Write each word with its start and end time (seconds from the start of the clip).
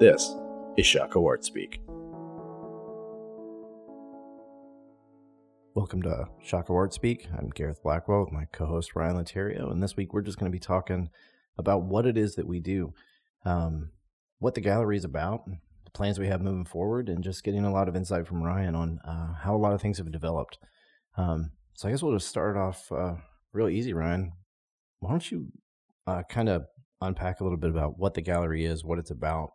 This 0.00 0.34
is 0.76 0.86
Shockoe 0.86 1.24
Art 1.24 1.44
Speak. 1.44 1.80
Welcome 5.76 6.02
to 6.02 6.26
Shockoe 6.44 6.74
Art 6.74 6.92
Speak. 6.92 7.28
I'm 7.38 7.48
Gareth 7.50 7.80
Blackwell 7.80 8.24
with 8.24 8.32
my 8.32 8.46
co-host 8.46 8.96
Ryan 8.96 9.14
Laterio, 9.14 9.70
and 9.70 9.80
this 9.80 9.96
week 9.96 10.12
we're 10.12 10.22
just 10.22 10.36
going 10.36 10.50
to 10.50 10.54
be 10.54 10.58
talking 10.58 11.10
about 11.58 11.84
what 11.84 12.06
it 12.06 12.18
is 12.18 12.34
that 12.34 12.48
we 12.48 12.58
do, 12.58 12.92
um, 13.44 13.90
what 14.40 14.56
the 14.56 14.60
gallery 14.60 14.96
is 14.96 15.04
about, 15.04 15.46
the 15.46 15.90
plans 15.92 16.18
we 16.18 16.26
have 16.26 16.42
moving 16.42 16.64
forward, 16.64 17.08
and 17.08 17.22
just 17.22 17.44
getting 17.44 17.64
a 17.64 17.72
lot 17.72 17.88
of 17.88 17.94
insight 17.94 18.26
from 18.26 18.42
Ryan 18.42 18.74
on 18.74 18.98
uh, 19.06 19.34
how 19.34 19.54
a 19.54 19.58
lot 19.58 19.74
of 19.74 19.80
things 19.80 19.98
have 19.98 20.10
developed. 20.10 20.58
Um, 21.16 21.52
so 21.74 21.86
I 21.86 21.92
guess 21.92 22.02
we'll 22.02 22.14
just 22.14 22.28
start 22.28 22.56
off 22.56 22.90
uh, 22.90 23.14
real 23.52 23.68
easy, 23.68 23.92
Ryan. 23.92 24.32
Why 24.98 25.10
don't 25.10 25.30
you 25.30 25.52
uh, 26.08 26.24
kind 26.28 26.48
of 26.48 26.64
unpack 27.00 27.38
a 27.38 27.44
little 27.44 27.58
bit 27.58 27.70
about 27.70 27.96
what 27.96 28.14
the 28.14 28.22
gallery 28.22 28.64
is, 28.64 28.84
what 28.84 28.98
it's 28.98 29.12
about, 29.12 29.50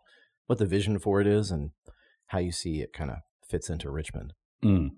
what 0.49 0.57
the 0.57 0.65
vision 0.65 0.97
for 0.97 1.21
it 1.21 1.27
is, 1.27 1.51
and 1.51 1.69
how 2.27 2.39
you 2.39 2.51
see 2.51 2.81
it 2.81 2.91
kind 2.91 3.11
of 3.11 3.17
fits 3.47 3.69
into 3.69 3.91
Richmond. 3.91 4.33
Mm. 4.63 4.91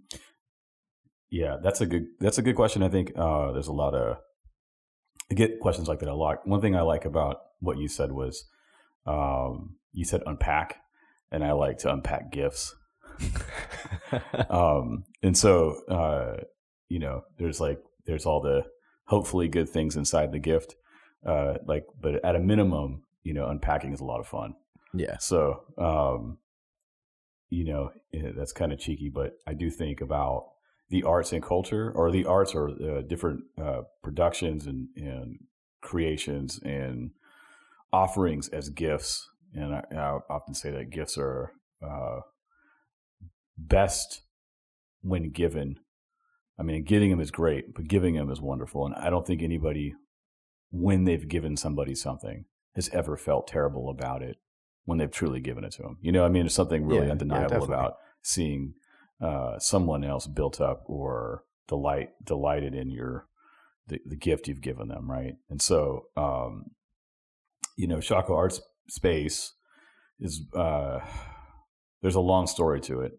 Yeah, 1.29 1.57
that's 1.61 1.81
a 1.81 1.85
good 1.85 2.07
that's 2.19 2.37
a 2.37 2.41
good 2.41 2.55
question. 2.55 2.83
I 2.83 2.89
think 2.89 3.11
uh, 3.17 3.51
there's 3.51 3.67
a 3.67 3.73
lot 3.73 3.93
of 3.93 4.17
I 5.29 5.35
get 5.35 5.59
questions 5.59 5.89
like 5.89 5.99
that 5.99 6.09
a 6.09 6.15
lot. 6.15 6.47
One 6.47 6.61
thing 6.61 6.75
I 6.75 6.81
like 6.81 7.05
about 7.05 7.37
what 7.59 7.77
you 7.77 7.87
said 7.89 8.13
was 8.13 8.45
um, 9.05 9.75
you 9.91 10.05
said 10.05 10.23
unpack, 10.25 10.77
and 11.31 11.43
I 11.43 11.51
like 11.51 11.79
to 11.79 11.91
unpack 11.91 12.31
gifts. 12.31 12.73
um, 14.49 15.03
and 15.21 15.37
so 15.37 15.81
uh, 15.89 16.43
you 16.87 16.99
know, 16.99 17.23
there's 17.37 17.59
like 17.59 17.79
there's 18.05 18.25
all 18.25 18.41
the 18.41 18.65
hopefully 19.05 19.49
good 19.49 19.67
things 19.67 19.95
inside 19.97 20.31
the 20.31 20.39
gift. 20.39 20.75
Uh, 21.25 21.55
like, 21.67 21.85
but 22.01 22.23
at 22.25 22.35
a 22.35 22.39
minimum, 22.39 23.03
you 23.23 23.33
know, 23.33 23.47
unpacking 23.47 23.93
is 23.93 23.99
a 23.99 24.05
lot 24.05 24.19
of 24.19 24.27
fun. 24.27 24.55
Yeah. 24.93 25.17
So, 25.19 25.63
um, 25.77 26.37
you 27.49 27.65
know, 27.65 27.91
eh, 28.13 28.31
that's 28.35 28.53
kind 28.53 28.73
of 28.73 28.79
cheeky, 28.79 29.09
but 29.09 29.33
I 29.47 29.53
do 29.53 29.69
think 29.69 30.01
about 30.01 30.47
the 30.89 31.03
arts 31.03 31.31
and 31.31 31.41
culture, 31.41 31.91
or 31.95 32.11
the 32.11 32.25
arts 32.25 32.53
or 32.53 32.69
uh, 32.69 33.01
different 33.01 33.43
uh, 33.61 33.83
productions 34.03 34.67
and, 34.67 34.89
and 34.97 35.39
creations 35.81 36.59
and 36.63 37.11
offerings 37.93 38.49
as 38.49 38.69
gifts. 38.69 39.29
And 39.53 39.73
I, 39.73 39.83
I 39.95 40.19
often 40.29 40.53
say 40.53 40.71
that 40.71 40.89
gifts 40.89 41.17
are 41.17 41.53
uh, 41.81 42.19
best 43.57 44.21
when 45.01 45.31
given. 45.31 45.79
I 46.59 46.63
mean, 46.63 46.83
getting 46.83 47.09
them 47.09 47.21
is 47.21 47.31
great, 47.31 47.73
but 47.73 47.87
giving 47.87 48.15
them 48.15 48.29
is 48.29 48.41
wonderful. 48.41 48.85
And 48.85 48.95
I 48.95 49.09
don't 49.09 49.25
think 49.25 49.41
anybody, 49.41 49.95
when 50.71 51.05
they've 51.05 51.27
given 51.27 51.55
somebody 51.55 51.95
something, 51.95 52.45
has 52.75 52.89
ever 52.89 53.15
felt 53.15 53.47
terrible 53.47 53.89
about 53.89 54.21
it 54.21 54.37
when 54.85 54.97
they've 54.97 55.11
truly 55.11 55.39
given 55.39 55.63
it 55.63 55.71
to 55.73 55.83
them. 55.83 55.97
You 56.01 56.11
know, 56.11 56.25
I 56.25 56.29
mean, 56.29 56.43
there's 56.43 56.55
something 56.55 56.85
really 56.85 57.07
yeah, 57.07 57.11
undeniable 57.13 57.59
yeah, 57.59 57.63
about 57.63 57.93
seeing 58.21 58.73
uh, 59.21 59.59
someone 59.59 60.03
else 60.03 60.27
built 60.27 60.59
up 60.59 60.83
or 60.87 61.43
delight 61.67 62.09
delighted 62.23 62.73
in 62.73 62.89
your 62.89 63.27
the, 63.87 63.99
the 64.05 64.15
gift 64.15 64.47
you've 64.47 64.61
given 64.61 64.87
them, 64.87 65.09
right? 65.09 65.35
And 65.49 65.61
so, 65.61 66.05
um, 66.15 66.71
you 67.77 67.87
know, 67.87 67.97
Shockoe 67.97 68.35
Arts 68.35 68.61
Space 68.87 69.53
is 70.19 70.45
uh, 70.55 70.99
there's 72.01 72.15
a 72.15 72.21
long 72.21 72.47
story 72.47 72.81
to 72.81 73.01
it, 73.01 73.13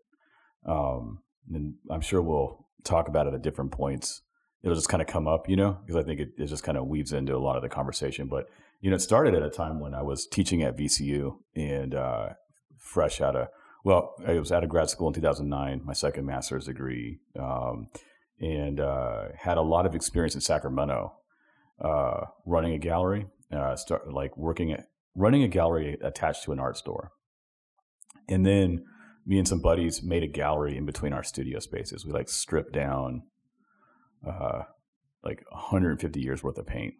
um, 0.66 1.20
and 1.52 1.74
I'm 1.90 2.00
sure 2.00 2.22
we'll 2.22 2.66
talk 2.84 3.08
about 3.08 3.26
it 3.26 3.34
at 3.34 3.42
different 3.42 3.72
points. 3.72 4.22
It'll 4.62 4.76
just 4.76 4.88
kind 4.88 5.02
of 5.02 5.08
come 5.08 5.26
up, 5.26 5.48
you 5.48 5.56
know, 5.56 5.78
because 5.84 5.96
I 5.96 6.06
think 6.06 6.20
it, 6.20 6.30
it 6.38 6.46
just 6.46 6.62
kind 6.62 6.78
of 6.78 6.86
weaves 6.86 7.12
into 7.12 7.34
a 7.34 7.38
lot 7.38 7.56
of 7.56 7.62
the 7.62 7.68
conversation. 7.68 8.28
But 8.28 8.48
you 8.80 8.90
know, 8.90 8.96
it 8.96 9.00
started 9.00 9.34
at 9.34 9.42
a 9.42 9.50
time 9.50 9.80
when 9.80 9.94
I 9.94 10.02
was 10.02 10.26
teaching 10.26 10.62
at 10.62 10.76
VCU 10.76 11.36
and 11.54 11.94
uh, 11.94 12.30
fresh 12.78 13.20
out 13.20 13.36
of, 13.36 13.48
well, 13.84 14.14
I 14.26 14.38
was 14.38 14.52
out 14.52 14.64
of 14.64 14.70
grad 14.70 14.90
school 14.90 15.08
in 15.08 15.14
2009, 15.14 15.82
my 15.84 15.92
second 15.92 16.26
master's 16.26 16.66
degree, 16.66 17.20
um, 17.38 17.88
and 18.40 18.80
uh, 18.80 19.28
had 19.36 19.56
a 19.56 19.62
lot 19.62 19.86
of 19.86 19.94
experience 19.94 20.34
in 20.34 20.40
Sacramento 20.40 21.14
uh, 21.80 22.26
running 22.44 22.72
a 22.72 22.78
gallery, 22.78 23.26
uh, 23.52 23.76
start 23.76 24.12
like 24.12 24.36
working 24.36 24.72
at 24.72 24.86
running 25.14 25.42
a 25.42 25.48
gallery 25.48 25.96
attached 26.02 26.44
to 26.44 26.52
an 26.52 26.58
art 26.58 26.76
store. 26.76 27.12
And 28.28 28.46
then 28.46 28.84
me 29.26 29.38
and 29.38 29.46
some 29.46 29.60
buddies 29.60 30.02
made 30.02 30.22
a 30.22 30.28
gallery 30.28 30.76
in 30.76 30.86
between 30.86 31.12
our 31.12 31.22
studio 31.22 31.60
spaces. 31.60 32.04
We 32.04 32.12
like 32.12 32.28
stripped 32.28 32.72
down 32.72 33.22
uh, 34.26 34.62
like 35.24 35.42
150 35.50 36.20
years 36.20 36.42
worth 36.42 36.58
of 36.58 36.66
paint 36.66 36.94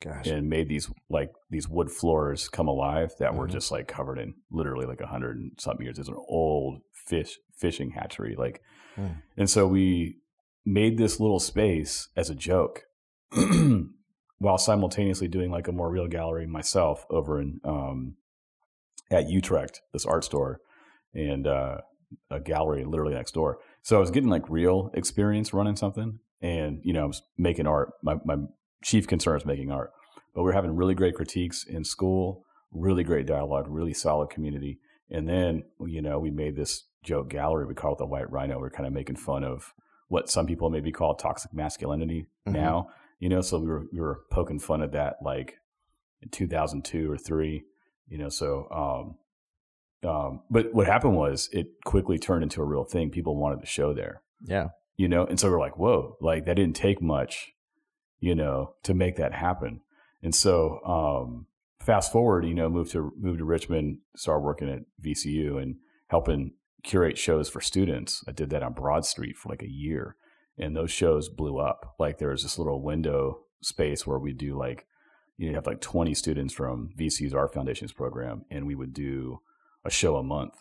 Gosh. 0.00 0.26
and 0.26 0.48
made 0.48 0.68
these 0.68 0.90
like 1.08 1.30
these 1.50 1.68
wood 1.68 1.90
floors 1.90 2.48
come 2.48 2.68
alive 2.68 3.12
that 3.18 3.30
mm-hmm. 3.30 3.38
were 3.38 3.48
just 3.48 3.70
like 3.70 3.88
covered 3.88 4.18
in 4.18 4.34
literally 4.50 4.86
like 4.86 5.00
a 5.00 5.06
hundred 5.06 5.36
and 5.36 5.52
something 5.58 5.84
years. 5.84 5.98
It's 5.98 6.08
an 6.08 6.16
old 6.28 6.80
fish 6.92 7.38
fishing 7.56 7.92
hatchery, 7.92 8.34
like, 8.36 8.60
mm. 8.96 9.16
and 9.36 9.48
so 9.48 9.66
we 9.66 10.18
made 10.66 10.98
this 10.98 11.20
little 11.20 11.40
space 11.40 12.08
as 12.16 12.30
a 12.30 12.34
joke, 12.34 12.84
while 14.38 14.58
simultaneously 14.58 15.28
doing 15.28 15.50
like 15.50 15.68
a 15.68 15.72
more 15.72 15.90
real 15.90 16.08
gallery 16.08 16.46
myself 16.46 17.06
over 17.10 17.40
in 17.40 17.60
um, 17.64 18.16
at 19.10 19.28
Utrecht, 19.28 19.82
this 19.92 20.04
art 20.04 20.24
store, 20.24 20.60
and 21.14 21.46
uh, 21.46 21.78
a 22.30 22.40
gallery 22.40 22.84
literally 22.84 23.14
next 23.14 23.32
door. 23.32 23.58
So 23.82 23.96
I 23.96 24.00
was 24.00 24.10
getting 24.10 24.30
like 24.30 24.48
real 24.48 24.90
experience 24.94 25.52
running 25.52 25.76
something, 25.76 26.18
and 26.44 26.80
you 26.82 26.92
know, 26.92 27.04
I 27.04 27.06
was 27.06 27.22
making 27.38 27.66
art. 27.66 27.92
My 28.02 28.16
my 28.24 28.36
chief 28.82 29.06
concern 29.06 29.36
is 29.38 29.46
making 29.46 29.70
art. 29.72 29.92
But 30.34 30.42
we're 30.42 30.52
having 30.52 30.76
really 30.76 30.94
great 30.94 31.14
critiques 31.14 31.64
in 31.64 31.84
school, 31.84 32.44
really 32.70 33.02
great 33.02 33.26
dialogue, 33.26 33.66
really 33.68 33.94
solid 33.94 34.30
community. 34.30 34.78
And 35.10 35.28
then, 35.28 35.62
you 35.86 36.02
know, 36.02 36.18
we 36.18 36.30
made 36.30 36.56
this 36.56 36.84
joke 37.02 37.30
gallery. 37.30 37.66
We 37.66 37.74
call 37.74 37.92
it 37.92 37.98
the 37.98 38.06
White 38.06 38.30
Rhino. 38.30 38.58
We're 38.58 38.70
kind 38.70 38.86
of 38.86 38.92
making 38.92 39.16
fun 39.16 39.44
of 39.44 39.72
what 40.08 40.28
some 40.28 40.46
people 40.46 40.70
maybe 40.70 40.92
call 40.92 41.14
toxic 41.14 41.54
masculinity 41.54 42.26
mm-hmm. 42.46 42.52
now. 42.52 42.90
You 43.20 43.30
know, 43.30 43.40
so 43.40 43.58
we 43.58 43.66
were 43.66 43.84
we 43.92 44.00
were 44.00 44.20
poking 44.30 44.58
fun 44.58 44.82
at 44.82 44.92
that 44.92 45.16
like 45.22 45.54
in 46.20 46.28
2002 46.28 47.10
or 47.10 47.16
three. 47.16 47.64
You 48.08 48.18
know, 48.18 48.28
so 48.28 48.68
um, 50.04 50.10
um, 50.10 50.42
but 50.50 50.74
what 50.74 50.86
happened 50.86 51.16
was 51.16 51.48
it 51.52 51.68
quickly 51.84 52.18
turned 52.18 52.42
into 52.42 52.60
a 52.60 52.66
real 52.66 52.84
thing. 52.84 53.10
People 53.10 53.36
wanted 53.36 53.62
the 53.62 53.66
show 53.66 53.94
there. 53.94 54.20
Yeah. 54.42 54.68
You 54.96 55.08
know, 55.08 55.24
and 55.24 55.40
so 55.40 55.50
we're 55.50 55.58
like, 55.58 55.76
whoa, 55.76 56.16
like 56.20 56.44
that 56.46 56.54
didn't 56.54 56.76
take 56.76 57.02
much 57.02 57.54
you 58.24 58.34
know, 58.34 58.72
to 58.82 58.94
make 58.94 59.16
that 59.16 59.34
happen. 59.34 59.82
And 60.22 60.34
so, 60.34 60.80
um, 60.86 61.46
fast 61.78 62.10
forward, 62.10 62.46
you 62.46 62.54
know, 62.54 62.70
moved 62.70 62.92
to 62.92 63.12
moved 63.18 63.38
to 63.38 63.44
Richmond, 63.44 63.98
started 64.16 64.40
working 64.40 64.70
at 64.70 64.80
VCU 65.04 65.62
and 65.62 65.76
helping 66.06 66.54
curate 66.82 67.18
shows 67.18 67.50
for 67.50 67.60
students. 67.60 68.24
I 68.26 68.32
did 68.32 68.48
that 68.48 68.62
on 68.62 68.72
Broad 68.72 69.04
Street 69.04 69.36
for 69.36 69.50
like 69.50 69.62
a 69.62 69.70
year, 69.70 70.16
and 70.56 70.74
those 70.74 70.90
shows 70.90 71.28
blew 71.28 71.58
up. 71.58 71.96
Like 71.98 72.16
there 72.16 72.30
was 72.30 72.44
this 72.44 72.56
little 72.56 72.80
window 72.80 73.40
space 73.60 74.06
where 74.06 74.18
we 74.18 74.32
do 74.32 74.56
like 74.56 74.86
you 75.36 75.50
know 75.50 75.56
have 75.56 75.66
like 75.66 75.82
20 75.82 76.14
students 76.14 76.54
from 76.54 76.94
VCU's 76.98 77.34
Art 77.34 77.52
Foundations 77.52 77.92
program, 77.92 78.46
and 78.50 78.66
we 78.66 78.74
would 78.74 78.94
do 78.94 79.40
a 79.84 79.90
show 79.90 80.16
a 80.16 80.22
month, 80.22 80.54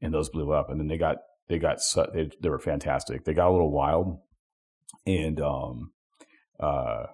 and 0.00 0.14
those 0.14 0.30
blew 0.30 0.50
up. 0.50 0.70
And 0.70 0.80
then 0.80 0.88
they 0.88 0.96
got 0.96 1.18
they 1.52 1.58
got 1.58 1.80
they, 2.14 2.30
they 2.40 2.48
were 2.48 2.58
fantastic. 2.58 3.24
They 3.24 3.34
got 3.34 3.50
a 3.50 3.52
little 3.52 3.70
wild, 3.70 4.18
and 5.06 5.38
um, 5.38 5.92
uh, 6.58 7.04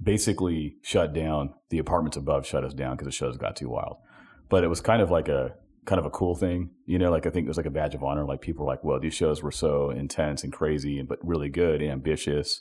basically 0.00 0.76
shut 0.82 1.14
down. 1.14 1.54
The 1.70 1.78
apartments 1.78 2.18
above 2.18 2.46
shut 2.46 2.64
us 2.64 2.74
down 2.74 2.96
because 2.96 3.06
the 3.06 3.12
shows 3.12 3.38
got 3.38 3.56
too 3.56 3.70
wild. 3.70 3.96
But 4.50 4.62
it 4.62 4.68
was 4.68 4.82
kind 4.82 5.00
of 5.00 5.10
like 5.10 5.28
a 5.28 5.54
kind 5.86 5.98
of 5.98 6.04
a 6.04 6.10
cool 6.10 6.34
thing, 6.34 6.68
you 6.84 6.98
know. 6.98 7.10
Like 7.10 7.26
I 7.26 7.30
think 7.30 7.46
it 7.46 7.48
was 7.48 7.56
like 7.56 7.64
a 7.64 7.70
badge 7.70 7.94
of 7.94 8.04
honor. 8.04 8.26
Like 8.26 8.42
people 8.42 8.66
were 8.66 8.72
like, 8.72 8.84
"Well, 8.84 9.00
these 9.00 9.14
shows 9.14 9.42
were 9.42 9.50
so 9.50 9.88
intense 9.88 10.44
and 10.44 10.52
crazy, 10.52 11.00
but 11.00 11.18
really 11.22 11.48
good, 11.48 11.80
and 11.80 11.90
ambitious." 11.90 12.60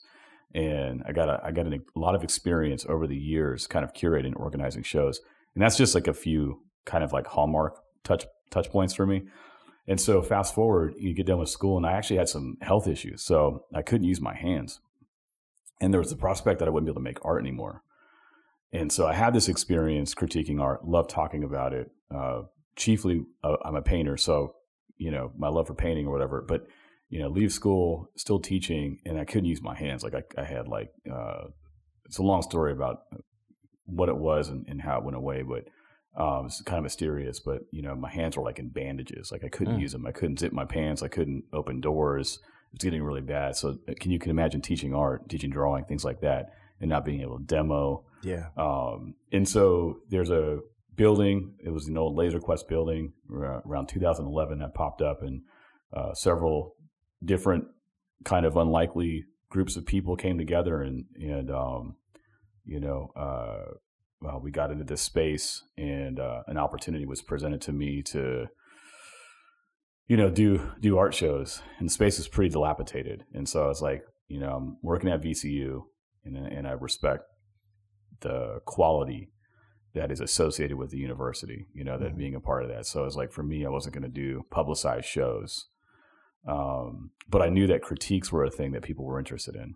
And 0.53 1.03
I 1.05 1.11
got 1.11 1.27
a, 1.27 1.41
I 1.43 1.51
got 1.51 1.67
a 1.67 1.79
lot 1.93 2.15
of 2.15 2.23
experience 2.23 2.85
over 2.87 3.05
the 3.05 3.17
years, 3.17 3.67
kind 3.67 3.83
of 3.83 3.91
curating 3.91 4.27
and 4.27 4.37
organizing 4.37 4.83
shows. 4.83 5.19
And 5.53 5.61
that's 5.61 5.75
just 5.75 5.93
like 5.93 6.07
a 6.07 6.13
few 6.13 6.61
kind 6.85 7.03
of 7.03 7.11
like 7.11 7.27
hallmark 7.27 7.81
touch 8.05 8.25
touch 8.49 8.69
points 8.69 8.93
for 8.93 9.05
me. 9.05 9.23
And 9.87 10.01
so 10.01 10.21
fast 10.21 10.55
forward, 10.55 10.95
you 10.97 11.13
get 11.13 11.27
done 11.27 11.39
with 11.39 11.49
school, 11.49 11.77
and 11.77 11.85
I 11.85 11.91
actually 11.91 12.17
had 12.17 12.29
some 12.29 12.57
health 12.61 12.87
issues, 12.87 13.23
so 13.23 13.65
I 13.73 13.81
couldn't 13.81 14.07
use 14.07 14.19
my 14.19 14.35
hands 14.35 14.79
and 15.81 15.93
there 15.93 15.99
was 15.99 16.09
the 16.09 16.15
prospect 16.15 16.59
that 16.59 16.67
I 16.67 16.71
wouldn't 16.71 16.87
be 16.87 16.91
able 16.91 17.01
to 17.01 17.03
make 17.03 17.23
art 17.23 17.41
anymore. 17.41 17.83
And 18.71 18.91
so 18.91 19.07
I 19.07 19.13
had 19.13 19.33
this 19.33 19.47
experience 19.47 20.15
critiquing 20.15 20.61
art, 20.61 20.85
love 20.85 21.07
talking 21.07 21.43
about 21.43 21.73
it. 21.73 21.91
Uh, 22.13 22.43
chiefly, 22.75 23.25
uh, 23.43 23.57
I'm 23.63 23.75
a 23.75 23.81
painter, 23.81 24.17
so 24.17 24.55
you 24.97 25.11
know 25.11 25.31
my 25.37 25.47
love 25.49 25.67
for 25.67 25.73
painting 25.73 26.07
or 26.07 26.11
whatever. 26.11 26.41
But 26.41 26.67
you 27.09 27.19
know, 27.19 27.29
leave 27.29 27.51
school, 27.51 28.09
still 28.15 28.39
teaching, 28.39 28.99
and 29.05 29.19
I 29.19 29.25
couldn't 29.25 29.45
use 29.45 29.61
my 29.61 29.75
hands. 29.75 30.03
Like 30.03 30.15
I, 30.15 30.41
I 30.41 30.43
had 30.43 30.67
like 30.67 30.91
uh, 31.11 31.45
it's 32.05 32.17
a 32.17 32.23
long 32.23 32.41
story 32.41 32.71
about 32.71 33.03
what 33.85 34.09
it 34.09 34.17
was 34.17 34.49
and, 34.49 34.65
and 34.67 34.81
how 34.81 34.97
it 34.97 35.03
went 35.03 35.15
away, 35.15 35.43
but 35.43 35.65
um, 36.17 36.45
it's 36.47 36.61
kind 36.61 36.77
of 36.77 36.83
mysterious. 36.83 37.39
But 37.39 37.61
you 37.71 37.81
know, 37.81 37.95
my 37.95 38.09
hands 38.09 38.37
were 38.37 38.43
like 38.43 38.59
in 38.59 38.69
bandages. 38.69 39.31
Like 39.31 39.43
I 39.43 39.49
couldn't 39.49 39.77
mm. 39.77 39.81
use 39.81 39.91
them. 39.91 40.05
I 40.05 40.11
couldn't 40.11 40.39
zip 40.39 40.53
my 40.53 40.65
pants. 40.65 41.03
I 41.03 41.07
couldn't 41.07 41.43
open 41.53 41.81
doors 41.81 42.39
it's 42.75 42.83
getting 42.83 43.03
really 43.03 43.21
bad. 43.21 43.55
So 43.55 43.77
uh, 43.87 43.93
can 43.99 44.11
you 44.11 44.19
can 44.19 44.29
imagine 44.29 44.61
teaching 44.61 44.93
art, 44.93 45.29
teaching 45.29 45.49
drawing, 45.49 45.85
things 45.85 46.03
like 46.03 46.21
that, 46.21 46.51
and 46.79 46.89
not 46.89 47.05
being 47.05 47.21
able 47.21 47.39
to 47.39 47.43
demo? 47.43 48.03
Yeah. 48.21 48.47
Um, 48.57 49.15
and 49.31 49.47
so 49.47 49.99
there's 50.09 50.29
a 50.29 50.59
building. 50.95 51.55
It 51.63 51.69
was 51.69 51.87
an 51.87 51.97
old 51.97 52.15
Laser 52.15 52.39
Quest 52.39 52.67
building 52.67 53.13
around 53.31 53.87
2011 53.87 54.59
that 54.59 54.73
popped 54.73 55.01
up, 55.01 55.21
and 55.23 55.41
uh, 55.95 56.13
several 56.13 56.75
different 57.23 57.65
kind 58.25 58.45
of 58.45 58.57
unlikely 58.57 59.23
groups 59.49 59.77
of 59.77 59.85
people 59.85 60.17
came 60.17 60.37
together, 60.37 60.81
and 60.81 61.05
and 61.17 61.49
um, 61.49 61.95
you 62.65 62.81
know, 62.81 63.11
uh, 63.15 63.73
well, 64.21 64.39
we 64.41 64.51
got 64.51 64.71
into 64.71 64.83
this 64.83 65.01
space, 65.01 65.63
and 65.77 66.19
uh, 66.19 66.43
an 66.47 66.57
opportunity 66.57 67.05
was 67.05 67.21
presented 67.21 67.61
to 67.61 67.71
me 67.71 68.01
to 68.03 68.47
you 70.07 70.17
know 70.17 70.29
do 70.29 70.71
do 70.79 70.97
art 70.97 71.13
shows, 71.13 71.61
and 71.79 71.87
the 71.87 71.93
space 71.93 72.19
is 72.19 72.27
pretty 72.27 72.49
dilapidated, 72.49 73.23
and 73.33 73.47
so 73.47 73.63
I 73.63 73.67
was 73.67 73.81
like, 73.81 74.03
you 74.27 74.39
know, 74.39 74.55
I'm 74.55 74.77
working 74.81 75.09
at 75.09 75.21
VCU, 75.21 75.83
and 76.23 76.37
and 76.37 76.67
I 76.67 76.71
respect 76.71 77.23
the 78.21 78.61
quality 78.65 79.31
that 79.95 80.11
is 80.11 80.19
associated 80.19 80.77
with 80.77 80.91
the 80.91 80.97
university, 80.97 81.67
you 81.73 81.83
know, 81.83 81.97
that 81.97 82.09
mm-hmm. 82.09 82.17
being 82.17 82.35
a 82.35 82.39
part 82.39 82.63
of 82.63 82.69
that. 82.69 82.85
So 82.85 83.01
i 83.01 83.05
was 83.05 83.15
like 83.15 83.31
for 83.31 83.43
me, 83.43 83.65
I 83.65 83.69
wasn't 83.69 83.95
going 83.95 84.03
to 84.03 84.09
do 84.09 84.45
publicized 84.51 85.05
shows. 85.05 85.67
Um, 86.47 87.11
but 87.27 87.41
I 87.41 87.49
knew 87.49 87.65
that 87.67 87.81
critiques 87.81 88.31
were 88.31 88.43
a 88.43 88.51
thing 88.51 88.73
that 88.73 88.83
people 88.83 89.05
were 89.05 89.17
interested 89.17 89.55
in. 89.55 89.75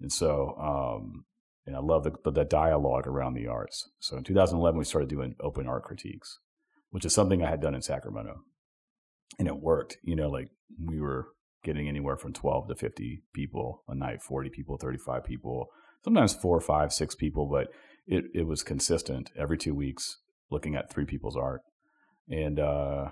And 0.00 0.10
so, 0.10 0.56
um, 0.58 1.24
and 1.70 1.76
I 1.76 1.80
love 1.80 2.02
the, 2.02 2.30
the 2.32 2.42
dialogue 2.42 3.06
around 3.06 3.34
the 3.34 3.46
arts. 3.46 3.88
So 4.00 4.16
in 4.16 4.24
2011, 4.24 4.76
we 4.76 4.84
started 4.84 5.08
doing 5.08 5.36
open 5.38 5.68
art 5.68 5.84
critiques, 5.84 6.40
which 6.90 7.04
is 7.04 7.14
something 7.14 7.44
I 7.44 7.48
had 7.48 7.60
done 7.60 7.76
in 7.76 7.80
Sacramento. 7.80 8.40
And 9.38 9.46
it 9.46 9.60
worked, 9.60 9.98
you 10.02 10.16
know, 10.16 10.28
like 10.28 10.48
we 10.84 11.00
were 11.00 11.28
getting 11.62 11.86
anywhere 11.86 12.16
from 12.16 12.32
12 12.32 12.66
to 12.66 12.74
50 12.74 13.22
people 13.32 13.84
a 13.86 13.94
night, 13.94 14.20
40 14.20 14.50
people, 14.50 14.78
35 14.78 15.22
people, 15.22 15.68
sometimes 16.02 16.34
four, 16.34 16.60
five, 16.60 16.92
six 16.92 17.14
people, 17.14 17.46
but 17.46 17.68
it, 18.04 18.24
it 18.34 18.48
was 18.48 18.64
consistent 18.64 19.30
every 19.38 19.56
two 19.56 19.74
weeks 19.74 20.18
looking 20.50 20.74
at 20.74 20.90
three 20.90 21.04
people's 21.04 21.36
art. 21.36 21.60
And 22.28 22.58
uh, 22.58 23.10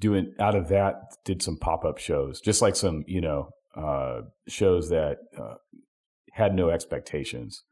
doing 0.00 0.34
out 0.38 0.54
of 0.54 0.68
that, 0.68 0.96
did 1.24 1.40
some 1.40 1.56
pop 1.56 1.86
up 1.86 1.96
shows, 1.96 2.42
just 2.42 2.60
like 2.60 2.76
some, 2.76 3.04
you 3.06 3.22
know, 3.22 3.48
uh, 3.74 4.20
shows 4.48 4.90
that 4.90 5.16
uh, 5.40 5.54
had 6.32 6.54
no 6.54 6.70
expectations. 6.70 7.62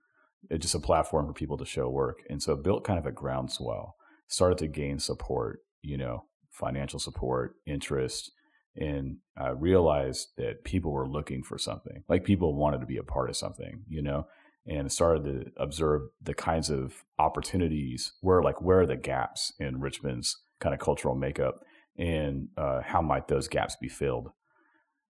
It's 0.48 0.62
just 0.62 0.74
a 0.74 0.80
platform 0.80 1.26
for 1.26 1.32
people 1.32 1.58
to 1.58 1.66
show 1.66 1.88
work. 1.88 2.22
And 2.30 2.42
so 2.42 2.56
built 2.56 2.84
kind 2.84 2.98
of 2.98 3.06
a 3.06 3.12
groundswell, 3.12 3.96
started 4.28 4.58
to 4.58 4.68
gain 4.68 4.98
support, 4.98 5.60
you 5.82 5.98
know, 5.98 6.24
financial 6.50 6.98
support, 6.98 7.56
interest, 7.66 8.32
and 8.76 9.16
I 9.36 9.48
realized 9.50 10.28
that 10.36 10.64
people 10.64 10.92
were 10.92 11.08
looking 11.08 11.42
for 11.42 11.58
something. 11.58 12.04
Like 12.08 12.24
people 12.24 12.54
wanted 12.54 12.80
to 12.80 12.86
be 12.86 12.98
a 12.98 13.02
part 13.02 13.28
of 13.28 13.36
something, 13.36 13.82
you 13.88 14.02
know, 14.02 14.26
and 14.66 14.92
started 14.92 15.24
to 15.24 15.50
observe 15.56 16.02
the 16.22 16.34
kinds 16.34 16.70
of 16.70 17.04
opportunities 17.18 18.12
where, 18.20 18.42
like, 18.42 18.62
where 18.62 18.80
are 18.80 18.86
the 18.86 18.96
gaps 18.96 19.52
in 19.58 19.80
Richmond's 19.80 20.38
kind 20.60 20.74
of 20.74 20.80
cultural 20.80 21.14
makeup, 21.14 21.60
and 21.98 22.48
uh, 22.56 22.80
how 22.82 23.00
might 23.02 23.28
those 23.28 23.48
gaps 23.48 23.76
be 23.80 23.88
filled? 23.88 24.30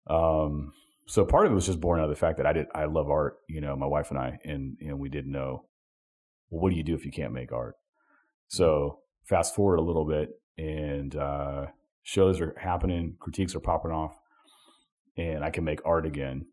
Um, 0.09 0.73
so 1.07 1.25
part 1.25 1.45
of 1.45 1.51
it 1.51 1.55
was 1.55 1.65
just 1.65 1.79
born 1.79 1.99
out 1.99 2.03
of 2.03 2.09
the 2.09 2.15
fact 2.15 2.37
that 2.37 2.45
I 2.45 2.53
did 2.53 2.67
I 2.75 2.85
love 2.85 3.09
art, 3.09 3.37
you 3.47 3.61
know, 3.61 3.75
my 3.75 3.85
wife 3.85 4.11
and 4.11 4.19
I, 4.19 4.39
and 4.43 4.77
you 4.79 4.89
know, 4.89 4.95
we 4.95 5.09
didn't 5.09 5.31
know, 5.31 5.65
well, 6.49 6.61
what 6.61 6.69
do 6.69 6.75
you 6.75 6.83
do 6.83 6.95
if 6.95 7.05
you 7.05 7.11
can't 7.11 7.33
make 7.33 7.53
art? 7.53 7.75
So 8.49 8.99
fast 9.23 9.55
forward 9.55 9.77
a 9.77 9.81
little 9.81 10.05
bit, 10.05 10.29
and 10.57 11.15
uh, 11.15 11.67
shows 12.03 12.41
are 12.41 12.55
happening, 12.59 13.15
critiques 13.19 13.55
are 13.55 13.61
popping 13.61 13.91
off, 13.91 14.17
and 15.17 15.43
I 15.43 15.49
can 15.49 15.63
make 15.63 15.79
art 15.85 16.05
again. 16.05 16.45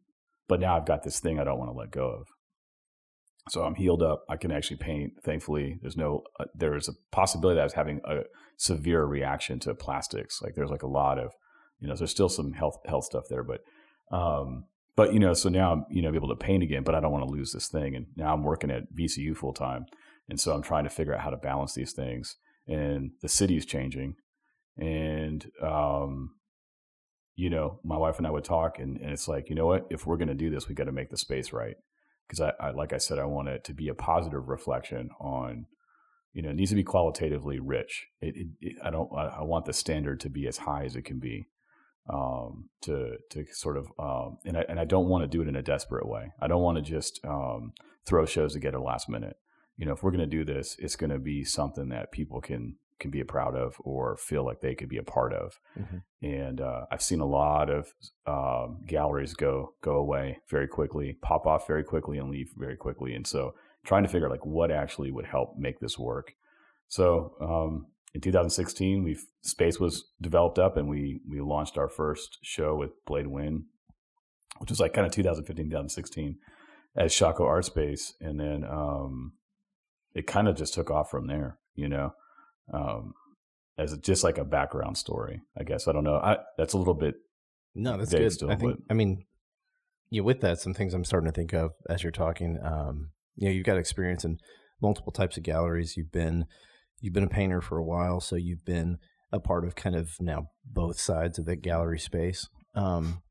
But 0.48 0.60
now 0.60 0.76
I've 0.76 0.86
got 0.86 1.02
this 1.02 1.20
thing 1.20 1.40
I 1.40 1.44
don't 1.44 1.58
want 1.58 1.70
to 1.70 1.76
let 1.76 1.90
go 1.90 2.06
of. 2.06 2.26
So 3.50 3.62
I'm 3.64 3.74
healed 3.74 4.02
up. 4.02 4.24
I 4.28 4.36
can 4.36 4.52
actually 4.52 4.76
paint. 4.78 5.14
Thankfully, 5.22 5.78
there's 5.82 5.96
no 5.96 6.22
uh, 6.38 6.44
there's 6.54 6.88
a 6.88 6.94
possibility 7.10 7.56
that 7.56 7.62
I 7.62 7.64
was 7.64 7.72
having 7.74 8.00
a 8.04 8.20
severe 8.56 9.04
reaction 9.04 9.58
to 9.60 9.74
plastics. 9.74 10.40
Like 10.40 10.54
there's 10.54 10.70
like 10.70 10.82
a 10.82 10.88
lot 10.88 11.18
of 11.18 11.32
you 11.80 11.88
know 11.88 11.96
there's 11.96 12.10
still 12.10 12.28
some 12.28 12.52
health 12.52 12.78
health 12.86 13.04
stuff 13.04 13.24
there, 13.28 13.42
but 13.42 13.60
um, 14.10 14.64
but 14.96 15.12
you 15.12 15.18
know 15.18 15.34
so 15.34 15.48
now 15.48 15.72
I'm 15.72 15.84
you 15.90 16.02
know 16.02 16.14
able 16.14 16.28
to 16.28 16.36
paint 16.36 16.62
again. 16.62 16.84
But 16.84 16.94
I 16.94 17.00
don't 17.00 17.12
want 17.12 17.26
to 17.26 17.32
lose 17.32 17.52
this 17.52 17.68
thing, 17.68 17.94
and 17.94 18.06
now 18.16 18.32
I'm 18.32 18.42
working 18.42 18.70
at 18.70 18.94
VCU 18.94 19.36
full 19.36 19.52
time, 19.52 19.86
and 20.28 20.40
so 20.40 20.52
I'm 20.52 20.62
trying 20.62 20.84
to 20.84 20.90
figure 20.90 21.14
out 21.14 21.20
how 21.20 21.30
to 21.30 21.36
balance 21.36 21.74
these 21.74 21.92
things. 21.92 22.36
And 22.66 23.10
the 23.20 23.28
city 23.28 23.56
is 23.56 23.66
changing, 23.66 24.16
and 24.78 25.50
um, 25.62 26.30
you 27.36 27.50
know, 27.50 27.80
my 27.82 27.96
wife 27.96 28.18
and 28.18 28.26
I 28.26 28.30
would 28.30 28.44
talk, 28.44 28.78
and, 28.78 29.00
and 29.00 29.10
it's 29.10 29.26
like, 29.26 29.48
you 29.48 29.56
know 29.56 29.66
what? 29.66 29.86
If 29.90 30.06
we're 30.06 30.16
going 30.16 30.28
to 30.28 30.34
do 30.34 30.50
this, 30.50 30.68
we 30.68 30.74
got 30.74 30.84
to 30.84 30.92
make 30.92 31.10
the 31.10 31.16
space 31.16 31.52
right. 31.52 31.76
Because 32.26 32.40
I, 32.40 32.52
I, 32.60 32.70
like 32.70 32.92
I 32.92 32.98
said, 32.98 33.18
I 33.18 33.24
want 33.24 33.48
it 33.48 33.64
to 33.64 33.74
be 33.74 33.88
a 33.88 33.94
positive 33.94 34.48
reflection 34.48 35.10
on, 35.20 35.66
you 36.32 36.42
know, 36.42 36.50
it 36.50 36.56
needs 36.56 36.70
to 36.70 36.76
be 36.76 36.84
qualitatively 36.84 37.58
rich. 37.58 38.06
It, 38.20 38.36
it, 38.36 38.46
it, 38.60 38.76
I 38.82 38.90
don't, 38.90 39.10
I, 39.14 39.26
I, 39.26 39.42
want 39.42 39.66
the 39.66 39.72
standard 39.72 40.20
to 40.20 40.30
be 40.30 40.46
as 40.46 40.58
high 40.58 40.84
as 40.84 40.96
it 40.96 41.02
can 41.02 41.18
be. 41.18 41.46
Um, 42.06 42.68
to 42.82 43.16
to 43.30 43.46
sort 43.52 43.78
of, 43.78 43.86
um, 43.98 44.36
and 44.44 44.58
I 44.58 44.64
and 44.68 44.78
I 44.78 44.84
don't 44.84 45.08
want 45.08 45.24
to 45.24 45.28
do 45.28 45.40
it 45.40 45.48
in 45.48 45.56
a 45.56 45.62
desperate 45.62 46.06
way. 46.06 46.32
I 46.38 46.48
don't 46.48 46.62
want 46.62 46.76
to 46.76 46.82
just 46.82 47.18
um, 47.24 47.72
throw 48.04 48.26
shows 48.26 48.52
together 48.52 48.78
last 48.78 49.08
minute. 49.08 49.38
You 49.78 49.86
know, 49.86 49.92
if 49.92 50.02
we're 50.02 50.10
going 50.10 50.28
to 50.28 50.36
do 50.36 50.44
this, 50.44 50.76
it's 50.78 50.96
going 50.96 51.10
to 51.10 51.18
be 51.18 51.44
something 51.44 51.88
that 51.88 52.12
people 52.12 52.42
can 52.42 52.76
can 52.98 53.10
be 53.10 53.24
proud 53.24 53.56
of 53.56 53.76
or 53.80 54.16
feel 54.16 54.44
like 54.44 54.60
they 54.60 54.74
could 54.74 54.88
be 54.88 54.98
a 54.98 55.02
part 55.02 55.32
of. 55.32 55.58
Mm-hmm. 55.78 56.26
And 56.26 56.60
uh, 56.60 56.86
I've 56.90 57.02
seen 57.02 57.20
a 57.20 57.26
lot 57.26 57.68
of 57.70 57.92
um, 58.26 58.82
galleries 58.86 59.34
go 59.34 59.74
go 59.80 59.96
away 59.96 60.38
very 60.48 60.68
quickly, 60.68 61.18
pop 61.22 61.46
off 61.46 61.66
very 61.66 61.84
quickly, 61.84 62.18
and 62.18 62.30
leave 62.30 62.52
very 62.56 62.76
quickly. 62.76 63.14
And 63.14 63.26
so 63.26 63.54
trying 63.84 64.04
to 64.04 64.08
figure 64.08 64.26
out 64.26 64.32
like 64.32 64.46
what 64.46 64.70
actually 64.70 65.10
would 65.10 65.26
help 65.26 65.56
make 65.56 65.80
this 65.80 65.98
work. 65.98 66.34
So 66.88 67.34
um, 67.40 67.86
in 68.14 68.20
2016, 68.20 69.02
we 69.02 69.16
space 69.43 69.81
was 69.81 70.05
developed 70.20 70.58
up, 70.58 70.76
and 70.76 70.88
we 70.88 71.20
we 71.28 71.40
launched 71.40 71.76
our 71.76 71.88
first 71.88 72.38
show 72.43 72.75
with 72.75 72.90
Blade 73.06 73.26
Wind, 73.26 73.64
which 74.58 74.70
was 74.70 74.81
like 74.81 74.93
kind 74.93 75.06
of 75.06 75.12
2015, 75.12 75.66
2016 75.66 76.37
as 76.96 77.12
Shockoe 77.12 77.40
Art 77.40 77.64
Space, 77.64 78.14
and 78.20 78.38
then 78.38 78.64
um, 78.64 79.32
it 80.14 80.26
kind 80.26 80.49
of 80.49 80.56
just 80.56 80.75
took 80.75 80.90
off 80.90 81.11
from 81.11 81.26
there. 81.26 81.58
You 81.75 81.88
know, 81.88 82.14
um, 82.72 83.14
as 83.76 83.93
a, 83.93 83.99
just 83.99 84.22
like 84.22 84.38
a 84.38 84.44
background 84.44 84.96
story. 84.96 85.43
I 85.58 85.64
guess 85.64 85.88
I 85.88 85.93
don't 85.93 86.05
know. 86.05 86.16
I, 86.16 86.38
that's 86.56 86.75
a 86.75 86.78
little 86.78 86.94
bit 86.94 87.16
no, 87.75 87.96
that's 87.96 88.12
good. 88.12 88.32
Still, 88.32 88.50
I 88.50 88.56
think. 88.56 88.76
But, 88.76 88.84
I 88.90 88.94
mean, 88.94 89.25
yeah, 90.11 90.22
with 90.22 90.40
that, 90.40 90.61
some 90.61 90.75
things 90.75 90.94
I'm 90.94 91.05
starting 91.05 91.31
to 91.31 91.34
think 91.34 91.52
of 91.52 91.72
as 91.88 92.02
you're 92.02 92.12
talking. 92.12 92.58
Um, 92.62 93.11
you 93.37 93.49
know, 93.49 93.52
you've 93.52 93.66
got 93.66 93.78
experience 93.78 94.25
in 94.25 94.38
multiple 94.80 95.12
types 95.12 95.37
of 95.37 95.42
galleries. 95.42 95.97
You've 95.97 96.12
been 96.12 96.44
you've 97.00 97.14
been 97.14 97.24
a 97.24 97.28
painter 97.28 97.60
for 97.60 97.78
a 97.78 97.84
while, 97.84 98.20
so 98.20 98.36
you've 98.36 98.64
been 98.64 98.98
a 99.32 99.40
part 99.40 99.64
of 99.64 99.74
kind 99.74 99.96
of 99.96 100.12
now 100.20 100.48
both 100.64 100.98
sides 100.98 101.38
of 101.38 101.46
the 101.46 101.56
gallery 101.56 101.98
space. 101.98 102.48
Um, 102.74 103.22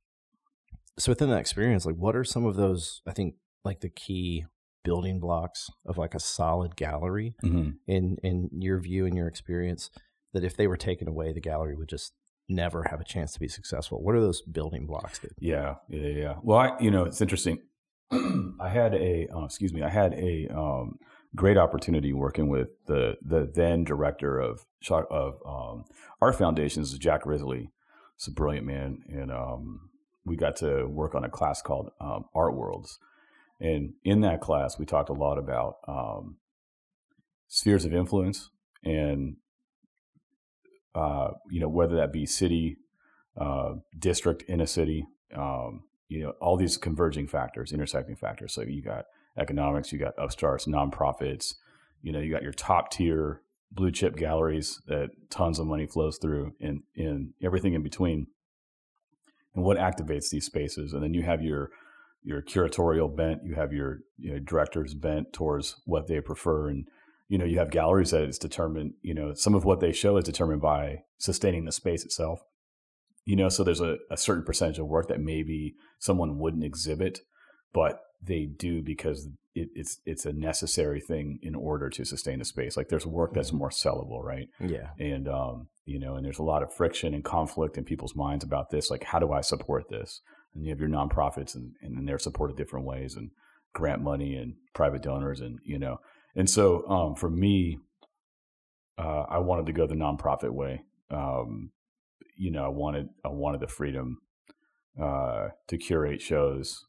so 0.97 1.11
within 1.11 1.29
that 1.29 1.39
experience, 1.39 1.85
like 1.85 1.95
what 1.95 2.15
are 2.15 2.23
some 2.23 2.45
of 2.45 2.55
those? 2.55 3.01
I 3.07 3.13
think 3.13 3.35
like 3.63 3.79
the 3.79 3.89
key 3.89 4.45
building 4.83 5.19
blocks 5.19 5.69
of 5.85 5.97
like 5.97 6.13
a 6.13 6.19
solid 6.19 6.75
gallery 6.75 7.35
mm-hmm. 7.43 7.71
in 7.87 8.17
in 8.23 8.49
your 8.51 8.79
view 8.79 9.05
and 9.05 9.15
your 9.15 9.27
experience 9.27 9.89
that 10.33 10.43
if 10.43 10.55
they 10.57 10.67
were 10.67 10.77
taken 10.77 11.07
away 11.07 11.31
the 11.31 11.39
gallery 11.39 11.75
would 11.75 11.89
just 11.89 12.13
never 12.49 12.83
have 12.89 12.99
a 12.99 13.05
chance 13.05 13.31
to 13.33 13.39
be 13.39 13.47
successful 13.47 14.03
what 14.03 14.15
are 14.15 14.21
those 14.21 14.41
building 14.41 14.85
blocks 14.85 15.19
that 15.19 15.31
yeah 15.39 15.75
yeah 15.89 16.07
yeah 16.07 16.35
well 16.43 16.57
I, 16.57 16.71
you 16.79 16.91
know 16.91 17.05
it's 17.05 17.21
interesting 17.21 17.59
i 18.11 18.69
had 18.69 18.93
a 18.93 19.27
uh, 19.33 19.45
excuse 19.45 19.73
me 19.73 19.81
i 19.81 19.89
had 19.89 20.13
a 20.13 20.47
um, 20.53 20.99
great 21.35 21.57
opportunity 21.57 22.13
working 22.13 22.47
with 22.47 22.69
the 22.85 23.15
the 23.21 23.49
then 23.53 23.83
director 23.83 24.39
of 24.39 24.65
of 24.89 25.39
um, 25.45 25.85
art 26.21 26.35
foundations 26.35 26.97
jack 26.97 27.25
risley 27.25 27.71
he's 28.17 28.27
a 28.27 28.31
brilliant 28.31 28.65
man 28.65 29.03
and 29.09 29.31
um, 29.31 29.89
we 30.25 30.35
got 30.35 30.55
to 30.55 30.85
work 30.85 31.15
on 31.15 31.23
a 31.23 31.29
class 31.29 31.61
called 31.61 31.89
um, 31.99 32.25
art 32.35 32.55
worlds 32.55 32.99
and 33.63 33.93
in 34.03 34.21
that 34.21 34.41
class, 34.41 34.77
we 34.77 34.85
talked 34.85 35.09
a 35.09 35.13
lot 35.13 35.37
about 35.37 35.77
um, 35.87 36.35
spheres 37.47 37.85
of 37.85 37.93
influence 37.93 38.49
and, 38.83 39.37
uh, 40.93 41.29
you 41.49 41.61
know, 41.61 41.69
whether 41.69 41.95
that 41.95 42.11
be 42.11 42.25
city, 42.25 42.77
uh, 43.39 43.75
district 43.97 44.43
in 44.43 44.59
a 44.59 44.67
city, 44.67 45.07
um, 45.33 45.83
you 46.09 46.23
know, 46.23 46.33
all 46.41 46.57
these 46.57 46.75
converging 46.75 47.25
factors, 47.25 47.71
intersecting 47.71 48.17
factors. 48.17 48.53
So 48.53 48.61
you 48.61 48.81
got 48.81 49.05
economics, 49.37 49.91
you 49.91 49.99
got 49.99 50.13
upstarts, 50.17 50.65
nonprofits, 50.65 51.53
you 52.01 52.11
know, 52.11 52.19
you 52.19 52.31
got 52.31 52.43
your 52.43 52.51
top 52.51 52.91
tier 52.91 53.41
blue 53.71 53.91
chip 53.91 54.15
galleries 54.15 54.81
that 54.87 55.09
tons 55.29 55.57
of 55.57 55.65
money 55.65 55.87
flows 55.87 56.19
through 56.21 56.53
and, 56.61 56.83
and 56.95 57.33
everything 57.43 57.73
in 57.73 57.81
between 57.81 58.27
and 59.55 59.63
what 59.63 59.77
activates 59.77 60.29
these 60.29 60.45
spaces. 60.45 60.93
And 60.93 61.03
then 61.03 61.13
you 61.13 61.23
have 61.23 61.41
your 61.41 61.69
your 62.25 62.41
curatorial 62.41 63.13
bent, 63.13 63.41
you 63.43 63.55
have 63.55 63.73
your 63.73 63.99
you 64.17 64.33
know, 64.33 64.39
directors 64.39 64.93
bent 64.93 65.33
towards 65.33 65.75
what 65.85 66.07
they 66.07 66.21
prefer, 66.21 66.69
and 66.69 66.87
you 67.27 67.37
know 67.37 67.45
you 67.45 67.59
have 67.59 67.69
galleries 67.69 68.11
that 68.11 68.23
it's 68.23 68.37
determined. 68.37 68.93
You 69.01 69.13
know, 69.13 69.33
some 69.33 69.55
of 69.55 69.65
what 69.65 69.81
they 69.81 69.91
show 69.91 70.17
is 70.17 70.23
determined 70.23 70.61
by 70.61 71.03
sustaining 71.17 71.65
the 71.65 71.71
space 71.71 72.05
itself. 72.05 72.41
You 73.25 73.35
know, 73.35 73.49
so 73.49 73.63
there's 73.63 73.81
a, 73.81 73.97
a 74.09 74.17
certain 74.17 74.43
percentage 74.43 74.79
of 74.79 74.87
work 74.87 75.07
that 75.07 75.19
maybe 75.19 75.75
someone 75.99 76.39
wouldn't 76.39 76.63
exhibit, 76.63 77.19
but 77.73 77.99
they 78.25 78.45
do 78.45 78.81
because 78.81 79.27
it, 79.55 79.69
it's 79.75 79.99
it's 80.05 80.25
a 80.25 80.33
necessary 80.33 80.99
thing 80.99 81.39
in 81.41 81.55
order 81.55 81.89
to 81.89 82.05
sustain 82.05 82.39
the 82.39 82.45
space. 82.45 82.77
Like 82.77 82.89
there's 82.89 83.05
work 83.05 83.33
that's 83.33 83.53
more 83.53 83.69
sellable, 83.69 84.23
right? 84.23 84.49
Yeah. 84.59 84.89
And 84.99 85.27
um, 85.27 85.67
you 85.85 85.99
know, 85.99 86.15
and 86.15 86.25
there's 86.25 86.39
a 86.39 86.43
lot 86.43 86.63
of 86.63 86.73
friction 86.73 87.13
and 87.13 87.23
conflict 87.23 87.77
in 87.77 87.83
people's 87.83 88.15
minds 88.15 88.43
about 88.43 88.69
this. 88.69 88.89
Like, 88.89 89.03
how 89.03 89.19
do 89.19 89.31
I 89.31 89.41
support 89.41 89.89
this? 89.89 90.21
And 90.53 90.63
you 90.63 90.69
have 90.69 90.79
your 90.79 90.89
nonprofits, 90.89 91.55
and 91.55 91.73
and 91.81 92.07
they're 92.07 92.19
supported 92.19 92.57
different 92.57 92.85
ways, 92.85 93.15
and 93.15 93.31
grant 93.73 94.01
money 94.01 94.35
and 94.35 94.55
private 94.73 95.01
donors, 95.01 95.41
and 95.41 95.59
you 95.63 95.77
know, 95.77 95.99
and 96.35 96.49
so 96.49 96.87
um, 96.87 97.15
for 97.15 97.29
me, 97.29 97.79
uh, 98.97 99.25
I 99.29 99.39
wanted 99.39 99.65
to 99.67 99.73
go 99.73 99.87
the 99.87 99.95
nonprofit 99.95 100.51
way. 100.51 100.83
Um, 101.11 101.71
you 102.37 102.51
know, 102.51 102.65
I 102.65 102.69
wanted 102.69 103.09
I 103.23 103.29
wanted 103.29 103.61
the 103.61 103.67
freedom 103.67 104.19
uh, 105.01 105.49
to 105.67 105.77
curate 105.77 106.21
shows 106.21 106.85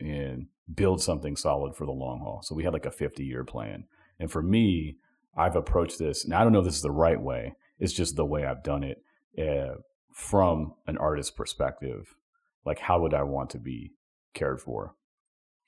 and 0.00 0.46
build 0.72 1.02
something 1.02 1.36
solid 1.36 1.74
for 1.74 1.86
the 1.86 1.92
long 1.92 2.20
haul. 2.20 2.40
So 2.42 2.54
we 2.54 2.64
had 2.64 2.72
like 2.72 2.86
a 2.86 2.90
50 2.90 3.24
year 3.24 3.44
plan. 3.44 3.84
And 4.18 4.30
for 4.30 4.42
me, 4.42 4.96
I've 5.36 5.56
approached 5.56 5.98
this, 5.98 6.24
and 6.24 6.34
I 6.34 6.42
don't 6.42 6.52
know 6.52 6.58
if 6.58 6.64
this 6.64 6.76
is 6.76 6.82
the 6.82 6.90
right 6.90 7.20
way. 7.20 7.54
It's 7.78 7.92
just 7.92 8.16
the 8.16 8.24
way 8.24 8.44
I've 8.44 8.64
done 8.64 8.82
it 8.82 9.02
uh, 9.38 9.76
from 10.12 10.74
an 10.86 10.98
artist's 10.98 11.30
perspective. 11.30 12.16
Like, 12.64 12.80
how 12.80 13.00
would 13.00 13.14
I 13.14 13.22
want 13.22 13.50
to 13.50 13.58
be 13.58 13.92
cared 14.34 14.60
for? 14.60 14.94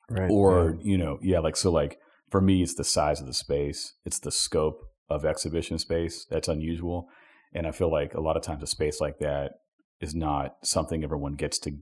Right. 0.08 0.28
Or, 0.28 0.76
you 0.82 0.98
know, 0.98 1.20
yeah, 1.22 1.38
like, 1.38 1.56
so 1.56 1.70
like 1.70 2.00
for 2.30 2.40
me, 2.40 2.62
it's 2.62 2.74
the 2.74 2.84
size 2.84 3.20
of 3.20 3.26
the 3.26 3.34
space, 3.34 3.94
it's 4.04 4.18
the 4.18 4.32
scope 4.32 4.90
of 5.08 5.24
exhibition 5.24 5.78
space 5.78 6.26
that's 6.28 6.48
unusual. 6.48 7.08
And 7.52 7.66
I 7.66 7.70
feel 7.72 7.90
like 7.90 8.14
a 8.14 8.20
lot 8.20 8.36
of 8.36 8.42
times 8.42 8.62
a 8.62 8.66
space 8.66 9.00
like 9.00 9.18
that 9.18 9.52
is 10.00 10.14
not 10.14 10.56
something 10.62 11.04
everyone 11.04 11.34
gets 11.34 11.58
to 11.60 11.76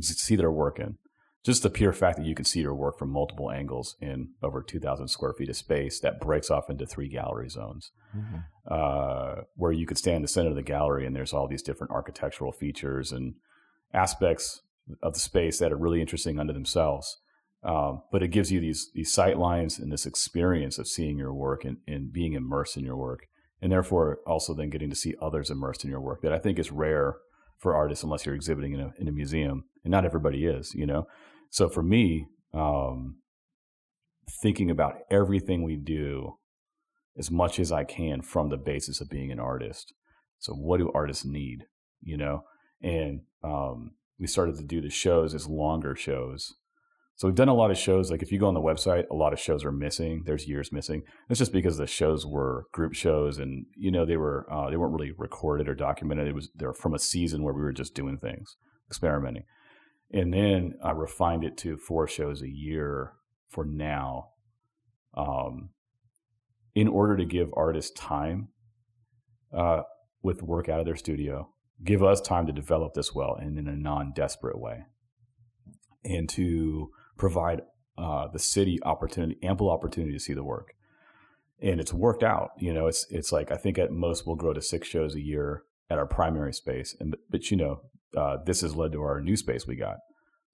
see 0.00 0.36
their 0.36 0.50
work 0.50 0.78
in. 0.78 0.98
Just 1.46 1.62
the 1.62 1.70
pure 1.70 1.92
fact 1.92 2.16
that 2.18 2.26
you 2.26 2.34
can 2.34 2.44
see 2.44 2.58
your 2.58 2.74
work 2.74 2.98
from 2.98 3.12
multiple 3.12 3.52
angles 3.52 3.94
in 4.00 4.30
over 4.42 4.64
2,000 4.64 5.06
square 5.06 5.32
feet 5.32 5.48
of 5.48 5.56
space 5.56 6.00
that 6.00 6.18
breaks 6.18 6.50
off 6.50 6.68
into 6.68 6.86
three 6.86 7.08
gallery 7.08 7.48
zones, 7.48 7.92
mm-hmm. 8.16 8.38
uh, 8.66 9.42
where 9.54 9.70
you 9.70 9.86
could 9.86 9.96
stand 9.96 10.16
in 10.16 10.22
the 10.22 10.28
center 10.28 10.48
of 10.48 10.56
the 10.56 10.62
gallery 10.62 11.06
and 11.06 11.14
there's 11.14 11.32
all 11.32 11.46
these 11.46 11.62
different 11.62 11.92
architectural 11.92 12.50
features 12.50 13.12
and 13.12 13.34
aspects 13.94 14.62
of 15.00 15.14
the 15.14 15.20
space 15.20 15.60
that 15.60 15.70
are 15.70 15.76
really 15.76 16.00
interesting 16.00 16.40
unto 16.40 16.52
themselves. 16.52 17.16
Um, 17.62 18.02
but 18.10 18.24
it 18.24 18.32
gives 18.32 18.50
you 18.50 18.58
these 18.58 18.90
these 18.92 19.12
sight 19.12 19.38
lines 19.38 19.78
and 19.78 19.92
this 19.92 20.04
experience 20.04 20.78
of 20.78 20.88
seeing 20.88 21.16
your 21.16 21.32
work 21.32 21.64
and, 21.64 21.76
and 21.86 22.12
being 22.12 22.32
immersed 22.32 22.76
in 22.76 22.84
your 22.84 22.96
work, 22.96 23.28
and 23.62 23.70
therefore 23.70 24.18
also 24.26 24.52
then 24.52 24.70
getting 24.70 24.90
to 24.90 24.96
see 24.96 25.14
others 25.22 25.48
immersed 25.48 25.84
in 25.84 25.90
your 25.90 26.00
work 26.00 26.22
that 26.22 26.32
I 26.32 26.40
think 26.40 26.58
is 26.58 26.72
rare 26.72 27.18
for 27.56 27.74
artists 27.74 28.02
unless 28.02 28.26
you're 28.26 28.34
exhibiting 28.34 28.72
in 28.72 28.80
a 28.80 28.92
in 28.98 29.06
a 29.06 29.12
museum, 29.12 29.64
and 29.84 29.92
not 29.92 30.04
everybody 30.04 30.44
is, 30.44 30.74
you 30.74 30.86
know. 30.86 31.06
So 31.50 31.68
for 31.68 31.82
me, 31.82 32.26
um, 32.52 33.16
thinking 34.42 34.70
about 34.70 34.94
everything 35.10 35.62
we 35.62 35.76
do 35.76 36.38
as 37.18 37.30
much 37.30 37.58
as 37.58 37.72
I 37.72 37.84
can 37.84 38.22
from 38.22 38.48
the 38.48 38.56
basis 38.56 39.00
of 39.00 39.08
being 39.08 39.32
an 39.32 39.40
artist. 39.40 39.94
So 40.38 40.52
what 40.52 40.78
do 40.78 40.90
artists 40.94 41.24
need, 41.24 41.64
you 42.02 42.16
know? 42.16 42.44
And 42.82 43.22
um, 43.42 43.92
we 44.18 44.26
started 44.26 44.56
to 44.56 44.64
do 44.64 44.80
the 44.80 44.90
shows 44.90 45.34
as 45.34 45.48
longer 45.48 45.94
shows 45.94 46.54
so 47.16 47.26
we've 47.26 47.34
done 47.34 47.48
a 47.48 47.54
lot 47.54 47.70
of 47.70 47.78
shows. 47.78 48.10
Like 48.10 48.22
if 48.22 48.30
you 48.30 48.38
go 48.38 48.46
on 48.46 48.52
the 48.52 48.60
website, 48.60 49.04
a 49.10 49.14
lot 49.14 49.32
of 49.32 49.40
shows 49.40 49.64
are 49.64 49.72
missing. 49.72 50.24
There's 50.26 50.46
years 50.46 50.70
missing. 50.70 51.02
It's 51.30 51.38
just 51.38 51.52
because 51.52 51.78
the 51.78 51.86
shows 51.86 52.26
were 52.26 52.66
group 52.72 52.92
shows, 52.94 53.38
and 53.38 53.64
you 53.74 53.90
know 53.90 54.04
they 54.04 54.18
were 54.18 54.46
uh, 54.52 54.68
they 54.68 54.76
weren't 54.76 54.92
really 54.92 55.12
recorded 55.16 55.66
or 55.66 55.74
documented. 55.74 56.28
It 56.28 56.34
was 56.34 56.50
they're 56.54 56.74
from 56.74 56.92
a 56.92 56.98
season 56.98 57.42
where 57.42 57.54
we 57.54 57.62
were 57.62 57.72
just 57.72 57.94
doing 57.94 58.18
things, 58.18 58.56
experimenting, 58.90 59.44
and 60.12 60.32
then 60.32 60.74
I 60.82 60.92
refined 60.92 61.44
it 61.44 61.56
to 61.58 61.76
four 61.76 62.06
shows 62.06 62.42
a 62.42 62.48
year 62.48 63.12
for 63.48 63.64
now, 63.64 64.30
um, 65.14 65.70
in 66.74 66.88
order 66.88 67.16
to 67.16 67.24
give 67.24 67.50
artists 67.56 67.98
time 67.98 68.48
uh, 69.52 69.82
with 70.22 70.42
work 70.42 70.68
out 70.68 70.80
of 70.80 70.86
their 70.86 70.96
studio, 70.96 71.48
give 71.82 72.02
us 72.02 72.20
time 72.20 72.46
to 72.46 72.52
develop 72.52 72.94
this 72.94 73.14
well 73.14 73.34
and 73.34 73.58
in 73.58 73.68
a 73.68 73.76
non-desperate 73.76 74.58
way, 74.58 74.84
and 76.04 76.28
to 76.28 76.90
provide 77.16 77.62
uh, 77.98 78.28
the 78.28 78.38
city 78.38 78.78
opportunity, 78.82 79.38
ample 79.42 79.70
opportunity 79.70 80.12
to 80.12 80.20
see 80.20 80.34
the 80.34 80.44
work. 80.44 80.74
And 81.60 81.80
it's 81.80 81.92
worked 81.92 82.22
out. 82.22 82.50
You 82.58 82.74
know, 82.74 82.86
it's 82.86 83.06
it's 83.08 83.32
like 83.32 83.50
I 83.50 83.56
think 83.56 83.78
at 83.78 83.90
most 83.90 84.26
we'll 84.26 84.36
grow 84.36 84.52
to 84.52 84.60
six 84.60 84.86
shows 84.86 85.14
a 85.14 85.22
year 85.22 85.64
at 85.90 85.98
our 85.98 86.06
primary 86.06 86.52
space. 86.52 86.96
And 86.98 87.16
but, 87.30 87.50
you 87.50 87.56
know, 87.56 87.80
uh, 88.16 88.38
this 88.44 88.60
has 88.62 88.74
led 88.74 88.92
to 88.92 89.02
our 89.02 89.20
new 89.20 89.36
space 89.36 89.66
we 89.66 89.76
got. 89.76 89.98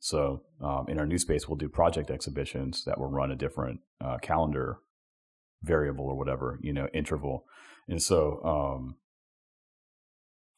So 0.01 0.43
um, 0.61 0.87
in 0.89 0.99
our 0.99 1.07
new 1.07 1.19
space, 1.19 1.49
we'll 1.49 1.57
do 1.57 1.69
project 1.69 2.11
exhibitions 2.11 2.85
that 2.85 2.99
will 2.99 3.11
run 3.11 3.31
a 3.31 3.37
different 3.37 3.81
uh, 4.05 4.19
calendar 4.21 4.79
variable 5.62 6.07
or 6.07 6.17
whatever, 6.17 6.59
you 6.61 6.73
know, 6.73 6.89
interval. 6.93 7.45
And 7.89 8.03
so, 8.03 8.43
um, 8.45 8.97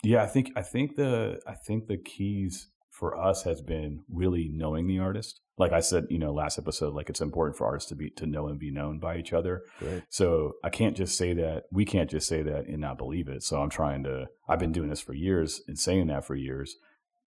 yeah, 0.03 0.23
I 0.23 0.27
think 0.27 0.51
I 0.57 0.63
think 0.63 0.97
the 0.97 1.41
I 1.47 1.55
think 1.55 1.89
the 1.89 1.99
keys 1.99 2.69
for 2.95 3.21
us 3.21 3.43
has 3.43 3.61
been 3.61 4.05
really 4.09 4.49
knowing 4.53 4.87
the 4.87 5.01
artist. 5.01 5.41
Like 5.59 5.73
I 5.73 5.81
said, 5.81 6.07
you 6.11 6.19
know, 6.19 6.33
last 6.33 6.59
episode, 6.59 6.95
like 6.95 7.11
it's 7.11 7.21
important 7.21 7.59
for 7.59 7.67
artists 7.67 7.89
to 7.89 7.97
be 7.97 8.11
to 8.11 8.25
know 8.25 8.47
and 8.47 8.59
be 8.59 8.71
known 8.71 9.01
by 9.01 9.17
each 9.17 9.33
other. 9.33 9.63
Right. 9.81 10.05
So 10.09 10.53
I 10.63 10.71
can't 10.71 10.97
just 10.97 11.19
say 11.19 11.33
that. 11.35 11.65
We 11.73 11.85
can't 11.85 12.09
just 12.09 12.29
say 12.29 12.43
that 12.43 12.67
and 12.69 12.79
not 12.79 12.97
believe 12.97 13.27
it. 13.27 13.43
So 13.43 13.61
I'm 13.61 13.71
trying 13.71 14.05
to. 14.05 14.27
I've 14.49 14.61
been 14.61 14.71
doing 14.71 14.91
this 14.91 15.01
for 15.01 15.13
years 15.13 15.61
and 15.67 15.77
saying 15.77 16.07
that 16.07 16.25
for 16.25 16.37
years. 16.37 16.77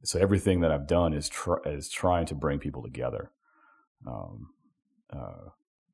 So 0.04 0.20
everything 0.20 0.62
that 0.62 0.72
I've 0.72 0.88
done 0.88 1.14
is 1.14 1.28
tr- 1.28 1.66
is 1.66 1.90
trying 1.90 2.28
to 2.28 2.36
bring 2.36 2.60
people 2.60 2.82
together. 2.82 3.32
Um, 4.06 4.48
uh, 5.12 5.50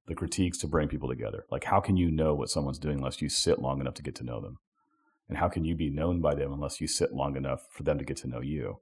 the 0.05 0.13
critiques 0.13 0.59
to 0.59 0.67
bring 0.67 0.87
people 0.87 1.09
together. 1.09 1.45
Like, 1.49 1.63
how 1.63 1.79
can 1.79 1.97
you 1.97 2.11
know 2.11 2.35
what 2.35 2.49
someone's 2.49 2.79
doing 2.79 2.97
unless 2.97 3.21
you 3.21 3.29
sit 3.29 3.59
long 3.59 3.81
enough 3.81 3.95
to 3.95 4.03
get 4.03 4.15
to 4.15 4.23
know 4.23 4.39
them? 4.39 4.59
And 5.29 5.37
how 5.37 5.49
can 5.49 5.65
you 5.65 5.75
be 5.75 5.89
known 5.89 6.21
by 6.21 6.35
them 6.35 6.53
unless 6.53 6.79
you 6.79 6.87
sit 6.87 7.13
long 7.13 7.35
enough 7.35 7.61
for 7.71 7.83
them 7.83 7.97
to 7.97 8.05
get 8.05 8.17
to 8.17 8.27
know 8.27 8.41
you? 8.41 8.79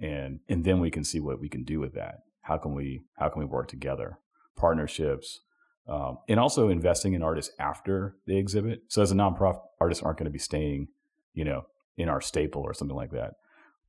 And 0.00 0.40
and 0.48 0.64
then 0.64 0.80
we 0.80 0.90
can 0.90 1.04
see 1.04 1.20
what 1.20 1.40
we 1.40 1.48
can 1.48 1.64
do 1.64 1.80
with 1.80 1.94
that. 1.94 2.20
How 2.42 2.56
can 2.56 2.74
we 2.74 3.02
how 3.18 3.28
can 3.28 3.40
we 3.40 3.46
work 3.46 3.68
together? 3.68 4.18
Partnerships, 4.56 5.40
um, 5.88 6.18
and 6.28 6.38
also 6.40 6.68
investing 6.68 7.14
in 7.14 7.22
artists 7.22 7.54
after 7.58 8.16
they 8.26 8.36
exhibit. 8.36 8.82
So 8.88 9.02
as 9.02 9.12
a 9.12 9.14
nonprofit, 9.14 9.60
artists 9.80 10.02
aren't 10.02 10.18
going 10.18 10.26
to 10.26 10.32
be 10.32 10.38
staying, 10.38 10.88
you 11.34 11.44
know, 11.44 11.66
in 11.96 12.08
our 12.08 12.20
staple 12.20 12.62
or 12.62 12.74
something 12.74 12.96
like 12.96 13.12
that. 13.12 13.34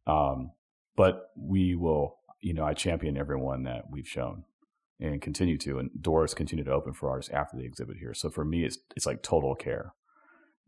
Um, 0.08 0.52
but 0.96 1.30
we 1.38 1.76
will, 1.76 2.18
you 2.42 2.54
know, 2.54 2.64
I 2.64 2.74
champion 2.74 3.18
everyone 3.18 3.64
that 3.64 3.86
we've 3.90 4.08
shown 4.08 4.44
and 5.00 5.22
continue 5.22 5.58
to, 5.58 5.80
and 5.80 5.90
doors 6.00 6.34
continue 6.34 6.64
to 6.64 6.72
open 6.72 6.94
for 6.94 7.10
artists 7.10 7.32
after 7.32 7.58
the 7.58 7.66
exhibit 7.66 7.98
here. 7.98 8.14
So 8.14 8.30
for 8.30 8.46
me, 8.46 8.66
it's 8.66 8.78
it's 8.96 9.06
like 9.06 9.24
total 9.24 9.56
care 9.56 9.94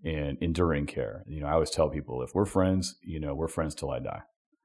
and 0.04 0.38
enduring 0.42 0.86
care. 0.86 1.24
You 1.28 1.42
know, 1.42 1.48
I 1.48 1.54
always 1.54 1.70
tell 1.70 1.90
people 1.90 2.22
if 2.22 2.36
we're 2.36 2.46
friends, 2.46 2.96
you 3.02 3.20
know, 3.20 3.34
we're 3.34 3.48
friends 3.48 3.76
till 3.76 3.92
I 3.92 4.00
die. 4.00 4.22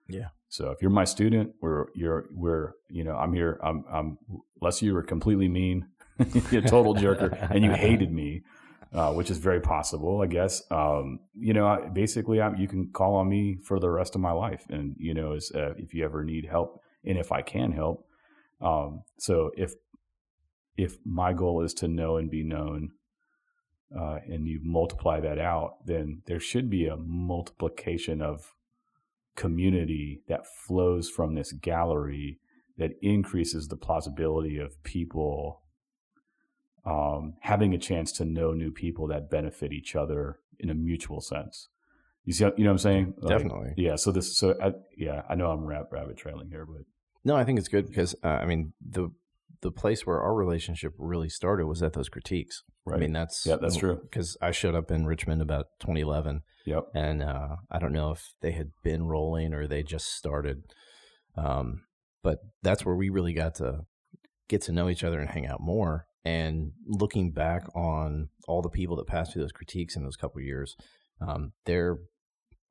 Yeah. 0.09 0.29
So 0.49 0.71
if 0.71 0.81
you're 0.81 0.91
my 0.91 1.05
student, 1.05 1.53
we're 1.61 1.87
you're 1.95 2.27
we're 2.33 2.73
you 2.89 3.05
know 3.05 3.15
I'm 3.15 3.33
here. 3.35 3.61
I'm 3.63 3.85
I'm 3.93 4.19
unless 4.61 4.81
you 4.81 4.95
were 4.95 5.03
completely 5.03 5.49
mean, 5.49 5.87
a 6.19 6.63
total 6.63 6.95
jerker, 6.95 7.51
and 7.51 7.63
you 7.63 7.73
hated 7.73 8.13
me, 8.13 8.43
uh, 8.95 9.13
which 9.13 9.31
is 9.31 9.39
very 9.39 9.61
possible, 9.61 10.23
I 10.23 10.27
guess. 10.27 10.63
Um, 10.71 11.21
you 11.35 11.53
know, 11.53 11.91
basically, 11.93 12.41
I'm, 12.41 12.57
you 12.57 12.67
can 12.67 12.91
call 12.91 13.17
on 13.17 13.29
me 13.29 13.59
for 13.63 13.79
the 13.79 13.91
rest 13.91 14.15
of 14.15 14.23
my 14.23 14.33
life, 14.33 14.65
and 14.71 14.97
you 14.99 15.13
know, 15.13 15.35
as, 15.35 15.53
uh, 15.55 15.75
if 15.77 15.93
you 15.93 16.05
ever 16.05 16.25
need 16.25 16.47
help, 16.47 16.81
and 17.05 17.19
if 17.19 17.31
I 17.31 17.43
can 17.43 17.73
help. 17.73 18.07
Um, 18.61 19.03
so 19.19 19.51
if 19.57 19.75
if 20.79 20.97
my 21.05 21.35
goal 21.35 21.63
is 21.63 21.75
to 21.75 21.89
know 21.89 22.17
and 22.17 22.31
be 22.31 22.43
known, 22.43 22.93
uh, 23.95 24.19
and 24.27 24.47
you 24.47 24.61
multiply 24.63 25.21
that 25.21 25.39
out, 25.39 25.85
then 25.85 26.23
there 26.27 26.41
should 26.41 26.71
be 26.71 26.87
a 26.87 26.97
multiplication 26.97 28.23
of 28.23 28.55
community 29.39 30.21
that 30.29 30.47
flows 30.47 31.09
from 31.09 31.35
this 31.35 31.53
gallery 31.53 32.41
that 32.77 32.91
increases 33.01 33.69
the 33.69 33.77
plausibility 33.77 34.59
of 34.59 34.83
people 34.83 35.63
um, 36.85 37.35
having 37.43 37.73
a 37.73 37.79
chance 37.79 38.11
to 38.13 38.25
know 38.25 38.53
new 38.53 38.73
people 38.73 39.07
that 39.07 39.31
benefit 39.31 39.73
each 39.73 39.95
other 39.95 40.41
in 40.59 40.71
a 40.71 40.75
mutual 40.75 41.21
sense. 41.21 41.69
You 42.25 42.33
see, 42.33 42.45
you 42.45 42.65
know 42.65 42.71
what 42.71 42.73
I'm 42.73 42.79
saying? 42.79 43.15
Like, 43.19 43.39
Definitely. 43.39 43.75
Yeah. 43.77 43.95
So 43.95 44.11
this, 44.11 44.37
so 44.37 44.57
I, 44.61 44.73
yeah, 44.97 45.23
I 45.31 45.37
know 45.37 45.51
I'm 45.51 45.65
rabbit, 45.65 45.89
rabbit 45.93 46.17
trailing 46.17 46.51
here, 46.51 46.67
but 46.67 46.83
no, 47.25 47.37
I 47.37 47.45
think 47.45 47.61
it's 47.61 47.69
good 47.69 47.87
because 47.87 48.17
uh, 48.25 48.29
I 48.29 48.45
mean 48.45 48.73
the 48.85 49.11
the 49.63 49.73
place 49.73 50.07
where 50.07 50.21
our 50.21 50.35
relationship 50.35 50.93
really 50.99 51.29
started 51.29 51.67
was 51.67 51.83
at 51.83 51.93
those 51.93 52.09
critiques. 52.09 52.63
Right. 52.85 52.97
I 52.97 53.01
mean, 53.01 53.13
that's 53.13 53.45
yeah, 53.45 53.57
that's 53.61 53.77
true. 53.77 53.99
Because 54.03 54.37
I 54.41 54.51
showed 54.51 54.75
up 54.75 54.91
in 54.91 55.07
Richmond 55.07 55.43
about 55.43 55.67
2011. 55.81 56.43
Yep. 56.67 56.85
And 56.95 57.23
uh, 57.23 57.57
I 57.71 57.79
don't 57.79 57.93
know 57.93 58.11
if 58.11 58.35
they 58.41 58.53
had 58.53 58.71
been 58.83 59.05
rolling 59.05 59.53
or 59.53 59.67
they 59.67 59.83
just 59.83 60.15
started. 60.15 60.63
Um, 61.37 61.83
but 62.23 62.39
that's 62.63 62.85
where 62.85 62.95
we 62.95 63.09
really 63.09 63.33
got 63.33 63.57
to 63.57 63.81
get 64.49 64.63
to 64.63 64.73
know 64.73 64.89
each 64.89 65.05
other 65.05 65.21
and 65.21 65.31
hang 65.31 65.47
out 65.47 65.61
more. 65.61 66.07
And 66.25 66.73
looking 66.87 67.33
back 67.33 67.63
on 67.75 68.29
all 68.47 68.61
the 68.61 68.69
people 68.69 68.97
that 68.97 69.07
passed 69.07 69.33
through 69.33 69.43
those 69.43 69.53
critiques 69.53 69.97
in 69.97 70.03
those 70.03 70.17
couple 70.17 70.41
years, 70.41 70.77
um, 71.21 71.53
there 71.65 71.99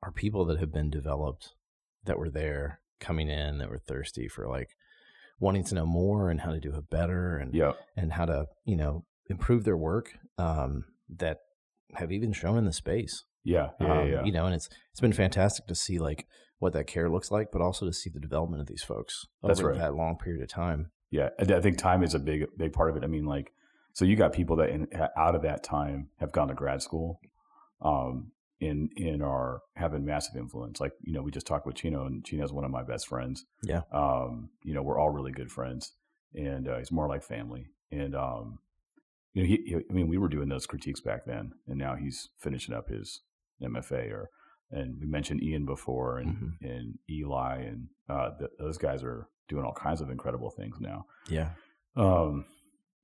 are 0.04 0.12
people 0.12 0.46
that 0.46 0.60
have 0.60 0.72
been 0.72 0.90
developed 0.90 1.54
that 2.04 2.20
were 2.20 2.30
there 2.30 2.82
coming 3.00 3.30
in 3.30 3.58
that 3.58 3.70
were 3.70 3.80
thirsty 3.80 4.28
for 4.28 4.48
like 4.48 4.70
wanting 5.40 5.64
to 5.66 5.76
know 5.76 5.86
more 5.86 6.30
and 6.30 6.42
how 6.42 6.52
to 6.52 6.60
do 6.60 6.74
it 6.76 6.90
better 6.90 7.38
and 7.38 7.54
Yeah. 7.54 7.74
and 7.96 8.14
how 8.14 8.26
to 8.26 8.48
you 8.66 8.76
know 8.78 9.06
improve 9.30 9.64
their 9.64 9.78
work 9.78 10.18
um, 10.38 10.86
that 11.18 11.40
have 11.96 12.12
even 12.12 12.34
shown 12.34 12.58
in 12.58 12.66
the 12.66 12.74
space. 12.74 13.24
Yeah. 13.44 13.70
Yeah. 13.80 14.00
Um, 14.02 14.08
yeah. 14.10 14.24
You 14.24 14.32
know, 14.32 14.46
and 14.46 14.56
it's 14.56 14.70
it's 14.92 15.00
been 15.02 15.14
fantastic 15.14 15.68
to 15.68 15.76
see 15.76 16.00
like 16.00 16.26
what 16.60 16.74
that 16.74 16.88
care 16.88 17.10
looks 17.10 17.30
like, 17.32 17.48
but 17.52 17.62
also 17.62 17.86
to 17.86 17.94
see 17.94 18.10
the 18.10 18.20
development 18.20 18.62
of 18.62 18.68
these 18.68 18.84
folks 18.84 19.26
That's 19.44 19.60
over 19.60 19.70
right. 19.70 19.78
that 19.80 19.96
long 19.96 20.18
period 20.18 20.42
of 20.42 20.50
time. 20.50 20.92
Yeah, 21.12 21.30
I 21.40 21.54
I 21.54 21.62
think 21.62 21.78
time 21.78 22.04
is 22.04 22.14
a 22.14 22.20
big 22.20 22.46
big 22.58 22.74
part 22.74 22.90
of 22.90 22.98
it. 22.98 23.04
I 23.04 23.08
mean, 23.08 23.26
like, 23.26 23.54
so 23.94 24.04
you 24.06 24.16
got 24.18 24.34
people 24.34 24.58
that 24.58 24.70
in, 24.70 24.88
out 25.16 25.36
of 25.36 25.44
that 25.44 25.64
time 25.64 26.10
have 26.20 26.32
gone 26.34 26.50
to 26.50 26.54
grad 26.54 26.82
school, 26.82 27.22
um, 27.82 28.32
in 28.60 28.90
in 28.96 29.22
are 29.22 29.62
having 29.76 30.04
massive 30.06 30.36
influence. 30.36 30.80
Like, 30.80 30.94
you 31.02 31.14
know, 31.14 31.22
we 31.22 31.32
just 31.32 31.46
talked 31.48 31.66
with 31.66 31.76
Chino, 31.76 32.06
and 32.06 32.26
Chino's 32.26 32.52
one 32.54 32.66
of 32.66 32.72
my 32.72 32.84
best 32.84 33.08
friends. 33.08 33.46
Yeah. 33.64 33.82
Um, 33.92 34.50
you 34.64 34.74
know, 34.74 34.82
we're 34.82 35.00
all 35.00 35.10
really 35.12 35.32
good 35.32 35.52
friends, 35.52 35.94
and 36.34 36.68
uh, 36.68 36.78
he's 36.78 36.92
more 36.92 37.08
like 37.08 37.24
family. 37.24 37.68
And 37.92 38.16
um, 38.16 38.60
you 39.34 39.44
know, 39.44 39.48
he, 39.48 39.64
he, 39.66 39.76
I 39.76 39.94
mean, 39.94 40.08
we 40.08 40.18
were 40.18 40.28
doing 40.30 40.50
those 40.50 40.66
critiques 40.66 41.00
back 41.02 41.26
then, 41.26 41.52
and 41.68 41.78
now 41.78 41.96
he's 41.96 42.30
finishing 42.40 42.74
up 42.74 42.90
his 42.90 43.22
MFA. 43.62 44.12
Or, 44.12 44.30
and 44.72 45.00
we 45.00 45.06
mentioned 45.06 45.44
Ian 45.44 45.66
before, 45.66 46.18
and 46.18 46.36
Mhm. 46.36 46.70
and 46.70 47.00
Eli, 47.10 47.58
and 47.62 47.88
uh, 48.10 48.32
th- 48.38 48.52
those 48.60 48.78
guys 48.78 49.04
are 49.04 49.28
doing 49.48 49.64
all 49.66 49.74
kinds 49.74 50.02
of 50.02 50.10
incredible 50.10 50.50
things 50.50 50.76
now 50.82 51.06
Yeah. 51.30 51.52
um, 51.96 52.44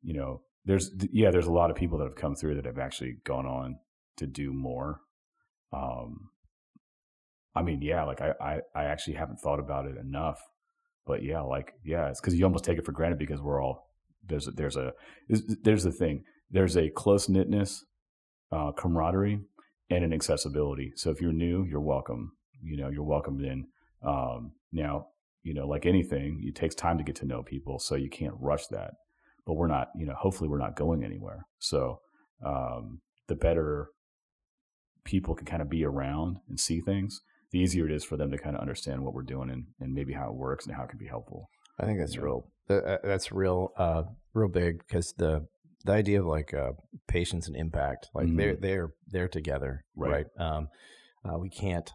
you 0.02 0.14
know, 0.14 0.42
there's 0.66 0.92
yeah, 1.12 1.32
there's 1.32 1.48
a 1.48 1.52
lot 1.52 1.70
of 1.70 1.78
people 1.78 1.98
that 2.00 2.04
have 2.06 2.16
come 2.18 2.36
through 2.36 2.56
that 2.56 2.66
have 2.66 2.80
actually 2.80 3.18
gone 3.24 3.46
on 3.46 3.78
to 4.18 4.28
do 4.28 4.52
more. 4.52 5.00
Um, 5.74 6.30
I 7.56 7.62
mean, 7.62 7.82
yeah, 7.82 8.04
like 8.04 8.22
I, 8.22 8.34
I, 8.40 8.60
I 8.76 8.84
actually 8.86 9.16
haven't 9.16 9.40
thought 9.40 9.60
about 9.60 9.86
it 9.86 9.98
enough, 9.98 10.40
but 11.06 11.24
yeah, 11.24 11.42
like 11.42 11.74
yeah, 11.84 12.10
it's 12.10 12.20
because 12.20 12.36
you 12.36 12.46
almost 12.46 12.64
take 12.64 12.78
it 12.78 12.86
for 12.86 12.92
granted 12.92 13.20
because 13.20 13.42
we're 13.42 13.62
all 13.62 13.90
there's 14.28 14.48
a, 14.48 14.52
there's 14.52 14.78
a 14.78 14.94
there's, 15.28 15.84
the 15.84 15.92
thing 15.92 16.24
there's 16.50 16.78
a 16.78 16.90
close 16.90 17.28
knitness, 17.28 17.84
uh, 18.52 18.72
camaraderie, 18.72 19.42
and 19.90 20.04
an 20.04 20.14
accessibility. 20.14 20.94
So 20.96 21.10
if 21.12 21.22
you're 21.22 21.34
new, 21.34 21.66
you're 21.66 21.82
welcome. 21.82 22.34
You 22.62 22.78
know, 22.78 22.90
you're 22.90 23.04
welcomed 23.04 23.42
in. 23.42 23.68
Um, 24.06 24.54
now, 24.72 25.08
you 25.44 25.54
know, 25.54 25.68
like 25.68 25.86
anything, 25.86 26.42
it 26.46 26.56
takes 26.56 26.76
time 26.76 26.98
to 26.98 27.04
get 27.04 27.18
to 27.18 27.26
know 27.26 27.44
people, 27.44 27.80
so 27.80 27.96
you 27.96 28.10
can't 28.10 28.36
rush 28.40 28.68
that. 28.68 28.92
But 29.46 29.56
we're 29.56 29.68
not, 29.68 29.90
you 29.98 30.06
know, 30.06 30.16
hopefully 30.18 30.50
we're 30.50 30.58
not 30.58 30.78
going 30.78 31.04
anywhere. 31.04 31.46
So 31.60 32.00
um, 32.46 33.02
the 33.28 33.36
better 33.36 33.90
people 35.06 35.36
can 35.36 35.46
kind 35.46 35.62
of 35.62 35.70
be 35.70 35.84
around 35.86 36.38
and 36.50 36.60
see 36.60 36.80
things, 36.82 37.22
the 37.52 37.60
easier 37.60 37.86
it 37.86 37.92
is 37.92 38.04
for 38.04 38.18
them 38.18 38.32
to 38.32 38.38
kind 38.38 38.56
of 38.56 38.62
understand 38.62 39.04
what 39.04 39.14
we're 39.14 39.22
doing 39.24 39.50
and, 39.50 39.66
and 39.80 39.94
maybe 39.94 40.14
how 40.14 40.30
it 40.30 40.36
works 40.36 40.66
and 40.66 40.76
how 40.76 40.84
it 40.84 40.90
can 40.90 40.98
be 41.00 41.08
helpful. 41.08 41.50
I 41.80 41.86
think 41.86 42.00
that's 42.00 42.16
Yeah. 42.16 42.22
real. 42.22 42.48
that- 42.68 43.02
That's 43.04 43.32
real. 43.32 43.74
Uh, 43.78 44.04
real 44.34 44.48
big 44.50 44.80
because 44.80 45.14
the 45.18 45.46
the 45.86 45.92
idea 45.92 46.18
of 46.22 46.26
like 46.26 46.54
uh, 46.54 46.72
patience 47.10 47.46
and 47.48 47.58
impact, 47.58 48.10
like 48.16 48.28
they're 48.38 48.56
Mhm. 48.56 48.62
they're 48.62 48.94
they're 49.08 49.28
together, 49.28 49.84
right? 49.98 50.12
Right. 50.12 50.28
Um, 50.38 50.70
uh, 51.26 51.38
we 51.38 51.50
can't 51.50 51.92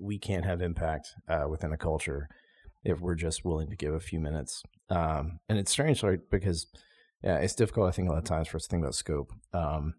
we 0.00 0.18
can't 0.18 0.44
have 0.46 0.62
impact 0.62 1.08
uh, 1.28 1.44
within 1.48 1.72
a 1.72 1.76
culture 1.76 2.28
if 2.84 3.00
we're 3.00 3.14
just 3.14 3.44
willing 3.44 3.68
to 3.68 3.76
give 3.76 3.92
a 3.92 4.00
few 4.00 4.18
minutes. 4.18 4.62
Um, 4.88 5.40
and 5.48 5.58
it's 5.58 5.70
strange, 5.70 6.02
right? 6.02 6.20
Because 6.30 6.66
yeah, 7.22 7.36
it's 7.36 7.54
difficult. 7.54 7.88
I 7.88 7.92
think 7.92 8.08
a 8.08 8.12
lot 8.12 8.18
of 8.18 8.24
times 8.24 8.48
for 8.48 8.56
us 8.56 8.62
to 8.64 8.68
think 8.70 8.82
about 8.82 8.94
scope. 8.94 9.30
Um, 9.52 9.94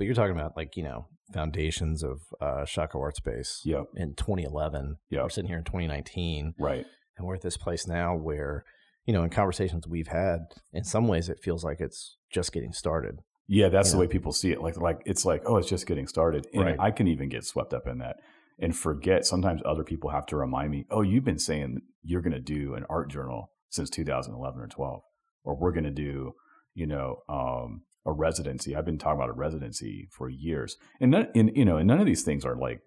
but 0.00 0.06
you're 0.06 0.14
talking 0.14 0.34
about 0.34 0.56
like 0.56 0.76
you 0.78 0.82
know 0.82 1.06
foundations 1.34 2.02
of 2.02 2.22
uh, 2.40 2.64
Shockoe 2.64 3.00
Art 3.00 3.16
Space 3.16 3.60
Yep. 3.64 3.84
in 3.94 4.14
2011. 4.14 4.96
Yep. 5.10 5.22
We're 5.22 5.28
sitting 5.28 5.48
here 5.48 5.58
in 5.58 5.64
2019 5.64 6.54
Right. 6.58 6.86
and 7.16 7.26
we're 7.26 7.34
at 7.36 7.42
this 7.42 7.56
place 7.58 7.86
now 7.86 8.16
where 8.16 8.64
you 9.04 9.12
know 9.12 9.22
in 9.22 9.30
conversations 9.30 9.86
we've 9.86 10.08
had 10.08 10.38
in 10.72 10.84
some 10.84 11.06
ways 11.06 11.28
it 11.28 11.38
feels 11.42 11.62
like 11.62 11.80
it's 11.80 12.16
just 12.32 12.52
getting 12.52 12.72
started 12.72 13.20
Yeah, 13.46 13.68
that's 13.68 13.88
You 13.88 13.92
the 13.92 13.96
know? 13.98 14.00
way 14.00 14.06
people 14.08 14.32
see 14.32 14.50
it. 14.52 14.60
Like, 14.62 14.76
like 14.78 15.02
it's 15.04 15.24
like, 15.24 15.42
oh, 15.44 15.56
it's 15.58 15.68
just 15.68 15.86
getting 15.86 16.06
started, 16.06 16.46
and 16.54 16.64
Right. 16.64 16.76
I 16.80 16.90
can 16.90 17.06
even 17.08 17.28
get 17.28 17.44
swept 17.44 17.74
up 17.74 17.86
in 17.86 17.98
that 17.98 18.16
and 18.58 18.74
forget. 18.76 19.26
Sometimes 19.26 19.60
other 19.64 19.84
people 19.84 20.10
have 20.10 20.26
to 20.26 20.36
remind 20.36 20.70
me, 20.70 20.86
oh, 20.90 21.02
you've 21.02 21.24
been 21.24 21.38
saying 21.38 21.80
you're 22.02 22.22
going 22.22 22.32
to 22.32 22.40
do 22.40 22.74
an 22.74 22.84
art 22.88 23.10
journal 23.10 23.50
since 23.68 23.90
2011 23.90 24.60
or 24.60 24.66
12, 24.66 25.02
or 25.44 25.56
we're 25.56 25.72
going 25.72 25.84
to 25.84 25.90
do, 25.90 26.32
you 26.74 26.86
know, 26.86 27.16
um, 27.28 27.82
a 28.06 28.12
residency. 28.12 28.74
I've 28.74 28.84
been 28.84 28.98
talking 28.98 29.18
about 29.18 29.30
a 29.30 29.34
residency 29.34 30.08
for 30.10 30.28
years, 30.28 30.76
and 31.00 31.10
none, 31.10 31.28
and 31.34 31.50
you 31.54 31.64
know, 31.64 31.76
and 31.76 31.86
none 31.86 32.00
of 32.00 32.06
these 32.06 32.22
things 32.22 32.44
are 32.44 32.56
like 32.56 32.80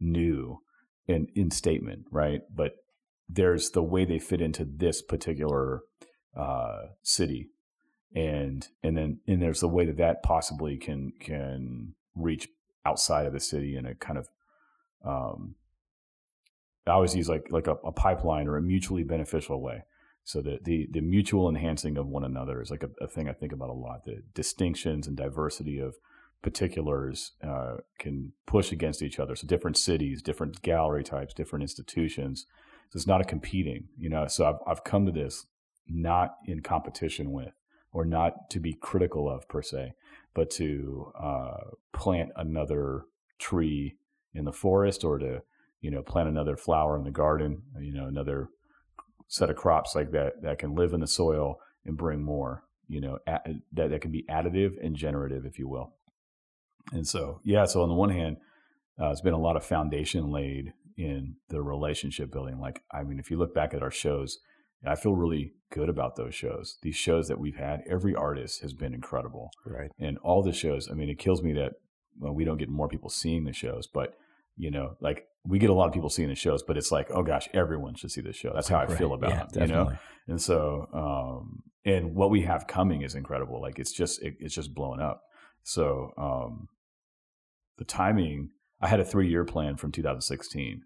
new 0.00 0.60
in 1.06 1.28
in 1.34 1.50
statement, 1.50 2.06
right? 2.10 2.40
But 2.54 2.72
there's 3.28 3.70
the 3.70 3.82
way 3.82 4.04
they 4.04 4.18
fit 4.18 4.40
into 4.40 4.64
this 4.64 5.02
particular 5.02 5.80
uh, 6.36 6.82
city 7.02 7.50
and 8.16 8.68
and 8.82 8.96
then 8.96 9.20
and 9.28 9.42
there's 9.42 9.60
the 9.60 9.68
way 9.68 9.84
that 9.84 9.98
that 9.98 10.22
possibly 10.22 10.76
can 10.76 11.12
can 11.20 11.94
reach 12.14 12.48
outside 12.84 13.26
of 13.26 13.32
the 13.32 13.40
city 13.40 13.76
in 13.76 13.84
a 13.84 13.94
kind 13.94 14.18
of 14.18 14.28
um 15.04 15.54
I 16.86 16.92
always 16.92 17.14
use 17.14 17.28
like 17.28 17.48
like 17.50 17.66
a, 17.66 17.74
a 17.84 17.92
pipeline 17.92 18.48
or 18.48 18.56
a 18.56 18.62
mutually 18.62 19.02
beneficial 19.02 19.60
way. 19.60 19.84
So 20.26 20.42
the, 20.42 20.58
the 20.60 20.88
the 20.90 21.00
mutual 21.00 21.48
enhancing 21.48 21.96
of 21.96 22.08
one 22.08 22.24
another 22.24 22.60
is 22.60 22.68
like 22.68 22.82
a, 22.82 22.90
a 23.00 23.06
thing 23.06 23.28
I 23.28 23.32
think 23.32 23.52
about 23.52 23.70
a 23.70 23.72
lot. 23.72 24.04
The 24.04 24.24
distinctions 24.34 25.06
and 25.06 25.16
diversity 25.16 25.78
of 25.78 25.94
particulars 26.42 27.32
uh, 27.46 27.76
can 28.00 28.32
push 28.44 28.72
against 28.72 29.02
each 29.02 29.20
other. 29.20 29.36
So 29.36 29.46
different 29.46 29.76
cities, 29.76 30.22
different 30.22 30.62
gallery 30.62 31.04
types, 31.04 31.32
different 31.32 31.62
institutions. 31.62 32.44
So 32.90 32.96
it's 32.96 33.06
not 33.06 33.20
a 33.20 33.24
competing, 33.24 33.84
you 33.96 34.10
know. 34.10 34.26
So 34.26 34.46
I've 34.46 34.58
I've 34.66 34.82
come 34.82 35.06
to 35.06 35.12
this 35.12 35.46
not 35.86 36.34
in 36.44 36.60
competition 36.60 37.30
with 37.30 37.54
or 37.92 38.04
not 38.04 38.50
to 38.50 38.58
be 38.58 38.74
critical 38.74 39.30
of 39.30 39.48
per 39.48 39.62
se, 39.62 39.92
but 40.34 40.50
to 40.50 41.12
uh, 41.16 41.70
plant 41.92 42.30
another 42.34 43.04
tree 43.38 43.94
in 44.34 44.44
the 44.44 44.52
forest 44.52 45.04
or 45.04 45.20
to 45.20 45.42
you 45.80 45.92
know 45.92 46.02
plant 46.02 46.28
another 46.28 46.56
flower 46.56 46.98
in 46.98 47.04
the 47.04 47.12
garden, 47.12 47.62
you 47.78 47.92
know 47.92 48.06
another 48.06 48.48
set 49.28 49.50
of 49.50 49.56
crops 49.56 49.94
like 49.94 50.12
that 50.12 50.42
that 50.42 50.58
can 50.58 50.74
live 50.74 50.92
in 50.92 51.00
the 51.00 51.06
soil 51.06 51.58
and 51.84 51.96
bring 51.96 52.22
more, 52.22 52.64
you 52.88 53.00
know 53.00 53.18
a- 53.26 53.40
that 53.72 53.90
that 53.90 54.00
can 54.00 54.10
be 54.10 54.24
additive 54.30 54.72
and 54.82 54.96
generative, 54.96 55.44
if 55.44 55.58
you 55.58 55.68
will. 55.68 55.94
And 56.92 57.06
so 57.06 57.40
yeah, 57.44 57.64
so 57.64 57.82
on 57.82 57.88
the 57.88 57.94
one 57.94 58.10
hand, 58.10 58.36
uh, 59.00 59.10
it's 59.10 59.20
been 59.20 59.32
a 59.34 59.38
lot 59.38 59.56
of 59.56 59.64
foundation 59.64 60.30
laid 60.30 60.72
in 60.96 61.36
the 61.48 61.62
relationship 61.62 62.32
building. 62.32 62.58
Like 62.58 62.82
I 62.92 63.02
mean, 63.02 63.18
if 63.18 63.30
you 63.30 63.38
look 63.38 63.54
back 63.54 63.74
at 63.74 63.82
our 63.82 63.90
shows, 63.90 64.38
I 64.86 64.94
feel 64.94 65.14
really 65.14 65.52
good 65.72 65.88
about 65.88 66.16
those 66.16 66.34
shows. 66.34 66.78
These 66.82 66.96
shows 66.96 67.28
that 67.28 67.40
we've 67.40 67.56
had, 67.56 67.80
every 67.88 68.14
artist 68.14 68.62
has 68.62 68.72
been 68.72 68.94
incredible. 68.94 69.50
right 69.64 69.90
And 69.98 70.18
all 70.18 70.42
the 70.42 70.52
shows, 70.52 70.88
I 70.90 70.94
mean, 70.94 71.08
it 71.08 71.18
kills 71.18 71.42
me 71.42 71.52
that 71.54 71.72
well, 72.18 72.32
we 72.32 72.44
don't 72.44 72.58
get 72.58 72.68
more 72.68 72.88
people 72.88 73.10
seeing 73.10 73.44
the 73.44 73.52
shows, 73.52 73.86
but 73.86 74.14
you 74.56 74.70
know, 74.70 74.96
like 75.00 75.26
we 75.46 75.58
get 75.58 75.70
a 75.70 75.74
lot 75.74 75.86
of 75.86 75.94
people 75.94 76.10
seeing 76.10 76.28
the 76.28 76.34
shows, 76.34 76.62
but 76.62 76.76
it's 76.76 76.90
like, 76.90 77.08
oh 77.10 77.22
gosh, 77.22 77.48
everyone 77.54 77.94
should 77.94 78.10
see 78.10 78.20
this 78.20 78.36
show. 78.36 78.52
That's 78.54 78.68
how 78.68 78.78
I 78.78 78.86
feel 78.86 79.14
about 79.14 79.30
yeah, 79.30 79.62
it, 79.62 79.68
you 79.68 79.74
know? 79.74 79.92
And 80.26 80.40
so, 80.40 80.88
um, 80.92 81.62
and 81.84 82.14
what 82.14 82.30
we 82.30 82.42
have 82.42 82.66
coming 82.66 83.02
is 83.02 83.14
incredible. 83.14 83.60
Like 83.60 83.78
it's 83.78 83.92
just, 83.92 84.22
it, 84.22 84.34
it's 84.40 84.54
just 84.54 84.74
blowing 84.74 85.00
up. 85.00 85.22
So, 85.62 86.12
um, 86.18 86.68
the 87.78 87.84
timing, 87.84 88.50
I 88.80 88.88
had 88.88 89.00
a 89.00 89.04
three 89.04 89.28
year 89.28 89.44
plan 89.44 89.76
from 89.76 89.92
2016. 89.92 90.82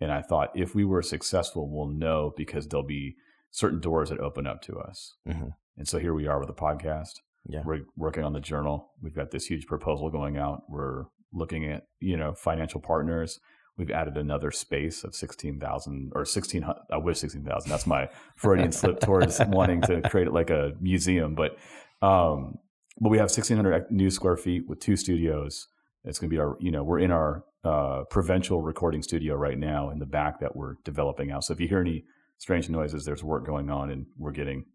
And 0.00 0.12
I 0.12 0.22
thought 0.22 0.50
if 0.54 0.74
we 0.74 0.84
were 0.84 1.02
successful, 1.02 1.68
we'll 1.70 1.88
know 1.88 2.32
because 2.36 2.66
there'll 2.68 2.86
be 2.86 3.16
certain 3.50 3.80
doors 3.80 4.10
that 4.10 4.20
open 4.20 4.46
up 4.46 4.60
to 4.62 4.76
us. 4.78 5.14
Mhm. 5.26 5.54
And 5.76 5.88
so 5.88 5.98
here 5.98 6.14
we 6.14 6.26
are 6.26 6.38
with 6.38 6.48
the 6.48 6.54
podcast. 6.54 7.20
Yeah. 7.46 7.62
We're 7.64 7.80
working 7.96 8.24
on 8.24 8.32
the 8.32 8.40
journal. 8.40 8.90
We've 9.02 9.14
got 9.14 9.30
this 9.30 9.46
huge 9.46 9.66
proposal 9.66 10.10
going 10.10 10.36
out. 10.36 10.62
We're 10.68 11.04
looking 11.32 11.64
at, 11.66 11.86
you 12.00 12.16
know, 12.16 12.34
financial 12.34 12.80
partners. 12.80 13.40
We've 13.76 13.90
added 13.90 14.16
another 14.16 14.50
space 14.50 15.02
of 15.02 15.14
16,000 15.14 16.12
or 16.14 16.20
1600. 16.20 16.80
I 16.92 16.96
wish 16.96 17.18
16,000. 17.18 17.68
That's 17.68 17.86
my 17.86 18.08
Freudian 18.36 18.70
slip 18.70 19.00
towards 19.00 19.40
wanting 19.48 19.80
to 19.82 20.00
create 20.08 20.28
it 20.28 20.32
like 20.32 20.50
a 20.50 20.72
museum. 20.80 21.34
But, 21.34 21.56
um, 22.00 22.58
but 23.00 23.08
we 23.08 23.18
have 23.18 23.24
1,600 23.24 23.90
new 23.90 24.10
square 24.10 24.36
feet 24.36 24.68
with 24.68 24.78
two 24.78 24.96
studios. 24.96 25.66
It's 26.04 26.18
going 26.18 26.30
to 26.30 26.34
be 26.34 26.38
our, 26.38 26.56
you 26.60 26.70
know, 26.70 26.84
we're 26.84 27.00
in 27.00 27.10
our 27.10 27.44
uh, 27.64 28.04
provincial 28.10 28.60
recording 28.62 29.02
studio 29.02 29.34
right 29.34 29.58
now 29.58 29.90
in 29.90 29.98
the 29.98 30.06
back 30.06 30.38
that 30.40 30.54
we're 30.54 30.74
developing 30.84 31.32
out. 31.32 31.44
So 31.44 31.52
if 31.52 31.60
you 31.60 31.66
hear 31.66 31.80
any 31.80 32.04
strange 32.38 32.68
noises, 32.68 33.04
there's 33.04 33.24
work 33.24 33.44
going 33.44 33.70
on 33.70 33.90
and 33.90 34.06
we're 34.16 34.32
getting 34.32 34.66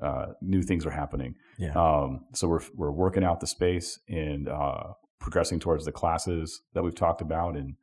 uh, 0.00 0.26
new 0.40 0.62
things 0.62 0.86
are 0.86 0.90
happening. 0.90 1.34
Yeah. 1.58 1.72
Um, 1.72 2.24
so 2.32 2.48
we're 2.48 2.60
we're 2.76 2.92
working 2.92 3.24
out 3.24 3.40
the 3.40 3.46
space 3.46 3.98
and 4.08 4.48
uh, 4.48 4.92
progressing 5.18 5.58
towards 5.58 5.84
the 5.84 5.92
classes 5.92 6.62
that 6.74 6.82
we've 6.82 6.94
talked 6.94 7.20
about 7.20 7.56
and 7.56 7.74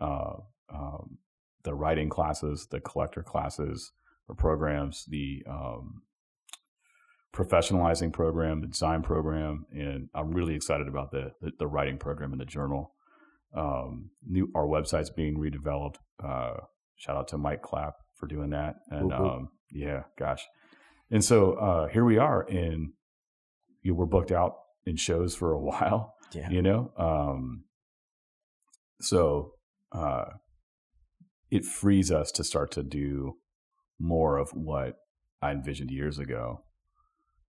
uh, 0.00 0.34
um, 0.72 1.18
the 1.62 1.74
writing 1.74 2.08
classes, 2.08 2.66
the 2.70 2.80
collector 2.80 3.22
classes 3.22 3.92
or 4.28 4.34
programs, 4.34 5.04
the 5.06 5.42
um, 5.48 6.02
professionalizing 7.34 8.12
program, 8.12 8.60
the 8.60 8.66
design 8.66 9.02
program, 9.02 9.66
and 9.72 10.08
I'm 10.14 10.32
really 10.32 10.54
excited 10.54 10.88
about 10.88 11.10
the 11.10 11.32
the, 11.40 11.52
the 11.58 11.66
writing 11.66 11.98
program 11.98 12.32
and 12.32 12.40
the 12.40 12.44
journal. 12.46 12.94
Um, 13.56 14.10
new 14.26 14.50
our 14.54 14.66
website's 14.66 15.10
being 15.10 15.36
redeveloped. 15.36 15.96
Uh, 16.22 16.54
shout 16.96 17.16
out 17.16 17.28
to 17.28 17.38
Mike 17.38 17.62
Clapp 17.62 17.94
for 18.14 18.26
doing 18.26 18.50
that. 18.50 18.76
And 18.90 19.04
Whoop, 19.10 19.20
whoop. 19.20 19.32
um, 19.32 19.48
yeah, 19.70 20.02
gosh. 20.18 20.44
And 21.10 21.24
so 21.24 21.52
uh, 21.54 21.88
here 21.88 22.04
we 22.04 22.18
are, 22.18 22.42
and 22.42 22.92
you 23.82 23.94
were 23.94 24.06
booked 24.06 24.32
out 24.32 24.56
in 24.86 24.96
shows 24.96 25.34
for 25.34 25.52
a 25.52 25.60
while. 25.60 26.14
Yeah. 26.32 26.50
You 26.50 26.62
know, 26.62 26.92
um, 26.96 27.64
so 29.00 29.53
uh, 29.94 30.24
it 31.50 31.64
frees 31.64 32.10
us 32.10 32.30
to 32.32 32.44
start 32.44 32.70
to 32.72 32.82
do 32.82 33.36
more 33.98 34.38
of 34.38 34.50
what 34.50 34.96
I 35.40 35.52
envisioned 35.52 35.90
years 35.90 36.18
ago 36.18 36.64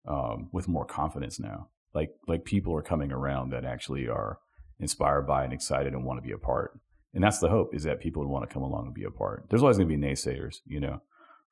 um, 0.06 0.48
with 0.52 0.68
more 0.68 0.84
confidence 0.84 1.38
now. 1.38 1.68
Like 1.94 2.10
like 2.26 2.44
people 2.44 2.74
are 2.76 2.82
coming 2.82 3.12
around 3.12 3.50
that 3.50 3.64
actually 3.64 4.08
are 4.08 4.38
inspired 4.80 5.22
by 5.26 5.44
and 5.44 5.52
excited 5.52 5.92
and 5.92 6.04
want 6.04 6.18
to 6.18 6.26
be 6.26 6.32
a 6.32 6.38
part. 6.38 6.78
And 7.14 7.22
that's 7.22 7.38
the 7.38 7.50
hope 7.50 7.74
is 7.74 7.82
that 7.84 8.00
people 8.00 8.22
would 8.22 8.30
want 8.30 8.48
to 8.48 8.52
come 8.52 8.62
along 8.62 8.86
and 8.86 8.94
be 8.94 9.04
a 9.04 9.10
part. 9.10 9.46
There's 9.50 9.62
always 9.62 9.76
going 9.76 9.88
to 9.88 9.96
be 9.96 10.02
naysayers, 10.02 10.56
you 10.66 10.80
know, 10.80 11.02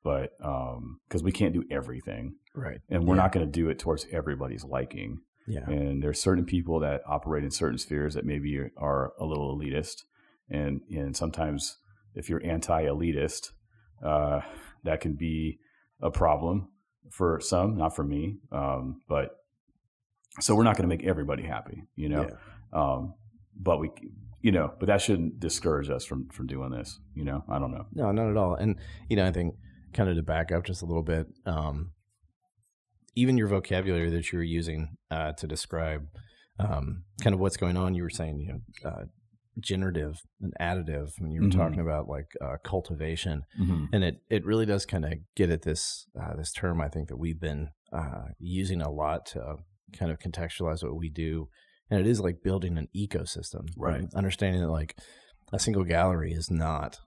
but 0.03 0.31
because 1.07 1.21
we 1.23 1.31
can't 1.31 1.53
do 1.53 1.63
everything, 1.69 2.35
Right. 2.55 2.79
and 2.89 3.05
we're 3.07 3.15
Yeah. 3.15 3.21
not 3.21 3.31
going 3.31 3.45
to 3.45 3.51
do 3.51 3.69
it 3.69 3.77
towards 3.77 4.07
everybody's 4.11 4.65
liking. 4.65 5.19
Yeah. 5.47 5.69
And 5.69 6.01
there's 6.01 6.19
certain 6.19 6.45
people 6.45 6.79
that 6.79 7.01
operate 7.05 7.43
in 7.43 7.51
certain 7.51 7.77
spheres 7.77 8.15
that 8.15 8.25
maybe 8.25 8.59
are 8.75 9.13
a 9.19 9.25
little 9.25 9.55
elitist, 9.55 10.03
and 10.51 10.81
and 10.91 11.15
sometimes 11.15 11.77
if 12.13 12.29
you're 12.29 12.45
anti-elitist, 12.45 13.51
uh, 14.05 14.41
that 14.83 15.01
can 15.01 15.13
be 15.13 15.59
a 16.01 16.11
problem 16.11 16.67
for 17.09 17.39
some, 17.39 17.77
not 17.77 17.95
for 17.95 18.03
me. 18.03 18.37
Um, 18.51 19.01
but 19.07 19.29
so 20.39 20.55
we're 20.55 20.63
not 20.63 20.77
going 20.77 20.89
to 20.89 20.95
make 20.95 21.05
everybody 21.05 21.43
happy, 21.43 21.83
you 21.95 22.09
know. 22.09 22.29
Um, 22.73 23.13
but 23.59 23.79
we, 23.79 23.89
you 24.41 24.51
know, 24.51 24.73
but 24.79 24.87
that 24.87 25.01
shouldn't 25.01 25.39
discourage 25.39 25.89
us 25.89 26.05
from 26.05 26.29
from 26.29 26.47
doing 26.47 26.71
this. 26.71 26.99
You 27.15 27.25
know, 27.25 27.43
I 27.49 27.59
don't 27.59 27.71
know. 27.71 27.85
No, 27.93 28.11
not 28.11 28.29
at 28.29 28.37
all. 28.37 28.55
And 28.55 28.77
you 29.09 29.15
know, 29.17 29.25
I 29.25 29.31
think 29.31 29.55
kind 29.93 30.09
of 30.09 30.15
to 30.15 30.23
back 30.23 30.51
up 30.51 30.65
just 30.65 30.81
a 30.81 30.85
little 30.85 31.03
bit, 31.03 31.27
um, 31.45 31.91
even 33.15 33.37
your 33.37 33.47
vocabulary 33.47 34.09
that 34.09 34.31
you 34.31 34.37
were 34.39 34.43
using 34.43 34.95
uh, 35.09 35.33
to 35.33 35.47
describe 35.47 36.07
um, 36.59 37.03
kind 37.21 37.33
of 37.33 37.39
what's 37.39 37.57
going 37.57 37.77
on. 37.77 37.93
You 37.93 38.03
were 38.03 38.09
saying, 38.09 38.39
you 38.39 38.47
know, 38.53 38.89
uh, 38.89 39.03
generative 39.59 40.21
and 40.41 40.53
additive 40.59 41.11
when 41.19 41.31
you 41.31 41.41
were 41.41 41.47
Mhm. 41.47 41.55
talking 41.57 41.79
about 41.79 42.07
like 42.07 42.31
uh, 42.41 42.57
cultivation, 42.63 43.43
Mm-hmm. 43.59 43.85
and 43.93 44.03
it 44.03 44.21
it 44.29 44.45
really 44.45 44.65
does 44.65 44.85
kind 44.85 45.05
of 45.05 45.13
get 45.35 45.49
at 45.49 45.63
this 45.63 46.07
uh, 46.19 46.35
this 46.35 46.51
term. 46.51 46.79
I 46.81 46.87
think 46.89 47.09
that 47.09 47.17
we've 47.17 47.39
been 47.39 47.69
uh, 47.91 48.29
using 48.39 48.81
a 48.81 48.89
lot 48.91 49.25
to 49.27 49.57
kind 49.93 50.11
of 50.11 50.19
contextualize 50.19 50.83
what 50.83 50.95
we 50.95 51.09
do, 51.09 51.49
and 51.89 51.99
it 51.99 52.07
is 52.07 52.21
like 52.21 52.41
building 52.43 52.77
an 52.77 52.87
ecosystem, 52.95 53.67
Right. 53.77 54.07
Understanding 54.15 54.61
that 54.61 54.69
like 54.69 54.97
a 55.51 55.59
single 55.59 55.83
gallery 55.83 56.31
is 56.31 56.49
not 56.49 56.99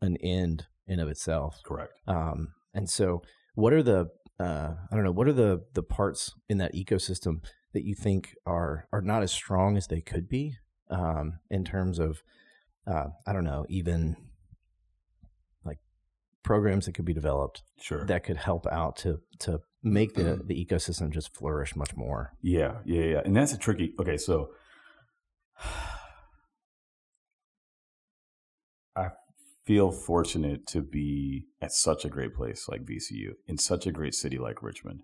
an 0.00 0.16
end 0.18 0.66
in 0.86 1.00
of 1.00 1.08
itself. 1.08 1.60
Correct. 1.64 1.92
Um, 2.06 2.54
and 2.72 2.88
so, 2.88 3.22
what 3.54 3.72
are 3.72 3.82
the 3.82 4.10
uh, 4.38 4.74
I 4.90 4.94
don't 4.94 5.04
know 5.04 5.10
what 5.12 5.26
are 5.28 5.32
the 5.32 5.64
the 5.74 5.82
parts 5.82 6.32
in 6.48 6.58
that 6.58 6.74
ecosystem 6.74 7.44
that 7.74 7.84
you 7.84 7.94
think 7.94 8.34
are 8.46 8.86
are 8.92 9.02
not 9.02 9.22
as 9.22 9.32
strong 9.32 9.76
as 9.76 9.88
they 9.88 10.00
could 10.00 10.28
be 10.28 10.56
um, 10.90 11.38
in 11.50 11.64
terms 11.64 11.98
of 11.98 12.22
uh, 12.86 13.06
I 13.26 13.32
don't 13.32 13.44
know 13.44 13.66
even 13.68 14.16
like 15.64 15.78
programs 16.42 16.86
that 16.86 16.92
could 16.94 17.04
be 17.04 17.14
developed 17.14 17.62
Sure. 17.80 18.04
that 18.06 18.24
could 18.24 18.36
help 18.36 18.66
out 18.66 18.96
to 18.98 19.20
to 19.40 19.60
make 19.82 20.14
the 20.14 20.40
the 20.44 20.64
ecosystem 20.64 21.10
just 21.10 21.34
flourish 21.34 21.74
much 21.76 21.96
more. 21.96 22.32
Yeah, 22.42 22.78
yeah, 22.84 23.04
yeah. 23.04 23.22
And 23.24 23.36
that's 23.36 23.52
a 23.52 23.58
tricky. 23.58 23.94
Okay, 23.98 24.16
so 24.16 24.50
I 28.96 29.10
feel 29.64 29.90
fortunate 29.92 30.66
to 30.68 30.82
be 30.82 31.46
at 31.62 31.72
such 31.72 32.04
a 32.04 32.08
great 32.08 32.34
place 32.34 32.66
like 32.68 32.84
VCU 32.84 33.34
in 33.46 33.58
such 33.58 33.86
a 33.86 33.92
great 33.92 34.14
city 34.14 34.38
like 34.38 34.62
Richmond. 34.62 35.02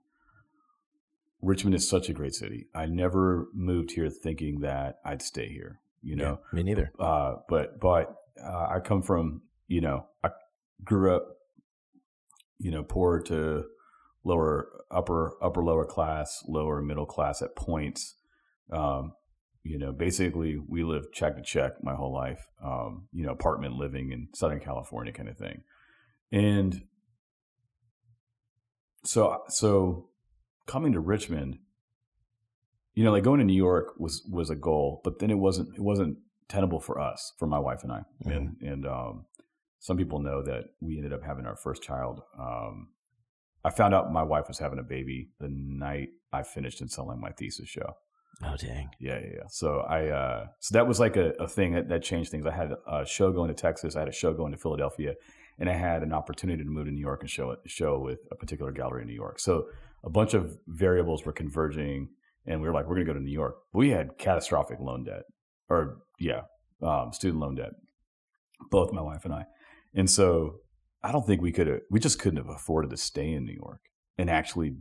Richmond 1.46 1.76
is 1.76 1.88
such 1.88 2.08
a 2.08 2.12
great 2.12 2.34
city. 2.34 2.66
I 2.74 2.86
never 2.86 3.46
moved 3.54 3.92
here 3.92 4.10
thinking 4.10 4.60
that 4.60 4.98
I'd 5.04 5.22
stay 5.22 5.48
here, 5.48 5.80
you 6.02 6.16
know. 6.16 6.40
Yeah, 6.52 6.56
me 6.56 6.62
neither. 6.64 6.92
Uh, 6.98 7.36
but 7.48 7.78
but 7.80 8.16
uh, 8.42 8.66
I 8.68 8.80
come 8.80 9.02
from 9.02 9.42
you 9.68 9.80
know 9.80 10.06
I 10.24 10.30
grew 10.84 11.14
up 11.14 11.28
you 12.58 12.72
know 12.72 12.82
poor 12.82 13.20
to 13.22 13.64
lower 14.24 14.68
upper 14.90 15.36
upper 15.40 15.62
lower 15.62 15.84
class 15.84 16.42
lower 16.48 16.82
middle 16.82 17.06
class 17.06 17.42
at 17.42 17.54
points. 17.54 18.16
Um, 18.72 19.12
you 19.62 19.78
know, 19.78 19.92
basically 19.92 20.58
we 20.58 20.82
lived 20.82 21.12
check 21.12 21.36
to 21.36 21.42
check 21.42 21.72
my 21.82 21.94
whole 21.94 22.12
life. 22.12 22.44
Um, 22.62 23.06
you 23.12 23.24
know, 23.24 23.32
apartment 23.32 23.74
living 23.74 24.10
in 24.10 24.28
Southern 24.34 24.60
California 24.60 25.12
kind 25.12 25.28
of 25.28 25.38
thing, 25.38 25.62
and 26.32 26.82
so 29.04 29.42
so 29.48 30.08
coming 30.66 30.92
to 30.92 31.00
Richmond, 31.00 31.58
you 32.94 33.04
know, 33.04 33.12
like 33.12 33.24
going 33.24 33.38
to 33.38 33.44
New 33.44 33.52
York 33.52 33.94
was 33.98 34.22
was 34.30 34.50
a 34.50 34.56
goal, 34.56 35.00
but 35.04 35.18
then 35.18 35.30
it 35.30 35.38
wasn't 35.38 35.74
it 35.74 35.80
wasn't 35.80 36.18
tenable 36.48 36.80
for 36.80 37.00
us, 37.00 37.32
for 37.38 37.46
my 37.46 37.58
wife 37.58 37.82
and 37.82 37.92
I. 37.92 38.02
And 38.24 38.56
and 38.60 38.86
um, 38.86 39.26
some 39.78 39.96
people 39.96 40.20
know 40.20 40.42
that 40.42 40.64
we 40.80 40.96
ended 40.96 41.12
up 41.12 41.22
having 41.22 41.46
our 41.46 41.56
first 41.56 41.82
child. 41.82 42.22
Um, 42.38 42.88
I 43.64 43.70
found 43.70 43.94
out 43.94 44.12
my 44.12 44.22
wife 44.22 44.46
was 44.48 44.58
having 44.58 44.78
a 44.78 44.84
baby 44.84 45.30
the 45.40 45.48
night 45.48 46.10
I 46.32 46.42
finished 46.42 46.80
and 46.80 46.90
selling 46.90 47.20
my 47.20 47.30
thesis 47.30 47.68
show. 47.68 47.96
Oh 48.42 48.56
dang! 48.56 48.90
Yeah, 49.00 49.18
yeah, 49.18 49.30
yeah. 49.34 49.46
So 49.48 49.80
I, 49.80 50.08
uh, 50.08 50.46
so 50.60 50.74
that 50.74 50.86
was 50.86 51.00
like 51.00 51.16
a, 51.16 51.30
a 51.40 51.48
thing 51.48 51.72
that, 51.72 51.88
that 51.88 52.02
changed 52.02 52.30
things. 52.30 52.46
I 52.46 52.52
had 52.52 52.72
a 52.86 53.06
show 53.06 53.32
going 53.32 53.48
to 53.48 53.54
Texas. 53.54 53.96
I 53.96 54.00
had 54.00 54.08
a 54.08 54.12
show 54.12 54.34
going 54.34 54.52
to 54.52 54.58
Philadelphia, 54.58 55.14
and 55.58 55.70
I 55.70 55.72
had 55.72 56.02
an 56.02 56.12
opportunity 56.12 56.62
to 56.62 56.68
move 56.68 56.86
to 56.86 56.92
New 56.92 57.00
York 57.00 57.22
and 57.22 57.30
show 57.30 57.50
it, 57.52 57.60
show 57.66 57.98
with 57.98 58.20
a 58.30 58.36
particular 58.36 58.72
gallery 58.72 59.02
in 59.02 59.08
New 59.08 59.14
York. 59.14 59.40
So 59.40 59.68
a 60.06 60.10
bunch 60.10 60.32
of 60.32 60.56
variables 60.68 61.26
were 61.26 61.32
converging, 61.32 62.08
and 62.46 62.62
we 62.62 62.68
were 62.68 62.72
like, 62.72 62.86
we're 62.86 62.94
going 62.94 63.06
to 63.06 63.12
go 63.12 63.18
to 63.18 63.24
New 63.24 63.32
York. 63.32 63.56
We 63.74 63.90
had 63.90 64.16
catastrophic 64.18 64.78
loan 64.80 65.04
debt, 65.04 65.24
or 65.68 65.98
yeah, 66.18 66.42
um, 66.80 67.12
student 67.12 67.40
loan 67.40 67.56
debt, 67.56 67.72
both 68.70 68.92
my 68.92 69.02
wife 69.02 69.24
and 69.24 69.34
I, 69.34 69.46
and 69.94 70.08
so 70.08 70.60
I 71.02 71.12
don't 71.12 71.26
think 71.26 71.42
we 71.42 71.52
could 71.52 71.66
have. 71.66 71.80
We 71.90 72.00
just 72.00 72.20
couldn't 72.20 72.38
have 72.38 72.48
afforded 72.48 72.90
to 72.90 72.96
stay 72.96 73.32
in 73.32 73.44
New 73.44 73.54
York 73.54 73.80
and 74.16 74.30
actually 74.30 74.76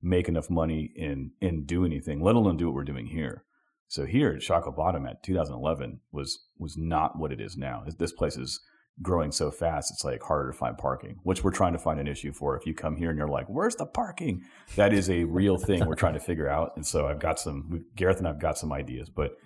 make 0.00 0.28
enough 0.28 0.48
money 0.48 0.92
and 0.96 1.32
and 1.42 1.66
do 1.66 1.84
anything, 1.84 2.22
let 2.22 2.36
alone 2.36 2.56
do 2.56 2.66
what 2.66 2.74
we're 2.74 2.84
doing 2.84 3.06
here. 3.06 3.44
So 3.88 4.04
here 4.06 4.30
at 4.30 4.42
Shockoe 4.42 4.76
Bottom 4.76 5.06
at 5.06 5.22
2011 5.24 6.00
was 6.12 6.46
was 6.56 6.76
not 6.76 7.18
what 7.18 7.32
it 7.32 7.40
is 7.40 7.56
now. 7.56 7.84
This 7.98 8.12
place 8.12 8.36
is 8.36 8.60
growing 9.02 9.30
so 9.30 9.50
fast, 9.50 9.90
it's 9.90 10.04
like 10.04 10.22
harder 10.22 10.50
to 10.50 10.56
find 10.56 10.76
parking, 10.78 11.18
which 11.22 11.44
we're 11.44 11.50
trying 11.50 11.72
to 11.72 11.78
find 11.78 12.00
an 12.00 12.08
issue 12.08 12.32
for. 12.32 12.56
If 12.56 12.66
you 12.66 12.74
come 12.74 12.96
here 12.96 13.10
and 13.10 13.18
you're 13.18 13.28
like, 13.28 13.46
"Where's 13.48 13.76
the 13.76 13.86
parking?" 13.86 14.42
That 14.76 14.92
is 14.92 15.10
a 15.10 15.24
real 15.24 15.58
thing 15.58 15.84
we're 15.86 15.94
trying 15.94 16.14
to 16.14 16.20
figure 16.20 16.48
out. 16.48 16.72
And 16.76 16.86
so 16.86 17.06
I've 17.06 17.18
got 17.18 17.38
some 17.38 17.84
Gareth 17.94 18.18
and 18.18 18.28
I've 18.28 18.40
got 18.40 18.58
some 18.58 18.72
ideas, 18.72 19.10
but 19.10 19.36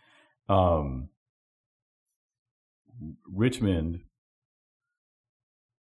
um, 0.49 1.09
Richmond. 3.27 4.01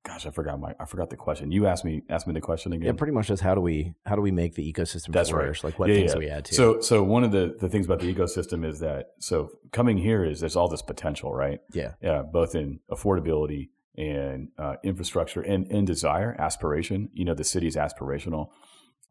Gosh, 0.03 0.25
I 0.25 0.31
forgot 0.31 0.59
my 0.59 0.73
I 0.79 0.85
forgot 0.85 1.11
the 1.11 1.15
question. 1.15 1.51
You 1.51 1.67
asked 1.67 1.85
me 1.85 2.01
asked 2.09 2.25
me 2.25 2.33
the 2.33 2.41
question 2.41 2.73
again. 2.73 2.87
Yeah, 2.87 2.93
pretty 2.93 3.13
much 3.13 3.27
just 3.27 3.43
how 3.43 3.53
do 3.53 3.61
we 3.61 3.93
how 4.03 4.15
do 4.15 4.21
we 4.21 4.31
make 4.31 4.55
the 4.55 4.73
ecosystem 4.73 5.11
That's 5.13 5.31
right. 5.31 5.63
Like 5.63 5.77
what 5.77 5.89
Yeah, 5.89 5.95
things 5.95 6.09
yeah. 6.09 6.13
do 6.13 6.19
we 6.19 6.29
add 6.29 6.45
to? 6.45 6.55
So, 6.55 6.81
so 6.81 7.03
one 7.03 7.23
of 7.23 7.31
the, 7.31 7.55
the 7.59 7.69
things 7.69 7.85
about 7.85 7.99
the 7.99 8.11
ecosystem 8.13 8.65
is 8.65 8.79
that 8.79 9.11
so 9.19 9.51
coming 9.71 9.97
here 9.97 10.25
is 10.25 10.39
there's 10.39 10.55
all 10.55 10.67
this 10.67 10.81
potential, 10.81 11.31
right? 11.31 11.59
yeah, 11.71 11.93
Yeah, 12.01 12.23
both 12.23 12.55
in 12.55 12.79
affordability 12.89 13.69
and 13.95 14.49
uh, 14.57 14.77
infrastructure 14.83 15.41
and, 15.41 15.67
and 15.67 15.85
desire, 15.85 16.35
aspiration. 16.39 17.09
You 17.13 17.25
know, 17.25 17.35
the 17.35 17.43
city's 17.43 17.75
aspirational. 17.75 18.49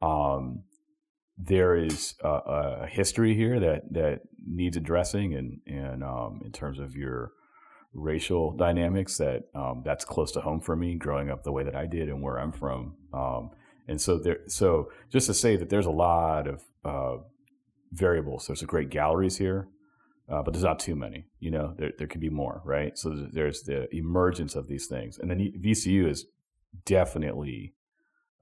Um, 0.02 0.64
there 1.38 1.76
is 1.76 2.14
a, 2.22 2.28
a 2.28 2.86
history 2.88 3.34
here 3.36 3.60
that 3.60 3.92
that 3.92 4.22
needs 4.44 4.76
addressing, 4.76 5.34
and 5.34 5.60
and 5.66 6.02
um, 6.02 6.42
in 6.44 6.50
terms 6.50 6.80
of 6.80 6.96
your 6.96 7.32
racial 7.92 8.52
dynamics, 8.52 9.18
that 9.18 9.44
um, 9.54 9.82
that's 9.84 10.04
close 10.04 10.32
to 10.32 10.40
home 10.40 10.60
for 10.60 10.76
me, 10.76 10.94
growing 10.94 11.30
up 11.30 11.42
the 11.42 11.52
way 11.52 11.64
that 11.64 11.74
I 11.74 11.86
did 11.86 12.08
and 12.08 12.22
where 12.22 12.38
I'm 12.38 12.52
from. 12.52 12.94
Um, 13.12 13.50
and 13.88 14.00
so 14.00 14.18
there, 14.18 14.38
so 14.46 14.90
just 15.10 15.26
to 15.26 15.34
say 15.34 15.56
that 15.56 15.68
there's 15.68 15.86
a 15.86 15.90
lot 15.90 16.46
of 16.46 16.62
uh, 16.84 17.22
variables. 17.92 18.46
There's 18.46 18.62
a 18.62 18.66
great 18.66 18.90
galleries 18.90 19.38
here, 19.38 19.68
uh, 20.28 20.42
but 20.42 20.54
there's 20.54 20.64
not 20.64 20.78
too 20.78 20.94
many. 20.94 21.26
You 21.40 21.50
know, 21.50 21.74
there 21.76 21.92
there 21.98 22.06
could 22.06 22.20
be 22.20 22.30
more, 22.30 22.62
right? 22.64 22.96
So 22.96 23.26
there's 23.32 23.62
the 23.62 23.88
emergence 23.94 24.54
of 24.54 24.68
these 24.68 24.86
things, 24.86 25.18
and 25.18 25.30
then 25.30 25.52
VCU 25.60 26.08
is 26.08 26.26
definitely 26.84 27.74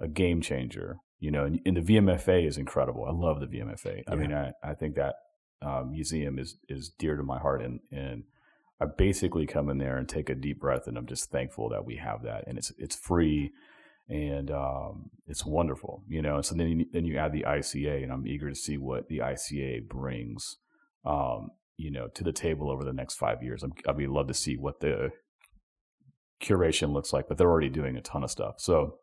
a 0.00 0.08
game 0.08 0.40
changer. 0.40 0.98
You 1.20 1.32
know, 1.32 1.44
and, 1.44 1.60
and 1.66 1.76
the 1.76 1.80
VMFA 1.80 2.46
is 2.46 2.58
incredible. 2.58 3.04
I 3.04 3.10
love 3.10 3.40
the 3.40 3.46
VMFA. 3.46 4.04
I 4.06 4.14
mean, 4.14 4.32
I, 4.32 4.52
I 4.62 4.74
think 4.74 4.94
that 4.94 5.16
um, 5.62 5.90
museum 5.90 6.38
is 6.38 6.56
is 6.68 6.90
dear 6.90 7.16
to 7.16 7.22
my 7.22 7.38
heart, 7.38 7.62
and 7.62 7.80
and 7.90 8.24
I 8.80 8.86
basically 8.86 9.46
come 9.46 9.68
in 9.68 9.78
there 9.78 9.96
and 9.96 10.08
take 10.08 10.30
a 10.30 10.34
deep 10.34 10.60
breath, 10.60 10.86
and 10.86 10.96
I'm 10.96 11.06
just 11.06 11.30
thankful 11.30 11.68
that 11.70 11.84
we 11.84 11.96
have 11.96 12.22
that, 12.22 12.44
and 12.46 12.58
it's 12.58 12.72
it's 12.78 12.96
free, 12.96 13.50
and 14.08 14.50
um, 14.50 15.10
it's 15.26 15.44
wonderful, 15.44 16.04
you 16.08 16.22
know. 16.22 16.36
And 16.36 16.44
so 16.44 16.54
then 16.54 16.68
you, 16.68 16.86
then 16.92 17.04
you 17.04 17.16
add 17.16 17.32
the 17.32 17.44
ICA, 17.46 18.02
and 18.02 18.12
I'm 18.12 18.26
eager 18.26 18.48
to 18.48 18.54
see 18.54 18.76
what 18.76 19.08
the 19.08 19.18
ICA 19.18 19.88
brings, 19.88 20.56
um, 21.04 21.50
you 21.76 21.90
know, 21.90 22.08
to 22.14 22.22
the 22.22 22.32
table 22.32 22.70
over 22.70 22.84
the 22.84 22.92
next 22.92 23.16
five 23.16 23.42
years. 23.42 23.62
I'm, 23.62 23.72
I'd 23.88 23.96
be 23.96 24.06
love 24.06 24.28
to 24.28 24.34
see 24.34 24.56
what 24.56 24.80
the 24.80 25.10
curation 26.40 26.92
looks 26.92 27.12
like, 27.12 27.28
but 27.28 27.36
they're 27.36 27.50
already 27.50 27.68
doing 27.68 27.96
a 27.96 28.00
ton 28.00 28.22
of 28.22 28.30
stuff. 28.30 28.56
So 28.58 28.98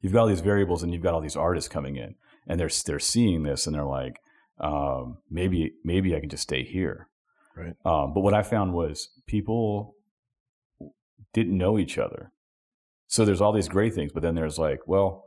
you've 0.00 0.12
got 0.12 0.22
all 0.22 0.28
these 0.28 0.40
variables 0.40 0.82
and 0.82 0.92
you've 0.92 1.02
got 1.02 1.14
all 1.14 1.20
these 1.20 1.36
artists 1.36 1.68
coming 1.68 1.96
in 1.96 2.14
and 2.46 2.58
they're 2.58 2.70
they're 2.86 2.98
seeing 2.98 3.42
this 3.42 3.66
and 3.66 3.74
they're 3.74 3.84
like, 3.84 4.20
um, 4.60 5.18
maybe 5.30 5.72
maybe 5.84 6.14
I 6.14 6.20
can 6.20 6.28
just 6.28 6.42
stay 6.44 6.64
here. 6.64 7.08
Right. 7.56 7.74
Um, 7.84 8.14
but 8.14 8.20
what 8.20 8.34
I 8.34 8.42
found 8.42 8.72
was 8.72 9.08
people 9.26 9.94
didn't 11.32 11.56
know 11.56 11.78
each 11.78 11.98
other. 11.98 12.32
So 13.06 13.24
there's 13.24 13.40
all 13.40 13.52
these 13.52 13.68
great 13.68 13.94
things, 13.94 14.12
but 14.12 14.22
then 14.22 14.34
there's 14.34 14.58
like, 14.58 14.80
well, 14.86 15.24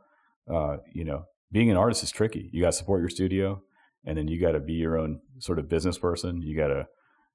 uh, 0.52 0.78
you 0.94 1.04
know, 1.04 1.26
being 1.52 1.70
an 1.70 1.78
artist 1.78 2.04
is 2.04 2.12
tricky. 2.12 2.50
You 2.52 2.62
got 2.62 2.72
to 2.72 2.78
support 2.78 3.02
your 3.02 3.10
studio, 3.10 3.62
and 4.06 4.18
then 4.18 4.28
you 4.28 4.42
got 4.42 4.54
to 4.54 4.60
be 4.60 4.74
your 4.74 4.98
own 4.98 5.20
sort 5.40 5.60
of 5.60 5.70
business 5.70 5.98
person. 5.98 6.42
You 6.42 6.58
got 6.58 6.68
to, 6.68 6.88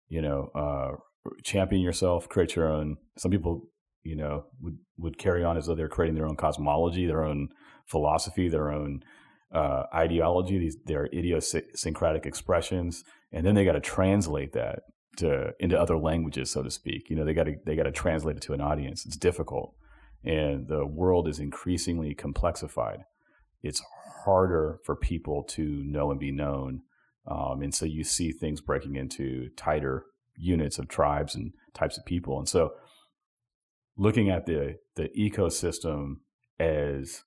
you 0.09 0.23
know, 0.23 0.51
uh, 0.55 0.97
champion 1.45 1.83
yourself, 1.83 2.29
create 2.29 2.57
your 2.57 2.69
own. 2.69 2.97
Some 3.17 3.31
people, 3.31 3.69
you 4.03 4.17
know, 4.17 4.45
would 4.61 4.79
would 4.99 5.19
carry 5.19 5.45
on 5.45 5.57
as 5.57 5.67
though 5.67 5.75
they're 5.75 5.89
creating 5.89 6.17
their 6.17 6.27
own 6.27 6.37
cosmology, 6.37 7.07
their 7.07 7.25
own 7.25 7.49
philosophy, 7.87 8.49
their 8.49 8.71
own 8.71 9.03
uh, 9.55 9.85
ideology, 9.95 10.59
these 10.59 10.77
their 10.85 11.07
idiosyncratic 11.07 12.27
expressions, 12.27 13.05
and 13.33 13.45
then 13.45 13.55
they 13.55 13.65
got 13.65 13.73
to 13.73 13.81
translate 13.81 14.53
that 14.53 14.81
to 15.17 15.53
into 15.59 15.79
other 15.79 15.99
languages, 15.99 16.51
so 16.51 16.63
to 16.63 16.71
speak. 16.71 17.11
You 17.11 17.17
know, 17.17 17.25
they 17.25 17.35
got 17.35 17.45
to 17.45 17.55
they 17.65 17.77
got 17.77 17.85
to 17.85 17.93
translate 17.93 18.37
it 18.37 18.43
to 18.43 18.53
an 18.53 18.61
audience. 18.61 19.05
It's 19.07 19.17
difficult, 19.17 19.75
and 20.25 20.69
the 20.69 20.87
world 20.87 21.29
is 21.29 21.39
increasingly 21.39 22.15
complexified. 22.15 23.05
It's 23.63 23.83
harder 24.25 24.81
for 24.85 24.97
people 24.97 25.43
to 25.45 25.83
know 25.85 26.11
and 26.11 26.21
be 26.21 26.33
known, 26.33 26.83
um, 27.27 27.63
and 27.63 27.75
so 27.75 27.85
you 27.85 28.05
see 28.05 28.33
things 28.33 28.61
breaking 28.61 28.97
into 28.97 29.51
tighter 29.57 30.05
units 30.37 30.79
of 30.79 30.89
tribes 30.89 31.35
and 31.35 31.53
types 31.75 31.99
of 31.99 32.05
people, 32.05 32.39
and 32.39 32.49
so 32.49 32.73
looking 33.97 34.31
at 34.31 34.47
the 34.47 34.77
the 34.97 35.09
ecosystem 35.19 36.17
as 36.59 37.23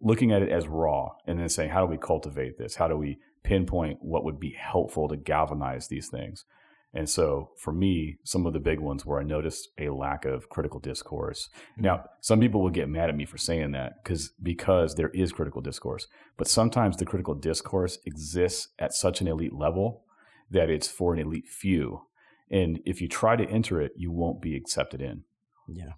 looking 0.00 0.32
at 0.32 0.42
it 0.42 0.50
as 0.50 0.66
raw 0.66 1.10
and 1.26 1.38
then 1.38 1.48
saying 1.48 1.70
how 1.70 1.84
do 1.84 1.90
we 1.90 1.98
cultivate 1.98 2.58
this 2.58 2.76
how 2.76 2.88
do 2.88 2.96
we 2.96 3.18
pinpoint 3.42 3.98
what 4.00 4.24
would 4.24 4.38
be 4.38 4.56
helpful 4.58 5.08
to 5.08 5.16
galvanize 5.16 5.88
these 5.88 6.08
things 6.08 6.44
and 6.92 7.08
so 7.08 7.50
for 7.56 7.72
me 7.72 8.16
some 8.24 8.46
of 8.46 8.52
the 8.52 8.60
big 8.60 8.80
ones 8.80 9.06
where 9.06 9.20
i 9.20 9.24
noticed 9.24 9.68
a 9.78 9.88
lack 9.88 10.24
of 10.24 10.48
critical 10.48 10.80
discourse 10.80 11.48
mm-hmm. 11.72 11.82
now 11.82 12.04
some 12.20 12.40
people 12.40 12.62
will 12.62 12.70
get 12.70 12.88
mad 12.88 13.08
at 13.08 13.16
me 13.16 13.24
for 13.24 13.38
saying 13.38 13.72
that 13.72 14.02
because 14.02 14.30
because 14.42 14.94
there 14.94 15.10
is 15.10 15.32
critical 15.32 15.60
discourse 15.60 16.06
but 16.36 16.48
sometimes 16.48 16.96
the 16.96 17.06
critical 17.06 17.34
discourse 17.34 17.98
exists 18.04 18.68
at 18.78 18.92
such 18.92 19.20
an 19.20 19.28
elite 19.28 19.54
level 19.54 20.04
that 20.50 20.68
it's 20.68 20.88
for 20.88 21.12
an 21.12 21.20
elite 21.20 21.48
few 21.48 22.02
and 22.50 22.80
if 22.84 23.00
you 23.00 23.08
try 23.08 23.36
to 23.36 23.48
enter 23.48 23.80
it 23.80 23.92
you 23.96 24.10
won't 24.10 24.42
be 24.42 24.56
accepted 24.56 25.00
in 25.00 25.22
yeah 25.68 25.92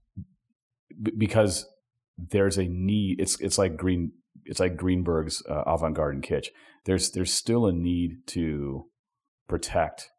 B- 1.03 1.13
because 1.17 1.67
there's 2.19 2.59
a 2.59 2.65
need. 2.65 3.21
It's 3.21 3.41
it's 3.41 3.59
like 3.59 3.77
Green. 3.77 4.13
It's 4.45 4.61
like 4.61 4.77
Greenberg's 4.77 5.43
uh, 5.49 5.63
avant-garde 5.67 6.15
and 6.15 6.25
kitsch. 6.25 6.49
There's 6.85 7.11
there's 7.11 7.33
still 7.33 7.67
a 7.67 7.73
need 7.73 8.27
to 8.29 8.87
protect 9.49 10.11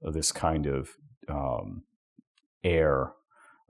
this 0.00 0.32
kind 0.32 0.66
of 0.66 0.90
um, 1.28 1.84
air 2.64 3.12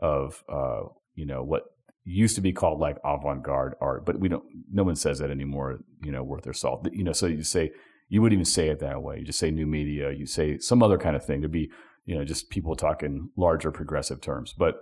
of 0.00 0.42
uh, 0.48 0.82
you 1.14 1.26
know 1.26 1.42
what 1.42 1.64
used 2.04 2.34
to 2.34 2.40
be 2.40 2.52
called 2.52 2.80
like 2.80 2.98
avant-garde 3.04 3.74
art, 3.80 4.04
but 4.04 4.18
we 4.18 4.28
don't. 4.28 4.44
No 4.70 4.82
one 4.82 4.96
says 4.96 5.18
that 5.18 5.30
anymore. 5.30 5.80
You 6.02 6.12
know, 6.12 6.22
worth 6.22 6.44
their 6.44 6.52
salt. 6.52 6.88
You 6.92 7.04
know, 7.04 7.12
so 7.12 7.26
you 7.26 7.42
say 7.42 7.72
you 8.08 8.20
wouldn't 8.20 8.36
even 8.36 8.44
say 8.44 8.68
it 8.68 8.80
that 8.80 9.02
way. 9.02 9.18
You 9.18 9.24
just 9.24 9.38
say 9.38 9.50
new 9.50 9.66
media. 9.66 10.10
You 10.10 10.26
say 10.26 10.58
some 10.58 10.82
other 10.82 10.98
kind 10.98 11.16
of 11.16 11.24
thing. 11.24 11.40
There'd 11.40 11.52
be 11.52 11.70
you 12.04 12.16
know 12.16 12.24
just 12.24 12.50
people 12.50 12.74
talking 12.74 13.30
larger 13.36 13.70
progressive 13.70 14.20
terms, 14.20 14.52
but 14.56 14.80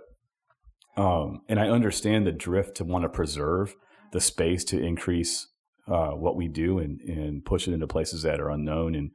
um, 0.97 1.41
and 1.47 1.59
I 1.59 1.69
understand 1.69 2.25
the 2.25 2.31
drift 2.31 2.75
to 2.77 2.83
want 2.83 3.03
to 3.03 3.09
preserve 3.09 3.75
the 4.11 4.21
space 4.21 4.63
to 4.65 4.81
increase 4.81 5.47
uh, 5.87 6.11
what 6.11 6.35
we 6.35 6.47
do 6.47 6.79
and, 6.79 7.01
and 7.01 7.43
push 7.45 7.67
it 7.67 7.73
into 7.73 7.87
places 7.87 8.23
that 8.23 8.39
are 8.39 8.49
unknown 8.49 8.95
and 8.95 9.11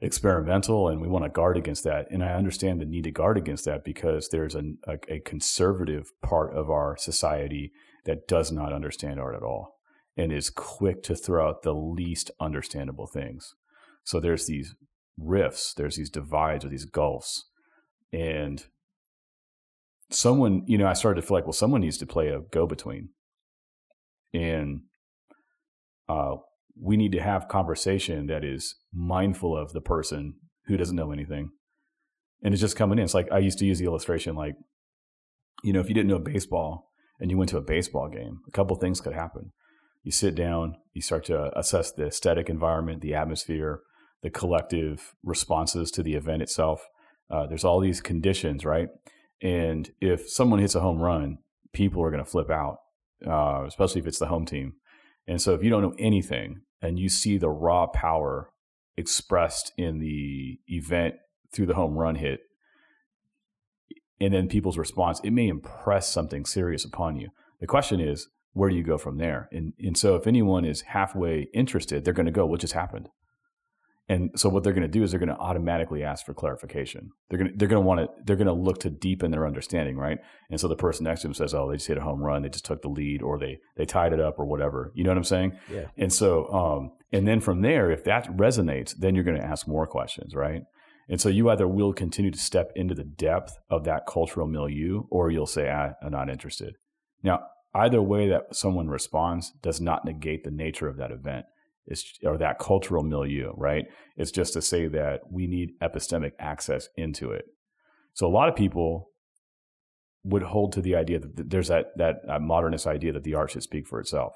experimental. 0.00 0.88
And 0.88 1.00
we 1.00 1.08
want 1.08 1.24
to 1.24 1.30
guard 1.30 1.56
against 1.56 1.84
that. 1.84 2.06
And 2.10 2.22
I 2.22 2.34
understand 2.34 2.80
the 2.80 2.86
need 2.86 3.04
to 3.04 3.10
guard 3.10 3.38
against 3.38 3.64
that 3.64 3.84
because 3.84 4.28
there's 4.30 4.54
a, 4.54 4.62
a, 5.08 5.20
conservative 5.20 6.10
part 6.22 6.54
of 6.54 6.70
our 6.70 6.96
society 6.96 7.72
that 8.04 8.28
does 8.28 8.52
not 8.52 8.72
understand 8.72 9.20
art 9.20 9.34
at 9.34 9.42
all 9.42 9.76
and 10.16 10.32
is 10.32 10.50
quick 10.50 11.02
to 11.04 11.14
throw 11.14 11.48
out 11.48 11.62
the 11.62 11.74
least 11.74 12.30
understandable 12.40 13.06
things. 13.06 13.54
So 14.04 14.20
there's 14.20 14.46
these 14.46 14.74
rifts, 15.18 15.74
there's 15.74 15.96
these 15.96 16.10
divides 16.10 16.64
or 16.64 16.68
these 16.68 16.84
gulfs. 16.84 17.46
And 18.12 18.64
someone, 20.10 20.62
you 20.66 20.78
know, 20.78 20.86
I 20.86 20.92
started 20.92 21.20
to 21.20 21.26
feel 21.26 21.36
like, 21.36 21.44
well, 21.44 21.52
someone 21.52 21.80
needs 21.80 21.98
to 21.98 22.06
play 22.06 22.28
a 22.28 22.40
go 22.40 22.66
between. 22.66 23.10
And 24.36 24.82
uh, 26.08 26.36
we 26.78 26.96
need 26.96 27.12
to 27.12 27.22
have 27.22 27.48
conversation 27.48 28.26
that 28.26 28.44
is 28.44 28.74
mindful 28.92 29.56
of 29.56 29.72
the 29.72 29.80
person 29.80 30.34
who 30.66 30.76
doesn't 30.76 30.96
know 30.96 31.10
anything. 31.10 31.50
And 32.42 32.52
it's 32.52 32.60
just 32.60 32.76
coming 32.76 32.98
in. 32.98 33.04
It's 33.04 33.14
like 33.14 33.32
I 33.32 33.38
used 33.38 33.58
to 33.60 33.66
use 33.66 33.78
the 33.78 33.86
illustration 33.86 34.36
like, 34.36 34.56
you 35.64 35.72
know, 35.72 35.80
if 35.80 35.88
you 35.88 35.94
didn't 35.94 36.08
know 36.08 36.18
baseball 36.18 36.92
and 37.18 37.30
you 37.30 37.38
went 37.38 37.48
to 37.50 37.56
a 37.56 37.62
baseball 37.62 38.08
game, 38.08 38.40
a 38.46 38.50
couple 38.50 38.76
things 38.76 39.00
could 39.00 39.14
happen. 39.14 39.52
You 40.02 40.12
sit 40.12 40.34
down, 40.34 40.76
you 40.92 41.00
start 41.00 41.24
to 41.24 41.58
assess 41.58 41.90
the 41.90 42.06
aesthetic 42.06 42.50
environment, 42.50 43.00
the 43.00 43.14
atmosphere, 43.14 43.80
the 44.22 44.30
collective 44.30 45.14
responses 45.24 45.90
to 45.92 46.02
the 46.02 46.14
event 46.14 46.42
itself. 46.42 46.86
Uh, 47.30 47.46
there's 47.46 47.64
all 47.64 47.80
these 47.80 48.00
conditions, 48.00 48.64
right? 48.64 48.88
And 49.42 49.90
if 50.00 50.28
someone 50.28 50.60
hits 50.60 50.74
a 50.74 50.80
home 50.80 51.00
run, 51.00 51.38
people 51.72 52.02
are 52.02 52.10
going 52.10 52.24
to 52.24 52.30
flip 52.30 52.50
out, 52.50 52.78
uh, 53.24 53.64
especially 53.66 54.00
if 54.00 54.06
it's 54.06 54.18
the 54.18 54.26
home 54.26 54.46
team. 54.46 54.74
And 55.26 55.40
so 55.40 55.54
if 55.54 55.62
you 55.62 55.70
don't 55.70 55.82
know 55.82 55.94
anything 55.98 56.62
and 56.82 56.98
you 56.98 57.08
see 57.08 57.38
the 57.38 57.48
raw 57.48 57.86
power 57.86 58.50
expressed 58.96 59.72
in 59.76 59.98
the 59.98 60.58
event 60.66 61.14
through 61.52 61.66
the 61.66 61.74
home 61.74 61.96
run 61.96 62.16
hit, 62.16 62.40
and 64.20 64.32
then 64.32 64.48
people's 64.48 64.78
response, 64.78 65.20
it 65.22 65.30
may 65.30 65.48
impress 65.48 66.08
something 66.08 66.46
serious 66.46 66.84
upon 66.84 67.16
you. 67.16 67.28
The 67.60 67.66
question 67.66 68.00
is, 68.00 68.28
where 68.52 68.70
do 68.70 68.76
you 68.76 68.82
go 68.82 68.96
from 68.96 69.18
there? 69.18 69.48
And 69.52 69.74
and 69.78 69.96
so 69.96 70.16
if 70.16 70.26
anyone 70.26 70.64
is 70.64 70.80
halfway 70.82 71.48
interested, 71.52 72.04
they're 72.04 72.14
going 72.14 72.26
to 72.26 72.32
go, 72.32 72.46
what 72.46 72.60
just 72.60 72.72
happened? 72.72 73.08
And 74.08 74.30
so 74.36 74.48
what 74.48 74.62
they're 74.62 74.72
going 74.72 74.82
to 74.82 74.88
do 74.88 75.02
is 75.02 75.10
they're 75.10 75.18
going 75.18 75.30
to 75.30 75.38
automatically 75.38 76.04
ask 76.04 76.24
for 76.24 76.32
clarification. 76.32 77.10
They're 77.28 77.38
going 77.38 77.50
to 77.50 77.56
they're 77.56 77.68
going 77.68 77.82
to 77.82 77.86
want 77.86 78.00
to 78.00 78.08
they're 78.24 78.36
going 78.36 78.46
to 78.46 78.52
look 78.52 78.78
to 78.80 78.90
deepen 78.90 79.32
their 79.32 79.46
understanding, 79.46 79.96
right? 79.96 80.18
And 80.48 80.60
so 80.60 80.68
the 80.68 80.76
person 80.76 81.04
next 81.04 81.22
to 81.22 81.26
them 81.26 81.34
says, 81.34 81.54
"Oh, 81.54 81.68
they 81.68 81.76
just 81.76 81.88
hit 81.88 81.98
a 81.98 82.02
home 82.02 82.20
run. 82.22 82.42
They 82.42 82.48
just 82.48 82.64
took 82.64 82.82
the 82.82 82.88
lead, 82.88 83.22
or 83.22 83.38
they 83.38 83.58
they 83.76 83.84
tied 83.84 84.12
it 84.12 84.20
up, 84.20 84.38
or 84.38 84.44
whatever." 84.44 84.92
You 84.94 85.02
know 85.02 85.10
what 85.10 85.18
I'm 85.18 85.24
saying? 85.24 85.58
Yeah. 85.72 85.86
And 85.96 86.12
so, 86.12 86.48
um, 86.52 86.92
and 87.12 87.26
then 87.26 87.40
from 87.40 87.62
there, 87.62 87.90
if 87.90 88.04
that 88.04 88.28
resonates, 88.36 88.94
then 88.96 89.16
you're 89.16 89.24
going 89.24 89.40
to 89.40 89.44
ask 89.44 89.66
more 89.66 89.88
questions, 89.88 90.34
right? 90.36 90.62
And 91.08 91.20
so 91.20 91.28
you 91.28 91.50
either 91.50 91.66
will 91.66 91.92
continue 91.92 92.30
to 92.30 92.38
step 92.38 92.70
into 92.76 92.94
the 92.94 93.04
depth 93.04 93.56
of 93.70 93.84
that 93.84 94.06
cultural 94.06 94.46
milieu, 94.46 95.02
or 95.10 95.30
you'll 95.32 95.46
say, 95.46 95.68
ah, 95.68 95.94
"I'm 96.00 96.12
not 96.12 96.30
interested." 96.30 96.74
Now, 97.24 97.40
either 97.74 98.00
way 98.00 98.28
that 98.28 98.54
someone 98.54 98.86
responds 98.86 99.50
does 99.62 99.80
not 99.80 100.04
negate 100.04 100.44
the 100.44 100.50
nature 100.52 100.86
of 100.86 100.96
that 100.98 101.10
event. 101.10 101.46
Or 102.24 102.36
that 102.38 102.58
cultural 102.58 103.04
milieu, 103.04 103.52
right? 103.56 103.84
It's 104.16 104.32
just 104.32 104.54
to 104.54 104.62
say 104.62 104.88
that 104.88 105.20
we 105.30 105.46
need 105.46 105.78
epistemic 105.80 106.32
access 106.38 106.88
into 106.96 107.30
it. 107.30 107.44
So 108.14 108.26
a 108.26 108.28
lot 108.28 108.48
of 108.48 108.56
people 108.56 109.10
would 110.24 110.42
hold 110.42 110.72
to 110.72 110.80
the 110.80 110.96
idea 110.96 111.20
that 111.20 111.50
there's 111.50 111.68
that 111.68 111.96
that 111.96 112.40
modernist 112.40 112.86
idea 112.86 113.12
that 113.12 113.22
the 113.22 113.34
art 113.34 113.52
should 113.52 113.62
speak 113.62 113.86
for 113.86 114.00
itself. 114.00 114.32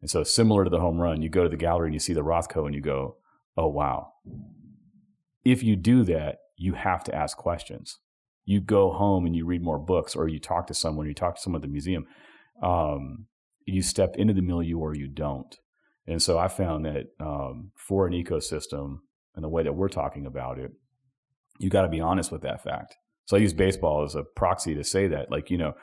And 0.00 0.10
so 0.10 0.22
similar 0.22 0.64
to 0.64 0.70
the 0.70 0.80
home 0.80 0.98
run, 0.98 1.20
you 1.20 1.28
go 1.28 1.42
to 1.42 1.48
the 1.48 1.56
gallery 1.56 1.88
and 1.88 1.94
you 1.94 2.00
see 2.00 2.14
the 2.14 2.24
Rothko 2.24 2.64
and 2.64 2.74
you 2.74 2.80
go, 2.80 3.16
"Oh 3.56 3.68
wow." 3.68 4.12
If 5.44 5.62
you 5.62 5.76
do 5.76 6.04
that, 6.04 6.38
you 6.56 6.74
have 6.74 7.04
to 7.04 7.14
ask 7.14 7.36
questions. 7.36 7.98
You 8.44 8.60
go 8.60 8.92
home 8.92 9.26
and 9.26 9.36
you 9.36 9.44
read 9.44 9.62
more 9.62 9.78
books 9.78 10.16
or 10.16 10.28
you 10.28 10.38
talk 10.38 10.66
to 10.68 10.74
someone, 10.74 11.06
you 11.06 11.14
talk 11.14 11.36
to 11.36 11.40
someone 11.40 11.60
at 11.60 11.62
the 11.62 11.72
museum. 11.72 12.06
Um, 12.62 13.26
you 13.66 13.82
step 13.82 14.16
into 14.16 14.32
the 14.32 14.42
milieu 14.42 14.78
or 14.78 14.94
you 14.94 15.08
don't. 15.08 15.56
And 16.06 16.20
so 16.20 16.38
I 16.38 16.48
found 16.48 16.84
that 16.84 17.06
um, 17.20 17.70
for 17.76 18.06
an 18.06 18.12
ecosystem 18.12 18.98
and 19.34 19.44
the 19.44 19.48
way 19.48 19.62
that 19.62 19.74
we're 19.74 19.88
talking 19.88 20.26
about 20.26 20.58
it, 20.58 20.72
you 21.58 21.70
got 21.70 21.82
to 21.82 21.88
be 21.88 22.00
honest 22.00 22.32
with 22.32 22.42
that 22.42 22.62
fact. 22.62 22.96
So 23.26 23.36
I 23.36 23.40
use 23.40 23.52
baseball 23.52 24.04
as 24.04 24.14
a 24.14 24.24
proxy 24.24 24.74
to 24.74 24.82
say 24.82 25.06
that, 25.08 25.30
like, 25.30 25.50
you 25.50 25.58
know, 25.58 25.74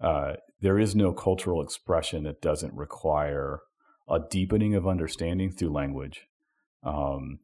uh, 0.00 0.34
there 0.60 0.78
is 0.78 0.96
no 0.96 1.12
cultural 1.12 1.62
expression 1.62 2.24
that 2.24 2.40
doesn't 2.40 2.74
require 2.74 3.60
a 4.08 4.18
deepening 4.30 4.74
of 4.74 4.86
understanding 4.86 5.52
through 5.52 5.72
language. 5.72 6.26
Um, 6.82 7.40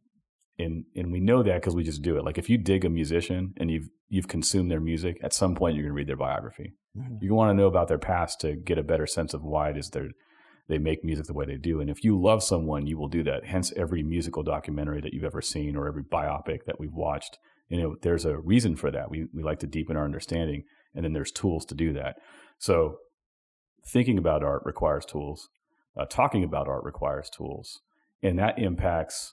and 0.59 0.85
and 0.95 1.13
we 1.13 1.21
know 1.21 1.43
that 1.43 1.61
because 1.61 1.75
we 1.75 1.83
just 1.83 2.03
do 2.03 2.17
it. 2.17 2.25
Like 2.25 2.39
if 2.39 2.49
you 2.49 2.59
dig 2.59 2.85
a 2.85 2.91
musician 2.91 3.55
and 3.57 3.71
you've 3.71 3.89
you've 4.09 4.29
consumed 4.29 4.71
their 4.71 4.81
music, 4.81 5.19
at 5.23 5.33
some 5.33 5.55
point 5.55 5.75
you're 5.75 5.85
going 5.85 5.93
to 5.93 5.97
read 5.97 6.09
their 6.09 6.17
biography. 6.17 6.73
Mm-hmm. 6.97 7.17
You 7.23 7.35
want 7.35 7.51
to 7.51 7.55
know 7.55 7.67
about 7.67 7.89
their 7.89 7.99
past 7.99 8.41
to 8.43 8.55
get 8.55 8.79
a 8.79 8.83
better 8.83 9.07
sense 9.07 9.35
of 9.35 9.43
why 9.43 9.71
it 9.71 9.77
is 9.77 9.91
they're 9.91 10.11
they 10.73 10.79
make 10.79 11.05
music 11.05 11.27
the 11.27 11.35
way 11.35 11.47
they 11.47 11.57
do. 11.57 11.81
And 11.81 11.89
if 11.89 12.03
you 12.03 12.21
love 12.21 12.43
someone, 12.43 12.87
you 12.87 12.99
will 12.99 13.09
do 13.09 13.23
that. 13.25 13.45
Hence, 13.45 13.73
every 13.77 14.03
musical 14.03 14.43
documentary 14.43 15.01
that 15.01 15.13
you've 15.13 15.25
ever 15.25 15.43
seen 15.43 15.77
or 15.77 15.87
every 15.87 16.03
biopic 16.03 16.65
that 16.67 16.81
we've 16.81 16.93
watched 16.93 17.39
you 17.73 17.81
know, 17.81 17.97
there's 18.03 18.27
a 18.27 18.37
reason 18.37 18.77
for 18.77 18.91
that. 18.91 19.11
We, 19.11 19.29
we 19.33 19.43
like 19.43 19.59
to 19.61 19.67
deepen 19.67 19.97
our 19.97 20.05
understanding, 20.05 20.65
and 20.95 21.07
then 21.07 21.15
there's 21.15 21.33
tools 21.33 21.65
to 21.67 21.75
do 21.75 21.95
that. 21.95 22.17
So, 22.59 22.99
thinking 23.87 24.19
about 24.19 24.45
art 24.45 24.61
requires 24.67 25.07
tools. 25.07 25.49
Uh, 25.97 26.05
talking 26.05 26.45
about 26.45 26.69
art 26.69 26.85
requires 26.85 27.31
tools. 27.31 27.81
And 28.23 28.39
that 28.39 28.59
impacts 28.59 29.33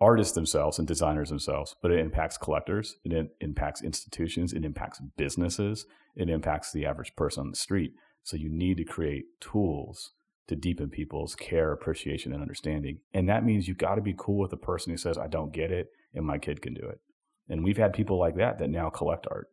artists 0.00 0.34
themselves 0.34 0.80
and 0.80 0.88
designers 0.88 1.28
themselves, 1.28 1.76
but 1.80 1.92
it 1.92 2.00
impacts 2.00 2.36
collectors, 2.36 2.96
it 3.04 3.30
impacts 3.40 3.80
institutions, 3.80 4.52
it 4.52 4.64
impacts 4.64 5.00
businesses, 5.16 5.86
it 6.16 6.28
impacts 6.28 6.72
the 6.72 6.84
average 6.84 7.14
person 7.14 7.42
on 7.42 7.50
the 7.50 7.56
street. 7.56 7.92
So 8.24 8.36
you 8.36 8.48
need 8.50 8.76
to 8.78 8.84
create 8.84 9.26
tools 9.40 10.14
to 10.48 10.56
deepen 10.56 10.90
people's 10.90 11.34
care, 11.34 11.72
appreciation, 11.72 12.32
and 12.32 12.42
understanding. 12.42 12.98
And 13.14 13.28
that 13.28 13.44
means 13.44 13.68
you've 13.68 13.78
got 13.78 13.94
to 13.94 14.02
be 14.02 14.14
cool 14.16 14.38
with 14.38 14.50
the 14.50 14.56
person 14.56 14.90
who 14.90 14.96
says, 14.96 15.18
I 15.18 15.28
don't 15.28 15.52
get 15.52 15.70
it, 15.70 15.88
and 16.14 16.26
my 16.26 16.38
kid 16.38 16.62
can 16.62 16.74
do 16.74 16.86
it. 16.88 17.00
And 17.48 17.62
we've 17.62 17.76
had 17.76 17.92
people 17.92 18.18
like 18.18 18.36
that 18.36 18.58
that 18.58 18.70
now 18.70 18.90
collect 18.90 19.26
art. 19.30 19.48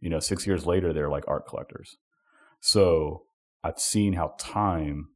You 0.00 0.10
know, 0.10 0.20
six 0.20 0.46
years 0.46 0.64
later, 0.64 0.92
they're 0.92 1.10
like 1.10 1.26
art 1.26 1.46
collectors. 1.46 1.96
So 2.60 3.24
I've 3.62 3.78
seen 3.78 4.14
how 4.14 4.34
time 4.38 5.08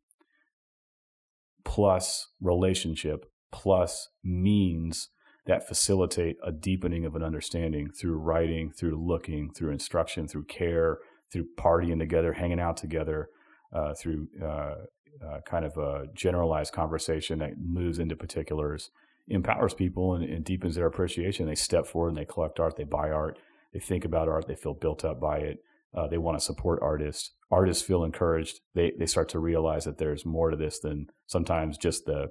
plus 1.65 2.29
relationship 2.41 3.27
plus 3.53 4.09
means 4.25 5.09
that 5.47 5.67
facilitate 5.67 6.37
a 6.45 6.53
deepening 6.53 7.05
of 7.05 7.15
an 7.15 7.23
understanding 7.23 7.91
through 7.91 8.17
writing, 8.17 8.71
through 8.73 8.97
looking, 9.05 9.53
through 9.53 9.71
instruction, 9.71 10.27
through 10.27 10.45
care, 10.45 10.99
through 11.33 11.47
partying 11.59 11.99
together, 11.99 12.35
hanging 12.35 12.61
out 12.61 12.77
together, 12.77 13.29
uh, 13.73 13.95
through 13.95 14.29
uh, 14.45 14.75
uh, 15.21 15.41
kind 15.45 15.65
of 15.65 15.77
a 15.77 16.07
generalized 16.15 16.73
conversation 16.73 17.39
that 17.41 17.59
moves 17.59 17.99
into 17.99 18.17
particulars, 18.17 18.91
empowers 19.29 19.75
people 19.75 20.15
and, 20.15 20.25
and, 20.25 20.45
deepens 20.45 20.75
their 20.75 20.87
appreciation. 20.87 21.47
They 21.47 21.55
step 21.55 21.87
forward 21.87 22.09
and 22.09 22.17
they 22.17 22.25
collect 22.25 22.59
art, 22.59 22.77
they 22.77 22.85
buy 22.85 23.11
art, 23.11 23.39
they 23.73 23.81
think 23.81 24.05
about 24.05 24.29
art, 24.29 24.47
they 24.49 24.55
feel 24.55 24.75
built 24.75 25.05
up 25.05 25.21
by 25.21 25.39
it. 25.39 25.59
Uh, 25.95 26.07
they 26.07 26.19
want 26.19 26.39
to 26.39 26.45
support 26.45 26.81
artists. 26.83 27.33
Artists 27.51 27.83
feel 27.83 28.03
encouraged. 28.03 28.61
They 28.75 28.93
they 28.99 29.05
start 29.05 29.29
to 29.31 29.39
realize 29.39 29.85
that 29.85 29.99
there's 29.99 30.25
more 30.25 30.51
to 30.51 30.57
this 30.57 30.79
than 30.79 31.09
sometimes 31.27 31.77
just 31.77 32.07
the 32.07 32.31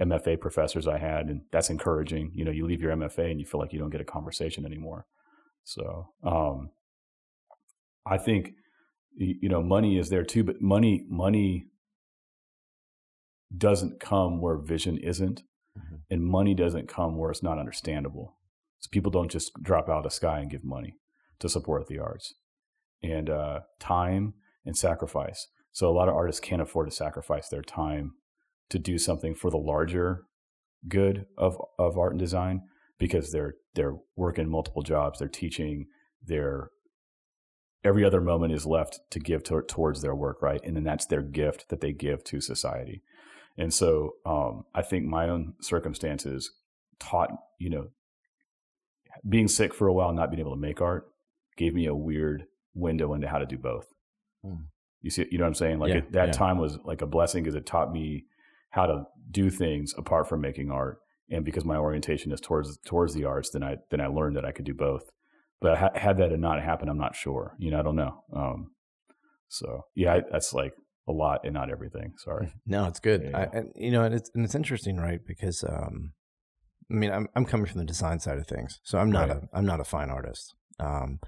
MFA 0.00 0.40
professors 0.40 0.88
I 0.88 0.98
had, 0.98 1.26
and 1.26 1.42
that's 1.52 1.70
encouraging. 1.70 2.32
You 2.34 2.44
know, 2.44 2.50
you 2.50 2.66
leave 2.66 2.80
your 2.80 2.94
MFA 2.94 3.30
and 3.30 3.38
you 3.38 3.46
feel 3.46 3.60
like 3.60 3.72
you 3.72 3.78
don't 3.78 3.90
get 3.90 4.00
a 4.00 4.04
conversation 4.04 4.66
anymore. 4.66 5.06
So, 5.62 6.08
um, 6.24 6.70
I 8.04 8.18
think 8.18 8.54
you 9.16 9.48
know 9.48 9.62
money 9.62 9.98
is 9.98 10.08
there 10.08 10.24
too, 10.24 10.42
but 10.42 10.60
money 10.60 11.04
money 11.08 11.66
doesn't 13.56 14.00
come 14.00 14.40
where 14.40 14.56
vision 14.56 14.98
isn't, 14.98 15.42
mm-hmm. 15.78 15.96
and 16.10 16.24
money 16.24 16.54
doesn't 16.54 16.88
come 16.88 17.16
where 17.16 17.30
it's 17.30 17.42
not 17.42 17.58
understandable. 17.58 18.36
So 18.78 18.88
people 18.90 19.10
don't 19.10 19.30
just 19.30 19.52
drop 19.62 19.88
out 19.88 19.98
of 19.98 20.04
the 20.04 20.10
sky 20.10 20.40
and 20.40 20.50
give 20.50 20.64
money 20.64 20.94
to 21.40 21.48
support 21.48 21.86
the 21.86 21.98
arts, 21.98 22.34
and 23.02 23.30
uh, 23.30 23.60
time 23.78 24.34
and 24.64 24.76
sacrifice. 24.76 25.48
So 25.72 25.88
a 25.88 25.94
lot 25.94 26.08
of 26.08 26.14
artists 26.14 26.40
can't 26.40 26.62
afford 26.62 26.88
to 26.90 26.94
sacrifice 26.94 27.48
their 27.48 27.62
time 27.62 28.12
to 28.70 28.78
do 28.78 28.98
something 28.98 29.34
for 29.34 29.50
the 29.50 29.56
larger 29.56 30.24
good 30.86 31.26
of 31.36 31.60
of 31.78 31.98
art 31.98 32.12
and 32.12 32.20
design 32.20 32.62
because 32.98 33.32
they're 33.32 33.54
they're 33.74 33.96
working 34.16 34.48
multiple 34.48 34.82
jobs, 34.82 35.18
they're 35.18 35.28
teaching, 35.28 35.86
they're 36.24 36.70
every 37.84 38.04
other 38.04 38.20
moment 38.20 38.52
is 38.52 38.66
left 38.66 39.00
to 39.10 39.20
give 39.20 39.42
to, 39.44 39.62
towards 39.62 40.02
their 40.02 40.14
work, 40.14 40.42
right? 40.42 40.60
And 40.64 40.76
then 40.76 40.84
that's 40.84 41.06
their 41.06 41.22
gift 41.22 41.68
that 41.68 41.80
they 41.80 41.92
give 41.92 42.24
to 42.24 42.40
society. 42.40 43.02
And 43.58 43.74
so 43.74 44.14
um, 44.24 44.64
I 44.74 44.82
think 44.82 45.04
my 45.04 45.28
own 45.28 45.54
circumstances 45.60 46.52
taught, 47.00 47.30
you 47.58 47.68
know, 47.68 47.88
being 49.28 49.48
sick 49.48 49.74
for 49.74 49.88
a 49.88 49.92
while, 49.92 50.12
not 50.12 50.30
being 50.30 50.40
able 50.40 50.54
to 50.54 50.60
make 50.60 50.80
art, 50.80 51.08
gave 51.56 51.74
me 51.74 51.86
a 51.86 51.94
weird 51.94 52.44
window 52.74 53.12
into 53.14 53.28
how 53.28 53.38
to 53.38 53.46
do 53.46 53.58
both. 53.58 53.86
Hmm. 54.44 54.66
You 55.02 55.10
see, 55.10 55.26
you 55.30 55.38
know 55.38 55.44
what 55.44 55.48
I'm 55.48 55.54
saying? 55.54 55.78
Like 55.80 55.90
yeah, 55.90 55.98
it, 55.98 56.12
that 56.12 56.28
yeah. 56.28 56.32
time 56.32 56.58
was 56.58 56.78
like 56.84 57.02
a 57.02 57.06
blessing 57.06 57.42
because 57.42 57.56
it 57.56 57.66
taught 57.66 57.92
me 57.92 58.26
how 58.70 58.86
to 58.86 59.04
do 59.30 59.50
things 59.50 59.94
apart 59.98 60.28
from 60.28 60.40
making 60.40 60.70
art. 60.70 60.98
And 61.30 61.44
because 61.44 61.64
my 61.64 61.76
orientation 61.76 62.32
is 62.32 62.40
towards 62.40 62.78
towards 62.78 63.14
the 63.14 63.24
arts, 63.24 63.50
then 63.50 63.62
I 63.62 63.76
then 63.90 64.00
I 64.00 64.06
learned 64.06 64.36
that 64.36 64.44
I 64.44 64.52
could 64.52 64.64
do 64.64 64.74
both. 64.74 65.10
But 65.60 65.78
ha- 65.78 65.90
had 65.94 66.18
that 66.18 66.36
not 66.38 66.62
happened, 66.62 66.90
I'm 66.90 66.98
not 66.98 67.16
sure. 67.16 67.56
You 67.58 67.70
know, 67.70 67.80
I 67.80 67.82
don't 67.82 67.96
know. 67.96 68.24
Um, 68.34 68.70
so 69.48 69.86
yeah, 69.94 70.14
I, 70.14 70.22
that's 70.30 70.52
like 70.52 70.74
a 71.08 71.12
lot 71.12 71.40
and 71.44 71.54
not 71.54 71.70
everything. 71.70 72.12
Sorry. 72.18 72.52
No, 72.66 72.86
it's 72.86 73.00
good. 73.00 73.22
Yeah. 73.24 73.38
I, 73.38 73.42
and, 73.56 73.72
you 73.74 73.90
know, 73.90 74.02
and 74.02 74.14
it's 74.14 74.30
and 74.34 74.44
it's 74.44 74.54
interesting, 74.54 74.98
right? 74.98 75.20
Because 75.26 75.64
um, 75.64 76.12
I 76.90 76.94
mean, 76.94 77.10
I'm 77.10 77.28
I'm 77.34 77.44
coming 77.44 77.66
from 77.66 77.78
the 77.78 77.86
design 77.86 78.20
side 78.20 78.38
of 78.38 78.46
things, 78.46 78.80
so 78.82 78.98
I'm 78.98 79.10
not 79.10 79.28
right. 79.28 79.38
a 79.38 79.48
I'm 79.52 79.66
not 79.66 79.80
a 79.80 79.84
fine 79.84 80.10
artist. 80.10 80.54
Um, 80.78 81.20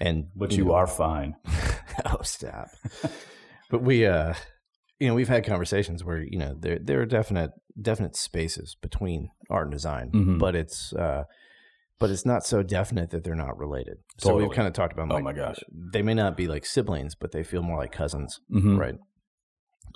and 0.00 0.28
but 0.34 0.52
you, 0.52 0.64
know, 0.64 0.74
are 0.74 0.86
fine. 0.86 1.34
oh, 2.06 2.22
stop. 2.22 2.68
but 3.70 3.82
we 3.82 4.06
uh 4.06 4.34
you 5.00 5.08
know, 5.08 5.14
we've 5.14 5.28
had 5.28 5.44
conversations 5.44 6.04
where 6.04 6.22
you 6.22 6.38
know 6.38 6.54
there 6.58 6.78
there 6.78 7.00
are 7.00 7.06
definite 7.06 7.52
definite 7.80 8.14
spaces 8.16 8.76
between 8.80 9.30
art 9.48 9.66
and 9.66 9.72
design, 9.72 10.10
mm-hmm. 10.12 10.38
but 10.38 10.54
it's 10.54 10.92
uh, 10.92 11.24
but 11.98 12.10
it's 12.10 12.26
not 12.26 12.44
so 12.44 12.62
definite 12.62 13.10
that 13.10 13.24
they're 13.24 13.34
not 13.34 13.58
related. 13.58 13.98
Totally. 14.18 14.42
So 14.44 14.48
we've 14.48 14.56
kind 14.56 14.68
of 14.68 14.74
talked 14.74 14.92
about. 14.92 15.10
Oh 15.10 15.20
my 15.20 15.32
gosh, 15.32 15.58
they 15.70 16.02
may 16.02 16.14
not 16.14 16.36
be 16.36 16.46
like 16.46 16.66
siblings, 16.66 17.14
but 17.14 17.32
they 17.32 17.42
feel 17.42 17.62
more 17.62 17.78
like 17.78 17.92
cousins, 17.92 18.40
mm-hmm. 18.52 18.78
right? 18.78 18.94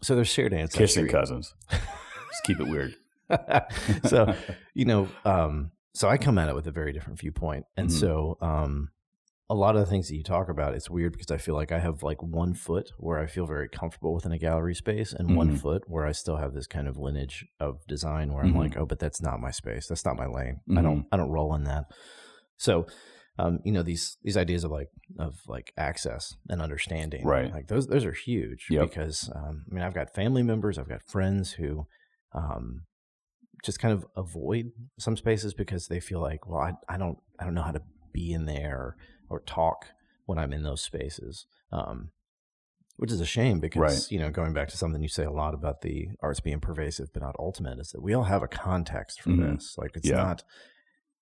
So 0.05 0.15
there's 0.15 0.29
shared 0.29 0.53
ancestry. 0.53 0.85
Kissing 0.85 1.09
cousins. 1.09 1.55
Just 1.71 2.45
keep 2.45 2.61
it 2.61 2.69
weird. 2.69 2.95
so 4.07 4.35
you 4.75 4.85
know, 4.85 5.09
um, 5.25 5.71
so 5.95 6.09
I 6.09 6.19
come 6.19 6.39
at 6.39 6.49
it 6.49 6.55
with 6.55 6.67
a 6.67 6.71
very 6.71 6.93
different 6.93 7.19
viewpoint, 7.19 7.65
and 7.77 7.89
mm-hmm. 7.89 7.99
so 7.99 8.37
um, 8.41 8.91
a 9.49 9.55
lot 9.55 9.77
of 9.77 9.81
the 9.81 9.87
things 9.87 10.09
that 10.09 10.17
you 10.17 10.23
talk 10.23 10.49
about, 10.49 10.75
it's 10.75 10.91
weird 10.91 11.13
because 11.13 11.31
I 11.31 11.39
feel 11.39 11.55
like 11.55 11.73
I 11.73 11.79
have 11.79 12.03
like 12.03 12.23
one 12.23 12.53
foot 12.53 12.93
where 12.99 13.19
I 13.19 13.27
feel 13.27 13.47
very 13.47 13.69
comfortable 13.69 14.15
within 14.15 14.33
a 14.33 14.39
gallery 14.39 14.75
space, 14.75 15.13
and 15.13 15.29
mm-hmm. 15.29 15.37
one 15.37 15.57
foot 15.57 15.85
where 15.87 16.05
I 16.05 16.13
still 16.13 16.37
have 16.37 16.53
this 16.53 16.67
kind 16.67 16.87
of 16.87 16.99
lineage 16.99 17.47
of 17.59 17.87
design 17.87 18.33
where 18.33 18.45
mm-hmm. 18.45 18.57
I'm 18.57 18.61
like, 18.61 18.77
oh, 18.77 18.87
but 18.87 18.99
that's 18.99 19.23
not 19.23 19.41
my 19.41 19.51
space. 19.51 19.87
That's 19.87 20.05
not 20.05 20.17
my 20.17 20.27
lane. 20.27 20.61
Mm-hmm. 20.69 20.79
I 20.79 20.83
don't 20.83 20.99
mm-hmm. 20.99 21.15
I 21.15 21.17
don't 21.17 21.31
roll 21.31 21.55
in 21.55 21.65
that. 21.65 21.85
So, 22.57 22.87
um, 23.39 23.61
you 23.65 23.73
know 23.73 23.83
these 23.83 24.17
these 24.23 24.37
ideas 24.37 24.65
of 24.65 24.71
like 24.71 24.89
of 25.19 25.41
like 25.47 25.73
access 25.77 26.35
and 26.49 26.63
understanding, 26.63 27.25
right? 27.25 27.53
Like 27.53 27.69
those 27.69 27.87
those 27.87 28.05
are 28.05 28.13
huge 28.13 28.67
yep. 28.71 28.89
because 28.89 29.31
um, 29.35 29.65
I 29.71 29.75
mean 29.75 29.85
I've 29.85 29.95
got 29.95 30.15
family 30.15 30.43
members, 30.43 30.79
I've 30.79 30.89
got 30.89 31.03
friends 31.03 31.53
who. 31.53 31.87
Um, 32.33 32.83
just 33.65 33.79
kind 33.79 33.95
of 33.95 34.05
avoid 34.15 34.73
some 34.99 35.17
spaces 35.17 35.55
because 35.55 35.87
they 35.87 35.99
feel 35.99 36.21
like, 36.21 36.47
well, 36.47 36.61
I, 36.61 36.73
I 36.87 36.99
don't 36.99 37.17
I 37.41 37.45
don't 37.45 37.55
know 37.55 37.63
how 37.63 37.71
to 37.71 37.81
be 38.13 38.33
in 38.33 38.45
there 38.45 38.97
or 39.31 39.41
talk 39.41 39.87
when 40.27 40.39
I'm 40.39 40.53
in 40.53 40.63
those 40.63 40.83
spaces. 40.83 41.47
Um, 41.73 42.11
which 42.97 43.11
is 43.11 43.21
a 43.21 43.27
shame 43.27 43.59
because 43.59 43.81
right. 43.81 44.07
you 44.11 44.19
know 44.19 44.31
going 44.31 44.53
back 44.53 44.69
to 44.69 44.77
something 44.77 45.03
you 45.03 45.09
say 45.09 45.25
a 45.25 45.31
lot 45.31 45.55
about 45.55 45.81
the 45.81 46.09
arts 46.21 46.41
being 46.41 46.61
pervasive 46.61 47.13
but 47.13 47.23
not 47.23 47.35
ultimate 47.39 47.79
is 47.79 47.91
that 47.91 48.03
we 48.03 48.15
all 48.15 48.25
have 48.25 48.43
a 48.43 48.49
context 48.49 49.21
for 49.21 49.31
mm-hmm. 49.31 49.55
this 49.55 49.75
like 49.77 49.91
it's 49.97 50.09
yeah. 50.09 50.17
not 50.17 50.45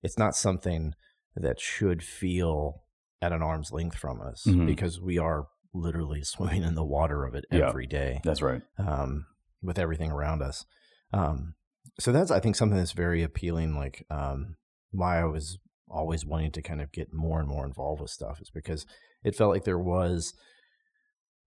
it's 0.02 0.18
not 0.18 0.36
something 0.36 0.94
that 1.36 1.60
should 1.60 2.02
feel 2.02 2.82
at 3.20 3.32
an 3.32 3.42
arm's 3.42 3.72
length 3.72 3.96
from 3.96 4.20
us 4.20 4.44
mm-hmm. 4.46 4.66
because 4.66 5.00
we 5.00 5.18
are 5.18 5.46
literally 5.74 6.22
swimming 6.24 6.62
in 6.62 6.74
the 6.74 6.84
water 6.84 7.24
of 7.24 7.34
it 7.34 7.44
yeah. 7.50 7.68
every 7.68 7.86
day 7.86 8.20
that's 8.24 8.42
right 8.42 8.62
um, 8.78 9.26
with 9.62 9.78
everything 9.78 10.10
around 10.10 10.42
us 10.42 10.64
um, 11.12 11.54
so 11.98 12.12
that's 12.12 12.30
i 12.30 12.40
think 12.40 12.56
something 12.56 12.78
that's 12.78 12.92
very 12.92 13.22
appealing 13.22 13.76
like 13.76 14.04
um, 14.10 14.56
why 14.90 15.20
i 15.20 15.24
was 15.24 15.58
always 15.92 16.24
wanting 16.24 16.50
to 16.50 16.62
kind 16.62 16.80
of 16.80 16.90
get 16.90 17.12
more 17.12 17.38
and 17.38 17.48
more 17.48 17.66
involved 17.66 18.00
with 18.00 18.10
stuff 18.10 18.40
is 18.40 18.50
because 18.50 18.86
it 19.22 19.36
felt 19.36 19.52
like 19.52 19.64
there 19.64 19.78
was 19.78 20.34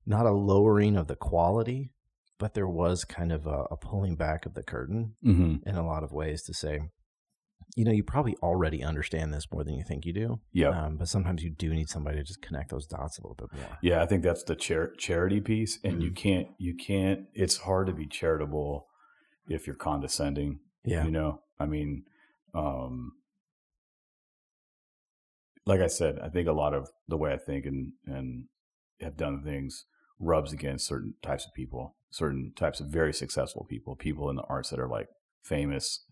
not 0.05 0.25
a 0.25 0.31
lowering 0.31 0.95
of 0.95 1.07
the 1.07 1.15
quality, 1.15 1.91
but 2.37 2.53
there 2.53 2.67
was 2.67 3.03
kind 3.03 3.31
of 3.31 3.47
a, 3.47 3.65
a 3.71 3.77
pulling 3.77 4.15
back 4.15 4.45
of 4.45 4.53
the 4.53 4.63
curtain 4.63 5.15
mm-hmm. 5.25 5.67
in 5.67 5.75
a 5.75 5.85
lot 5.85 6.03
of 6.03 6.11
ways 6.11 6.43
to 6.43 6.53
say, 6.53 6.81
you 7.75 7.83
know, 7.83 7.91
you 7.91 8.03
probably 8.03 8.35
already 8.41 8.83
understand 8.83 9.33
this 9.33 9.51
more 9.51 9.63
than 9.63 9.75
you 9.75 9.83
think 9.83 10.05
you 10.05 10.13
do. 10.13 10.39
Yeah. 10.53 10.69
Um, 10.69 10.97
but 10.97 11.09
sometimes 11.09 11.43
you 11.43 11.49
do 11.49 11.73
need 11.73 11.89
somebody 11.89 12.17
to 12.17 12.23
just 12.23 12.41
connect 12.41 12.71
those 12.71 12.87
dots 12.87 13.17
a 13.17 13.21
little 13.21 13.35
bit 13.35 13.53
more. 13.53 13.77
Yeah, 13.81 14.01
I 14.01 14.05
think 14.05 14.23
that's 14.23 14.43
the 14.43 14.55
char- 14.55 14.93
charity 14.97 15.41
piece, 15.41 15.79
and 15.83 15.93
mm-hmm. 15.93 16.01
you 16.01 16.11
can't, 16.11 16.47
you 16.57 16.73
can't. 16.73 17.25
It's 17.33 17.57
hard 17.57 17.87
to 17.87 17.93
be 17.93 18.07
charitable 18.07 18.87
if 19.49 19.67
you're 19.67 19.75
condescending. 19.75 20.59
Yeah. 20.85 21.03
You 21.03 21.11
know, 21.11 21.41
I 21.59 21.65
mean, 21.65 22.03
um, 22.53 23.13
like 25.65 25.81
I 25.81 25.87
said, 25.87 26.19
I 26.19 26.29
think 26.29 26.47
a 26.47 26.53
lot 26.53 26.73
of 26.73 26.89
the 27.07 27.17
way 27.17 27.33
I 27.33 27.37
think 27.37 27.65
and 27.65 27.93
and 28.05 28.45
have 29.01 29.17
done 29.17 29.43
things 29.43 29.85
rubs 30.19 30.53
against 30.53 30.87
certain 30.87 31.15
types 31.21 31.45
of 31.45 31.53
people, 31.53 31.95
certain 32.09 32.53
types 32.55 32.79
of 32.79 32.87
very 32.87 33.13
successful 33.13 33.65
people, 33.69 33.95
people 33.95 34.29
in 34.29 34.37
the 34.37 34.43
arts 34.43 34.69
that 34.69 34.79
are 34.79 34.87
like 34.87 35.07
famous. 35.43 36.04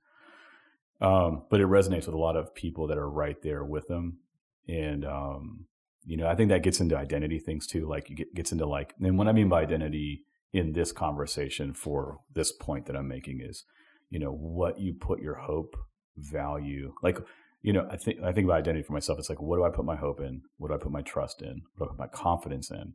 Um, 1.02 1.44
but 1.50 1.60
it 1.60 1.68
resonates 1.68 2.06
with 2.06 2.16
a 2.16 2.20
lot 2.20 2.38
of 2.38 2.56
people 2.56 2.88
that 2.88 2.98
are 2.98 3.10
right 3.10 3.42
there 3.42 3.64
with 3.64 3.88
them, 3.88 4.20
and 4.68 5.06
um, 5.06 5.66
you 6.06 6.18
know, 6.18 6.28
I 6.28 6.36
think 6.36 6.50
that 6.50 6.64
gets 6.64 6.80
into 6.80 6.98
identity 6.98 7.40
things 7.40 7.68
too. 7.68 7.88
Like, 7.88 8.08
get 8.16 8.34
gets 8.34 8.52
into 8.52 8.66
like, 8.66 8.94
and 9.02 9.18
what 9.18 9.28
I 9.28 9.34
mean 9.34 9.50
by 9.50 9.62
identity 9.62 10.24
in 10.54 10.74
this 10.74 10.92
conversation 10.92 11.74
for 11.74 12.20
this 12.34 12.52
point 12.52 12.86
that 12.86 12.96
I'm 12.96 13.08
making 13.08 13.42
is, 13.42 13.64
you 14.10 14.20
know, 14.20 14.32
what 14.32 14.80
you 14.80 14.94
put 14.94 15.20
your 15.20 15.36
hope, 15.36 15.76
value, 16.16 16.94
like 17.02 17.18
you 17.64 17.72
know, 17.72 17.88
I 17.90 17.96
think 17.96 18.22
I 18.22 18.34
think 18.34 18.46
about 18.46 18.58
identity 18.58 18.84
for 18.84 18.94
myself. 18.94 19.18
It's 19.18 19.30
like, 19.30 19.42
what 19.42 19.56
do 19.56 19.64
I 19.64 19.70
put 19.70 19.86
my 19.86 19.96
hope 19.96 20.20
in? 20.20 20.42
What 20.58 20.68
do 20.68 20.76
I 20.76 20.78
put 20.78 20.92
my 20.92 21.02
trust 21.02 21.42
in? 21.42 21.62
What 21.78 21.88
do 21.88 21.90
I 21.90 21.96
put 21.96 22.00
my 22.00 22.08
confidence 22.08 22.70
in? 22.70 22.94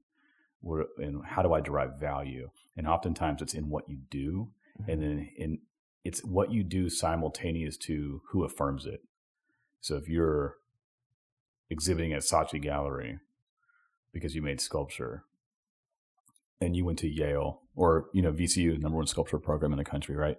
What, 0.60 0.88
and 0.98 1.24
how 1.24 1.42
do 1.42 1.54
I 1.54 1.60
derive 1.60 1.98
value? 1.98 2.50
And 2.76 2.86
oftentimes, 2.86 3.40
it's 3.40 3.54
in 3.54 3.70
what 3.70 3.88
you 3.88 3.98
do, 4.10 4.50
mm-hmm. 4.80 4.90
and 4.90 5.02
then 5.02 5.28
in 5.36 5.58
it's 6.04 6.24
what 6.24 6.52
you 6.52 6.62
do 6.62 6.88
simultaneous 6.88 7.76
to 7.76 8.22
who 8.30 8.44
affirms 8.44 8.86
it. 8.86 9.02
So 9.80 9.96
if 9.96 10.08
you're 10.08 10.56
exhibiting 11.70 12.12
at 12.12 12.22
Saatchi 12.22 12.60
Gallery 12.60 13.18
because 14.12 14.34
you 14.34 14.42
made 14.42 14.60
sculpture, 14.60 15.24
and 16.60 16.74
you 16.76 16.84
went 16.84 16.98
to 16.98 17.08
Yale 17.08 17.62
or 17.76 18.06
you 18.12 18.22
know 18.22 18.32
VCU, 18.32 18.72
the 18.72 18.78
number 18.78 18.96
one 18.96 19.06
sculpture 19.06 19.38
program 19.38 19.72
in 19.72 19.78
the 19.78 19.84
country, 19.84 20.16
right? 20.16 20.36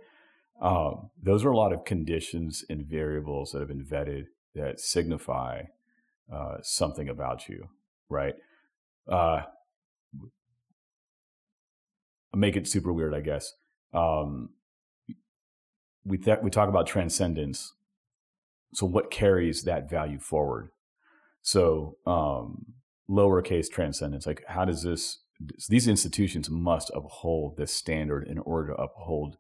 Um, 0.62 1.10
those 1.22 1.46
are 1.46 1.52
a 1.52 1.58
lot 1.58 1.72
of 1.72 1.86
conditions 1.86 2.66
and 2.70 2.86
variables 2.86 3.52
that 3.52 3.60
have 3.60 3.70
been 3.70 3.86
vetted 3.86 4.26
that 4.56 4.80
signify 4.80 5.64
uh, 6.32 6.58
something 6.62 7.08
about 7.08 7.48
you, 7.48 7.70
right? 8.10 8.36
Uh, 9.08 9.44
make 12.36 12.58
it 12.58 12.68
super 12.68 12.92
weird, 12.92 13.16
I 13.16 13.22
guess. 13.22 13.54
Um, 13.94 14.50
we 16.06 16.18
th- 16.18 16.40
we 16.42 16.50
talk 16.50 16.70
about 16.70 16.88
transcendence. 16.88 17.74
So, 18.74 18.86
what 18.86 19.12
carries 19.12 19.64
that 19.64 19.90
value 19.90 20.20
forward? 20.20 20.70
So, 21.42 21.98
um, 22.06 22.74
lowercase 23.10 23.70
transcendence. 23.70 24.28
Like, 24.28 24.44
how 24.48 24.66
does 24.66 24.84
this? 24.84 25.20
These 25.70 25.88
institutions 25.88 26.50
must 26.50 26.92
uphold 26.94 27.56
this 27.56 27.72
standard 27.72 28.28
in 28.28 28.40
order 28.40 28.74
to 28.74 28.82
uphold 28.82 29.38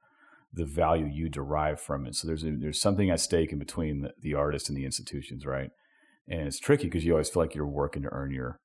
the 0.54 0.66
value 0.66 1.06
you 1.06 1.30
derive 1.30 1.80
from 1.80 2.06
it. 2.06 2.16
So 2.16 2.28
there's 2.28 2.44
a, 2.44 2.52
there's 2.52 2.82
something 2.82 3.10
at 3.10 3.20
stake 3.20 3.52
in 3.52 3.60
between 3.60 4.02
the, 4.02 4.14
the 4.20 4.34
artist 4.34 4.70
and 4.70 4.78
the 4.78 4.86
institutions, 4.86 5.46
right? 5.46 5.70
And 6.28 6.48
it's 6.48 6.60
tricky 6.60 6.86
because 6.86 7.06
you 7.06 7.12
always 7.12 7.30
feel 7.30 7.44
like 7.44 7.54
you're 7.54 7.68
working 7.68 8.04
to 8.04 8.10
earn 8.12 8.32
your 8.32 8.60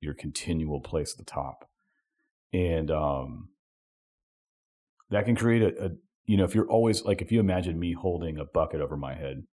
your 0.00 0.14
continual 0.14 0.80
place 0.80 1.12
at 1.12 1.18
the 1.18 1.30
top, 1.30 1.68
and 2.52 2.88
um, 2.88 3.48
that 5.10 5.24
can 5.24 5.34
create 5.34 5.62
a, 5.62 5.86
a 5.86 5.90
you 6.28 6.36
know 6.36 6.44
if 6.44 6.54
you're 6.54 6.68
always 6.68 7.04
like 7.04 7.22
if 7.22 7.32
you 7.32 7.40
imagine 7.40 7.80
me 7.80 7.94
holding 7.94 8.38
a 8.38 8.44
bucket 8.44 8.82
over 8.82 8.96
my 8.98 9.14
head, 9.14 9.44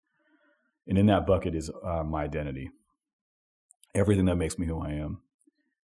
and 0.86 0.98
in 0.98 1.06
that 1.06 1.26
bucket 1.26 1.56
is 1.56 1.72
uh, 1.84 2.04
my 2.04 2.24
identity, 2.24 2.70
everything 3.96 4.26
that 4.26 4.36
makes 4.36 4.60
me 4.60 4.68
who 4.68 4.80
I 4.82 4.92
am, 4.92 5.22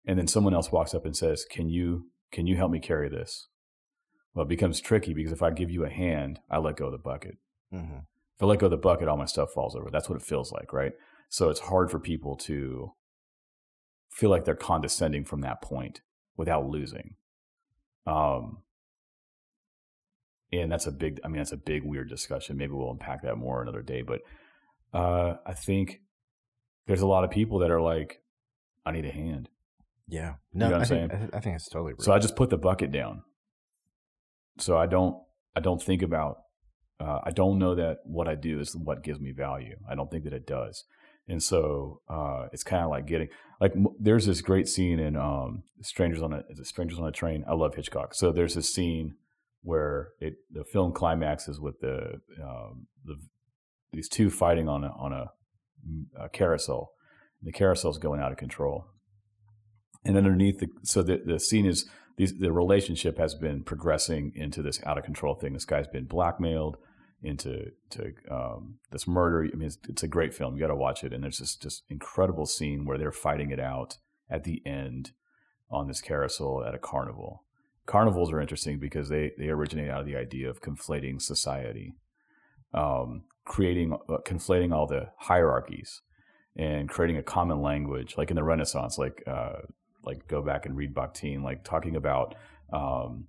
and 0.08 0.18
then 0.18 0.28
someone 0.28 0.56
else 0.56 0.72
walks 0.72 0.96
up 0.96 1.06
and 1.06 1.16
says, 1.16 1.46
"Can 1.46 1.70
you 1.70 2.08
can 2.32 2.48
you 2.48 2.58
help 2.58 2.72
me 2.72 2.80
carry 2.80 3.10
this?" 3.10 3.48
Well, 4.34 4.46
it 4.46 4.50
becomes 4.50 4.82
tricky 4.82 5.14
because 5.14 5.32
if 5.32 5.44
I 5.44 5.52
give 5.52 5.70
you 5.70 5.86
a 5.86 5.90
hand, 5.90 6.40
I 6.50 6.58
let 6.58 6.78
go 6.78 6.88
of 6.88 6.94
the 6.94 6.98
bucket. 6.98 7.38
Mm-hmm. 7.72 8.00
If 8.00 8.44
I 8.44 8.46
let 8.48 8.58
go 8.58 8.66
of 8.66 8.72
the 8.72 8.78
bucket, 8.78 9.08
all 9.08 9.18
my 9.18 9.26
stuff 9.26 9.52
falls 9.52 9.76
over. 9.76 9.90
That's 9.92 10.10
what 10.10 10.16
it 10.16 10.26
feels 10.26 10.52
like, 10.52 10.74
right? 10.74 10.94
So 11.30 11.50
it's 11.50 11.60
hard 11.60 11.92
for 11.92 12.00
people 12.00 12.38
to 12.38 12.94
feel 14.10 14.32
like 14.32 14.46
they're 14.46 14.56
condescending 14.56 15.26
from 15.26 15.42
that 15.42 15.62
point 15.62 16.02
without 16.38 16.66
losing. 16.66 17.18
Um, 18.08 18.64
and 20.52 20.72
that's 20.72 20.88
a 20.88 20.92
big, 20.92 21.20
I 21.24 21.28
mean, 21.28 21.38
that's 21.38 21.52
a 21.52 21.58
big, 21.58 21.84
weird 21.84 22.10
discussion. 22.10 22.58
Maybe 22.58 22.74
we'll 22.74 22.92
unpack 22.92 23.24
that 23.24 23.38
more 23.38 23.62
another 23.62 23.82
day. 23.82 24.02
But 24.02 24.22
uh, 24.94 25.36
I 25.46 25.54
think 25.54 26.02
there's 26.88 27.02
a 27.02 27.08
lot 27.08 27.24
of 27.24 27.32
people 27.32 27.60
that 27.60 27.72
are 27.72 27.82
like, 27.82 28.22
I 28.86 28.92
need 28.92 29.06
a 29.06 29.12
hand. 29.12 29.50
Yeah. 30.08 30.36
No, 30.54 30.66
you 30.66 30.72
know 30.72 30.80
I, 30.80 30.84
think, 30.84 31.14
I 31.34 31.40
think 31.40 31.56
it's 31.56 31.70
totally 31.70 31.94
So 32.00 32.12
I 32.12 32.20
just 32.20 32.36
put 32.36 32.50
the 32.50 32.58
bucket 32.58 32.92
down 32.92 33.24
so 34.60 34.78
I 34.78 34.86
don't 34.86 35.18
I 35.56 35.60
don't 35.60 35.82
think 35.82 36.02
about 36.02 36.38
uh, 37.00 37.20
I 37.24 37.32
don't 37.32 37.58
know 37.58 37.76
that 37.76 37.98
what 38.06 38.28
I 38.28 38.36
do 38.36 38.60
is 38.60 38.76
what 38.76 39.04
gives 39.04 39.20
me 39.20 39.32
value. 39.32 39.76
I 39.90 39.96
don't 39.96 40.10
think 40.12 40.24
that 40.26 40.34
it 40.34 40.46
does. 40.46 40.84
And 41.28 41.42
so 41.42 42.02
uh, 42.08 42.48
it's 42.54 42.64
kind 42.64 42.84
of 42.84 42.92
like 42.92 43.08
getting 43.08 43.30
like 43.60 43.72
m- 43.76 43.96
there's 44.00 44.26
this 44.26 44.42
great 44.42 44.68
scene 44.68 45.00
in 45.00 45.16
um, 45.16 45.64
Strangers 45.82 46.22
on 46.22 46.34
a 46.34 46.44
Strangers 46.64 47.00
on 47.00 47.08
a 47.08 47.12
Train. 47.12 47.44
I 47.48 47.54
love 47.54 47.76
Hitchcock. 47.76 48.14
So 48.14 48.32
there's 48.32 48.56
this 48.56 48.74
scene 48.74 49.16
where 49.62 50.10
it 50.20 50.36
the 50.52 50.64
film 50.64 50.94
climaxes 50.94 51.60
with 51.60 51.80
the 51.80 52.22
um, 52.44 52.88
the 53.06 53.16
these 53.94 54.10
two 54.10 54.30
fighting 54.30 54.68
on 54.68 54.84
a 54.84 54.90
on 54.90 55.14
a, 55.14 55.32
a 56.20 56.30
carousel. 56.30 56.92
The 57.44 57.52
carousel's 57.52 57.98
going 57.98 58.20
out 58.20 58.32
of 58.32 58.38
control, 58.38 58.86
and 60.06 60.16
underneath 60.16 60.60
the 60.60 60.68
so 60.84 61.02
the 61.02 61.22
the 61.26 61.40
scene 61.40 61.66
is 61.66 61.90
these, 62.18 62.38
the 62.38 62.52
relationship 62.52 63.18
has 63.18 63.34
been 63.36 63.64
progressing 63.64 64.32
into 64.36 64.62
this 64.62 64.80
out 64.86 64.98
of 64.98 65.04
control 65.04 65.36
thing. 65.36 65.54
This 65.54 65.66
guy's 65.66 65.88
been 65.88 66.06
blackmailed 66.06 66.78
into 67.24 67.72
to 67.92 68.14
um, 68.30 68.80
this 68.92 69.08
murder. 69.08 69.48
I 69.52 69.56
mean, 69.56 69.68
it's, 69.68 69.78
it's 69.88 70.04
a 70.04 70.08
great 70.08 70.34
film. 70.34 70.56
You 70.56 70.62
got 70.62 70.68
to 70.68 70.76
watch 70.76 71.04
it. 71.04 71.14
And 71.14 71.24
there's 71.24 71.38
this 71.38 71.56
just 71.56 71.84
incredible 71.90 72.46
scene 72.46 72.86
where 72.86 72.98
they're 72.98 73.12
fighting 73.12 73.52
it 73.52 73.60
out 73.60 73.98
at 74.30 74.44
the 74.44 74.62
end 74.66 75.12
on 75.70 75.88
this 75.88 76.02
carousel 76.02 76.64
at 76.64 76.76
a 76.76 76.80
carnival. 76.80 77.44
Carnivals 77.86 78.32
are 78.32 78.42
interesting 78.42 78.80
because 78.80 79.10
they 79.10 79.32
they 79.38 79.50
originate 79.50 79.90
out 79.90 80.02
of 80.02 80.06
the 80.06 80.16
idea 80.16 80.50
of 80.50 80.62
conflating 80.62 81.22
society, 81.22 81.96
um, 82.74 83.24
creating 83.46 83.94
uh, 83.94 84.18
conflating 84.26 84.74
all 84.74 84.88
the 84.88 85.10
hierarchies 85.18 86.02
and 86.56 86.90
creating 86.90 87.18
a 87.18 87.24
common 87.24 87.62
language, 87.62 88.16
like 88.18 88.30
in 88.30 88.36
the 88.36 88.44
Renaissance, 88.44 88.98
like 88.98 89.24
uh, 89.28 89.62
like 90.04 90.28
go 90.28 90.42
back 90.42 90.66
and 90.66 90.76
read 90.76 90.94
Bakhtin, 90.94 91.44
like 91.44 91.64
talking 91.64 91.96
about 91.96 92.36
um, 92.72 93.28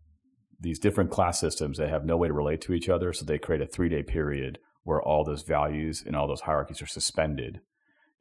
these 0.60 0.78
different 0.78 1.10
class 1.10 1.40
systems 1.40 1.78
that 1.78 1.90
have 1.90 2.04
no 2.04 2.16
way 2.16 2.28
to 2.28 2.34
relate 2.34 2.60
to 2.62 2.72
each 2.72 2.88
other. 2.88 3.12
So 3.12 3.24
they 3.24 3.38
create 3.38 3.62
a 3.62 3.66
three 3.66 3.88
day 3.88 4.02
period 4.02 4.58
where 4.84 5.02
all 5.02 5.24
those 5.24 5.42
values 5.42 6.02
and 6.06 6.16
all 6.16 6.28
those 6.28 6.42
hierarchies 6.42 6.82
are 6.82 6.86
suspended. 6.86 7.60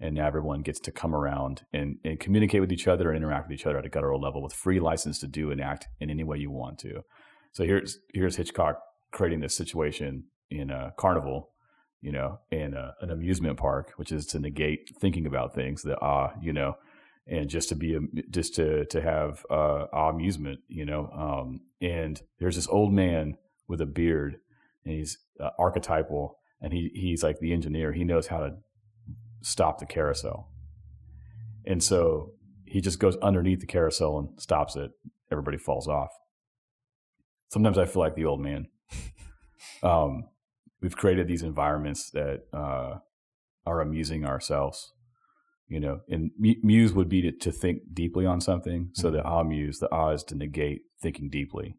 And 0.01 0.15
now 0.15 0.25
everyone 0.25 0.63
gets 0.63 0.79
to 0.81 0.91
come 0.91 1.13
around 1.13 1.61
and, 1.71 1.97
and 2.03 2.19
communicate 2.19 2.59
with 2.59 2.71
each 2.71 2.87
other 2.87 3.09
and 3.09 3.17
interact 3.17 3.47
with 3.47 3.59
each 3.59 3.67
other 3.67 3.77
at 3.77 3.85
a 3.85 3.89
guttural 3.89 4.19
level 4.19 4.41
with 4.41 4.51
free 4.51 4.79
license 4.79 5.19
to 5.19 5.27
do 5.27 5.51
and 5.51 5.61
act 5.61 5.87
in 5.99 6.09
any 6.09 6.23
way 6.23 6.37
you 6.37 6.49
want 6.49 6.79
to. 6.79 7.03
So 7.53 7.63
here's 7.63 7.99
here's 8.13 8.35
Hitchcock 8.35 8.79
creating 9.11 9.41
this 9.41 9.55
situation 9.55 10.23
in 10.49 10.71
a 10.71 10.93
carnival, 10.97 11.51
you 12.01 12.11
know, 12.11 12.39
in 12.49 12.73
a, 12.73 12.95
an 13.01 13.11
amusement 13.11 13.57
park, 13.57 13.93
which 13.97 14.11
is 14.11 14.25
to 14.27 14.39
negate 14.39 14.89
thinking 14.99 15.27
about 15.27 15.53
things. 15.53 15.83
The 15.83 15.97
ah, 16.01 16.31
you 16.41 16.53
know, 16.53 16.77
and 17.27 17.49
just 17.49 17.69
to 17.69 17.75
be 17.75 17.97
just 18.29 18.55
to 18.55 18.85
to 18.85 19.01
have 19.01 19.45
uh, 19.49 19.85
amusement, 19.93 20.61
you 20.67 20.85
know. 20.85 21.09
Um, 21.13 21.61
and 21.81 22.21
there's 22.39 22.55
this 22.55 22.67
old 22.67 22.93
man 22.93 23.37
with 23.67 23.81
a 23.81 23.85
beard, 23.85 24.37
and 24.85 24.95
he's 24.95 25.17
uh, 25.39 25.49
archetypal, 25.59 26.39
and 26.61 26.73
he 26.73 26.89
he's 26.93 27.23
like 27.23 27.39
the 27.39 27.53
engineer. 27.53 27.93
He 27.93 28.03
knows 28.03 28.27
how 28.27 28.39
to 28.39 28.55
stop 29.41 29.79
the 29.79 29.85
carousel, 29.85 30.49
and 31.65 31.83
so 31.83 32.31
he 32.65 32.81
just 32.81 32.99
goes 32.99 33.17
underneath 33.17 33.59
the 33.59 33.65
carousel 33.65 34.17
and 34.17 34.41
stops 34.41 34.75
it. 34.75 34.91
Everybody 35.31 35.57
falls 35.57 35.87
off. 35.87 36.11
Sometimes 37.49 37.77
I 37.77 37.85
feel 37.85 38.01
like 38.01 38.15
the 38.15 38.25
old 38.25 38.39
man. 38.39 38.67
um, 39.83 40.25
we've 40.81 40.95
created 40.95 41.27
these 41.27 41.43
environments 41.43 42.09
that 42.11 42.43
uh, 42.53 42.99
are 43.65 43.81
amusing 43.81 44.25
ourselves 44.25 44.93
you 45.71 45.79
know, 45.79 46.01
and 46.09 46.31
muse 46.37 46.91
would 46.91 47.07
be 47.07 47.21
to, 47.21 47.31
to 47.31 47.49
think 47.49 47.93
deeply 47.93 48.25
on 48.25 48.41
something. 48.41 48.89
So 48.91 49.07
mm-hmm. 49.07 49.15
the 49.15 49.23
ah 49.23 49.41
muse, 49.41 49.79
the 49.79 49.87
ah 49.89 50.09
is 50.09 50.21
to 50.25 50.35
negate 50.35 50.81
thinking 51.01 51.29
deeply. 51.29 51.77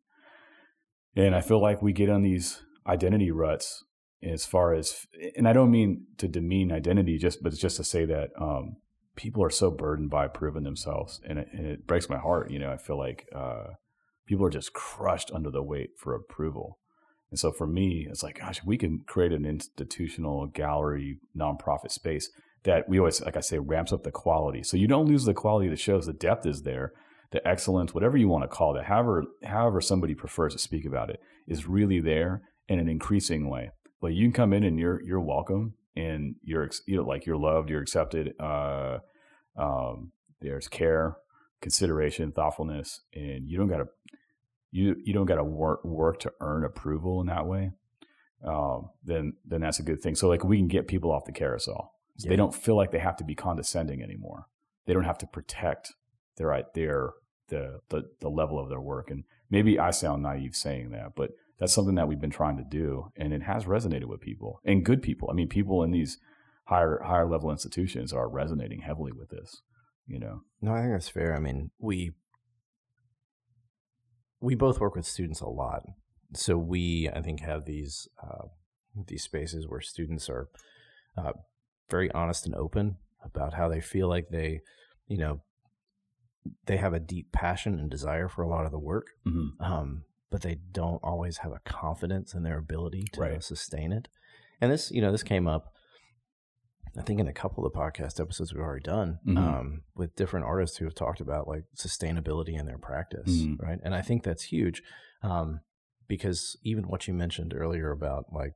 And 1.14 1.34
I 1.34 1.42
feel 1.42 1.60
like 1.60 1.82
we 1.82 1.92
get 1.92 2.08
on 2.08 2.22
these 2.22 2.62
identity 2.86 3.30
ruts 3.30 3.84
as 4.22 4.44
far 4.44 4.74
as, 4.74 5.06
and 5.36 5.48
I 5.48 5.52
don't 5.52 5.70
mean 5.70 6.06
to 6.18 6.28
demean 6.28 6.72
identity, 6.72 7.18
just 7.18 7.42
but 7.42 7.52
it's 7.52 7.60
just 7.60 7.76
to 7.78 7.84
say 7.84 8.04
that 8.04 8.30
um, 8.40 8.76
people 9.16 9.42
are 9.44 9.50
so 9.50 9.70
burdened 9.70 10.10
by 10.10 10.28
proving 10.28 10.62
themselves, 10.62 11.20
and 11.28 11.38
it, 11.40 11.48
and 11.52 11.66
it, 11.66 11.86
breaks 11.86 12.08
my 12.08 12.18
heart. 12.18 12.50
You 12.50 12.58
know, 12.58 12.70
I 12.70 12.76
feel 12.76 12.98
like 12.98 13.26
uh, 13.34 13.74
people 14.26 14.46
are 14.46 14.50
just 14.50 14.72
crushed 14.72 15.30
under 15.32 15.50
the 15.50 15.62
weight 15.62 15.90
for 15.98 16.14
approval. 16.14 16.78
And 17.30 17.38
so 17.38 17.50
for 17.50 17.66
me, 17.66 18.06
it's 18.10 18.22
like, 18.22 18.40
gosh, 18.40 18.60
we 18.64 18.76
can 18.76 19.04
create 19.06 19.32
an 19.32 19.46
institutional 19.46 20.46
gallery 20.46 21.18
nonprofit 21.36 21.90
space 21.90 22.30
that 22.64 22.88
we 22.88 22.98
always, 22.98 23.22
like 23.22 23.36
I 23.36 23.40
say, 23.40 23.58
ramps 23.58 23.92
up 23.92 24.02
the 24.02 24.10
quality. 24.10 24.62
So 24.62 24.76
you 24.76 24.86
don't 24.86 25.08
lose 25.08 25.24
the 25.24 25.34
quality 25.34 25.66
of 25.66 25.72
the 25.72 25.76
shows. 25.76 26.06
The 26.06 26.12
depth 26.12 26.46
is 26.46 26.62
there, 26.62 26.92
the 27.30 27.46
excellence, 27.48 27.94
whatever 27.94 28.16
you 28.16 28.28
want 28.28 28.44
to 28.44 28.48
call 28.48 28.76
it, 28.76 28.84
however, 28.84 29.24
however 29.44 29.80
somebody 29.80 30.14
prefers 30.14 30.52
to 30.52 30.58
speak 30.58 30.84
about 30.84 31.10
it, 31.10 31.20
is 31.48 31.66
really 31.66 32.00
there 32.00 32.42
in 32.68 32.78
an 32.78 32.88
increasing 32.88 33.48
way. 33.48 33.70
But 34.02 34.14
you 34.14 34.26
can 34.26 34.32
come 34.32 34.52
in 34.52 34.64
and 34.64 34.78
you're 34.78 35.00
you're 35.02 35.20
welcome 35.20 35.74
and 35.96 36.34
you're 36.42 36.68
you 36.86 36.96
know, 36.96 37.04
like 37.04 37.24
you're 37.24 37.36
loved, 37.36 37.70
you're 37.70 37.80
accepted. 37.80 38.34
Uh, 38.38 38.98
um, 39.56 40.12
there's 40.40 40.66
care, 40.66 41.16
consideration, 41.60 42.32
thoughtfulness, 42.32 43.02
and 43.14 43.48
you 43.48 43.56
don't 43.56 43.68
got 43.68 43.78
to 43.78 43.88
you 44.72 44.96
you 45.04 45.14
don't 45.14 45.26
got 45.26 45.36
to 45.36 45.44
work 45.44 45.84
work 45.84 46.18
to 46.20 46.32
earn 46.40 46.64
approval 46.64 47.20
in 47.20 47.28
that 47.28 47.46
way. 47.46 47.70
Um, 48.44 48.90
then 49.04 49.34
then 49.46 49.60
that's 49.60 49.78
a 49.78 49.84
good 49.84 50.02
thing. 50.02 50.16
So 50.16 50.28
like 50.28 50.42
we 50.44 50.58
can 50.58 50.68
get 50.68 50.88
people 50.88 51.12
off 51.12 51.24
the 51.24 51.32
carousel. 51.32 51.94
So 52.18 52.26
yeah. 52.26 52.30
They 52.30 52.36
don't 52.36 52.54
feel 52.54 52.76
like 52.76 52.90
they 52.90 52.98
have 52.98 53.16
to 53.18 53.24
be 53.24 53.36
condescending 53.36 54.02
anymore. 54.02 54.48
They 54.84 54.94
don't 54.94 55.04
have 55.04 55.18
to 55.18 55.26
protect 55.26 55.92
their 56.36 56.64
their 56.74 57.12
the, 57.48 57.80
the 57.90 58.10
the 58.20 58.28
level 58.28 58.58
of 58.58 58.68
their 58.68 58.80
work. 58.80 59.10
And 59.10 59.22
maybe 59.48 59.78
I 59.78 59.92
sound 59.92 60.24
naive 60.24 60.56
saying 60.56 60.90
that, 60.90 61.14
but 61.14 61.30
that's 61.62 61.72
something 61.72 61.94
that 61.94 62.08
we've 62.08 62.20
been 62.20 62.28
trying 62.28 62.56
to 62.56 62.64
do, 62.64 63.12
and 63.14 63.32
it 63.32 63.44
has 63.44 63.66
resonated 63.66 64.06
with 64.06 64.20
people 64.20 64.58
and 64.64 64.84
good 64.84 65.00
people. 65.00 65.28
I 65.30 65.34
mean, 65.34 65.46
people 65.46 65.84
in 65.84 65.92
these 65.92 66.18
higher 66.64 67.00
higher 67.06 67.28
level 67.30 67.52
institutions 67.52 68.12
are 68.12 68.28
resonating 68.28 68.80
heavily 68.80 69.12
with 69.12 69.28
this. 69.30 69.62
You 70.08 70.18
know. 70.18 70.40
No, 70.60 70.72
I 70.72 70.80
think 70.80 70.92
that's 70.92 71.08
fair. 71.08 71.36
I 71.36 71.38
mean, 71.38 71.70
we 71.78 72.14
we 74.40 74.56
both 74.56 74.80
work 74.80 74.96
with 74.96 75.06
students 75.06 75.40
a 75.40 75.48
lot, 75.48 75.84
so 76.34 76.58
we 76.58 77.08
I 77.14 77.22
think 77.22 77.38
have 77.42 77.64
these 77.64 78.08
uh, 78.20 78.46
these 79.06 79.22
spaces 79.22 79.68
where 79.68 79.80
students 79.80 80.28
are 80.28 80.48
uh, 81.16 81.32
very 81.88 82.10
honest 82.10 82.44
and 82.44 82.56
open 82.56 82.96
about 83.24 83.54
how 83.54 83.68
they 83.68 83.80
feel 83.80 84.08
like 84.08 84.30
they, 84.30 84.62
you 85.06 85.16
know, 85.18 85.42
they 86.66 86.78
have 86.78 86.92
a 86.92 86.98
deep 86.98 87.30
passion 87.30 87.78
and 87.78 87.88
desire 87.88 88.28
for 88.28 88.42
a 88.42 88.48
lot 88.48 88.66
of 88.66 88.72
the 88.72 88.80
work, 88.80 89.06
Mm-hmm. 89.24 89.62
um, 89.62 90.02
but 90.32 90.40
they 90.40 90.56
don't 90.72 90.98
always 91.04 91.38
have 91.38 91.52
a 91.52 91.60
confidence 91.64 92.32
in 92.34 92.42
their 92.42 92.58
ability 92.58 93.04
to 93.12 93.20
Right. 93.20 93.44
sustain 93.44 93.92
it. 93.92 94.08
And 94.60 94.72
this, 94.72 94.90
you 94.90 95.00
know, 95.02 95.12
this 95.12 95.22
came 95.22 95.46
up, 95.46 95.74
I 96.96 97.02
think, 97.02 97.20
in 97.20 97.28
a 97.28 97.32
couple 97.32 97.64
of 97.64 97.72
the 97.72 97.78
podcast 97.78 98.18
episodes 98.18 98.52
we've 98.52 98.62
already 98.62 98.82
done 98.82 99.18
Mhm. 99.26 99.36
um, 99.38 99.82
with 99.94 100.16
different 100.16 100.46
artists 100.46 100.78
who 100.78 100.84
have 100.86 100.94
talked 100.94 101.20
about 101.20 101.46
like 101.46 101.64
sustainability 101.76 102.58
in 102.58 102.66
their 102.66 102.78
practice, 102.78 103.30
Mhm. 103.44 103.60
right? 103.60 103.78
And 103.84 103.94
I 103.94 104.02
think 104.02 104.24
that's 104.24 104.44
huge 104.44 104.82
um, 105.22 105.60
because 106.08 106.56
even 106.64 106.88
what 106.88 107.06
you 107.06 107.14
mentioned 107.14 107.54
earlier 107.54 107.90
about 107.92 108.32
like 108.32 108.54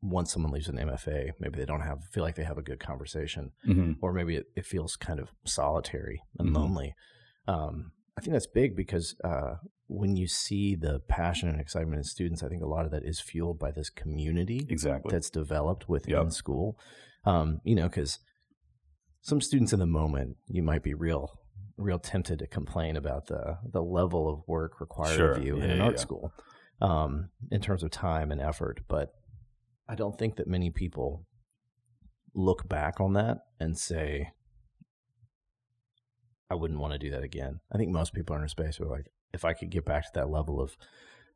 once 0.00 0.32
someone 0.32 0.50
leaves 0.52 0.68
an 0.68 0.78
MFA, 0.78 1.30
maybe 1.38 1.56
they 1.58 1.64
don't 1.64 1.82
have 1.82 2.02
feel 2.06 2.24
like 2.24 2.34
they 2.34 2.42
have 2.42 2.58
a 2.58 2.62
good 2.62 2.80
conversation 2.80 3.52
Mm-hmm. 3.66 3.92
or 4.04 4.12
maybe 4.12 4.34
it, 4.36 4.46
it 4.56 4.66
feels 4.66 4.96
kind 4.96 5.20
of 5.20 5.30
solitary 5.44 6.22
and 6.38 6.48
Mhm. 6.48 6.54
lonely. 6.56 6.94
Um, 7.46 7.92
I 8.16 8.20
think 8.20 8.32
that's 8.32 8.46
big 8.48 8.74
because 8.76 9.14
uh, 9.24 9.56
when 9.92 10.16
you 10.16 10.26
see 10.26 10.74
the 10.74 11.00
passion 11.08 11.48
and 11.48 11.60
excitement 11.60 11.98
in 11.98 12.04
students, 12.04 12.42
I 12.42 12.48
think 12.48 12.62
a 12.62 12.66
lot 12.66 12.84
of 12.84 12.90
that 12.92 13.04
is 13.04 13.20
fueled 13.20 13.58
by 13.58 13.70
this 13.70 13.90
community 13.90 14.66
Exactly. 14.68 15.10
that's 15.10 15.30
developed 15.30 15.88
within 15.88 16.14
Yep. 16.14 16.30
school. 16.32 16.78
Um, 17.24 17.60
you 17.64 17.74
know, 17.74 17.88
because 17.88 18.18
some 19.20 19.40
students 19.40 19.72
in 19.72 19.78
the 19.78 19.86
moment, 19.86 20.36
you 20.48 20.62
might 20.62 20.82
be 20.82 20.94
real, 20.94 21.38
real 21.76 21.98
tempted 21.98 22.38
to 22.40 22.46
complain 22.46 22.96
about 22.96 23.26
the 23.26 23.58
the 23.70 23.82
level 23.82 24.28
of 24.28 24.42
work 24.48 24.80
required 24.80 25.16
Sure. 25.16 25.32
of 25.32 25.44
you 25.44 25.56
in 25.56 25.70
an 25.70 25.76
yeah, 25.78 25.84
art 25.84 25.94
yeah. 25.94 26.00
school, 26.00 26.32
um, 26.80 27.30
in 27.50 27.60
terms 27.60 27.82
of 27.82 27.90
time 27.90 28.32
and 28.32 28.40
effort. 28.40 28.80
But 28.88 29.12
I 29.88 29.94
don't 29.94 30.18
think 30.18 30.36
that 30.36 30.46
many 30.48 30.70
people 30.70 31.26
look 32.34 32.68
back 32.68 32.98
on 33.00 33.12
that 33.12 33.38
and 33.60 33.78
say, 33.78 34.32
I 36.50 36.54
wouldn't 36.54 36.80
want 36.80 36.92
to 36.92 36.98
do 36.98 37.10
that 37.10 37.22
again. 37.22 37.60
I 37.72 37.78
think 37.78 37.90
most 37.90 38.12
people 38.12 38.34
in 38.36 38.42
our 38.42 38.48
space 38.48 38.80
are 38.80 38.86
like, 38.86 39.06
if 39.32 39.44
I 39.44 39.52
could 39.52 39.70
get 39.70 39.84
back 39.84 40.04
to 40.04 40.10
that 40.14 40.30
level 40.30 40.60
of 40.60 40.76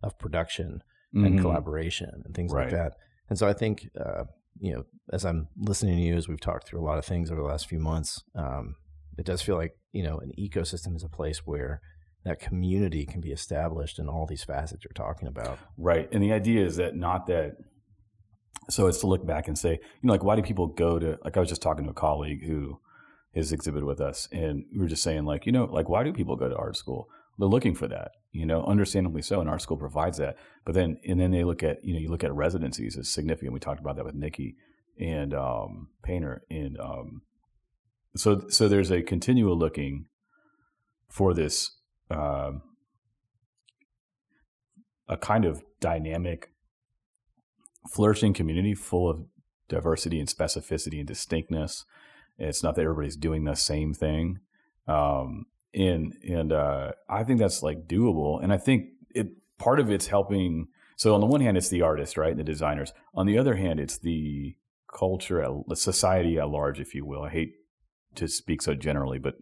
of 0.03 0.19
production 0.19 0.83
and 1.15 1.39
Mhm. 1.39 1.41
collaboration 1.41 2.23
and 2.25 2.35
things 2.35 2.53
like 2.53 2.71
that. 2.71 2.97
And 3.31 3.39
so 3.39 3.49
I 3.49 3.55
think, 3.55 3.89
uh, 3.99 4.25
you 4.59 4.75
know, 4.75 4.85
as 5.11 5.25
I'm 5.25 5.49
listening 5.57 5.97
to 5.97 6.03
you, 6.03 6.15
as 6.17 6.29
we've 6.29 6.41
talked 6.41 6.67
through 6.69 6.81
a 6.81 6.85
lot 6.85 6.99
of 6.99 7.05
things 7.07 7.31
over 7.31 7.41
the 7.41 7.47
last 7.47 7.67
few 7.67 7.79
months, 7.79 8.23
um, 8.35 8.77
it 9.17 9.25
does 9.25 9.41
feel 9.41 9.57
like, 9.57 9.73
you 9.93 10.03
know, 10.03 10.19
an 10.19 10.33
ecosystem 10.39 10.95
is 10.95 11.03
a 11.03 11.09
place 11.09 11.47
where 11.47 11.81
that 12.25 12.39
community 12.41 13.07
can 13.07 13.21
be 13.23 13.33
established 13.33 13.99
in 13.99 14.09
all 14.09 14.27
these 14.27 14.45
facets 14.45 14.85
you're 14.85 14.93
talking 14.93 15.29
about. 15.29 15.59
Right. 15.79 16.09
And 16.13 16.23
the 16.23 16.33
idea 16.33 16.65
is 16.65 16.77
that 16.77 16.95
not 16.95 17.27
that 17.29 17.57
so 18.69 18.87
it's 18.89 18.99
to 18.99 19.07
look 19.07 19.25
back 19.25 19.47
and 19.49 19.57
say, 19.57 19.73
you 19.73 19.79
know, 20.03 20.13
like 20.13 20.25
why 20.25 20.35
do 20.37 20.43
people 20.43 20.67
go 20.67 20.99
to 20.99 21.19
like 21.25 21.37
I 21.37 21.41
was 21.41 21.49
just 21.49 21.63
talking 21.63 21.85
to 21.85 21.91
a 21.91 21.95
colleague 21.95 22.45
who 22.45 22.81
has 23.35 23.53
exhibited 23.53 23.85
with 23.85 24.01
us 24.01 24.29
and 24.33 24.65
we 24.73 24.81
were 24.81 24.89
just 24.89 25.03
saying 25.03 25.25
like, 25.25 25.47
you 25.47 25.53
know, 25.53 25.65
like 25.65 25.89
why 25.89 26.03
do 26.05 26.13
people 26.13 26.37
go 26.37 26.49
to 26.49 26.57
art 26.57 26.77
school? 26.77 27.09
They're 27.39 27.49
looking 27.49 27.75
for 27.75 27.87
that, 27.89 28.13
you 28.33 28.47
know, 28.47 28.65
understandably 28.65 29.23
so, 29.23 29.41
and 29.41 29.49
our 29.49 29.59
school 29.59 29.77
provides 29.77 30.19
that. 30.19 30.37
But 30.65 30.75
then 30.75 30.99
and 31.07 31.21
then 31.21 31.31
they 31.31 31.45
look 31.45 31.63
at, 31.63 31.85
you 31.85 31.93
know, 31.93 32.01
you 32.01 32.09
look 32.09 32.25
at 32.25 32.35
residencies 32.35 32.97
as 32.97 33.09
significant. 33.09 33.53
We 33.53 33.61
talked 33.61 33.81
about 33.81 33.97
that 33.97 34.05
with 34.05 34.15
Nikki 34.15 34.57
and 34.99 35.35
um 35.35 35.89
Painter 36.03 36.43
and 36.49 36.79
um 36.81 37.21
so 38.17 38.49
so 38.49 38.67
there's 38.67 38.91
a 38.91 39.03
continual 39.03 39.59
looking 39.59 40.07
for 41.11 41.35
this 41.35 41.73
um 42.11 42.63
a 45.09 45.17
kind 45.17 45.45
of 45.45 45.63
dynamic, 45.81 46.51
flourishing 47.89 48.33
community 48.33 48.75
full 48.75 49.09
of 49.09 49.25
diversity 49.69 50.19
and 50.19 50.29
specificity 50.29 50.99
and 50.99 51.07
distinctness. 51.07 51.85
It's 52.39 52.63
not 52.63 52.75
that 52.75 52.83
everybody's 52.83 53.17
doing 53.17 53.45
the 53.45 53.55
same 53.55 53.95
thing, 53.95 54.41
um, 54.87 55.47
and 55.77 56.15
and 56.27 56.53
uh, 56.53 56.93
I 57.09 57.23
think 57.25 57.39
that's 57.39 57.63
like 57.63 57.87
doable. 57.87 58.43
And 58.43 58.53
I 58.53 58.57
think 58.57 58.89
it 59.15 59.29
part 59.59 59.79
of 59.79 59.91
it's 59.91 60.07
helping. 60.09 60.69
So 60.97 61.15
on 61.15 61.21
the 61.21 61.27
one 61.27 61.43
hand, 61.43 61.57
it's 61.57 61.69
the 61.69 61.83
artist, 61.83 62.17
right, 62.17 62.37
the 62.37 62.43
designers. 62.43 62.93
On 63.15 63.27
the 63.27 63.39
other 63.39 63.57
hand, 63.57 63.79
it's 63.79 63.99
the 63.99 64.57
culture, 64.93 65.43
at- 65.43 65.69
the 65.69 65.77
society 65.77 66.39
at 66.39 66.49
large, 66.49 66.81
if 66.81 66.95
you 66.95 67.05
will. 67.05 67.23
I 67.23 67.29
hate 67.29 67.55
to 68.15 68.27
speak 68.27 68.63
so 68.63 68.75
generally, 68.75 69.19
but 69.19 69.35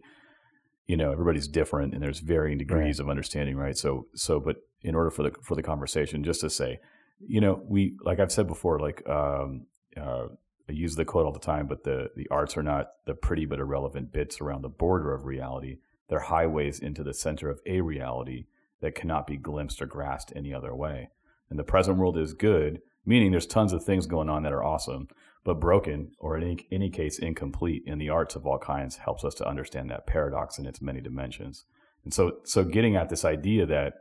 you 0.85 0.97
know 0.97 1.11
everybody's 1.11 1.47
different 1.47 1.93
and 1.93 2.03
there's 2.03 2.19
varying 2.19 2.59
degrees 2.59 2.99
of 2.99 3.09
understanding 3.09 3.57
right 3.57 3.75
so 3.75 4.05
so 4.13 4.39
but 4.39 4.57
in 4.83 4.93
order 4.93 5.09
for 5.09 5.23
the 5.23 5.31
for 5.41 5.55
the 5.55 5.63
conversation 5.63 6.23
just 6.23 6.41
to 6.41 6.47
say 6.47 6.79
you 7.27 7.41
know 7.41 7.59
we 7.67 7.95
like 8.03 8.19
i've 8.19 8.31
said 8.31 8.45
before 8.45 8.77
like 8.79 9.01
um 9.09 9.65
uh 9.99 10.27
I 10.67 10.71
use 10.71 10.95
the 10.95 11.05
quote 11.05 11.25
all 11.25 11.31
the 11.31 11.39
time, 11.39 11.67
but 11.67 11.83
the, 11.83 12.09
the 12.15 12.27
arts 12.31 12.57
are 12.57 12.63
not 12.63 12.87
the 13.05 13.13
pretty 13.13 13.45
but 13.45 13.59
irrelevant 13.59 14.11
bits 14.11 14.41
around 14.41 14.63
the 14.63 14.69
border 14.69 15.13
of 15.13 15.25
reality. 15.25 15.77
They're 16.07 16.19
highways 16.19 16.79
into 16.79 17.03
the 17.03 17.13
center 17.13 17.49
of 17.49 17.59
a 17.65 17.81
reality 17.81 18.45
that 18.81 18.95
cannot 18.95 19.27
be 19.27 19.37
glimpsed 19.37 19.81
or 19.81 19.85
grasped 19.85 20.33
any 20.35 20.53
other 20.53 20.75
way. 20.75 21.09
And 21.49 21.57
the 21.57 21.63
present 21.63 21.97
world 21.97 22.17
is 22.17 22.33
good, 22.33 22.81
meaning 23.05 23.31
there's 23.31 23.45
tons 23.45 23.73
of 23.73 23.83
things 23.83 24.05
going 24.05 24.29
on 24.29 24.43
that 24.43 24.53
are 24.53 24.63
awesome, 24.63 25.07
but 25.43 25.59
broken 25.59 26.11
or 26.19 26.37
in 26.37 26.43
any, 26.43 26.67
any 26.71 26.89
case 26.89 27.19
incomplete. 27.19 27.83
in 27.85 27.97
the 27.97 28.09
arts 28.09 28.35
of 28.35 28.45
all 28.45 28.59
kinds 28.59 28.97
helps 28.97 29.23
us 29.23 29.35
to 29.35 29.47
understand 29.47 29.89
that 29.89 30.07
paradox 30.07 30.57
in 30.57 30.65
its 30.65 30.81
many 30.81 31.01
dimensions. 31.01 31.65
And 32.03 32.13
so, 32.13 32.37
so 32.43 32.63
getting 32.63 32.95
at 32.95 33.09
this 33.09 33.25
idea 33.25 33.65
that 33.65 33.93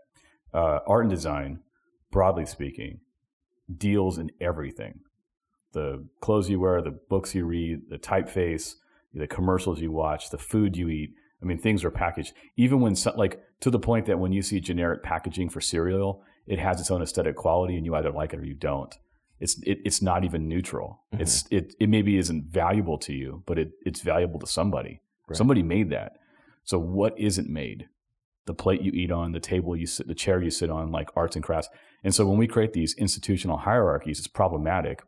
uh, 0.52 0.80
art 0.86 1.04
and 1.04 1.10
design, 1.10 1.60
broadly 2.10 2.46
speaking, 2.46 3.00
deals 3.76 4.18
in 4.18 4.30
everything 4.40 5.00
the 5.74 6.06
clothes 6.20 6.48
you 6.48 6.58
wear, 6.58 6.80
the 6.80 6.98
books 7.10 7.34
you 7.34 7.44
read, 7.44 7.90
the 7.90 7.98
typeface, 7.98 8.76
the 9.12 9.26
commercials 9.26 9.80
you 9.80 9.92
watch, 9.92 10.30
the 10.30 10.38
food 10.38 10.76
you 10.76 10.88
eat. 10.88 11.10
I 11.44 11.46
mean, 11.46 11.58
things 11.58 11.84
are 11.84 11.90
packaged. 11.90 12.32
Even 12.56 12.80
when, 12.80 12.96
so, 12.96 13.12
like, 13.16 13.40
to 13.60 13.70
the 13.70 13.78
point 13.78 14.06
that 14.06 14.18
when 14.18 14.32
you 14.32 14.42
see 14.42 14.60
generic 14.60 15.02
packaging 15.02 15.50
for 15.50 15.60
cereal, 15.60 16.22
it 16.46 16.58
has 16.58 16.80
its 16.80 16.90
own 16.90 17.02
aesthetic 17.02 17.36
quality, 17.36 17.76
and 17.76 17.84
you 17.84 17.94
either 17.94 18.10
like 18.10 18.32
it 18.32 18.40
or 18.40 18.44
you 18.44 18.54
don't. 18.54 18.94
It's 19.40 19.60
it, 19.62 19.78
it's 19.84 20.00
not 20.00 20.24
even 20.24 20.48
neutral. 20.48 21.02
Mhm. 21.14 21.20
It's 21.20 21.44
it 21.50 21.74
it 21.80 21.88
maybe 21.88 22.16
isn't 22.16 22.46
valuable 22.46 22.98
to 22.98 23.12
you, 23.12 23.42
but 23.46 23.58
it 23.58 23.72
it's 23.84 24.00
valuable 24.00 24.38
to 24.40 24.46
somebody. 24.46 25.00
Right. 25.28 25.36
Somebody 25.36 25.62
made 25.62 25.90
that. 25.90 26.12
So 26.64 26.78
what 26.78 27.18
isn't 27.18 27.48
made? 27.48 27.88
The 28.46 28.54
plate 28.54 28.82
you 28.82 28.92
eat 28.92 29.10
on, 29.10 29.32
the 29.32 29.40
table 29.40 29.74
you 29.76 29.86
sit, 29.86 30.06
the 30.06 30.14
chair 30.14 30.42
you 30.42 30.50
sit 30.50 30.70
on, 30.70 30.92
like 30.92 31.10
arts 31.16 31.34
and 31.36 31.44
crafts. 31.44 31.68
And 32.02 32.14
so 32.14 32.26
when 32.26 32.38
we 32.38 32.46
create 32.46 32.74
these 32.74 32.94
institutional 32.94 33.58
hierarchies, 33.58 34.18
it's 34.18 34.28
problematic 34.28 35.02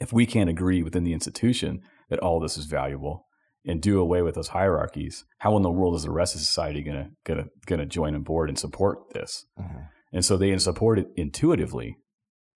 if 0.00 0.12
we 0.12 0.26
can't 0.26 0.50
agree 0.50 0.82
within 0.82 1.04
the 1.04 1.12
institution 1.12 1.82
that 2.10 2.20
all 2.20 2.40
this 2.40 2.56
is 2.56 2.64
valuable 2.66 3.26
and 3.66 3.80
do 3.80 3.98
away 3.98 4.22
with 4.22 4.34
those 4.34 4.48
hierarchies, 4.48 5.24
how 5.38 5.56
in 5.56 5.62
the 5.62 5.70
world 5.70 5.94
is 5.94 6.02
the 6.02 6.10
rest 6.10 6.34
of 6.34 6.40
society 6.40 6.82
gonna 6.82 7.10
gonna 7.24 7.46
gonna 7.66 7.86
join 7.86 8.14
on 8.14 8.22
board 8.22 8.48
and 8.48 8.58
support 8.58 9.10
this? 9.14 9.46
Mhm. 9.58 9.88
And 10.12 10.24
so 10.24 10.36
they 10.36 10.56
support 10.58 10.98
it 10.98 11.08
intuitively 11.16 11.98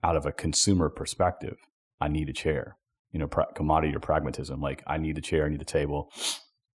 out 0.05 0.17
of 0.17 0.27
a 0.27 0.33
consumer 0.33 0.89
perspective. 0.89 1.57
I 2.01 2.09
need 2.09 2.29
a 2.29 2.33
chair, 2.33 2.77
you 3.11 3.19
know, 3.19 3.27
pra- 3.27 3.53
commodity 3.55 3.97
or 3.97 4.01
pragmatism. 4.01 4.61
Like 4.61 4.83
I 4.87 4.99
need 4.99 5.17
the 5.17 5.21
chair, 5.21 5.47
I 5.47 5.49
need 5.49 5.61
the 5.61 5.65
table, 5.65 6.13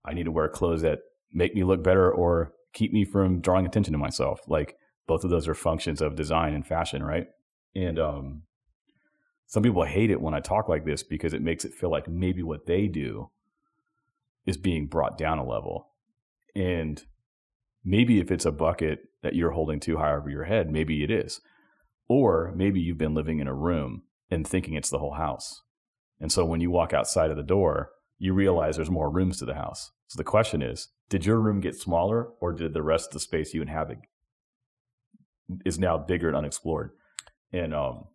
I 0.04 0.14
need 0.14 0.24
to 0.24 0.32
wear 0.32 0.50
clothes 0.50 0.82
that 0.82 1.00
make 1.32 1.56
me 1.56 1.64
look 1.64 1.84
better 1.84 2.12
or 2.12 2.54
keep 2.74 2.92
me 2.92 3.06
from 3.06 3.40
drawing 3.40 3.66
attention 3.66 3.94
to 3.94 3.98
myself. 3.98 4.42
Like 4.48 4.76
both 5.08 5.24
of 5.24 5.30
those 5.30 5.48
are 5.48 5.54
functions 5.54 6.02
of 6.02 6.16
design 6.16 6.54
and 6.54 6.66
fashion, 6.66 7.04
right? 7.04 7.28
And 7.76 7.98
um, 8.00 8.44
some 9.46 9.64
people 9.64 9.84
hate 9.84 10.12
it 10.12 10.22
when 10.22 10.34
I 10.34 10.40
talk 10.40 10.68
like 10.68 10.86
this 10.86 11.04
because 11.04 11.34
it 11.34 11.42
makes 11.42 11.66
it 11.66 11.74
feel 11.74 11.92
like 11.92 12.08
maybe 12.08 12.44
what 12.44 12.66
they 12.66 12.88
do 12.88 13.30
is 14.46 14.58
being 14.58 14.88
brought 14.88 15.18
down 15.18 15.40
a 15.40 15.46
level. 15.46 15.90
And 16.56 17.04
maybe 17.84 18.20
if 18.20 18.32
it's 18.32 18.46
a 18.46 18.52
bucket 18.52 19.00
that 19.22 19.36
you're 19.36 19.52
holding 19.52 19.80
too 19.80 19.98
high 19.98 20.14
over 20.14 20.30
your 20.30 20.44
head, 20.46 20.72
maybe 20.72 21.04
it 21.04 21.12
is. 21.12 21.42
Or 22.08 22.54
maybe 22.56 22.80
you've 22.80 22.98
been 22.98 23.14
living 23.14 23.40
in 23.40 23.48
a 23.48 23.54
room 23.54 24.04
and 24.30 24.48
thinking 24.48 24.74
it's 24.74 24.90
the 24.90 25.00
whole 25.00 25.14
house. 25.14 25.62
And 26.20 26.32
so 26.32 26.46
when 26.46 26.62
you 26.62 26.72
walk 26.72 26.94
outside 26.94 27.32
of 27.32 27.38
the 27.38 27.44
door, 27.44 27.92
you 28.18 28.34
realize 28.34 28.76
there's 28.76 28.90
more 28.90 29.10
rooms 29.10 29.40
to 29.40 29.46
the 29.46 29.56
house. 29.56 29.92
So 30.08 30.18
the 30.18 30.24
question 30.24 30.62
is, 30.62 30.90
did 31.10 31.26
your 31.26 31.40
room 31.40 31.60
get 31.60 31.76
smaller 31.76 32.30
or 32.40 32.54
did 32.54 32.74
the 32.74 32.84
rest 32.84 33.08
of 33.08 33.14
the 33.14 33.20
space 33.20 33.54
you 33.54 33.62
inhabit 33.62 34.00
is 35.66 35.80
now 35.80 35.98
bigger 35.98 36.28
and 36.28 36.38
unexplored? 36.38 36.92
And 37.52 37.74
um 37.74 38.06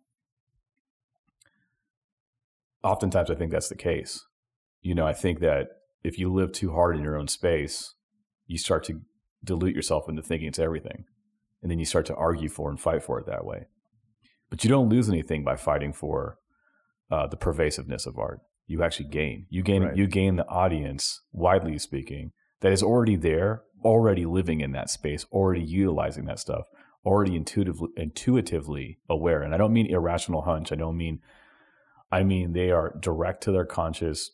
oftentimes 2.83 3.29
I 3.29 3.35
think 3.35 3.51
that's 3.51 3.69
the 3.69 3.75
case. 3.75 4.25
You 4.81 4.95
know, 4.95 5.05
I 5.05 5.13
think 5.13 5.39
that 5.39 5.67
if 6.03 6.17
you 6.19 6.31
live 6.33 6.51
too 6.51 6.71
hard 6.71 6.95
in 6.95 7.03
your 7.03 7.17
own 7.17 7.27
space, 7.27 7.93
you 8.47 8.57
start 8.57 8.83
to 8.85 9.01
dilute 9.43 9.75
yourself 9.75 10.07
into 10.09 10.21
thinking 10.21 10.47
it's 10.47 10.59
everything. 10.59 11.05
And 11.61 11.69
then 11.69 11.79
you 11.79 11.85
start 11.85 12.05
to 12.07 12.15
argue 12.15 12.49
for 12.49 12.69
and 12.69 12.79
fight 12.79 13.03
for 13.03 13.19
it 13.19 13.25
that 13.25 13.45
way. 13.45 13.65
But 14.49 14.63
you 14.63 14.69
don't 14.69 14.89
lose 14.89 15.09
anything 15.09 15.43
by 15.43 15.55
fighting 15.55 15.93
for 15.93 16.37
uh, 17.11 17.27
the 17.27 17.37
pervasiveness 17.37 18.05
of 18.05 18.17
art. 18.17 18.41
you 18.67 18.83
actually 18.83 19.09
gain. 19.09 19.47
You 19.49 19.63
gain 19.63 19.83
Right. 19.83 19.97
you 19.97 20.05
gain 20.07 20.35
the 20.35 20.47
audience, 20.47 21.21
widely 21.31 21.79
speaking, 21.79 22.31
that 22.61 22.71
is 22.71 22.83
already 22.83 23.15
there, 23.15 23.63
already 23.83 24.25
living 24.25 24.61
in 24.61 24.73
that 24.73 24.91
space, 24.91 25.25
already 25.31 25.63
utilizing 25.63 26.25
that 26.25 26.37
stuff, 26.39 26.65
already 27.03 27.35
intuitively 27.35 27.89
intuitively 27.97 28.99
aware. 29.09 29.41
And 29.41 29.55
I 29.55 29.57
don't 29.57 29.73
mean 29.73 29.87
irrational 29.87 30.43
hunch. 30.43 30.71
I 30.71 30.75
don't 30.75 30.97
mean 30.97 31.19
I 32.11 32.23
mean 32.23 32.53
they 32.53 32.69
are 32.71 32.95
direct 32.99 33.41
to 33.43 33.51
their 33.51 33.65
conscious 33.65 34.31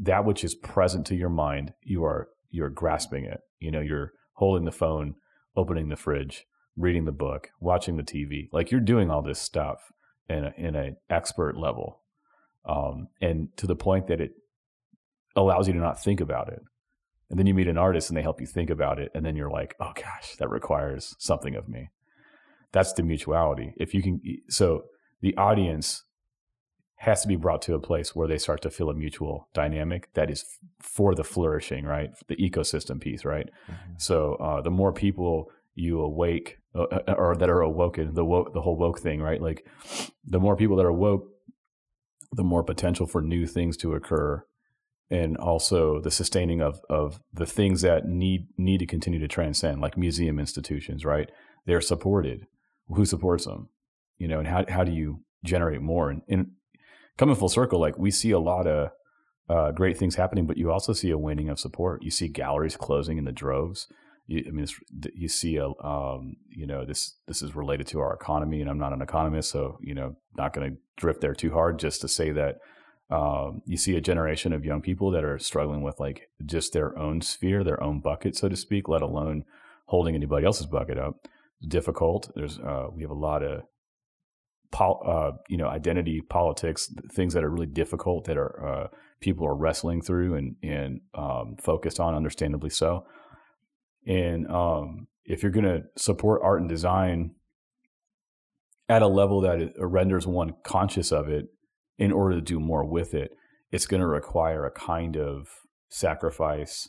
that 0.00 0.24
which 0.24 0.44
is 0.44 0.54
present 0.54 1.06
to 1.06 1.16
your 1.16 1.28
mind, 1.28 1.72
you 1.82 2.04
are 2.04 2.28
you're 2.50 2.70
grasping 2.70 3.24
it. 3.24 3.40
You 3.60 3.70
know, 3.70 3.80
you're 3.80 4.12
holding 4.34 4.64
the 4.64 4.72
phone, 4.72 5.14
opening 5.56 5.88
the 5.88 5.96
fridge, 5.96 6.46
reading 6.76 7.04
the 7.04 7.12
book, 7.12 7.48
watching 7.60 7.96
the 7.96 8.02
TV. 8.02 8.48
Like 8.52 8.70
you're 8.70 8.80
doing 8.80 9.10
all 9.10 9.22
this 9.22 9.40
stuff 9.40 9.78
in 10.28 10.44
a, 10.44 10.52
in 10.56 10.74
an 10.74 10.96
expert 11.10 11.56
level, 11.56 12.02
um, 12.64 13.08
and 13.20 13.48
to 13.56 13.66
the 13.66 13.76
point 13.76 14.06
that 14.08 14.20
it 14.20 14.32
allows 15.34 15.66
you 15.66 15.74
to 15.74 15.80
not 15.80 16.02
think 16.02 16.20
about 16.20 16.48
it. 16.48 16.60
And 17.28 17.38
then 17.38 17.46
you 17.46 17.54
meet 17.54 17.68
an 17.68 17.78
artist 17.78 18.08
and 18.08 18.16
they 18.16 18.22
help 18.22 18.40
you 18.40 18.46
think 18.46 18.70
about 18.70 18.98
it, 18.98 19.10
and 19.14 19.24
then 19.24 19.36
you're 19.36 19.50
like, 19.50 19.74
oh 19.80 19.92
gosh, 19.94 20.36
that 20.38 20.48
requires 20.48 21.14
something 21.18 21.54
of 21.54 21.68
me. 21.68 21.90
That's 22.72 22.92
the 22.92 23.02
mutuality. 23.02 23.74
If 23.76 23.94
you 23.94 24.02
can, 24.02 24.20
so 24.48 24.84
the 25.20 25.36
audience 25.36 26.04
has 26.96 27.20
to 27.22 27.28
be 27.28 27.36
brought 27.36 27.62
to 27.62 27.74
a 27.74 27.78
place 27.80 28.16
where 28.16 28.26
they 28.26 28.38
start 28.38 28.62
to 28.62 28.70
feel 28.70 28.88
a 28.88 28.94
mutual 28.94 29.48
dynamic 29.52 30.08
that 30.14 30.30
is 30.30 30.42
f- 30.42 30.58
for 30.80 31.14
the 31.14 31.24
flourishing, 31.24 31.84
right? 31.84 32.10
The 32.28 32.36
ecosystem 32.36 33.00
piece, 33.00 33.24
right? 33.24 33.48
So 33.98 34.34
uh, 34.34 34.62
the 34.62 34.70
more 34.70 34.92
people 34.92 35.50
you 35.74 36.00
awake 36.00 36.58
uh, 36.74 36.84
uh, 36.84 37.12
or 37.12 37.36
that 37.36 37.50
are 37.50 37.60
awoken, 37.60 38.14
the 38.14 38.24
woke, 38.24 38.54
the 38.54 38.62
whole 38.62 38.76
woke 38.76 38.98
thing, 38.98 39.20
right? 39.20 39.42
Like 39.42 39.66
the 40.24 40.40
more 40.40 40.56
people 40.56 40.76
that 40.76 40.86
are 40.86 40.92
woke, 40.92 41.28
the 42.32 42.44
more 42.44 42.64
potential 42.64 43.06
for 43.06 43.20
new 43.20 43.46
things 43.46 43.76
to 43.78 43.94
occur, 43.94 44.44
and 45.10 45.36
also 45.36 46.00
the 46.00 46.10
sustaining 46.10 46.62
of 46.62 46.80
of 46.88 47.20
the 47.32 47.46
things 47.46 47.82
that 47.82 48.06
need 48.06 48.48
need 48.56 48.78
to 48.78 48.86
continue 48.86 49.20
to 49.20 49.28
transcend, 49.28 49.80
like 49.82 49.98
museum 49.98 50.38
institutions, 50.38 51.04
right? 51.04 51.30
They're 51.66 51.82
supported. 51.82 52.46
Who 52.88 53.04
supports 53.04 53.44
them? 53.44 53.68
You 54.16 54.28
know, 54.28 54.38
and 54.38 54.48
how 54.48 54.64
how 54.68 54.82
do 54.82 54.92
you 54.92 55.20
generate 55.44 55.82
more? 55.82 56.10
And, 56.10 56.22
and 56.28 56.50
coming 57.16 57.36
full 57.36 57.48
circle, 57.48 57.80
like 57.80 57.98
we 57.98 58.10
see 58.10 58.30
a 58.30 58.38
lot 58.38 58.66
of 58.66 58.90
uh, 59.48 59.72
great 59.72 59.96
things 59.96 60.16
happening, 60.16 60.46
but 60.46 60.56
you 60.56 60.70
also 60.70 60.92
see 60.92 61.10
a 61.10 61.18
waning 61.18 61.48
of 61.48 61.60
support. 61.60 62.02
You 62.02 62.10
see 62.10 62.28
galleries 62.28 62.76
closing 62.76 63.18
in 63.18 63.24
the 63.24 63.32
droves. 63.32 63.86
You, 64.26 64.44
I 64.46 64.50
mean, 64.50 64.66
you 65.14 65.28
see 65.28 65.56
a, 65.56 65.68
um, 65.84 66.36
you 66.48 66.66
know, 66.66 66.84
this 66.84 67.14
this 67.28 67.42
is 67.42 67.54
related 67.54 67.86
to 67.88 68.00
our 68.00 68.12
economy, 68.12 68.60
and 68.60 68.68
I'm 68.68 68.78
not 68.78 68.92
an 68.92 69.02
economist, 69.02 69.50
so 69.50 69.78
you 69.80 69.94
know, 69.94 70.16
not 70.36 70.52
going 70.52 70.72
to 70.72 70.76
drift 70.96 71.20
there 71.20 71.34
too 71.34 71.52
hard. 71.52 71.78
Just 71.78 72.00
to 72.00 72.08
say 72.08 72.32
that 72.32 72.58
um, 73.08 73.62
you 73.66 73.76
see 73.76 73.96
a 73.96 74.00
generation 74.00 74.52
of 74.52 74.64
young 74.64 74.82
people 74.82 75.12
that 75.12 75.24
are 75.24 75.38
struggling 75.38 75.82
with 75.82 76.00
like 76.00 76.28
just 76.44 76.72
their 76.72 76.98
own 76.98 77.20
sphere, 77.20 77.62
their 77.62 77.80
own 77.82 78.00
bucket, 78.00 78.36
so 78.36 78.48
to 78.48 78.56
speak, 78.56 78.88
let 78.88 79.02
alone 79.02 79.44
holding 79.86 80.16
anybody 80.16 80.44
else's 80.44 80.66
bucket 80.66 80.98
up. 80.98 81.28
Difficult. 81.66 82.32
There's 82.34 82.58
uh, 82.58 82.88
we 82.92 83.02
have 83.02 83.12
a 83.12 83.14
lot 83.14 83.44
of 83.44 83.62
pol- 84.76 85.02
uh, 85.06 85.32
you 85.48 85.56
know 85.56 85.68
identity 85.68 86.20
politics, 86.20 86.92
things 87.10 87.32
that 87.32 87.42
are 87.42 87.48
really 87.50 87.66
difficult 87.66 88.26
that 88.26 88.36
are 88.36 88.66
uh, 88.66 88.88
people 89.20 89.46
are 89.46 89.56
wrestling 89.56 90.02
through 90.02 90.34
and 90.34 90.56
and 90.62 91.00
um, 91.14 91.56
focused 91.58 91.98
on, 91.98 92.14
understandably 92.14 92.68
so. 92.68 93.06
And 94.06 94.46
um, 94.48 95.08
if 95.24 95.42
you're 95.42 95.50
going 95.52 95.64
to 95.64 95.84
support 95.96 96.42
art 96.44 96.60
and 96.60 96.68
design 96.68 97.30
at 98.88 99.02
a 99.02 99.08
level 99.08 99.40
that 99.40 99.60
it 99.60 99.72
renders 99.78 100.26
one 100.26 100.54
conscious 100.62 101.10
of 101.10 101.28
it 101.28 101.46
in 101.98 102.12
order 102.12 102.34
to 102.36 102.42
do 102.42 102.60
more 102.60 102.84
with 102.84 103.14
it, 103.14 103.30
it's 103.72 103.86
going 103.86 104.02
to 104.02 104.06
require 104.06 104.66
a 104.66 104.70
kind 104.70 105.16
of 105.16 105.48
sacrifice 105.88 106.88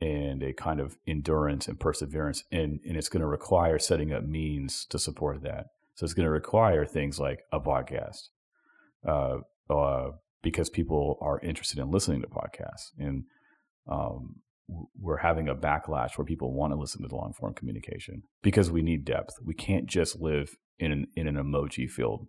and 0.00 0.42
a 0.42 0.52
kind 0.52 0.80
of 0.80 0.98
endurance 1.06 1.68
and 1.68 1.78
perseverance. 1.78 2.42
And, 2.50 2.80
and 2.86 2.96
it's 2.96 3.08
going 3.08 3.22
to 3.22 3.26
require 3.26 3.78
setting 3.78 4.12
up 4.12 4.24
means 4.24 4.84
to 4.90 4.98
support 4.98 5.42
that. 5.44 5.66
So 5.94 6.04
it's 6.04 6.14
going 6.14 6.26
to 6.26 6.30
require 6.30 6.84
things 6.86 7.18
like 7.18 7.40
a 7.52 7.60
podcast, 7.60 8.28
uh, 9.06 9.38
uh, 9.70 10.12
because 10.42 10.70
people 10.70 11.18
are 11.20 11.40
interested 11.40 11.78
in 11.78 11.90
listening 11.90 12.22
to 12.22 12.28
podcasts. 12.28 12.90
And 12.98 13.24
um, 13.86 14.36
we're 14.98 15.18
having 15.18 15.48
a 15.48 15.54
backlash 15.54 16.16
where 16.16 16.24
people 16.24 16.52
want 16.52 16.72
to 16.72 16.78
listen 16.78 17.02
to 17.02 17.08
the 17.08 17.16
long 17.16 17.32
form 17.32 17.54
communication 17.54 18.22
because 18.42 18.70
we 18.70 18.82
need 18.82 19.04
depth. 19.04 19.34
We 19.44 19.54
can't 19.54 19.86
just 19.86 20.20
live 20.20 20.56
in 20.78 20.92
an, 20.92 21.06
in 21.14 21.26
an 21.28 21.36
emoji 21.36 21.90
filled 21.90 22.26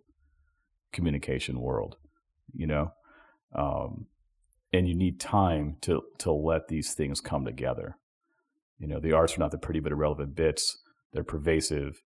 communication 0.92 1.60
world, 1.60 1.96
you 2.52 2.66
know? 2.66 2.92
Um, 3.54 4.06
and 4.72 4.88
you 4.88 4.94
need 4.94 5.20
time 5.20 5.76
to, 5.82 6.02
to 6.18 6.32
let 6.32 6.68
these 6.68 6.94
things 6.94 7.20
come 7.20 7.44
together. 7.44 7.96
You 8.78 8.88
know, 8.88 9.00
the 9.00 9.12
arts 9.12 9.36
are 9.36 9.40
not 9.40 9.52
the 9.52 9.58
pretty 9.58 9.80
but 9.80 9.92
irrelevant 9.92 10.34
bits. 10.34 10.76
They're 11.12 11.24
pervasive. 11.24 12.02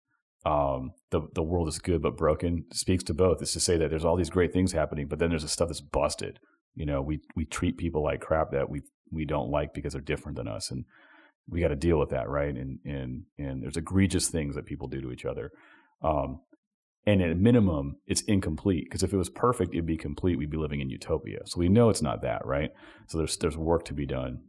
Um, 0.47 0.93
the 1.11 1.22
the 1.34 1.43
world 1.43 1.68
is 1.68 1.78
good 1.78 2.03
but 2.03 2.16
broken 2.16 2.64
speaks 2.72 3.05
to 3.05 3.14
both. 3.14 3.43
It's 3.43 3.53
to 3.55 3.61
say 3.61 3.76
that 3.76 3.91
there's 3.91 4.05
all 4.05 4.16
these 4.16 4.30
great 4.30 4.53
things 4.53 4.72
happening, 4.72 5.09
but 5.09 5.18
then 5.18 5.30
there's 5.30 5.43
the 5.43 5.49
stuff 5.49 5.68
that's 5.68 5.80
busted. 5.80 6.39
You 6.74 6.86
know, 6.86 7.03
we 7.03 7.20
we 7.34 7.45
treat 7.45 7.76
people 7.76 8.03
like 8.03 8.20
crap 8.20 8.53
that 8.53 8.70
we 8.70 8.82
we 9.11 9.24
don't 9.24 9.51
like 9.51 9.74
because 9.74 9.93
they're 9.93 10.03
different 10.03 10.36
than 10.36 10.49
us, 10.49 10.70
and 10.70 10.84
we 11.49 11.61
got 11.61 11.68
to 11.68 11.76
deal 11.76 11.99
with 11.99 12.11
that, 12.11 12.28
right? 12.28 12.55
And 12.55 12.78
and 12.84 13.24
and 13.36 13.62
there's 13.62 13.76
egregious 13.76 14.28
things 14.28 14.55
that 14.55 14.66
people 14.66 14.89
do 14.89 15.01
to 15.01 15.12
each 15.12 15.24
other. 15.24 15.51
Um, 16.03 16.41
and 17.07 17.22
at 17.22 17.32
a 17.32 17.34
minimum, 17.34 17.97
it's 18.07 18.20
incomplete 18.22 18.84
because 18.84 19.03
if 19.03 19.12
it 19.12 19.16
was 19.16 19.30
perfect, 19.30 19.72
it'd 19.72 19.86
be 19.86 19.97
complete. 19.97 20.36
We'd 20.36 20.51
be 20.51 20.59
living 20.59 20.80
in 20.80 20.91
utopia. 20.91 21.41
So 21.47 21.59
we 21.59 21.68
know 21.68 21.89
it's 21.89 22.03
not 22.03 22.20
that, 22.22 22.45
right? 22.45 22.70
So 23.07 23.18
there's 23.18 23.36
there's 23.39 23.57
work 23.57 23.84
to 23.86 23.95
be 23.95 24.07
done. 24.07 24.43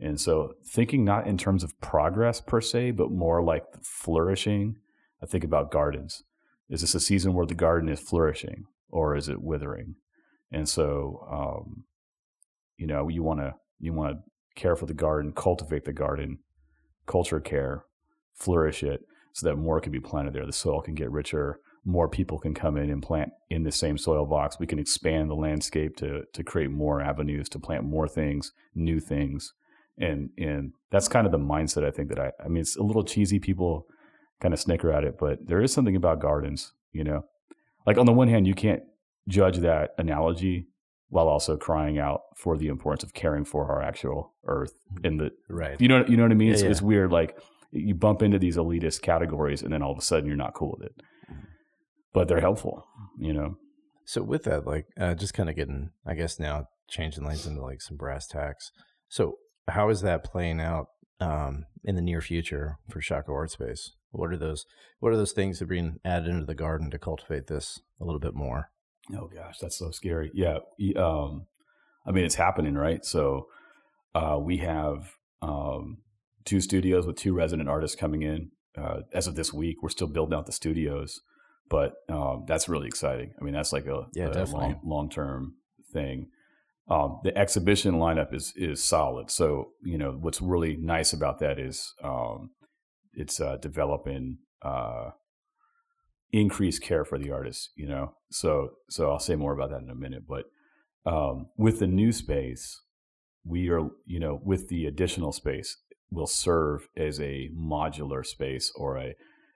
And 0.00 0.20
so 0.20 0.54
thinking 0.66 1.04
not 1.04 1.26
in 1.26 1.38
terms 1.38 1.62
of 1.62 1.78
progress 1.80 2.40
per 2.40 2.60
se, 2.60 2.92
but 2.92 3.10
more 3.10 3.42
like 3.42 3.64
flourishing. 3.82 4.76
I 5.26 5.28
think 5.28 5.44
about 5.44 5.72
gardens. 5.72 6.22
Is 6.68 6.82
this 6.82 6.94
a 6.94 7.00
season 7.00 7.34
where 7.34 7.46
the 7.46 7.54
garden 7.54 7.88
is 7.88 8.00
flourishing 8.00 8.64
or 8.88 9.16
is 9.16 9.28
it 9.28 9.42
withering? 9.42 9.96
And 10.52 10.68
so, 10.68 11.26
um, 11.30 11.84
you 12.76 12.86
know, 12.86 13.08
you 13.08 13.24
want 13.24 13.40
to 13.40 13.54
you 13.80 13.92
want 13.92 14.16
to 14.16 14.22
care 14.60 14.76
for 14.76 14.86
the 14.86 14.94
garden, 14.94 15.32
cultivate 15.32 15.84
the 15.84 15.92
garden, 15.92 16.38
culture 17.06 17.40
care, 17.40 17.84
flourish 18.34 18.82
it, 18.82 19.00
so 19.32 19.48
that 19.48 19.56
more 19.56 19.80
can 19.80 19.90
be 19.90 20.00
planted 20.00 20.34
there. 20.34 20.46
The 20.46 20.52
soil 20.52 20.80
can 20.80 20.94
get 20.94 21.10
richer. 21.10 21.58
More 21.84 22.08
people 22.08 22.38
can 22.38 22.54
come 22.54 22.76
in 22.76 22.90
and 22.90 23.02
plant 23.02 23.30
in 23.50 23.64
the 23.64 23.72
same 23.72 23.98
soil 23.98 24.26
box. 24.26 24.58
We 24.58 24.66
can 24.66 24.78
expand 24.78 25.28
the 25.28 25.34
landscape 25.34 25.96
to 25.96 26.22
to 26.32 26.44
create 26.44 26.70
more 26.70 27.00
avenues 27.00 27.48
to 27.50 27.58
plant 27.58 27.82
more 27.82 28.06
things, 28.06 28.52
new 28.76 29.00
things, 29.00 29.52
and 29.98 30.30
and 30.38 30.72
that's 30.92 31.08
kind 31.08 31.26
of 31.26 31.32
the 31.32 31.38
mindset 31.38 31.84
I 31.84 31.90
think 31.90 32.10
that 32.10 32.20
I. 32.20 32.30
I 32.44 32.46
mean, 32.46 32.60
it's 32.60 32.76
a 32.76 32.82
little 32.82 33.04
cheesy. 33.04 33.40
People 33.40 33.86
kind 34.40 34.54
of 34.54 34.60
snicker 34.60 34.92
at 34.92 35.04
it, 35.04 35.16
but 35.18 35.46
there 35.46 35.62
is 35.62 35.72
something 35.72 35.96
about 35.96 36.20
gardens. 36.20 36.72
You 36.92 37.04
know, 37.04 37.24
like 37.86 37.98
on 37.98 38.06
the 38.06 38.12
one 38.12 38.28
hand, 38.28 38.46
you 38.46 38.54
can't 38.54 38.82
judge 39.28 39.58
that 39.58 39.90
analogy 39.98 40.68
while 41.08 41.28
also 41.28 41.56
crying 41.56 41.98
out 41.98 42.22
for 42.34 42.56
the 42.56 42.68
importance 42.68 43.04
of 43.04 43.14
caring 43.14 43.44
for 43.44 43.70
our 43.70 43.80
actual 43.80 44.34
earth 44.46 44.74
in 45.04 45.18
the 45.18 45.30
Right. 45.48 45.80
you 45.80 45.88
know 45.88 46.04
you 46.06 46.16
know 46.16 46.24
what 46.24 46.32
I 46.32 46.34
mean? 46.34 46.48
Yeah, 46.48 46.54
it's, 46.54 46.62
yeah. 46.62 46.70
it's 46.70 46.82
weird. 46.82 47.12
Like 47.12 47.38
you 47.70 47.94
bump 47.94 48.22
into 48.22 48.38
these 48.38 48.56
elitist 48.56 49.02
categories, 49.02 49.62
and 49.62 49.72
then 49.72 49.82
all 49.82 49.92
of 49.92 49.98
a 49.98 50.02
sudden 50.02 50.26
you're 50.26 50.36
not 50.36 50.54
cool 50.54 50.76
with 50.78 50.86
it. 50.86 50.94
Mm-hmm. 51.30 51.40
But 52.12 52.28
they're 52.28 52.40
helpful, 52.40 52.86
you 53.18 53.32
know. 53.32 53.56
So 54.04 54.22
with 54.22 54.44
that, 54.44 54.66
like, 54.66 54.86
uh, 54.98 55.14
just 55.14 55.34
kind 55.34 55.50
of 55.50 55.56
getting, 55.56 55.90
I 56.06 56.14
guess 56.14 56.38
now 56.38 56.68
changing 56.88 57.24
lanes 57.24 57.46
into 57.46 57.60
like 57.60 57.82
some 57.82 57.96
brass 57.96 58.26
tacks. 58.26 58.70
So 59.08 59.38
how 59.68 59.88
is 59.88 60.00
that 60.02 60.24
playing 60.24 60.60
out 60.60 60.86
um, 61.20 61.66
in 61.84 61.94
the 61.94 62.02
near 62.02 62.20
future 62.20 62.78
for 62.88 63.00
Shockoe 63.00 63.34
Art 63.34 63.50
Space? 63.50 63.92
What 64.10 64.32
are 64.32 64.36
those? 64.36 64.66
What 65.00 65.12
are 65.12 65.16
those 65.16 65.32
things 65.32 65.58
that 65.58 65.64
are 65.64 65.68
being 65.68 65.98
added 66.04 66.28
into 66.28 66.46
the 66.46 66.54
garden 66.54 66.90
to 66.90 66.98
cultivate 66.98 67.46
this 67.46 67.80
a 68.00 68.04
little 68.04 68.20
bit 68.20 68.34
more? 68.34 68.70
Oh 69.16 69.30
gosh, 69.32 69.58
that's 69.58 69.78
so 69.78 69.90
scary. 69.90 70.30
Yeah, 70.34 70.58
um, 70.96 71.46
I 72.06 72.12
mean 72.12 72.24
it's 72.24 72.34
happening, 72.34 72.74
right? 72.74 73.04
So 73.04 73.48
uh, 74.14 74.38
we 74.40 74.58
have 74.58 75.12
um, 75.42 75.98
two 76.44 76.60
studios 76.60 77.06
with 77.06 77.16
two 77.16 77.34
resident 77.34 77.68
artists 77.68 77.96
coming 77.96 78.22
in 78.22 78.50
uh, 78.76 79.00
as 79.12 79.26
of 79.26 79.34
this 79.34 79.52
week. 79.52 79.82
We're 79.82 79.90
still 79.90 80.06
building 80.06 80.36
out 80.36 80.46
the 80.46 80.52
studios, 80.52 81.20
but 81.68 81.94
um, 82.08 82.44
that's 82.48 82.68
really 82.68 82.86
exciting. 82.88 83.34
I 83.40 83.44
mean, 83.44 83.54
that's 83.54 83.72
like 83.72 83.86
a, 83.86 84.06
Yeah, 84.14 84.28
a 84.28 84.44
long 84.44 84.80
long 84.84 85.10
term 85.10 85.56
thing. 85.92 86.28
Um, 86.88 87.20
the 87.24 87.36
exhibition 87.36 87.94
lineup 87.94 88.32
is 88.32 88.52
is 88.56 88.84
solid. 88.84 89.30
So 89.30 89.72
you 89.82 89.98
know 89.98 90.12
what's 90.12 90.40
really 90.40 90.76
nice 90.76 91.12
about 91.12 91.38
that 91.40 91.58
is 91.58 91.92
um, 92.02 92.50
it's 93.14 93.40
uh, 93.40 93.56
developing 93.56 94.38
uh, 94.62 95.10
increased 96.32 96.82
care 96.82 97.04
for 97.04 97.18
the 97.18 97.32
artists. 97.32 97.70
You 97.76 97.88
know, 97.88 98.14
so 98.30 98.70
so 98.88 99.10
I'll 99.10 99.18
say 99.18 99.34
more 99.36 99.52
about 99.52 99.70
that 99.70 99.82
in 99.82 99.90
a 99.90 99.94
minute. 99.94 100.24
But 100.28 100.44
um, 101.10 101.48
with 101.56 101.80
the 101.80 101.86
new 101.88 102.12
space, 102.12 102.80
we 103.44 103.68
are 103.68 103.88
you 104.04 104.20
know 104.20 104.40
with 104.44 104.68
the 104.68 104.86
additional 104.86 105.32
space 105.32 105.76
will 106.10 106.26
serve 106.28 106.88
as 106.96 107.20
a 107.20 107.50
modular 107.56 108.24
space 108.24 108.72
or 108.76 108.96
a 108.96 109.14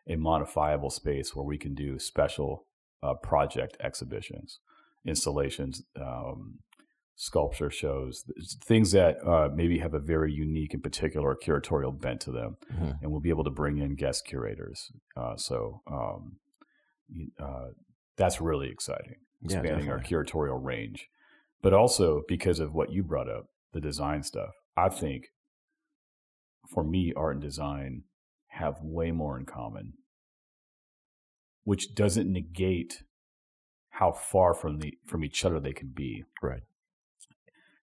a 0.08 0.16
modifiable 0.16 0.90
space 0.90 1.34
where 1.34 1.44
we 1.44 1.58
can 1.58 1.74
do 1.74 1.98
special 1.98 2.66
uh, 3.02 3.14
project 3.14 3.76
exhibitions, 3.80 4.58
installations. 5.06 5.82
Um, 6.00 6.58
sculpture 7.20 7.68
shows, 7.68 8.24
things 8.64 8.92
that 8.92 9.18
uh, 9.26 9.50
maybe 9.54 9.78
have 9.78 9.92
a 9.92 9.98
very 9.98 10.32
unique 10.32 10.72
and 10.72 10.82
particular 10.82 11.36
curatorial 11.36 12.00
bent 12.00 12.18
to 12.18 12.32
them, 12.32 12.56
mm-hmm. 12.72 12.92
and 13.02 13.10
we'll 13.10 13.20
be 13.20 13.28
able 13.28 13.44
to 13.44 13.50
bring 13.50 13.76
in 13.76 13.94
guest 13.94 14.24
curators. 14.26 14.90
Uh, 15.14 15.36
so 15.36 15.82
um, 15.86 16.36
uh, 17.38 17.66
that's 18.16 18.40
really 18.40 18.70
exciting, 18.70 19.16
expanding 19.44 19.84
yeah, 19.84 19.92
our 19.92 20.00
curatorial 20.00 20.58
range. 20.64 21.08
But 21.60 21.74
also 21.74 22.22
because 22.26 22.58
of 22.58 22.72
what 22.72 22.90
you 22.90 23.02
brought 23.02 23.28
up, 23.28 23.48
the 23.74 23.82
design 23.82 24.22
stuff. 24.22 24.52
I 24.74 24.88
think 24.88 25.26
for 26.72 26.82
me, 26.82 27.12
art 27.14 27.34
and 27.34 27.42
design 27.42 28.04
have 28.46 28.78
way 28.80 29.10
more 29.10 29.38
in 29.38 29.44
common, 29.44 29.92
which 31.64 31.94
doesn't 31.94 32.32
negate 32.32 33.02
how 33.90 34.10
far 34.10 34.54
from 34.54 34.78
the 34.78 34.94
from 35.04 35.22
each 35.22 35.44
other 35.44 35.60
they 35.60 35.74
can 35.74 35.92
be. 35.94 36.24
Right. 36.42 36.62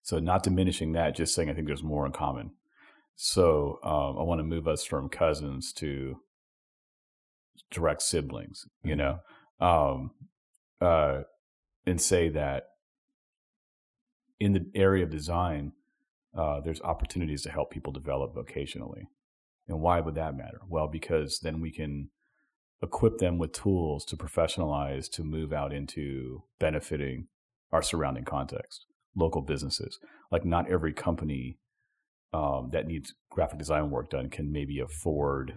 So 0.08 0.20
not 0.20 0.44
diminishing 0.44 0.94
that, 0.94 1.18
just 1.18 1.36
saying 1.36 1.50
I 1.50 1.54
think 1.54 1.68
there's 1.68 1.84
more 1.84 2.06
in 2.06 2.14
common. 2.14 2.52
So 3.18 3.80
um, 3.84 4.18
I 4.18 4.24
want 4.24 4.40
to 4.40 4.44
move 4.46 4.66
us 4.66 4.86
from 4.86 5.10
cousins 5.10 5.74
to 5.74 6.22
direct 7.72 8.02
siblings, 8.02 8.66
you 8.86 8.96
mm-hmm. 8.96 9.00
know, 9.00 9.20
um, 9.60 10.12
uh, 10.80 11.24
and 11.86 12.00
say 12.00 12.30
that 12.30 12.68
in 14.40 14.54
the 14.54 14.66
area 14.74 15.04
of 15.04 15.10
design, 15.10 15.74
uh, 16.34 16.62
there's 16.62 16.82
opportunities 16.84 17.42
to 17.42 17.52
help 17.52 17.70
people 17.70 17.92
develop 17.92 18.34
vocationally. 18.34 19.08
And 19.68 19.82
why 19.82 20.00
would 20.00 20.16
that 20.16 20.38
matter? 20.38 20.62
Well, 20.70 20.88
because 20.88 21.42
then 21.42 21.60
we 21.60 21.70
can 21.70 22.12
equip 22.82 23.18
them 23.18 23.38
with 23.40 23.52
tools 23.52 24.06
to 24.06 24.16
professionalize 24.16 25.12
to 25.12 25.26
move 25.26 25.52
out 25.52 25.74
into 25.74 26.44
benefiting 26.60 27.28
our 27.74 27.82
surrounding 27.82 28.24
context, 28.24 28.86
local 29.18 29.42
businesses. 29.42 30.00
Like, 30.32 30.46
not 30.46 30.70
every 30.72 30.94
company 30.94 31.58
um, 32.34 32.70
that 32.72 32.88
needs 32.88 33.14
graphic 33.30 33.58
design 33.58 33.90
work 33.90 34.10
done 34.10 34.30
can 34.30 34.52
maybe 34.52 34.80
afford, 34.80 35.54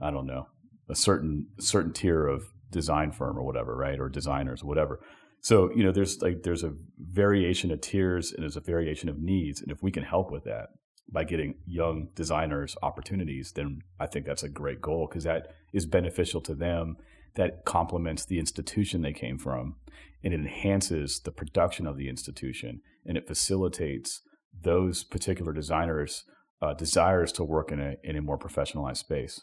I 0.00 0.10
don't 0.10 0.26
know, 0.26 0.48
a 0.88 0.94
certain 0.94 1.46
certain 1.58 1.92
tier 1.92 2.26
of 2.26 2.44
design 2.70 3.12
firm 3.12 3.38
or 3.38 3.44
whatever, 3.44 3.76
right? 3.76 3.98
Or 3.98 4.08
designers, 4.08 4.62
or 4.62 4.66
whatever. 4.66 5.00
So 5.40 5.70
you 5.74 5.84
know, 5.84 5.92
there's 5.92 6.20
like 6.22 6.42
there's 6.42 6.64
a 6.64 6.74
variation 6.98 7.70
of 7.70 7.80
tiers 7.80 8.32
and 8.32 8.42
there's 8.42 8.56
a 8.56 8.60
variation 8.60 9.08
of 9.08 9.18
needs, 9.18 9.60
and 9.60 9.70
if 9.70 9.82
we 9.82 9.90
can 9.90 10.02
help 10.02 10.30
with 10.30 10.44
that 10.44 10.70
by 11.10 11.24
getting 11.24 11.54
young 11.66 12.08
designers 12.14 12.76
opportunities, 12.82 13.52
then 13.52 13.82
I 14.00 14.06
think 14.06 14.26
that's 14.26 14.42
a 14.42 14.48
great 14.48 14.80
goal 14.80 15.06
because 15.08 15.24
that 15.24 15.54
is 15.72 15.86
beneficial 15.86 16.40
to 16.42 16.54
them. 16.54 16.96
That 17.36 17.64
complements 17.64 18.24
the 18.24 18.38
institution 18.38 19.02
they 19.02 19.12
came 19.12 19.38
from, 19.38 19.76
and 20.24 20.34
it 20.34 20.40
enhances 20.40 21.20
the 21.20 21.30
production 21.30 21.86
of 21.86 21.96
the 21.96 22.08
institution, 22.08 22.80
and 23.04 23.16
it 23.16 23.26
facilitates 23.26 24.22
those 24.62 25.04
particular 25.04 25.52
designers' 25.52 26.24
uh, 26.62 26.74
desires 26.74 27.32
to 27.32 27.44
work 27.44 27.70
in 27.70 27.80
a 27.80 27.96
in 28.02 28.16
a 28.16 28.22
more 28.22 28.38
professionalized 28.38 28.98
space. 28.98 29.40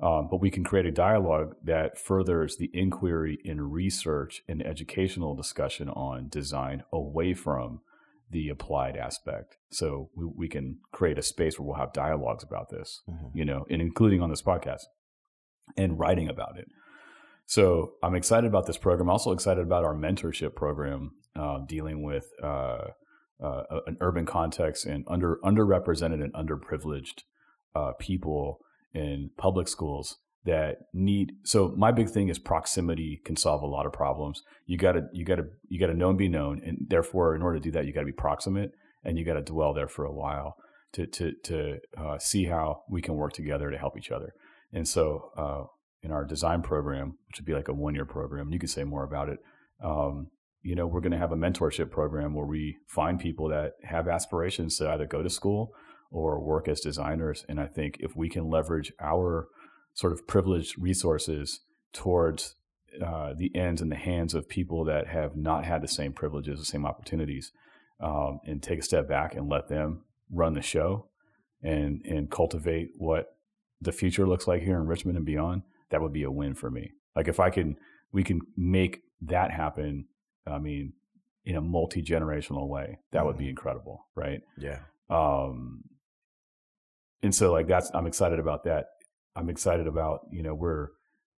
Um, 0.00 0.28
but 0.28 0.40
we 0.40 0.50
can 0.50 0.64
create 0.64 0.86
a 0.86 0.90
dialogue 0.90 1.54
that 1.62 1.98
furthers 1.98 2.56
the 2.56 2.70
inquiry 2.74 3.38
and 3.44 3.72
research 3.72 4.42
and 4.48 4.60
educational 4.66 5.36
discussion 5.36 5.88
on 5.88 6.28
design 6.28 6.82
away 6.92 7.32
from 7.32 7.80
the 8.30 8.48
applied 8.48 8.96
aspect. 8.96 9.56
So 9.70 10.10
we, 10.16 10.26
we 10.36 10.48
can 10.48 10.78
create 10.92 11.18
a 11.18 11.22
space 11.22 11.58
where 11.58 11.66
we'll 11.66 11.76
have 11.76 11.92
dialogues 11.92 12.42
about 12.42 12.70
this, 12.70 13.02
mm-hmm. 13.08 13.38
you 13.38 13.44
know, 13.44 13.64
and 13.70 13.80
including 13.80 14.20
on 14.20 14.30
this 14.30 14.42
podcast 14.42 14.82
and 15.76 15.98
writing 15.98 16.28
about 16.28 16.58
it. 16.58 16.66
So 17.46 17.92
I'm 18.02 18.14
excited 18.14 18.46
about 18.46 18.66
this 18.66 18.78
program. 18.78 19.10
Also 19.10 19.32
excited 19.32 19.62
about 19.62 19.84
our 19.84 19.94
mentorship 19.94 20.54
program 20.54 21.12
uh, 21.36 21.58
dealing 21.66 22.02
with 22.02 22.26
uh, 22.42 22.88
uh, 23.42 23.62
an 23.86 23.96
urban 24.00 24.26
context 24.26 24.86
and 24.86 25.04
under 25.08 25.38
underrepresented 25.44 26.22
and 26.22 26.32
underprivileged 26.32 27.22
uh, 27.74 27.92
people 27.98 28.60
in 28.94 29.30
public 29.36 29.68
schools 29.68 30.18
that 30.44 30.76
need 30.92 31.32
so 31.42 31.74
my 31.76 31.90
big 31.90 32.08
thing 32.08 32.28
is 32.28 32.38
proximity 32.38 33.20
can 33.24 33.36
solve 33.36 33.62
a 33.62 33.66
lot 33.66 33.86
of 33.86 33.92
problems 33.92 34.42
you 34.66 34.76
got 34.76 34.92
to 34.92 35.02
you 35.12 35.24
got 35.24 35.36
to 35.36 35.44
you 35.68 35.80
got 35.80 35.86
to 35.86 35.94
know 35.94 36.10
and 36.10 36.18
be 36.18 36.28
known 36.28 36.60
and 36.64 36.78
therefore 36.88 37.34
in 37.34 37.42
order 37.42 37.58
to 37.58 37.62
do 37.62 37.70
that 37.70 37.86
you 37.86 37.92
got 37.92 38.00
to 38.00 38.06
be 38.06 38.12
proximate 38.12 38.72
and 39.02 39.18
you 39.18 39.24
got 39.24 39.34
to 39.34 39.42
dwell 39.42 39.74
there 39.74 39.88
for 39.88 40.04
a 40.04 40.12
while 40.12 40.56
to 40.92 41.06
to 41.06 41.32
to 41.42 41.78
uh, 41.98 42.18
see 42.18 42.44
how 42.44 42.82
we 42.88 43.02
can 43.02 43.14
work 43.14 43.32
together 43.32 43.70
to 43.70 43.78
help 43.78 43.96
each 43.98 44.10
other 44.10 44.32
and 44.72 44.86
so 44.86 45.30
uh, 45.36 45.64
in 46.04 46.12
our 46.12 46.24
design 46.24 46.62
program 46.62 47.16
which 47.26 47.38
would 47.38 47.46
be 47.46 47.54
like 47.54 47.68
a 47.68 47.74
one 47.74 47.94
year 47.94 48.04
program 48.04 48.52
you 48.52 48.58
can 48.58 48.68
say 48.68 48.84
more 48.84 49.04
about 49.04 49.28
it 49.28 49.38
um, 49.82 50.28
you 50.62 50.74
know 50.74 50.86
we're 50.86 51.00
going 51.00 51.12
to 51.12 51.18
have 51.18 51.32
a 51.32 51.36
mentorship 51.36 51.90
program 51.90 52.34
where 52.34 52.46
we 52.46 52.76
find 52.86 53.18
people 53.18 53.48
that 53.48 53.72
have 53.82 54.06
aspirations 54.06 54.78
to 54.78 54.88
either 54.88 55.06
go 55.06 55.22
to 55.22 55.30
school 55.30 55.72
or 56.14 56.40
work 56.40 56.68
as 56.68 56.80
designers. 56.80 57.44
And 57.48 57.60
I 57.60 57.66
think 57.66 57.96
if 57.98 58.16
we 58.16 58.30
can 58.30 58.48
leverage 58.48 58.92
our 59.00 59.48
sort 59.92 60.12
of 60.12 60.26
privileged 60.26 60.78
resources 60.78 61.60
towards 61.92 62.54
uh, 63.04 63.34
the 63.36 63.54
ends 63.54 63.82
and 63.82 63.90
the 63.90 63.96
hands 63.96 64.32
of 64.32 64.48
people 64.48 64.84
that 64.84 65.08
have 65.08 65.36
not 65.36 65.64
had 65.64 65.82
the 65.82 65.88
same 65.88 66.12
privileges, 66.12 66.60
the 66.60 66.64
same 66.64 66.86
opportunities, 66.86 67.50
um, 68.00 68.38
and 68.46 68.62
take 68.62 68.78
a 68.78 68.82
step 68.82 69.08
back 69.08 69.34
and 69.34 69.48
let 69.48 69.68
them 69.68 70.04
run 70.30 70.54
the 70.54 70.62
show 70.62 71.08
and 71.62 72.04
and 72.04 72.30
cultivate 72.30 72.90
what 72.96 73.36
the 73.80 73.92
future 73.92 74.26
looks 74.26 74.46
like 74.46 74.62
here 74.62 74.76
in 74.76 74.86
Richmond 74.86 75.16
and 75.16 75.26
beyond, 75.26 75.62
that 75.94 76.02
would 76.02 76.12
be 76.12 76.24
a 76.24 76.30
win 76.30 76.54
for 76.54 76.70
me. 76.70 76.90
Like 77.14 77.28
if 77.28 77.38
I 77.38 77.50
can, 77.50 77.76
we 78.12 78.24
can 78.24 78.40
make 78.56 79.02
that 79.22 79.52
happen. 79.52 80.06
I 80.46 80.58
mean, 80.58 80.92
in 81.44 81.56
a 81.56 81.60
multi 81.60 82.02
generational 82.02 82.68
way, 82.68 82.98
that 83.12 83.22
mm 83.22 83.26
would 83.26 83.38
be 83.38 83.44
mm-hmm. 83.44 83.50
incredible, 83.50 84.06
right? 84.14 84.40
Yeah. 84.58 84.80
Um, 85.08 85.84
and 87.24 87.34
so 87.34 87.50
like 87.50 87.66
that's 87.66 87.90
i'm 87.94 88.06
excited 88.06 88.38
about 88.38 88.62
that 88.64 88.90
i'm 89.34 89.48
excited 89.48 89.88
about 89.88 90.20
you 90.30 90.42
know 90.42 90.54
we're 90.54 90.90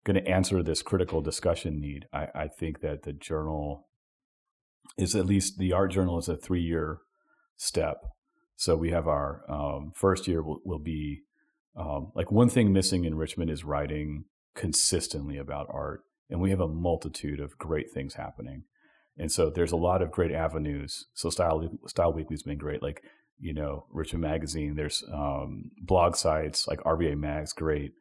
going 0.03 0.21
to 0.21 0.29
answer 0.29 0.61
this 0.61 0.81
critical 0.81 1.21
discussion 1.21 1.79
need 1.79 2.07
I, 2.11 2.27
I 2.35 2.47
think 2.47 2.81
that 2.81 3.03
the 3.03 3.13
journal 3.13 3.87
is 4.97 5.15
at 5.15 5.25
least 5.25 5.57
the 5.57 5.73
art 5.73 5.91
journal 5.91 6.17
is 6.17 6.27
a 6.27 6.35
three 6.35 6.61
year 6.61 6.99
step 7.55 8.03
so 8.57 8.75
we 8.75 8.91
have 8.91 9.07
our 9.07 9.43
um, 9.49 9.91
first 9.95 10.27
year 10.27 10.41
will, 10.41 10.61
will 10.63 10.79
be 10.79 11.21
um, 11.75 12.11
like 12.15 12.31
one 12.31 12.49
thing 12.49 12.73
missing 12.73 13.05
in 13.05 13.15
richmond 13.15 13.49
is 13.49 13.63
writing 13.63 14.25
consistently 14.55 15.37
about 15.37 15.67
art 15.69 16.01
and 16.29 16.41
we 16.41 16.49
have 16.49 16.61
a 16.61 16.67
multitude 16.67 17.39
of 17.39 17.57
great 17.57 17.91
things 17.91 18.15
happening 18.15 18.63
and 19.17 19.31
so 19.31 19.49
there's 19.49 19.71
a 19.71 19.77
lot 19.77 20.01
of 20.01 20.11
great 20.11 20.31
avenues 20.31 21.05
so 21.13 21.29
style 21.29 21.69
style 21.85 22.11
weekly's 22.11 22.43
been 22.43 22.57
great 22.57 22.81
like 22.81 23.03
you 23.39 23.53
know, 23.53 23.85
Richmond 23.91 24.21
Magazine. 24.21 24.75
There's 24.75 25.03
um, 25.11 25.71
blog 25.81 26.15
sites 26.15 26.67
like 26.67 26.79
RVA 26.81 27.17
Mag's 27.17 27.53
great. 27.53 27.93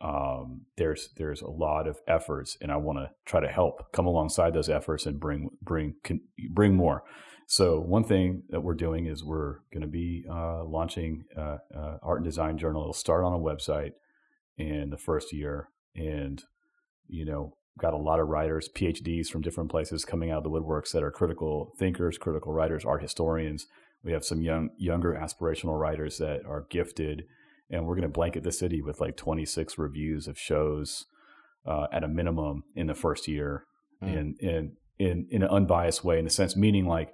Um, 0.00 0.62
there's 0.76 1.10
there's 1.16 1.42
a 1.42 1.50
lot 1.50 1.88
of 1.88 1.98
efforts, 2.06 2.56
and 2.60 2.70
I 2.70 2.76
want 2.76 2.98
to 2.98 3.10
try 3.24 3.40
to 3.40 3.48
help 3.48 3.92
come 3.92 4.06
alongside 4.06 4.54
those 4.54 4.68
efforts 4.68 5.06
and 5.06 5.18
bring 5.18 5.50
bring 5.60 5.94
can, 6.04 6.20
bring 6.50 6.74
more. 6.74 7.02
So 7.46 7.80
one 7.80 8.04
thing 8.04 8.42
that 8.50 8.60
we're 8.60 8.74
doing 8.74 9.06
is 9.06 9.24
we're 9.24 9.60
going 9.72 9.80
to 9.80 9.88
be 9.88 10.24
uh, 10.30 10.64
launching 10.64 11.24
uh, 11.36 11.58
uh, 11.74 11.98
art 12.02 12.18
and 12.18 12.24
design 12.24 12.58
journal. 12.58 12.82
It'll 12.82 12.92
start 12.92 13.24
on 13.24 13.32
a 13.32 13.38
website 13.38 13.92
in 14.56 14.90
the 14.90 14.98
first 14.98 15.32
year, 15.32 15.70
and 15.98 16.42
you 17.08 17.24
know 17.24 17.54
got 17.78 17.94
a 17.94 17.98
lot 17.98 18.18
of 18.18 18.28
writers, 18.28 18.68
PhDs 18.74 19.28
from 19.28 19.42
different 19.42 19.70
places 19.70 20.04
coming 20.04 20.30
out 20.30 20.38
of 20.38 20.44
the 20.44 20.50
woodworks 20.50 20.90
that 20.92 21.02
are 21.02 21.12
critical 21.12 21.72
thinkers, 21.78 22.18
critical 22.18 22.52
writers, 22.52 22.84
art 22.84 23.02
historians 23.02 23.66
we 24.02 24.12
have 24.12 24.24
some 24.24 24.40
young, 24.42 24.70
younger 24.78 25.12
aspirational 25.14 25.78
writers 25.78 26.18
that 26.18 26.44
are 26.46 26.66
gifted, 26.70 27.24
and 27.70 27.86
we're 27.86 27.94
going 27.94 28.02
to 28.02 28.08
blanket 28.08 28.44
the 28.44 28.52
city 28.52 28.80
with 28.80 29.00
like 29.00 29.16
26 29.16 29.76
reviews 29.76 30.26
of 30.26 30.38
shows 30.38 31.06
uh, 31.66 31.86
at 31.92 32.04
a 32.04 32.08
minimum 32.08 32.64
in 32.74 32.86
the 32.86 32.94
first 32.94 33.28
year, 33.28 33.64
mm. 34.02 34.08
in 34.08 34.36
in 34.40 34.72
in 34.98 35.26
in 35.30 35.42
an 35.42 35.48
unbiased 35.48 36.04
way, 36.04 36.18
in 36.18 36.26
a 36.26 36.30
sense, 36.30 36.56
meaning 36.56 36.86
like 36.86 37.12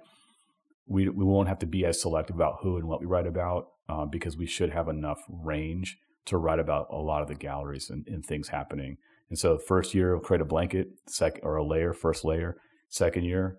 we 0.87 1.09
we 1.09 1.25
won't 1.25 1.49
have 1.49 1.59
to 1.59 1.65
be 1.65 1.85
as 1.85 1.99
selective 1.99 2.35
about 2.35 2.59
who 2.61 2.77
and 2.77 2.87
what 2.87 2.99
we 2.99 3.07
write 3.07 3.27
about 3.27 3.67
uh, 3.89 4.05
because 4.05 4.37
we 4.37 4.45
should 4.45 4.69
have 4.69 4.87
enough 4.87 5.19
range 5.27 5.97
to 6.25 6.37
write 6.37 6.59
about 6.59 6.87
a 6.89 6.97
lot 6.97 7.21
of 7.21 7.27
the 7.27 7.35
galleries 7.35 7.89
and, 7.89 8.07
and 8.07 8.25
things 8.25 8.49
happening. 8.49 8.97
And 9.29 9.37
so, 9.37 9.57
first 9.57 9.93
year, 9.93 10.19
create 10.19 10.41
a 10.41 10.45
blanket, 10.45 10.89
second 11.07 11.41
or 11.43 11.55
a 11.55 11.65
layer, 11.65 11.93
first 11.93 12.23
layer. 12.23 12.57
Second 12.89 13.23
year, 13.23 13.57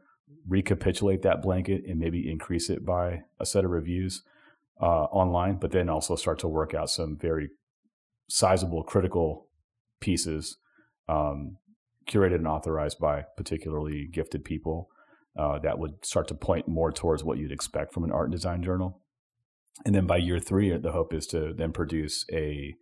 recapitulate 0.48 1.22
that 1.22 1.42
blanket 1.42 1.84
and 1.86 1.98
maybe 1.98 2.30
increase 2.30 2.70
it 2.70 2.84
by 2.84 3.22
a 3.40 3.46
set 3.46 3.64
of 3.64 3.70
reviews 3.70 4.22
uh, 4.80 5.04
online, 5.04 5.58
but 5.58 5.72
then 5.72 5.88
also 5.88 6.16
start 6.16 6.38
to 6.40 6.48
work 6.48 6.74
out 6.74 6.90
some 6.90 7.16
very 7.16 7.50
sizable 8.28 8.82
critical 8.82 9.48
pieces 10.00 10.58
um, 11.08 11.56
curated 12.08 12.36
and 12.36 12.48
authorized 12.48 12.98
by 12.98 13.24
particularly 13.36 14.08
gifted 14.12 14.44
people 14.44 14.88
uh, 15.38 15.58
that 15.58 15.78
would 15.78 16.04
start 16.04 16.28
to 16.28 16.34
point 16.34 16.66
more 16.68 16.92
towards 16.92 17.22
what 17.22 17.38
you'd 17.38 17.52
expect 17.52 17.92
from 17.92 18.04
an 18.04 18.12
art 18.12 18.26
and 18.26 18.32
design 18.32 18.62
journal. 18.62 19.00
And 19.84 19.94
then 19.94 20.06
by 20.06 20.16
year 20.16 20.40
three, 20.40 20.76
the 20.76 20.92
hope 20.92 21.12
is 21.12 21.26
to 21.28 21.52
then 21.52 21.72
produce 21.72 22.24
a 22.32 22.74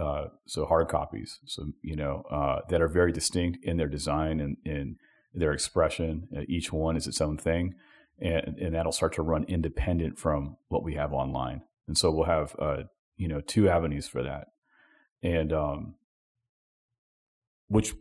uh, 0.00 0.28
so 0.46 0.64
hard 0.64 0.88
copies, 0.88 1.40
so 1.44 1.66
you 1.82 1.94
know 1.94 2.24
uh, 2.30 2.60
that 2.70 2.80
are 2.80 2.88
very 2.88 3.12
distinct 3.12 3.62
in 3.62 3.76
their 3.76 3.88
design 3.88 4.40
and 4.40 4.56
in 4.64 4.96
their 5.34 5.52
expression. 5.52 6.26
Uh, 6.34 6.40
each 6.48 6.72
one 6.72 6.96
is 6.96 7.06
its 7.06 7.20
own 7.20 7.36
thing, 7.36 7.74
and 8.18 8.56
and 8.58 8.74
that'll 8.74 8.92
start 8.92 9.12
to 9.14 9.22
run 9.22 9.44
independent 9.44 10.18
from 10.18 10.56
what 10.68 10.82
we 10.82 10.94
have 10.94 11.12
online. 11.12 11.62
And 11.86 11.98
so 11.98 12.10
we'll 12.10 12.24
have 12.24 12.56
uh, 12.58 12.84
you 13.16 13.28
know 13.28 13.40
two 13.40 13.68
avenues 13.68 14.08
for 14.08 14.22
that, 14.22 14.48
and 15.22 15.52
um, 15.52 15.94
which 17.68 17.94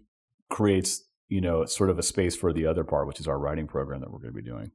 creates 0.49 1.03
you 1.28 1.41
know 1.41 1.66
sort 1.66 1.89
of 1.89 1.99
a 1.99 2.03
space 2.03 2.36
for 2.36 2.53
the 2.53 2.66
other 2.66 2.86
part, 2.86 3.07
which 3.07 3.20
is 3.20 3.28
our 3.28 3.38
writing 3.38 3.68
program 3.68 3.99
that 3.99 4.10
we're 4.10 4.20
going 4.20 4.34
to 4.34 4.41
be 4.41 4.49
doing. 4.49 4.72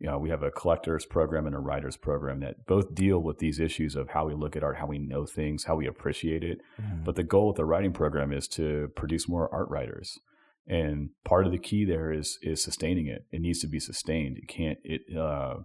You 0.00 0.06
know, 0.06 0.18
we 0.18 0.30
have 0.30 0.42
a 0.42 0.50
collectors 0.50 1.04
program 1.04 1.46
and 1.46 1.54
a 1.54 1.58
writers 1.58 1.96
program 1.98 2.40
that 2.40 2.66
both 2.66 2.94
deal 2.94 3.18
with 3.18 3.38
these 3.38 3.60
issues 3.60 3.94
of 3.94 4.08
how 4.08 4.26
we 4.26 4.34
look 4.34 4.56
at 4.56 4.64
art, 4.64 4.78
how 4.78 4.86
we 4.86 4.98
know 4.98 5.26
things, 5.26 5.64
how 5.64 5.76
we 5.76 5.86
appreciate 5.86 6.42
it. 6.42 6.62
Mhm. 6.80 7.04
But 7.04 7.16
the 7.16 7.22
goal 7.22 7.48
with 7.48 7.56
the 7.56 7.66
writing 7.66 7.92
program 7.92 8.32
is 8.32 8.48
to 8.48 8.90
produce 8.96 9.28
more 9.28 9.52
art 9.54 9.68
writers. 9.68 10.18
And 10.66 11.10
part 11.24 11.44
of 11.44 11.52
the 11.52 11.58
key 11.58 11.84
there 11.84 12.10
is 12.10 12.38
is 12.42 12.62
sustaining 12.64 13.06
it. 13.08 13.26
It 13.30 13.40
needs 13.42 13.60
to 13.60 13.66
be 13.66 13.78
sustained. 13.78 14.38
It 14.38 14.48
can't. 14.48 14.78
It 14.84 15.02
uh, 15.14 15.58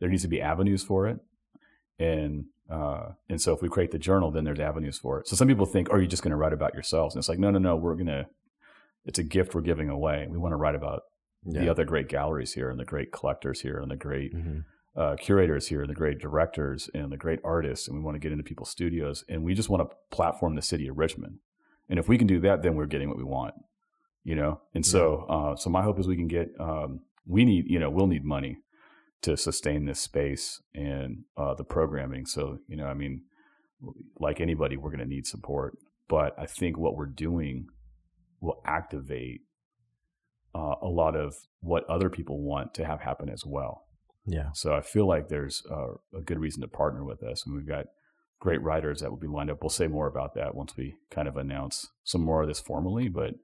there 0.00 0.10
needs 0.10 0.22
to 0.22 0.28
be 0.28 0.42
avenues 0.42 0.82
for 0.82 1.06
it, 1.06 1.18
and 1.98 2.46
uh, 2.68 3.12
and 3.28 3.40
so 3.40 3.54
if 3.54 3.62
we 3.62 3.68
create 3.68 3.92
the 3.92 3.98
journal, 3.98 4.30
then 4.30 4.44
there's 4.44 4.60
avenues 4.60 4.98
for 4.98 5.20
it. 5.20 5.28
So 5.28 5.36
some 5.36 5.48
people 5.48 5.64
think, 5.66 5.88
"Oh, 5.90 5.96
you're 5.96 6.06
just 6.06 6.22
going 6.22 6.32
to 6.32 6.36
write 6.36 6.52
about 6.52 6.74
yourselves," 6.74 7.14
and 7.14 7.20
it's 7.20 7.28
like, 7.28 7.38
no, 7.38 7.50
no, 7.50 7.58
no. 7.58 7.76
We're 7.76 7.94
gonna. 7.94 8.26
It's 9.04 9.20
a 9.20 9.22
gift 9.22 9.54
we're 9.54 9.60
giving 9.60 9.88
away. 9.88 10.26
We 10.28 10.36
want 10.38 10.52
to 10.52 10.56
write 10.56 10.74
about 10.74 11.04
the 11.52 11.68
other 11.68 11.84
great 11.84 12.08
galleries 12.08 12.54
here, 12.54 12.70
and 12.70 12.78
the 12.78 12.84
great 12.84 13.12
collectors 13.12 13.60
here, 13.60 13.78
and 13.78 13.90
the 13.90 13.96
great 13.96 14.34
Mhm. 14.34 14.64
uh, 14.96 15.14
curators 15.16 15.68
here, 15.68 15.82
and 15.82 15.90
the 15.90 15.94
great 15.94 16.18
directors, 16.18 16.88
and 16.94 17.12
the 17.12 17.16
great 17.16 17.40
artists, 17.44 17.86
and 17.86 17.96
we 17.96 18.02
want 18.02 18.14
to 18.14 18.18
get 18.18 18.32
into 18.32 18.42
people's 18.44 18.70
studios, 18.70 19.24
and 19.28 19.44
we 19.44 19.52
just 19.54 19.68
want 19.68 19.88
to 19.88 19.96
platform 20.10 20.54
the 20.54 20.62
city 20.62 20.88
of 20.88 20.96
Richmond. 20.96 21.38
And 21.88 21.98
if 21.98 22.08
we 22.08 22.16
can 22.18 22.26
do 22.26 22.40
that, 22.40 22.62
then 22.62 22.74
we're 22.76 22.86
getting 22.86 23.08
what 23.08 23.18
we 23.18 23.24
want, 23.24 23.54
you 24.24 24.34
know. 24.34 24.60
And 24.74 24.84
so, 24.84 25.26
uh, 25.28 25.54
so 25.56 25.70
my 25.70 25.82
hope 25.82 25.98
is 26.00 26.08
we 26.08 26.16
can 26.16 26.28
get. 26.28 26.48
Um, 26.58 27.00
we 27.26 27.44
need, 27.44 27.68
you 27.68 27.78
know, 27.78 27.90
we'll 27.90 28.06
need 28.06 28.24
money 28.24 28.58
to 29.22 29.36
sustain 29.36 29.84
this 29.84 30.00
space 30.00 30.62
and 30.74 31.24
uh, 31.36 31.54
the 31.54 31.64
programming. 31.64 32.24
So, 32.26 32.58
you 32.68 32.76
know, 32.76 32.86
I 32.86 32.94
mean, 32.94 33.22
like 34.18 34.40
anybody, 34.40 34.76
we're 34.76 34.90
going 34.90 35.00
to 35.00 35.06
need 35.06 35.26
support. 35.26 35.76
But 36.08 36.34
I 36.38 36.46
think 36.46 36.78
what 36.78 36.96
we're 36.96 37.06
doing 37.06 37.68
will 38.40 38.62
activate 38.64 39.42
uh, 40.56 40.74
a 40.80 40.88
lot 40.88 41.14
of 41.14 41.34
what 41.60 41.84
other 41.88 42.08
people 42.08 42.40
want 42.40 42.72
to 42.74 42.84
have 42.86 43.00
happen 43.00 43.28
as 43.28 43.44
well. 43.44 43.82
Yeah. 44.24 44.50
So 44.54 44.74
I 44.74 44.80
feel 44.80 45.06
like 45.06 45.28
there's 45.28 45.62
uh, 45.70 45.94
a 46.16 46.22
good 46.24 46.38
reason 46.38 46.62
to 46.62 46.68
partner 46.68 47.04
with 47.04 47.22
us, 47.22 47.44
and 47.44 47.54
we've 47.54 47.68
got 47.68 47.86
great 48.40 48.62
writers 48.62 49.00
that 49.00 49.10
will 49.10 49.18
be 49.18 49.26
lined 49.26 49.50
up. 49.50 49.58
We'll 49.62 49.70
say 49.70 49.86
more 49.86 50.06
about 50.06 50.34
that 50.34 50.54
once 50.54 50.76
we 50.76 50.96
kind 51.10 51.28
of 51.28 51.36
announce 51.36 51.88
some 52.04 52.22
more 52.22 52.42
of 52.42 52.48
this 52.48 52.60
formally. 52.60 53.08
But 53.08 53.34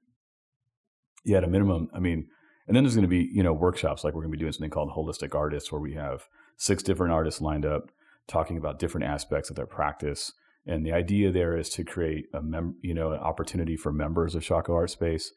yeah, 1.23 1.37
at 1.37 1.43
a 1.43 1.47
minimum, 1.47 1.89
I 1.93 1.99
mean, 1.99 2.27
and 2.67 2.75
then 2.75 2.83
there's 2.83 2.95
going 2.95 3.03
to 3.03 3.09
be 3.09 3.29
you 3.31 3.43
know 3.43 3.53
workshops 3.53 4.03
like 4.03 4.13
we're 4.13 4.21
going 4.21 4.31
to 4.31 4.37
be 4.37 4.41
doing 4.41 4.51
something 4.51 4.71
called 4.71 4.91
Holistic 4.91 5.35
Artists, 5.35 5.71
where 5.71 5.81
we 5.81 5.93
have 5.93 6.27
six 6.57 6.81
different 6.81 7.13
artists 7.13 7.41
lined 7.41 7.65
up 7.65 7.91
talking 8.27 8.57
about 8.57 8.79
different 8.79 9.05
aspects 9.05 9.49
of 9.49 9.55
their 9.55 9.67
practice. 9.67 10.33
And 10.65 10.85
the 10.85 10.93
idea 10.93 11.29
there 11.29 11.57
is 11.57 11.69
to 11.71 11.83
create 11.83 12.25
a 12.33 12.41
mem- 12.41 12.77
you 12.81 12.93
know 12.93 13.11
an 13.11 13.19
opportunity 13.19 13.77
for 13.77 13.91
members 13.91 14.33
of 14.33 14.43
Shockoe 14.43 14.75
Art 14.75 14.89
Space 14.89 15.31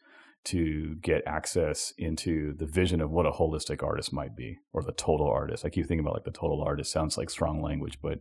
to 0.44 0.94
get 1.02 1.22
access 1.26 1.92
into 1.98 2.54
the 2.54 2.66
vision 2.66 3.00
of 3.00 3.10
what 3.10 3.26
a 3.26 3.32
holistic 3.32 3.82
artist 3.82 4.12
might 4.12 4.36
be 4.36 4.58
or 4.72 4.82
the 4.82 4.92
total 4.92 5.28
artist. 5.28 5.64
I 5.64 5.70
keep 5.70 5.86
thinking 5.86 6.04
about 6.04 6.14
like 6.14 6.24
the 6.24 6.30
total 6.30 6.62
artist 6.62 6.92
sounds 6.92 7.18
like 7.18 7.30
strong 7.30 7.60
language, 7.60 7.98
but 8.00 8.20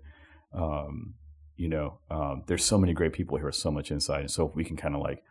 um, 0.53 1.15
you 1.55 1.69
know, 1.69 1.99
um, 2.09 2.43
there's 2.47 2.65
so 2.65 2.77
many 2.77 2.93
great 2.93 3.13
people 3.13 3.37
here, 3.37 3.51
so 3.51 3.71
much 3.71 3.91
insight. 3.91 4.21
And 4.21 4.31
so 4.31 4.47
if 4.47 4.55
we 4.55 4.63
can 4.63 4.75
kind 4.75 4.95
of 4.95 5.01
like 5.01 5.23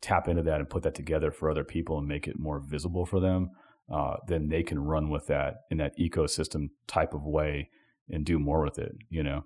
tap 0.00 0.28
into 0.28 0.42
that 0.42 0.60
and 0.60 0.68
put 0.68 0.82
that 0.82 0.94
together 0.94 1.30
for 1.30 1.50
other 1.50 1.64
people 1.64 1.98
and 1.98 2.06
make 2.06 2.28
it 2.28 2.38
more 2.38 2.60
visible 2.60 3.06
for 3.06 3.18
them, 3.18 3.50
uh, 3.92 4.16
then 4.26 4.48
they 4.48 4.62
can 4.62 4.78
run 4.78 5.10
with 5.10 5.26
that 5.28 5.62
in 5.70 5.78
that 5.78 5.96
ecosystem 5.98 6.70
type 6.86 7.14
of 7.14 7.24
way 7.24 7.70
and 8.10 8.24
do 8.24 8.38
more 8.38 8.62
with 8.62 8.78
it, 8.78 8.96
you 9.08 9.22
know? 9.22 9.44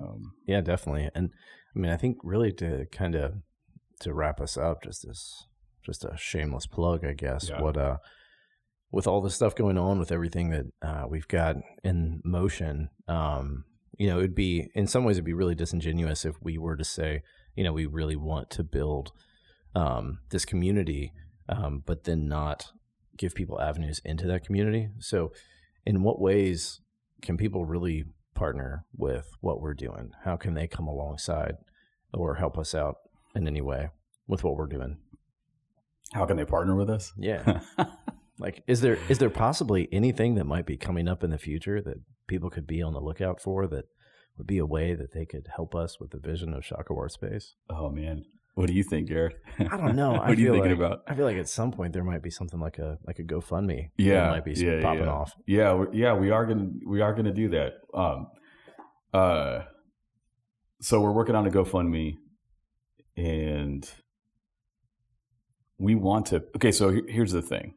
Um, 0.00 0.34
Yeah, 0.46 0.60
definitely. 0.60 1.08
And 1.14 1.30
I 1.74 1.78
mean, 1.78 1.90
I 1.90 1.96
think 1.96 2.18
really 2.22 2.52
to 2.54 2.86
kind 2.92 3.14
of 3.14 3.34
to 4.00 4.14
wrap 4.14 4.40
us 4.40 4.56
up, 4.56 4.82
just 4.82 5.06
this, 5.06 5.47
just 5.88 6.04
a 6.04 6.16
shameless 6.16 6.66
plug, 6.66 7.04
I 7.04 7.14
guess. 7.14 7.48
Yeah. 7.48 7.62
What 7.62 7.76
uh, 7.76 7.96
with 8.90 9.06
all 9.06 9.20
the 9.20 9.30
stuff 9.30 9.54
going 9.54 9.78
on, 9.78 9.98
with 9.98 10.12
everything 10.12 10.50
that 10.50 10.66
uh, 10.82 11.04
we've 11.08 11.28
got 11.28 11.56
in 11.82 12.20
motion, 12.24 12.90
um, 13.06 13.64
you 13.98 14.06
know, 14.06 14.18
it'd 14.18 14.34
be 14.34 14.68
in 14.74 14.86
some 14.86 15.04
ways 15.04 15.16
it'd 15.16 15.24
be 15.24 15.32
really 15.32 15.54
disingenuous 15.54 16.24
if 16.24 16.36
we 16.42 16.58
were 16.58 16.76
to 16.76 16.84
say, 16.84 17.22
you 17.56 17.64
know, 17.64 17.72
we 17.72 17.86
really 17.86 18.16
want 18.16 18.50
to 18.50 18.62
build 18.62 19.12
um, 19.74 20.20
this 20.30 20.44
community, 20.44 21.12
um, 21.48 21.82
but 21.84 22.04
then 22.04 22.28
not 22.28 22.70
give 23.16 23.34
people 23.34 23.60
avenues 23.60 24.00
into 24.04 24.26
that 24.26 24.44
community. 24.44 24.88
So, 25.00 25.32
in 25.84 26.02
what 26.02 26.20
ways 26.20 26.80
can 27.22 27.36
people 27.36 27.64
really 27.64 28.04
partner 28.34 28.84
with 28.96 29.30
what 29.40 29.60
we're 29.60 29.74
doing? 29.74 30.12
How 30.24 30.36
can 30.36 30.54
they 30.54 30.68
come 30.68 30.86
alongside 30.86 31.56
or 32.14 32.36
help 32.36 32.56
us 32.56 32.74
out 32.74 32.96
in 33.34 33.48
any 33.48 33.60
way 33.60 33.88
with 34.26 34.44
what 34.44 34.54
we're 34.54 34.66
doing? 34.66 34.98
How 36.12 36.26
can 36.26 36.36
they 36.36 36.44
partner 36.44 36.74
with 36.74 36.90
us? 36.90 37.12
Yeah. 37.16 37.60
like 38.38 38.62
is 38.66 38.80
there 38.80 38.98
is 39.08 39.18
there 39.18 39.30
possibly 39.30 39.88
anything 39.92 40.36
that 40.36 40.44
might 40.44 40.66
be 40.66 40.76
coming 40.76 41.08
up 41.08 41.24
in 41.24 41.30
the 41.30 41.38
future 41.38 41.82
that 41.82 41.96
people 42.28 42.50
could 42.50 42.66
be 42.66 42.80
on 42.80 42.92
the 42.92 43.00
lookout 43.00 43.40
for 43.40 43.66
that 43.66 43.84
would 44.36 44.46
be 44.46 44.58
a 44.58 44.66
way 44.66 44.94
that 44.94 45.12
they 45.12 45.26
could 45.26 45.48
help 45.56 45.74
us 45.74 45.98
with 45.98 46.10
the 46.10 46.18
vision 46.18 46.54
of 46.54 46.62
Shockoe 46.62 46.96
Art 46.96 47.12
Space? 47.12 47.54
oh 47.70 47.90
man, 47.90 48.24
what 48.58 48.66
do 48.66 48.72
you 48.72 48.82
think, 48.82 49.06
Garrett? 49.06 49.36
I 49.60 49.76
don't 49.76 49.94
know. 49.94 50.10
what 50.14 50.22
I 50.22 50.24
are 50.26 50.34
you 50.34 50.46
feel 50.46 50.54
thinking 50.54 50.70
like, 50.72 50.80
about? 50.80 51.02
I 51.06 51.14
feel 51.14 51.24
like 51.24 51.36
at 51.36 51.48
some 51.48 51.70
point 51.70 51.92
there 51.92 52.02
might 52.02 52.24
be 52.24 52.30
something 52.30 52.58
like 52.58 52.78
a 52.78 52.98
like 53.06 53.20
a 53.20 53.22
GoFundMe. 53.22 53.90
that 53.96 54.02
yeah, 54.02 54.30
might 54.30 54.44
be 54.44 54.54
yeah, 54.54 54.80
popping 54.82 55.04
yeah. 55.04 55.12
off. 55.12 55.32
Yeah, 55.46 55.84
yeah, 55.92 56.14
we 56.14 56.32
are 56.32 56.44
gonna 56.44 56.70
we 56.84 57.00
are 57.00 57.14
gonna 57.14 57.32
do 57.32 57.50
that. 57.50 57.74
Um, 57.94 58.26
uh, 59.14 59.60
so 60.80 61.00
we're 61.00 61.12
working 61.12 61.36
on 61.36 61.46
a 61.46 61.50
GoFundMe, 61.50 62.16
and 63.16 63.88
we 65.78 65.94
want 65.94 66.26
to. 66.26 66.36
Okay, 66.56 66.72
so 66.72 66.90
here's 67.08 67.32
the 67.32 67.42
thing: 67.42 67.74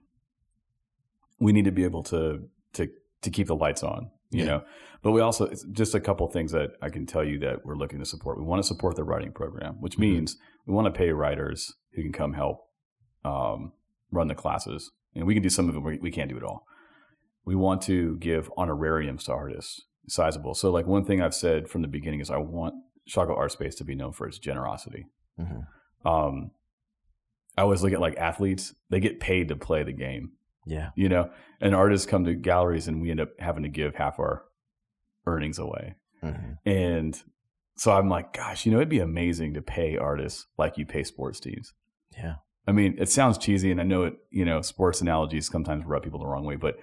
we 1.40 1.52
need 1.52 1.66
to 1.66 1.72
be 1.72 1.84
able 1.84 2.04
to 2.04 2.48
to 2.74 2.90
to 3.22 3.30
keep 3.30 3.48
the 3.48 3.56
lights 3.56 3.84
on, 3.84 4.10
you 4.30 4.40
Yeah. 4.40 4.46
know. 4.46 4.64
But 5.04 5.12
we 5.12 5.22
also 5.22 5.46
it's 5.46 5.64
just 5.72 5.96
a 5.96 6.00
couple 6.00 6.28
things 6.28 6.52
that 6.52 6.72
I 6.82 6.90
can 6.90 7.06
tell 7.06 7.24
you 7.24 7.40
that 7.40 7.66
we're 7.66 7.76
looking 7.76 8.00
to 8.00 8.06
support. 8.06 8.38
We 8.38 8.44
want 8.46 8.62
to 8.62 8.68
support 8.68 8.96
the 8.96 9.04
writing 9.04 9.32
program, 9.32 9.76
which 9.80 9.96
Mhm. 9.98 10.00
means 10.02 10.38
we 10.66 10.74
want 10.74 10.86
to 10.86 10.92
pay 10.98 11.12
writers 11.12 11.74
who 11.94 12.02
can 12.04 12.12
come 12.12 12.34
help 12.34 12.68
um, 13.24 13.72
run 14.12 14.28
the 14.28 14.36
classes, 14.36 14.92
and 15.16 15.28
we 15.28 15.34
can 15.36 15.44
do 15.44 15.50
some 15.50 15.70
of 15.70 15.76
it. 15.76 15.80
We, 15.80 16.00
we 16.00 16.12
can't 16.12 16.30
do 16.30 16.38
it 16.38 16.44
all. 16.44 16.66
We 17.46 17.56
want 17.56 17.82
to 17.84 18.18
give 18.18 18.52
honorariums 18.58 19.24
to 19.26 19.32
artists, 19.34 19.82
sizable. 20.08 20.56
So, 20.56 20.72
like 20.72 20.88
one 20.88 21.06
thing 21.06 21.22
I've 21.22 21.36
said 21.36 21.68
from 21.70 21.82
the 21.84 21.88
beginning 21.88 22.20
is 22.20 22.30
I 22.32 22.38
want 22.38 22.74
Shockoe 23.08 23.36
Art 23.38 23.52
Space 23.52 23.76
to 23.76 23.84
be 23.84 23.94
known 23.96 24.12
for 24.14 24.28
its 24.28 24.40
generosity. 24.40 25.06
Mhm. 25.40 25.68
Um, 26.06 26.52
I 27.58 27.62
always 27.62 27.84
look 27.84 27.94
at 27.94 28.00
like 28.00 28.18
athletes; 28.18 28.74
they 28.90 29.00
get 29.00 29.20
paid 29.20 29.48
to 29.50 29.56
play 29.56 29.84
the 29.84 29.92
game 29.94 30.32
Yeah. 30.66 30.90
you 30.96 31.10
know 31.10 31.30
and 31.60 31.76
artists 31.76 32.06
come 32.08 32.24
to 32.26 32.34
galleries 32.34 32.88
and 32.88 33.02
we 33.02 33.12
end 33.12 33.20
up 33.20 33.30
having 33.40 33.64
to 33.64 33.70
give 33.70 33.96
half 33.96 34.20
our 34.20 34.44
earnings 35.26 35.60
away 35.60 35.96
Mhm. 36.24 36.58
and 36.66 37.22
so 37.78 37.92
i'm 37.92 38.10
like 38.10 38.34
gosh 38.34 38.66
you 38.66 38.72
know 38.72 38.78
it'd 38.80 38.90
be 38.90 39.00
amazing 39.00 39.54
to 39.56 39.62
pay 39.62 39.98
artists 39.98 40.48
like 40.58 40.78
you 40.78 40.86
pay 40.86 41.04
sports 41.04 41.40
teams 41.40 41.74
Yeah. 42.16 42.36
i 42.68 42.72
mean 42.72 42.96
it 43.00 43.10
sounds 43.10 43.38
cheesy 43.38 43.72
and 43.72 43.80
i 43.82 43.84
know 43.84 44.04
it 44.04 44.16
you 44.32 44.46
know 44.46 44.62
sports 44.62 45.02
analogies 45.02 45.48
sometimes 45.48 45.86
rub 45.86 46.04
people 46.04 46.20
the 46.20 46.28
wrong 46.28 46.46
way 46.46 46.56
but 46.56 46.78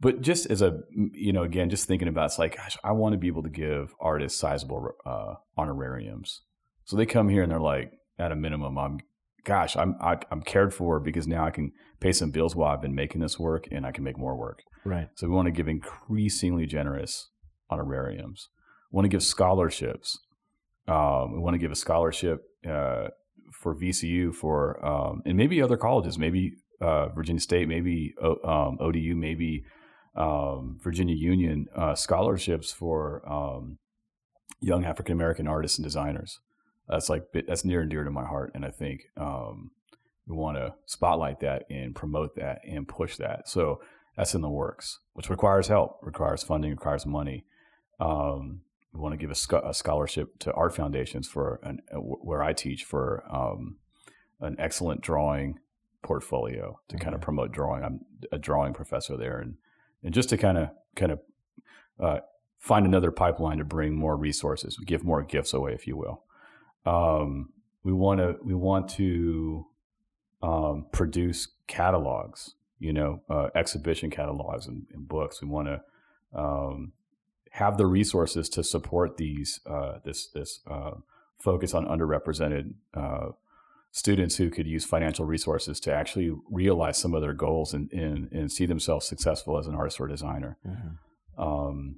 but 0.00 0.20
just 0.20 0.46
as 0.50 0.60
a 0.62 0.80
you 1.12 1.32
know 1.32 1.42
again 1.42 1.68
just 1.70 1.86
thinking 1.88 2.08
about 2.08 2.22
it, 2.24 2.26
it's 2.26 2.38
like 2.38 2.56
gosh 2.56 2.76
i 2.84 2.92
want 2.92 3.12
to 3.12 3.18
be 3.18 3.28
able 3.28 3.42
to 3.42 3.48
give 3.50 3.94
artists 4.00 4.38
sizable 4.38 4.90
uh, 5.06 5.34
honorariums 5.56 6.42
so 6.84 6.96
they 6.96 7.06
come 7.06 7.28
here 7.28 7.42
and 7.42 7.50
they're 7.50 7.60
like 7.60 7.92
at 8.18 8.32
a 8.32 8.36
minimum 8.36 8.78
i'm 8.78 8.98
gosh 9.46 9.76
i'm 9.76 9.94
I, 10.00 10.18
i'm 10.30 10.42
cared 10.42 10.72
for 10.74 11.00
because 11.00 11.26
now 11.26 11.44
i 11.46 11.50
can 11.50 11.72
pay 12.00 12.12
some 12.12 12.30
bills 12.30 12.54
while 12.56 12.70
i've 12.72 12.82
been 12.82 12.94
making 12.94 13.20
this 13.22 13.38
work 13.38 13.66
and 13.72 13.86
i 13.86 13.92
can 13.92 14.04
make 14.04 14.18
more 14.18 14.36
work 14.36 14.58
Right. 14.84 15.08
so 15.14 15.26
we 15.28 15.34
want 15.34 15.46
to 15.46 15.52
give 15.52 15.66
increasingly 15.68 16.66
generous 16.66 17.30
honorariums. 17.70 18.48
We 18.92 18.96
want 18.96 19.04
to 19.06 19.08
give 19.08 19.22
scholarships. 19.22 20.16
Um, 20.86 21.32
we 21.34 21.40
want 21.40 21.54
to 21.54 21.58
give 21.58 21.72
a 21.72 21.76
scholarship 21.86 22.38
uh, 22.68 23.08
for 23.60 23.74
VCU 23.74 24.32
for 24.32 24.84
um, 24.86 25.22
and 25.26 25.36
maybe 25.36 25.60
other 25.60 25.76
colleges, 25.76 26.16
maybe 26.18 26.52
uh, 26.80 27.08
Virginia 27.08 27.40
State, 27.40 27.66
maybe 27.66 28.14
O- 28.22 28.38
um, 28.48 28.78
ODU, 28.80 29.16
maybe 29.16 29.64
um, 30.14 30.78
Virginia 30.84 31.16
Union 31.16 31.66
uh, 31.76 31.94
scholarships 31.96 32.70
for 32.72 33.22
um, 33.28 33.78
young 34.60 34.84
African 34.84 35.12
American 35.14 35.48
artists 35.48 35.78
and 35.78 35.84
designers. 35.84 36.38
That's 36.88 37.08
like 37.08 37.24
that's 37.32 37.64
near 37.64 37.80
and 37.80 37.90
dear 37.90 38.04
to 38.04 38.10
my 38.10 38.24
heart, 38.24 38.52
and 38.54 38.64
I 38.64 38.70
think 38.70 39.08
um, 39.16 39.70
we 40.26 40.36
want 40.36 40.56
to 40.56 40.74
spotlight 40.86 41.40
that 41.40 41.64
and 41.70 41.94
promote 41.94 42.36
that 42.36 42.60
and 42.66 42.86
push 42.86 43.16
that. 43.16 43.48
So 43.48 43.80
that's 44.16 44.34
in 44.34 44.40
the 44.40 44.48
works, 44.48 45.00
which 45.14 45.28
requires 45.28 45.68
help, 45.68 45.98
requires 46.02 46.42
funding, 46.42 46.70
requires 46.70 47.04
money. 47.04 47.44
Um, 48.00 48.62
we 48.92 49.00
want 49.00 49.12
to 49.12 49.18
give 49.18 49.30
a, 49.30 49.34
scho- 49.34 49.68
a 49.68 49.74
scholarship 49.74 50.38
to 50.40 50.52
art 50.52 50.74
foundations 50.74 51.28
for 51.28 51.60
an, 51.62 51.80
uh, 51.92 51.98
where 51.98 52.42
I 52.42 52.52
teach 52.52 52.84
for 52.84 53.24
um, 53.30 53.76
an 54.40 54.56
excellent 54.58 55.02
drawing 55.02 55.58
portfolio 56.02 56.80
to 56.88 56.96
kind 56.96 57.14
of 57.14 57.20
promote 57.20 57.52
drawing. 57.52 57.84
I'm 57.84 58.00
a 58.32 58.38
drawing 58.38 58.74
professor 58.74 59.16
there, 59.16 59.38
and 59.38 59.56
and 60.02 60.14
just 60.14 60.28
to 60.30 60.38
kind 60.38 60.56
of 60.56 60.70
kind 60.94 61.12
of 61.12 61.20
uh, 62.00 62.18
find 62.58 62.86
another 62.86 63.10
pipeline 63.10 63.58
to 63.58 63.64
bring 63.64 63.94
more 63.94 64.16
resources, 64.16 64.78
give 64.86 65.04
more 65.04 65.22
gifts 65.22 65.52
away, 65.52 65.72
if 65.72 65.86
you 65.86 65.96
will. 65.96 66.22
Um, 66.86 67.50
we 67.82 67.92
want 67.92 68.20
to 68.20 68.36
we 68.42 68.54
want 68.54 68.88
to 68.90 69.66
um, 70.42 70.86
produce 70.92 71.48
catalogs, 71.66 72.54
you 72.78 72.92
know, 72.92 73.22
uh, 73.28 73.48
exhibition 73.54 74.10
catalogs 74.10 74.66
and, 74.66 74.86
and, 74.92 75.08
books. 75.08 75.42
We 75.42 75.48
want 75.48 75.68
to 75.68 75.80
um, 76.38 76.92
have 77.50 77.76
the 77.76 77.86
resources 77.86 78.48
to 78.50 78.62
support 78.62 79.16
these 79.16 79.60
uh, 79.66 79.98
this 80.04 80.28
this 80.28 80.60
uh, 80.70 80.92
focus 81.38 81.74
on 81.74 81.86
underrepresented 81.86 82.74
uh, 82.94 83.28
students 83.96 84.36
who 84.36 84.50
could 84.50 84.66
use 84.66 84.84
financial 84.84 85.24
resources 85.24 85.80
to 85.80 85.90
actually 85.90 86.30
realize 86.50 86.98
some 86.98 87.14
of 87.14 87.22
their 87.22 87.32
goals 87.32 87.72
and, 87.72 87.90
and, 87.92 88.30
and 88.30 88.52
see 88.52 88.66
themselves 88.66 89.06
successful 89.06 89.58
as 89.58 89.66
an 89.66 89.74
artist 89.74 89.98
or 89.98 90.06
designer. 90.06 90.58
Mm-hmm. 90.66 91.42
Um, 91.42 91.96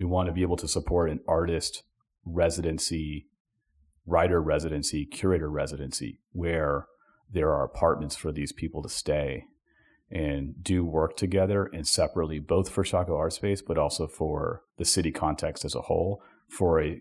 we 0.00 0.06
want 0.06 0.26
to 0.26 0.32
be 0.32 0.42
able 0.42 0.56
to 0.56 0.66
support 0.66 1.08
an 1.08 1.20
artist 1.28 1.84
residency, 2.24 3.28
writer 4.10 4.42
residency, 4.42 5.06
curator 5.06 5.48
residency, 5.48 6.18
where 6.32 6.86
there 7.32 7.52
are 7.52 7.64
apartments 7.64 8.16
for 8.16 8.32
these 8.32 8.52
people 8.52 8.82
to 8.82 8.88
stay 8.88 9.44
and 10.10 10.62
do 10.62 10.84
work 10.84 11.16
together 11.16 11.70
and 11.72 11.86
separately, 11.86 12.40
both 12.40 12.68
for 12.68 12.82
Shockoe 12.82 13.16
Art 13.16 13.32
Space, 13.32 13.62
but 13.62 13.78
also 13.78 14.08
for 14.08 14.62
the 14.76 14.84
city 14.84 15.12
context 15.12 15.64
as 15.64 15.76
a 15.76 15.82
whole, 15.82 16.20
for 16.48 16.82
a 16.82 17.00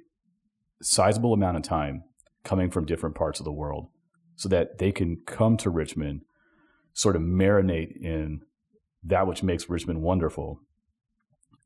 sizable 0.81 1.33
amount 1.33 1.57
of 1.57 1.63
time 1.63 2.03
coming 2.43 2.69
from 2.69 2.85
different 2.85 3.15
parts 3.15 3.39
of 3.39 3.43
the 3.43 3.51
world 3.51 3.87
so 4.35 4.47
that 4.47 4.77
they 4.77 4.91
can 4.91 5.17
come 5.25 5.57
to 5.57 5.69
Richmond, 5.69 6.21
sort 6.93 7.15
of 7.15 7.23
marinate 7.23 7.97
in 7.99 8.41
that 9.03 9.25
which 9.27 9.41
makes 9.41 9.69
Richmond 9.69 10.01
wonderful, 10.01 10.61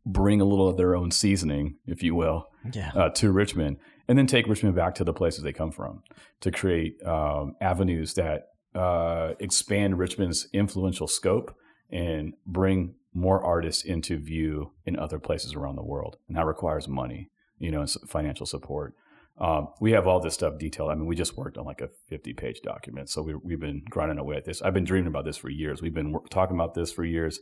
bring 0.05 0.41
a 0.41 0.45
little 0.45 0.67
of 0.67 0.77
their 0.77 0.95
own 0.95 1.11
seasoning, 1.11 1.75
if 1.85 2.03
you 2.03 2.15
will, 2.15 2.49
yeah. 2.73 2.91
uh, 2.95 3.09
to 3.09 3.31
Richmond, 3.31 3.77
and 4.07 4.17
then 4.17 4.27
take 4.27 4.47
Richmond 4.47 4.75
back 4.75 4.95
to 4.95 5.03
the 5.03 5.13
places 5.13 5.43
they 5.43 5.53
come 5.53 5.71
from 5.71 6.03
to 6.41 6.51
create 6.51 7.01
um, 7.05 7.55
avenues 7.61 8.13
that 8.15 8.49
uh, 8.75 9.33
expand 9.39 9.97
Richmond's 9.97 10.47
influential 10.53 11.07
scope 11.07 11.55
and 11.89 12.33
bring 12.45 12.95
more 13.13 13.43
artists 13.43 13.83
into 13.83 14.17
view 14.17 14.71
in 14.85 14.97
other 14.97 15.19
places 15.19 15.53
around 15.53 15.75
the 15.75 15.83
world. 15.83 16.17
And 16.27 16.35
that 16.35 16.45
requires 16.45 16.87
money, 16.87 17.29
you 17.59 17.71
know, 17.71 17.81
and 17.81 17.91
financial 18.07 18.45
support. 18.45 18.95
Um, 19.37 19.69
we 19.79 19.91
have 19.91 20.07
all 20.07 20.19
this 20.19 20.33
stuff 20.33 20.57
detailed. 20.57 20.91
I 20.91 20.95
mean, 20.95 21.05
we 21.05 21.15
just 21.15 21.37
worked 21.37 21.57
on 21.57 21.65
like 21.65 21.81
a 21.81 21.89
50 22.09 22.33
page 22.33 22.61
document. 22.61 23.09
So 23.09 23.21
we, 23.21 23.35
we've 23.35 23.59
been 23.59 23.83
grinding 23.89 24.19
away 24.19 24.35
at 24.37 24.45
this. 24.45 24.61
I've 24.61 24.73
been 24.73 24.83
dreaming 24.83 25.07
about 25.07 25.25
this 25.25 25.37
for 25.37 25.49
years. 25.49 25.81
We've 25.81 25.93
been 25.93 26.11
work, 26.11 26.29
talking 26.29 26.55
about 26.55 26.73
this 26.73 26.91
for 26.91 27.03
years. 27.03 27.39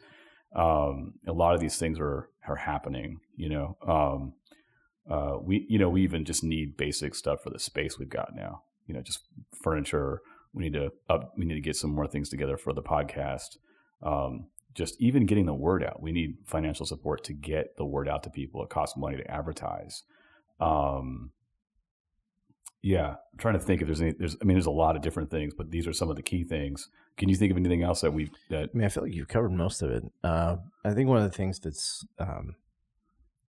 Um, 0.55 1.13
a 1.27 1.33
lot 1.33 1.55
of 1.55 1.61
these 1.61 1.77
things 1.77 1.99
are, 1.99 2.29
are 2.47 2.55
happening, 2.55 3.19
you 3.35 3.49
know. 3.49 3.77
Um, 3.87 4.33
uh, 5.09 5.37
we, 5.41 5.65
you 5.69 5.79
know, 5.79 5.89
we 5.89 6.03
even 6.03 6.25
just 6.25 6.43
need 6.43 6.77
basic 6.77 7.15
stuff 7.15 7.41
for 7.43 7.49
the 7.49 7.59
space 7.59 7.97
we've 7.97 8.09
got 8.09 8.35
now, 8.35 8.63
you 8.85 8.93
know, 8.93 9.01
just 9.01 9.19
furniture. 9.63 10.21
We 10.53 10.63
need 10.63 10.73
to 10.73 10.91
up, 11.09 11.33
we 11.37 11.45
need 11.45 11.55
to 11.55 11.61
get 11.61 11.75
some 11.75 11.93
more 11.95 12.07
things 12.07 12.29
together 12.29 12.57
for 12.57 12.73
the 12.73 12.83
podcast. 12.83 13.57
Um, 14.03 14.47
just 14.73 15.01
even 15.01 15.25
getting 15.25 15.45
the 15.45 15.53
word 15.53 15.83
out. 15.83 16.01
We 16.01 16.11
need 16.11 16.37
financial 16.45 16.85
support 16.85 17.23
to 17.25 17.33
get 17.33 17.77
the 17.77 17.85
word 17.85 18.07
out 18.07 18.23
to 18.23 18.29
people. 18.29 18.63
It 18.63 18.69
costs 18.69 18.97
money 18.97 19.17
to 19.17 19.31
advertise. 19.31 20.03
Um, 20.59 21.31
yeah, 22.81 23.09
I'm 23.09 23.37
trying 23.37 23.53
to 23.53 23.59
think 23.59 23.81
if 23.81 23.87
there's 23.87 24.01
any. 24.01 24.13
There's, 24.13 24.35
I 24.41 24.45
mean, 24.45 24.55
there's 24.55 24.65
a 24.65 24.71
lot 24.71 24.95
of 24.95 25.01
different 25.01 25.29
things, 25.29 25.53
but 25.55 25.69
these 25.69 25.85
are 25.85 25.93
some 25.93 26.09
of 26.09 26.15
the 26.15 26.23
key 26.23 26.43
things. 26.43 26.89
Can 27.17 27.29
you 27.29 27.35
think 27.35 27.51
of 27.51 27.57
anything 27.57 27.83
else 27.83 28.01
that 28.01 28.11
we 28.11 28.31
that? 28.49 28.69
I 28.73 28.77
mean, 28.77 28.85
I 28.85 28.89
feel 28.89 29.03
like 29.03 29.13
you've 29.13 29.27
covered 29.27 29.51
most 29.51 29.81
of 29.81 29.91
it. 29.91 30.03
Uh, 30.23 30.57
I 30.83 30.93
think 30.93 31.07
one 31.07 31.17
of 31.17 31.23
the 31.23 31.37
things 31.37 31.59
that's 31.59 32.05
um, 32.17 32.55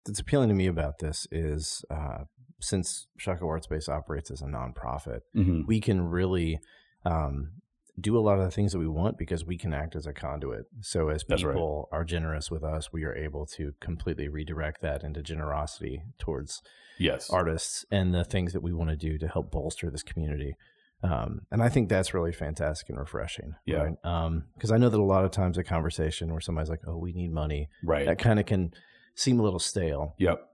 that's 0.05 0.19
appealing 0.19 0.49
to 0.49 0.55
me 0.55 0.65
about 0.65 0.99
this 0.99 1.27
is 1.31 1.85
uh, 1.91 2.23
since 2.59 3.07
Shockoe 3.19 3.47
Art 3.47 3.63
Space 3.63 3.87
operates 3.87 4.31
as 4.31 4.41
a 4.41 4.45
nonprofit, 4.45 5.21
mm-hmm. 5.35 5.61
we 5.67 5.79
can 5.79 6.01
really 6.01 6.59
um, 7.05 7.51
do 7.99 8.17
a 8.17 8.21
lot 8.21 8.39
of 8.39 8.45
the 8.45 8.51
things 8.51 8.71
that 8.71 8.79
we 8.79 8.87
want 8.87 9.17
because 9.17 9.45
we 9.45 9.57
can 9.57 9.73
act 9.73 9.95
as 9.95 10.05
a 10.05 10.13
conduit. 10.13 10.65
So 10.81 11.09
as 11.09 11.23
people 11.23 11.89
right. 11.91 11.99
are 11.99 12.03
generous 12.03 12.49
with 12.49 12.63
us, 12.63 12.91
we 12.91 13.03
are 13.03 13.15
able 13.15 13.45
to 13.57 13.73
completely 13.79 14.27
redirect 14.27 14.81
that 14.81 15.03
into 15.03 15.21
generosity 15.21 16.03
towards 16.17 16.61
yes 16.97 17.29
artists 17.29 17.85
and 17.91 18.13
the 18.13 18.25
things 18.25 18.51
that 18.51 18.61
we 18.61 18.73
want 18.73 18.89
to 18.89 18.95
do 18.95 19.17
to 19.17 19.27
help 19.27 19.51
bolster 19.51 19.89
this 19.89 20.03
community. 20.03 20.55
Um, 21.01 21.41
and 21.49 21.63
I 21.63 21.69
think 21.69 21.87
that's 21.87 22.13
really 22.13 22.33
fantastic 22.33 22.89
and 22.89 22.99
refreshing. 22.99 23.55
Yeah. 23.65 23.93
Right? 24.03 24.43
Because 24.55 24.71
um, 24.71 24.75
I 24.75 24.77
know 24.77 24.89
that 24.89 24.99
a 24.99 25.03
lot 25.03 25.23
of 25.23 25.31
times 25.31 25.57
a 25.57 25.63
conversation 25.63 26.31
where 26.31 26.41
somebody's 26.41 26.69
like, 26.69 26.81
"Oh, 26.85 26.97
we 26.97 27.13
need 27.13 27.31
money," 27.31 27.69
right? 27.83 28.05
That 28.05 28.19
kind 28.19 28.37
of 28.39 28.45
can 28.45 28.73
seem 29.15 29.39
a 29.39 29.43
little 29.43 29.59
stale. 29.59 30.15
Yep 30.17 30.48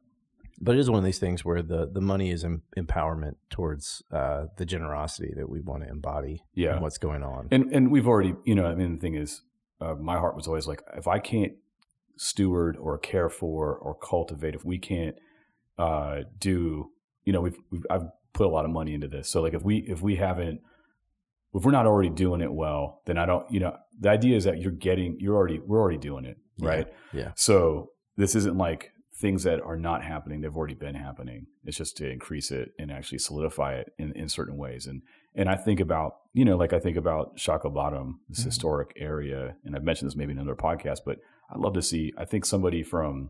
but 0.60 0.76
it 0.76 0.80
is 0.80 0.89
one 0.89 0.99
of 0.99 1.06
these 1.06 1.20
things 1.20 1.43
where 1.43 1.62
the 1.62 1.89
the 1.91 2.01
money 2.01 2.32
is 2.32 2.43
em- 2.43 2.64
empowerment 2.78 3.36
towards 3.49 4.03
uh, 4.12 4.45
the 4.58 4.66
generosity 4.66 5.34
that 5.36 5.49
we 5.49 5.62
want 5.62 5.84
to 5.84 5.89
embody. 5.89 6.43
Yeah, 6.53 6.80
what's 6.80 6.97
going 6.97 7.24
on, 7.24 7.47
and 7.51 7.72
and 7.74 7.91
we've 7.91 8.08
already, 8.08 8.36
you 8.45 8.56
know, 8.56 8.66
I 8.66 8.76
mean, 8.76 8.95
the 8.95 8.99
thing 8.99 9.16
is, 9.16 9.41
uh, 9.82 9.95
my 9.95 10.18
heart 10.18 10.36
was 10.36 10.47
always 10.47 10.68
like, 10.68 10.82
if 10.95 11.08
I 11.08 11.20
can't 11.20 11.53
steward 12.18 12.78
or 12.78 12.97
care 12.97 13.30
for 13.30 13.76
or 13.76 13.95
cultivate, 13.95 14.56
if 14.56 14.64
we 14.64 14.78
can't 14.78 15.16
uh, 15.78 16.22
do, 16.39 16.91
you 17.26 17.34
know, 17.34 17.41
we've, 17.41 17.58
we've 17.72 17.86
I've 17.89 18.08
put 18.34 18.45
a 18.45 18.49
lot 18.49 18.66
of 18.66 18.72
money 18.72 18.93
into 18.93 19.08
this, 19.08 19.30
so 19.30 19.41
like 19.41 19.53
if 19.53 19.64
we 19.64 19.78
if 19.80 20.01
we 20.01 20.16
haven't 20.16 20.62
if 21.56 21.64
we're 21.64 21.72
not 21.72 21.86
already 21.86 22.10
doing 22.10 22.41
it 22.41 22.51
well, 22.51 23.01
then 23.06 23.18
I 23.18 23.26
don't, 23.26 23.49
you 23.49 23.62
know, 23.62 23.78
the 23.97 24.10
idea 24.10 24.36
is 24.36 24.43
that 24.43 24.60
you're 24.60 24.72
getting, 24.72 25.18
you're 25.22 25.36
already, 25.36 25.60
we're 25.60 25.80
already 25.80 25.97
doing 25.97 26.26
it, 26.26 26.38
right? 26.60 26.88
Yeah. 27.14 27.22
yeah. 27.22 27.32
So 27.36 27.91
this 28.18 28.36
isn't 28.36 28.58
like 28.58 28.91
things 29.18 29.43
that 29.43 29.61
are 29.61 29.78
not 29.78 30.03
happening 30.03 30.41
they've 30.41 30.55
already 30.55 30.74
been 30.74 30.95
happening 30.95 31.45
it's 31.63 31.78
just 31.78 31.95
to 31.95 32.09
increase 32.09 32.51
it 32.51 32.72
and 32.78 32.91
actually 32.91 33.18
solidify 33.18 33.74
it 33.74 33.91
in, 33.97 34.11
in 34.13 34.28
certain 34.28 34.57
ways 34.57 34.86
and 34.86 35.01
and 35.34 35.49
i 35.49 35.55
think 35.55 35.80
about 35.80 36.16
you 36.34 36.43
know 36.43 36.57
like 36.57 36.74
i 36.74 36.80
think 36.80 36.97
about 36.97 37.38
shockoe 37.38 37.74
bottom 37.74 38.20
this 38.28 38.39
mm-hmm. 38.39 38.49
historic 38.49 38.91
area 38.97 39.55
and 39.63 39.76
i've 39.76 39.84
mentioned 39.84 40.09
this 40.09 40.18
maybe 40.18 40.32
in 40.32 40.38
another 40.38 40.55
podcast 40.55 40.99
but 41.05 41.18
i'd 41.51 41.59
love 41.59 41.74
to 41.74 41.82
see 41.82 42.11
i 42.18 42.26
think 42.26 42.45
somebody 42.45 42.84
from 42.84 43.30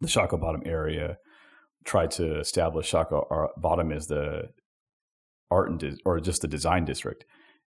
the 0.00 0.08
shockoe 0.08 0.40
bottom 0.40 0.62
area 0.66 1.16
tried 1.84 2.10
to 2.10 2.38
establish 2.38 2.90
shockoe 2.90 3.48
bottom 3.56 3.92
as 3.92 4.08
the 4.08 4.42
art 5.50 5.70
and 5.70 5.80
de- 5.80 5.96
or 6.04 6.20
just 6.20 6.42
the 6.42 6.48
design 6.48 6.84
district 6.84 7.24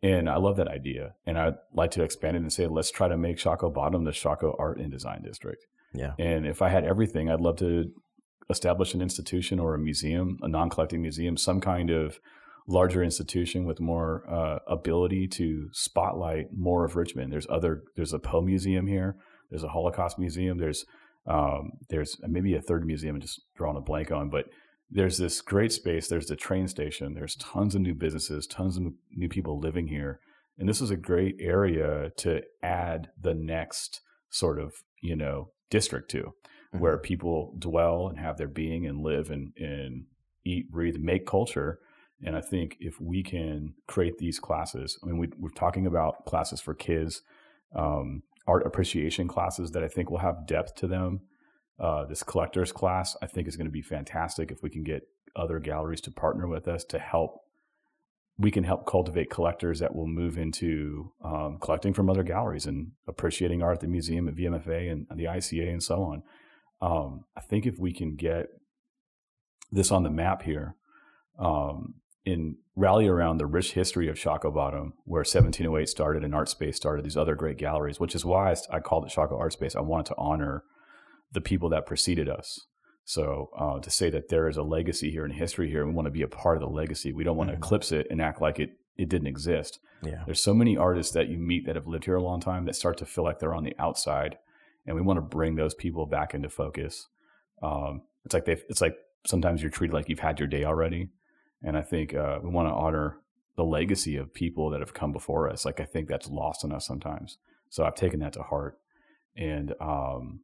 and 0.01 0.29
I 0.29 0.37
love 0.37 0.55
that 0.57 0.67
idea. 0.67 1.15
And 1.25 1.37
I'd 1.37 1.55
like 1.73 1.91
to 1.91 2.03
expand 2.03 2.37
it 2.37 2.41
and 2.41 2.53
say, 2.53 2.67
let's 2.67 2.91
try 2.91 3.07
to 3.07 3.17
make 3.17 3.37
Shockoe 3.37 3.73
Bottom 3.73 4.05
the 4.05 4.11
Shockoe 4.11 4.55
Art 4.57 4.79
and 4.79 4.91
Design 4.91 5.21
District. 5.23 5.65
Yeah. 5.93 6.13
And 6.19 6.45
if 6.45 6.61
I 6.61 6.69
had 6.69 6.85
everything, 6.85 7.29
I'd 7.29 7.41
love 7.41 7.57
to 7.57 7.91
establish 8.49 8.93
an 8.93 9.01
institution 9.01 9.59
or 9.59 9.75
a 9.75 9.79
museum, 9.79 10.39
a 10.41 10.47
non-collecting 10.47 11.01
museum, 11.01 11.37
some 11.37 11.61
kind 11.61 11.89
of 11.89 12.19
larger 12.67 13.03
institution 13.03 13.65
with 13.65 13.79
more 13.79 14.23
uh, 14.29 14.59
ability 14.67 15.27
to 15.27 15.69
spotlight 15.71 16.47
more 16.55 16.85
of 16.85 16.95
Richmond. 16.95 17.33
There's 17.33 17.47
other. 17.49 17.83
There's 17.95 18.13
a 18.13 18.19
Poe 18.19 18.41
Museum 18.41 18.87
here. 18.87 19.15
There's 19.49 19.63
a 19.63 19.69
Holocaust 19.69 20.19
Museum. 20.19 20.57
There's 20.57 20.85
um, 21.25 21.71
there's 21.89 22.17
maybe 22.27 22.55
a 22.55 22.61
third 22.61 22.85
museum. 22.85 23.15
I'm 23.15 23.21
just 23.21 23.41
drawing 23.55 23.77
a 23.77 23.81
blank 23.81 24.11
on, 24.11 24.29
but 24.29 24.45
there's 24.89 25.17
this 25.17 25.41
great 25.41 25.71
space. 25.71 26.07
There's 26.07 26.27
the 26.27 26.35
train 26.35 26.67
station. 26.67 27.13
There's 27.13 27.35
tons 27.35 27.75
of 27.75 27.81
new 27.81 27.93
businesses, 27.93 28.47
tons 28.47 28.77
of 28.77 28.83
new 29.11 29.29
people 29.29 29.59
living 29.59 29.87
here, 29.87 30.19
and 30.57 30.69
this 30.69 30.81
is 30.81 30.91
a 30.91 30.97
great 30.97 31.35
area 31.39 32.11
to 32.17 32.41
add 32.63 33.09
the 33.19 33.33
next 33.33 34.01
sort 34.29 34.59
of 34.59 34.73
you 35.01 35.15
know 35.15 35.49
district 35.69 36.09
to, 36.11 36.23
mm-hmm. 36.23 36.79
where 36.79 36.97
people 36.97 37.53
dwell 37.57 38.07
and 38.07 38.19
have 38.19 38.37
their 38.37 38.47
being 38.47 38.85
and 38.85 39.01
live 39.01 39.29
and, 39.29 39.53
and 39.57 40.05
eat, 40.45 40.71
breathe, 40.71 40.97
make 40.97 41.25
culture. 41.25 41.79
And 42.23 42.35
I 42.35 42.41
think 42.41 42.77
if 42.79 42.99
we 42.99 43.23
can 43.23 43.73
create 43.87 44.17
these 44.17 44.39
classes, 44.39 44.99
I 45.01 45.05
mean, 45.05 45.17
we, 45.17 45.27
are 45.27 45.51
talking 45.55 45.85
about 45.85 46.25
classes 46.25 46.59
for 46.59 46.73
kids, 46.73 47.21
um, 47.73 48.23
art 48.47 48.65
appreciation 48.65 49.27
classes 49.27 49.71
that 49.71 49.83
I 49.83 49.87
think 49.87 50.09
will 50.09 50.17
have 50.17 50.47
depth 50.47 50.75
to 50.75 50.87
them. 50.87 51.21
Uh, 51.79 52.05
this 52.05 52.23
collectors 52.23 52.73
class, 52.73 53.15
I 53.21 53.27
think, 53.27 53.47
is 53.47 53.55
going 53.55 53.67
to 53.67 53.71
be 53.71 53.81
fantastic 53.81 54.51
if 54.51 54.61
we 54.61 54.69
can 54.69 54.83
get 54.83 55.07
other 55.35 55.59
galleries 55.59 56.01
to 56.01 56.11
partner 56.11 56.47
with 56.47 56.67
us 56.67 56.83
to 56.85 56.99
help 56.99 57.41
we 58.39 58.51
can 58.51 58.63
help 58.63 58.87
cultivate 58.87 59.29
collectors 59.29 59.79
that 59.79 59.93
will 59.93 60.07
move 60.07 60.37
into 60.37 61.11
um, 61.23 61.57
collecting 61.61 61.93
from 61.93 62.09
other 62.09 62.23
galleries 62.23 62.65
and 62.65 62.91
appreciating 63.05 63.61
art 63.61 63.75
at 63.75 63.81
the 63.81 63.87
museum 63.87 64.29
at 64.29 64.35
VMFA 64.35 64.89
and, 64.89 65.05
the 65.15 65.25
ICA 65.25 65.69
and 65.69 65.83
so 65.83 66.01
on. 66.01 66.23
Um, 66.81 67.25
I 67.35 67.41
think 67.41 67.65
if 67.65 67.77
we 67.77 67.91
can 67.91 68.15
get 68.15 68.47
this 69.73 69.91
on 69.91 70.03
the 70.03 70.09
map 70.09 70.43
here 70.43 70.75
um, 71.37 71.95
and 72.25 72.55
rally 72.77 73.09
around 73.09 73.39
the 73.39 73.45
rich 73.45 73.73
history 73.73 74.07
of 74.07 74.15
Shockoe 74.15 74.55
Bottom, 74.55 74.93
where 75.03 75.19
1708 75.19 75.89
started 75.89 76.23
and 76.23 76.33
Art 76.33 76.47
Space 76.47 76.77
started, 76.77 77.03
these 77.03 77.17
other 77.17 77.35
great 77.35 77.57
galleries, 77.57 77.99
which 77.99 78.15
is 78.15 78.23
why 78.23 78.51
I, 78.51 78.77
I 78.77 78.79
called 78.79 79.03
it 79.03 79.11
Shockoe 79.11 79.37
Art 79.37 79.51
Space. 79.51 79.75
I 79.75 79.81
wanted 79.81 80.05
to 80.07 80.15
honor 80.17 80.63
the 81.33 81.41
people 81.41 81.67
that 81.69 81.85
preceded 81.85 82.29
us 82.29 82.67
so 83.09 83.49
uh, 83.57 83.79
to 83.79 83.89
say 83.89 84.11
that 84.11 84.29
there 84.29 84.47
is 84.47 84.57
a 84.57 84.61
legacy 84.61 85.09
here 85.09 85.25
and 85.25 85.33
history 85.33 85.67
here, 85.67 85.83
we 85.83 85.91
want 85.91 86.05
to 86.05 86.11
be 86.11 86.21
a 86.21 86.27
part 86.27 86.57
of 86.57 86.61
the 86.61 86.69
legacy. 86.69 87.11
We 87.11 87.23
don't 87.23 87.37
want 87.37 87.49
mm-hmm. 87.49 87.59
to 87.59 87.65
eclipse 87.65 87.91
it 87.91 88.05
and 88.11 88.21
act 88.21 88.39
like 88.39 88.59
it 88.59 88.77
it 88.97 89.09
didn't 89.09 89.25
exist. 89.25 89.79
Yeah. 90.03 90.21
There's 90.27 90.43
so 90.43 90.53
many 90.53 90.77
artists 90.77 91.11
that 91.13 91.27
you 91.27 91.39
meet 91.39 91.65
that 91.65 91.75
have 91.75 91.87
lived 91.87 92.05
here 92.05 92.17
a 92.17 92.21
long 92.21 92.39
time 92.39 92.65
that 92.65 92.75
start 92.75 92.99
to 92.99 93.07
feel 93.07 93.23
like 93.23 93.39
they're 93.39 93.55
on 93.55 93.63
the 93.63 93.75
outside, 93.79 94.37
and 94.85 94.95
we 94.95 95.01
want 95.01 95.17
to 95.17 95.21
bring 95.21 95.55
those 95.55 95.73
people 95.73 96.05
back 96.05 96.35
into 96.35 96.49
focus. 96.49 97.07
Um, 97.63 98.03
it's 98.25 98.35
like 98.35 98.45
they 98.45 98.61
it's 98.69 98.79
like 98.79 98.95
sometimes 99.25 99.63
you're 99.63 99.71
treated 99.71 99.95
like 99.95 100.07
you've 100.07 100.19
had 100.19 100.37
your 100.37 100.47
day 100.47 100.63
already, 100.63 101.09
and 101.63 101.75
I 101.75 101.81
think 101.81 102.13
uh, 102.13 102.37
we 102.43 102.51
want 102.51 102.67
to 102.67 102.73
honor 102.73 103.21
the 103.55 103.65
legacy 103.65 104.17
of 104.17 104.35
people 104.35 104.69
that 104.69 104.81
have 104.81 104.93
come 104.93 105.13
before 105.13 105.49
us. 105.49 105.65
Like 105.65 105.79
I 105.79 105.85
think 105.85 106.09
that's 106.09 106.29
lost 106.29 106.63
on 106.63 106.71
us 106.71 106.85
sometimes. 106.85 107.39
So 107.71 107.85
I've 107.85 107.95
taken 107.95 108.19
that 108.19 108.33
to 108.33 108.43
heart, 108.43 108.77
and 109.35 109.73
um, 109.81 110.41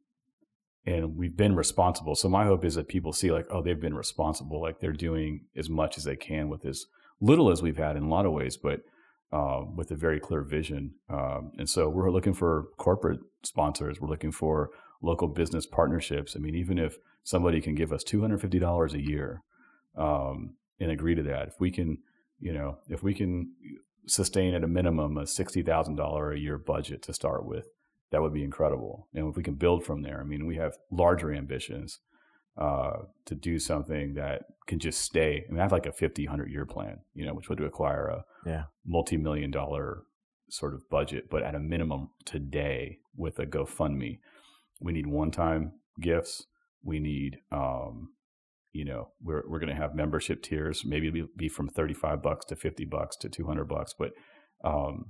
and 0.86 1.16
we've 1.16 1.36
been 1.36 1.56
responsible. 1.56 2.14
So 2.14 2.28
my 2.28 2.44
hope 2.44 2.64
is 2.64 2.76
that 2.76 2.88
people 2.88 3.12
see 3.12 3.32
like, 3.32 3.46
oh, 3.50 3.62
they've 3.62 3.80
been 3.80 3.96
responsible, 3.96 4.62
like 4.62 4.80
they're 4.80 4.92
doing 4.92 5.46
as 5.56 5.68
much 5.68 5.98
as 5.98 6.04
they 6.04 6.16
can 6.16 6.48
with 6.48 6.64
as 6.64 6.86
little 7.20 7.50
as 7.50 7.62
we've 7.62 7.76
had 7.76 7.96
in 7.96 8.04
a 8.04 8.08
lot 8.08 8.26
of 8.26 8.32
ways, 8.32 8.56
but 8.56 8.80
uh, 9.32 9.62
with 9.74 9.90
a 9.90 9.96
very 9.96 10.20
clear 10.20 10.42
vision. 10.42 10.94
Um, 11.10 11.50
and 11.58 11.68
so 11.68 11.88
we're 11.88 12.12
looking 12.12 12.34
for 12.34 12.68
corporate 12.76 13.20
sponsors. 13.42 14.00
We're 14.00 14.08
looking 14.08 14.32
for 14.32 14.70
local 15.02 15.28
business 15.28 15.66
partnerships. 15.66 16.36
I 16.36 16.38
mean, 16.38 16.54
even 16.54 16.78
if 16.78 16.96
somebody 17.24 17.60
can 17.60 17.74
give 17.74 17.92
us 17.92 18.04
two 18.04 18.20
hundred 18.20 18.40
fifty 18.40 18.60
dollars 18.60 18.94
a 18.94 19.02
year 19.02 19.42
um, 19.96 20.54
and 20.78 20.90
agree 20.90 21.16
to 21.16 21.22
that, 21.24 21.48
if 21.48 21.54
we 21.58 21.72
can, 21.72 21.98
you 22.38 22.52
know, 22.52 22.78
if 22.88 23.02
we 23.02 23.14
can 23.14 23.52
sustain 24.06 24.54
at 24.54 24.62
a 24.62 24.68
minimum 24.68 25.18
a 25.18 25.26
sixty 25.26 25.62
thousand 25.62 25.96
dollar 25.96 26.30
a 26.30 26.38
year 26.38 26.56
budget 26.56 27.02
to 27.02 27.12
start 27.12 27.44
with, 27.44 27.66
that 28.12 28.22
would 28.22 28.32
be 28.32 28.44
incredible. 28.44 29.08
And 29.14 29.28
if 29.28 29.36
we 29.36 29.42
can 29.42 29.54
build 29.54 29.84
from 29.84 30.02
there, 30.02 30.20
I 30.20 30.24
mean, 30.24 30.46
we 30.46 30.56
have 30.56 30.76
larger 30.90 31.32
ambitions 31.32 31.98
uh, 32.56 33.02
to 33.26 33.34
do 33.34 33.58
something 33.58 34.14
that 34.14 34.44
can 34.66 34.78
just 34.78 35.00
stay. 35.02 35.44
I 35.46 35.52
mean, 35.52 35.60
I 35.60 35.64
have 35.64 35.72
like 35.72 35.86
a 35.86 35.92
50, 35.92 36.26
100 36.26 36.50
year 36.50 36.64
plan, 36.64 37.00
you 37.14 37.26
know, 37.26 37.34
which 37.34 37.48
would 37.48 37.60
require 37.60 38.06
a 38.06 38.24
yeah. 38.48 38.64
multi 38.86 39.16
million 39.16 39.50
dollar 39.50 40.02
sort 40.48 40.74
of 40.74 40.88
budget. 40.88 41.28
But 41.30 41.42
at 41.42 41.54
a 41.54 41.60
minimum 41.60 42.10
today 42.24 42.98
with 43.14 43.38
a 43.38 43.46
GoFundMe, 43.46 44.20
we 44.80 44.92
need 44.92 45.06
one 45.06 45.30
time 45.30 45.72
gifts. 46.00 46.46
We 46.82 47.00
need, 47.00 47.38
um, 47.50 48.10
you 48.72 48.84
know, 48.84 49.08
we're, 49.20 49.42
we're 49.48 49.58
going 49.58 49.74
to 49.74 49.80
have 49.80 49.94
membership 49.94 50.42
tiers. 50.42 50.84
Maybe 50.84 51.08
it'll 51.08 51.28
be 51.36 51.48
from 51.48 51.68
35 51.68 52.22
bucks 52.22 52.44
to 52.46 52.56
50 52.56 52.84
bucks 52.84 53.16
to 53.16 53.28
200 53.28 53.64
bucks, 53.64 53.94
but 53.98 54.12
um, 54.64 55.06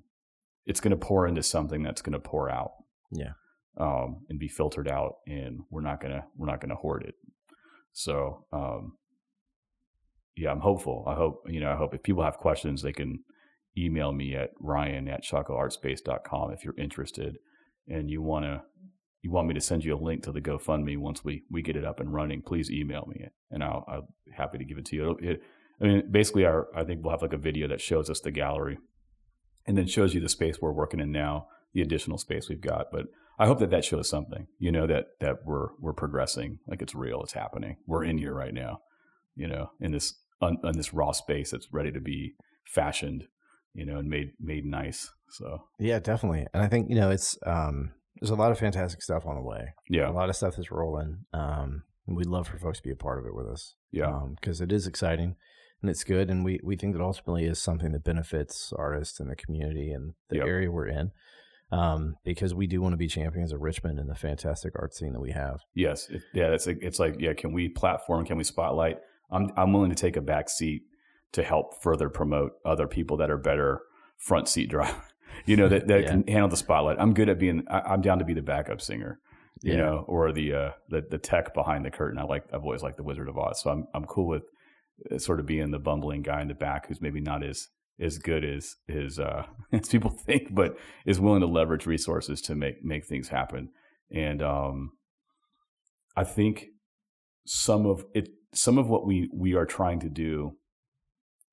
it's 0.65 0.81
going 0.81 0.91
to 0.91 0.97
pour 0.97 1.27
into 1.27 1.43
something 1.43 1.83
that's 1.83 2.03
going 2.03 2.13
to 2.15 2.19
pour 2.19 2.51
out 2.51 2.73
yeah. 3.13 3.33
Um, 3.79 4.25
and 4.31 4.39
be 4.39 4.49
filtered 4.49 4.89
out, 4.89 5.17
and 5.27 5.61
we're 5.71 5.83
not 5.83 6.01
gonna 6.01 6.25
we're 6.37 6.47
not 6.47 6.61
gonna 6.61 6.77
hoard 6.77 7.05
it. 7.07 7.15
So, 7.93 8.47
um, 8.53 8.97
yeah, 10.37 10.51
I'm 10.51 10.61
hopeful. 10.61 11.05
I 11.07 11.15
hope 11.15 11.43
you 11.47 11.61
know. 11.61 11.71
I 11.71 11.77
hope 11.77 11.95
if 11.95 12.03
people 12.03 12.25
have 12.25 12.39
questions, 12.39 12.83
they 12.83 12.93
can 12.93 13.21
email 13.79 14.13
me 14.13 14.35
at 14.35 14.51
ryan 14.59 15.09
at 15.09 15.23
shockoeartspace.com 15.23 16.51
if 16.51 16.65
you're 16.65 16.79
interested 16.79 17.37
and 17.89 18.11
you 18.11 18.23
want 18.23 18.45
to 18.45 18.63
you 19.23 19.31
want 19.31 19.49
me 19.49 19.55
to 19.55 19.61
send 19.61 19.85
you 19.85 19.95
a 19.95 19.99
link 19.99 20.23
to 20.23 20.33
the 20.33 20.41
GoFundMe 20.41 20.97
once 20.97 21.25
we 21.25 21.43
we 21.51 21.61
get 21.61 21.77
it 21.77 21.85
up 21.85 22.01
and 22.01 22.13
running, 22.13 22.43
please 22.43 22.71
email 22.71 23.07
me 23.09 23.27
and 23.51 23.63
I'll 23.63 23.85
I'll 23.89 24.09
be 24.25 24.33
happy 24.37 24.59
to 24.59 24.65
give 24.65 24.79
it 24.79 24.87
to 24.87 24.97
you. 24.97 25.19
It, 25.21 25.43
I 25.81 25.85
mean, 25.85 26.11
basically, 26.11 26.45
our 26.45 26.69
I 26.75 26.85
think 26.85 27.03
we'll 27.03 27.11
have 27.11 27.23
like 27.23 27.33
a 27.33 27.39
video 27.39 27.69
that 27.69 27.81
shows 27.81 28.09
us 28.09 28.21
the 28.21 28.31
gallery, 28.31 28.79
and 29.67 29.77
then 29.77 29.87
shows 29.87 30.15
you 30.15 30.21
the 30.21 30.29
space 30.29 30.61
we're 30.61 30.73
working 30.73 31.01
in 31.01 31.13
now, 31.13 31.49
the 31.77 31.83
additional 31.83 32.17
space 32.17 32.49
we've 32.49 32.61
got. 32.61 32.87
But 32.91 33.05
I 33.39 33.47
hope 33.47 33.59
that 33.59 33.71
that 33.71 33.85
shows 33.85 34.09
something, 34.09 34.47
you 34.59 34.73
know, 34.73 34.87
that 34.87 35.09
that 35.21 35.45
we're 35.45 35.69
we're 35.79 35.93
progressing, 35.93 36.59
like 36.67 36.81
it's 36.81 36.95
real, 36.95 37.23
it's 37.23 37.35
happening. 37.35 37.77
We're 37.87 38.05
in 38.05 38.17
here 38.17 38.33
right 38.33 38.55
now, 38.55 38.81
you 39.35 39.47
know, 39.47 39.71
in 39.79 39.93
this 39.93 40.15
on, 40.41 40.57
in 40.65 40.77
this 40.77 40.95
raw 40.95 41.13
space 41.13 41.51
that's 41.51 41.69
ready 41.71 41.93
to 41.93 42.01
be 42.01 42.35
fashioned, 42.65 43.25
you 43.75 43.85
know, 43.85 43.99
and 43.99 44.09
made 44.09 44.33
made 44.41 44.65
nice. 44.65 45.11
So 45.29 45.65
yeah, 45.79 45.99
definitely. 45.99 46.47
And 46.55 46.63
I 46.63 46.69
think 46.69 46.89
you 46.89 46.97
know 46.97 47.11
it's 47.11 47.37
um, 47.45 47.93
there's 48.21 48.31
a 48.31 48.37
lot 48.37 48.53
of 48.53 48.59
fantastic 48.59 49.03
stuff 49.03 49.27
on 49.27 49.37
the 49.37 49.43
way. 49.43 49.75
Yeah, 49.91 50.09
a 50.09 50.13
lot 50.13 50.31
of 50.31 50.37
stuff 50.37 50.59
is 50.59 50.71
rolling. 50.71 51.27
Um, 51.35 51.83
we'd 52.07 52.27
love 52.27 52.49
for 52.49 52.59
folks 52.59 52.79
to 52.79 52.85
be 52.85 52.91
a 52.91 52.97
part 52.97 53.19
of 53.19 53.27
it 53.27 53.35
with 53.35 53.47
us. 53.47 53.75
Yeah, 53.93 54.21
because 54.41 54.63
um, 54.63 54.65
it 54.65 54.73
is 54.73 54.87
exciting 54.87 55.37
and 55.83 55.91
it's 55.91 56.05
good. 56.05 56.31
And 56.31 56.45
we, 56.45 56.61
we 56.63 56.77
think 56.77 56.95
that 56.95 57.03
ultimately 57.03 57.45
is 57.45 57.63
something 57.63 57.93
that 57.93 58.05
benefits 58.05 58.73
artists 58.77 59.21
and 59.21 59.31
the 59.31 59.37
community 59.37 59.91
and 59.91 60.15
the 60.29 60.37
yep. 60.37 60.47
area 60.47 60.71
we're 60.71 60.89
in. 60.89 61.13
Um, 61.73 62.15
because 62.25 62.55
we 62.55 62.69
do 62.69 62.81
want 62.81 62.93
to 62.93 62.97
be 62.97 63.09
champions 63.09 63.53
of 63.53 63.61
Richmond 63.61 63.99
and 63.99 64.09
the 64.09 64.15
fantastic 64.15 64.75
art 64.77 64.95
scene 64.95 65.13
that 65.15 65.21
we 65.21 65.33
have. 65.33 65.61
Yes, 65.75 66.09
it, 66.09 66.23
yeah, 66.33 66.53
it's 66.53 66.67
like, 66.67 66.79
it's 66.81 67.01
like 67.01 67.17
yeah, 67.19 67.35
can 67.35 67.53
we 67.53 67.69
platform? 67.69 68.25
Can 68.25 68.37
we 68.37 68.45
spotlight? 68.45 68.99
I'm 69.31 69.51
I'm 69.57 69.73
willing 69.73 69.91
to 69.91 69.97
take 69.97 70.17
a 70.17 70.21
back 70.21 70.49
seat 70.49 70.83
to 71.33 71.43
help 71.43 71.83
further 71.83 72.09
promote 72.09 72.53
other 72.65 72.87
people 72.87 73.17
that 73.17 73.31
are 73.31 73.39
better 73.39 73.81
front 74.17 74.49
seat 74.49 74.71
drive. 74.71 74.95
you 75.47 75.57
know 75.57 75.69
that 75.69 75.89
that 75.89 76.01
yeah. 76.03 76.11
can 76.11 76.27
handle 76.27 76.49
the 76.49 76.57
spotlight. 76.57 76.99
I'm 77.01 77.15
good 77.15 77.29
at 77.29 77.39
being. 77.39 77.65
I, 77.69 77.95
am 77.95 78.01
down 78.01 78.19
to 78.21 78.25
be 78.25 78.35
the 78.35 78.43
backup 78.43 78.81
singer. 78.81 79.19
You 79.63 79.73
yeah. 79.73 79.79
know, 79.79 80.05
or 80.07 80.33
the 80.33 80.53
uh 80.53 80.71
the 80.89 81.03
the 81.11 81.19
tech 81.19 81.55
behind 81.55 81.85
the 81.85 81.91
curtain. 81.91 82.19
I 82.19 82.25
like. 82.25 82.45
I've 82.53 82.63
always 82.63 82.83
liked 82.83 82.97
the 82.97 83.03
Wizard 83.03 83.29
of 83.29 83.39
Oz, 83.39 83.61
so 83.63 83.71
I'm 83.71 83.87
I'm 83.95 84.05
cool 84.05 84.29
with 84.29 84.45
uh, 85.11 85.19
sort 85.19 85.41
of 85.41 85.47
being 85.47 85.71
the 85.71 85.79
bumbling 85.79 86.23
guy 86.23 86.43
in 86.43 86.49
the 86.49 86.55
back 86.55 86.87
who's 86.87 87.01
maybe 87.01 87.21
not 87.21 87.43
as 87.43 87.69
as 88.01 88.19
good 88.19 88.45
as 88.45 88.77
as 88.89 89.19
uh, 89.19 89.47
as 89.73 89.89
people 89.89 90.11
think, 90.11 90.55
but 90.55 90.77
is 91.05 91.21
willing 91.21 91.41
to 91.41 91.47
leverage 91.47 91.87
resources 91.87 92.41
to 92.43 92.55
make 92.55 92.85
make 92.85 93.07
things 93.07 93.29
happen. 93.29 93.71
And 94.11 94.43
um, 94.43 94.93
I 96.17 96.25
think 96.25 96.67
some 97.47 97.87
of 97.87 98.05
it, 98.15 98.29
some 98.55 98.79
of 98.79 98.89
what 98.89 99.07
we 99.07 99.31
we 99.35 99.55
are 99.55 99.67
trying 99.67 100.01
to 100.01 100.09
do, 100.09 100.57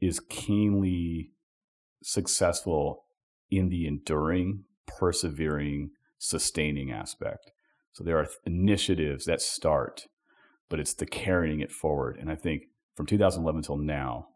is 0.01 0.19
keenly 0.19 1.31
successful 2.03 3.05
in 3.49 3.69
the 3.69 3.87
enduring, 3.87 4.65
persevering, 4.87 5.91
sustaining 6.17 6.91
aspect. 6.91 7.51
So 7.93 8.03
there 8.03 8.17
are 8.17 8.27
initiatives 8.45 9.25
that 9.25 9.41
start, 9.41 10.07
but 10.69 10.79
it's 10.79 10.93
the 10.93 11.05
carrying 11.05 11.59
it 11.59 11.71
forward. 11.71 12.17
And 12.19 12.31
I 12.31 12.35
think 12.35 12.63
from 12.95 13.05
2011 13.05 13.61
till 13.61 13.77
now, 13.77 14.27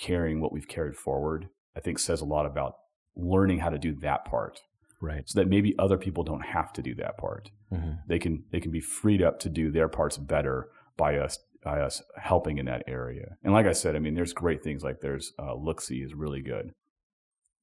carrying 0.00 0.40
what 0.40 0.52
we've 0.52 0.68
carried 0.68 0.96
forward, 0.96 1.48
I 1.76 1.80
think 1.80 1.98
says 1.98 2.20
a 2.20 2.26
lot 2.26 2.46
about 2.46 2.76
learning 3.14 3.58
how 3.58 3.70
to 3.70 3.78
do 3.78 3.94
that 3.96 4.24
part. 4.24 4.60
Right. 5.02 5.22
So 5.26 5.40
that 5.40 5.48
maybe 5.48 5.74
other 5.78 5.96
people 5.96 6.24
don't 6.24 6.44
have 6.44 6.72
to 6.74 6.82
do 6.82 6.94
that 6.96 7.16
part. 7.16 7.50
Mm-hmm. 7.72 7.92
They 8.06 8.18
can 8.18 8.44
they 8.50 8.60
can 8.60 8.70
be 8.70 8.80
freed 8.80 9.22
up 9.22 9.38
to 9.40 9.48
do 9.48 9.70
their 9.70 9.88
parts 9.88 10.18
better 10.18 10.68
by 10.96 11.16
us 11.16 11.38
by 11.62 11.80
us 11.80 12.02
helping 12.16 12.58
in 12.58 12.66
that 12.66 12.84
area. 12.86 13.36
And 13.42 13.52
like 13.52 13.66
I 13.66 13.72
said, 13.72 13.96
I 13.96 13.98
mean, 13.98 14.14
there's 14.14 14.32
great 14.32 14.62
things 14.62 14.82
like 14.82 15.00
there's 15.00 15.32
uh, 15.38 15.54
Looksee 15.54 16.04
is 16.04 16.14
really 16.14 16.42
good, 16.42 16.72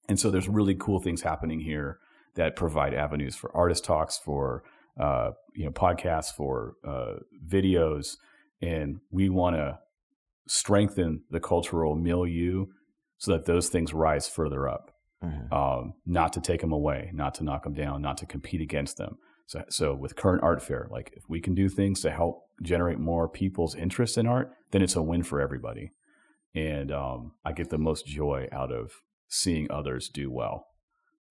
and 0.10 0.20
so 0.20 0.32
there's 0.32 0.48
really 0.48 0.76
cool 0.76 1.00
things 1.00 1.22
happening 1.22 1.60
here 1.60 2.00
that 2.36 2.56
provide 2.56 2.94
avenues 2.94 3.36
for 3.36 3.56
artist 3.56 3.84
talks, 3.84 4.18
for 4.18 4.64
uh, 5.00 5.32
you 5.56 5.66
know 5.66 5.72
podcasts, 5.72 6.34
for 6.34 6.74
uh, 6.88 7.18
videos, 7.48 8.18
and 8.62 9.00
we 9.12 9.30
want 9.30 9.56
to 9.56 9.78
strengthen 10.48 11.24
the 11.30 11.40
cultural 11.40 11.96
milieu 11.96 12.66
so 13.18 13.32
that 13.32 13.46
those 13.46 13.70
things 13.70 13.94
rise 13.94 14.28
further 14.28 14.68
up. 14.68 14.92
Mm-hmm. 15.24 15.52
Um, 15.52 15.94
not 16.06 16.32
to 16.34 16.42
take 16.42 16.62
them 16.62 16.72
away, 16.72 17.10
not 17.14 17.34
to 17.36 17.44
knock 17.44 17.64
them 17.64 17.74
down, 17.74 18.04
not 18.04 18.18
to 18.20 18.28
compete 18.28 18.62
against 18.62 18.98
them. 18.98 19.18
So, 19.48 19.64
so 19.70 19.96
with 19.96 20.16
current 20.16 20.44
art 20.44 20.62
fair, 20.62 20.88
like 20.92 21.12
if 21.16 21.24
we 21.28 21.42
can 21.42 21.56
do 21.56 21.70
things 21.70 22.02
to 22.02 22.12
help 22.12 22.44
generate 22.62 23.00
more 23.00 23.28
people's 23.28 23.74
interest 23.76 24.18
in 24.18 24.28
art, 24.28 24.52
then 24.72 24.82
it's 24.82 24.96
a 24.96 25.02
win 25.02 25.24
for 25.24 25.42
everybody. 25.42 25.92
And 26.54 26.92
um, 26.92 27.32
I 27.44 27.54
get 27.54 27.70
the 27.70 27.78
most 27.78 28.06
joy 28.06 28.48
out 28.52 28.72
of 28.72 28.92
seeing 29.28 29.72
others 29.72 30.10
do 30.10 30.32
well, 30.32 30.68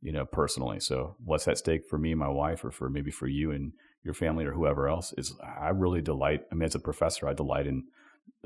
you 0.01 0.13
know, 0.13 0.25
personally. 0.25 0.81
So 0.81 1.17
what's 1.25 1.47
at 1.47 1.59
stake 1.59 1.83
for 1.89 1.99
me, 1.99 2.15
my 2.15 2.29
wife, 2.29 2.65
or 2.65 2.71
for 2.71 2.89
maybe 2.89 3.11
for 3.11 3.27
you 3.29 3.53
and 3.53 3.73
your 4.03 4.15
family 4.15 4.45
or 4.45 4.53
whoever 4.53 4.89
else 4.89 5.13
is 5.19 5.35
I 5.43 5.69
really 5.69 6.01
delight. 6.01 6.43
I 6.51 6.55
mean, 6.55 6.65
as 6.65 6.75
a 6.75 6.81
professor, 6.81 7.29
I 7.29 7.35
delight 7.35 7.67
in 7.67 7.85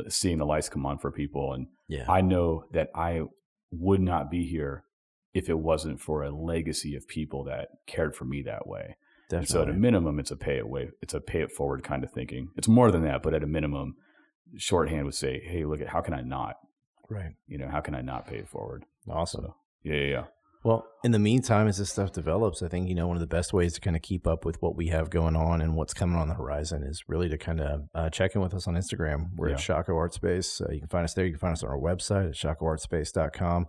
seeing 0.08 0.38
the 0.38 0.46
lights 0.46 0.68
come 0.68 0.86
on 0.86 0.98
for 0.98 1.10
people. 1.10 1.52
And 1.52 1.66
yeah. 1.88 2.04
I 2.08 2.20
know 2.20 2.64
that 2.72 2.90
I 2.94 3.22
would 3.70 4.00
not 4.00 4.30
be 4.30 4.46
here 4.46 4.84
if 5.32 5.48
it 5.48 5.58
wasn't 5.58 6.00
for 6.00 6.22
a 6.22 6.30
legacy 6.30 6.96
of 6.96 7.06
people 7.06 7.44
that 7.44 7.68
cared 7.86 8.16
for 8.16 8.24
me 8.24 8.42
that 8.42 8.66
way. 8.66 8.96
So 9.44 9.62
at 9.62 9.68
a 9.68 9.72
minimum, 9.72 10.18
it's 10.18 10.32
a 10.32 10.36
pay 10.36 10.56
it 10.56 10.68
way, 10.68 10.90
it's 11.00 11.14
a 11.14 11.20
pay 11.20 11.42
it 11.42 11.52
forward 11.52 11.84
kind 11.84 12.02
of 12.02 12.10
thinking. 12.10 12.48
It's 12.56 12.66
more 12.66 12.90
than 12.90 13.04
that, 13.04 13.22
but 13.22 13.32
at 13.32 13.44
a 13.44 13.46
minimum, 13.46 13.94
shorthand 14.56 15.04
would 15.04 15.14
say, 15.14 15.40
"Hey, 15.40 15.64
look 15.64 15.80
at 15.80 15.86
how 15.86 16.00
can 16.00 16.14
I 16.14 16.22
not? 16.22 16.56
Right. 17.08 17.34
You 17.46 17.58
know, 17.58 17.68
how 17.68 17.80
can 17.80 17.94
I 17.94 18.00
not 18.00 18.26
pay 18.26 18.38
it 18.38 18.48
forward?" 18.48 18.84
Awesome. 19.08 19.44
So, 19.44 19.56
yeah, 19.84 19.94
yeah, 19.94 20.08
yeah. 20.08 20.24
Well, 20.62 20.86
in 21.02 21.12
the 21.12 21.18
meantime, 21.18 21.68
as 21.68 21.78
this 21.78 21.90
stuff 21.90 22.12
develops, 22.12 22.62
I 22.62 22.68
think, 22.68 22.88
you 22.88 22.94
know, 22.94 23.06
one 23.06 23.16
of 23.16 23.22
the 23.22 23.26
best 23.26 23.54
ways 23.54 23.72
to 23.74 23.80
kind 23.80 23.96
of 23.96 24.02
keep 24.02 24.26
up 24.26 24.44
with 24.44 24.60
what 24.60 24.76
we 24.76 24.88
have 24.88 25.08
going 25.08 25.34
on 25.34 25.62
and 25.62 25.74
what's 25.74 25.94
coming 25.94 26.18
on 26.18 26.28
the 26.28 26.34
horizon 26.34 26.82
is 26.82 27.02
really 27.08 27.30
to 27.30 27.38
kind 27.38 27.60
of 27.60 27.88
uh, 27.94 28.10
check 28.10 28.34
in 28.34 28.42
with 28.42 28.52
us 28.52 28.68
on 28.68 28.74
Instagram. 28.74 29.30
We're 29.36 29.48
yeah. 29.48 29.54
at 29.54 29.60
Shockoe 29.60 29.96
Art 29.96 30.12
Space. 30.12 30.60
Uh, 30.60 30.70
you 30.70 30.80
can 30.80 30.88
find 30.88 31.04
us 31.04 31.14
there. 31.14 31.24
You 31.24 31.32
can 31.32 31.40
find 31.40 31.52
us 31.52 31.62
on 31.62 31.70
our 31.70 31.78
website 31.78 32.28
at 32.28 32.34
shockoeartspace.com. 32.34 33.66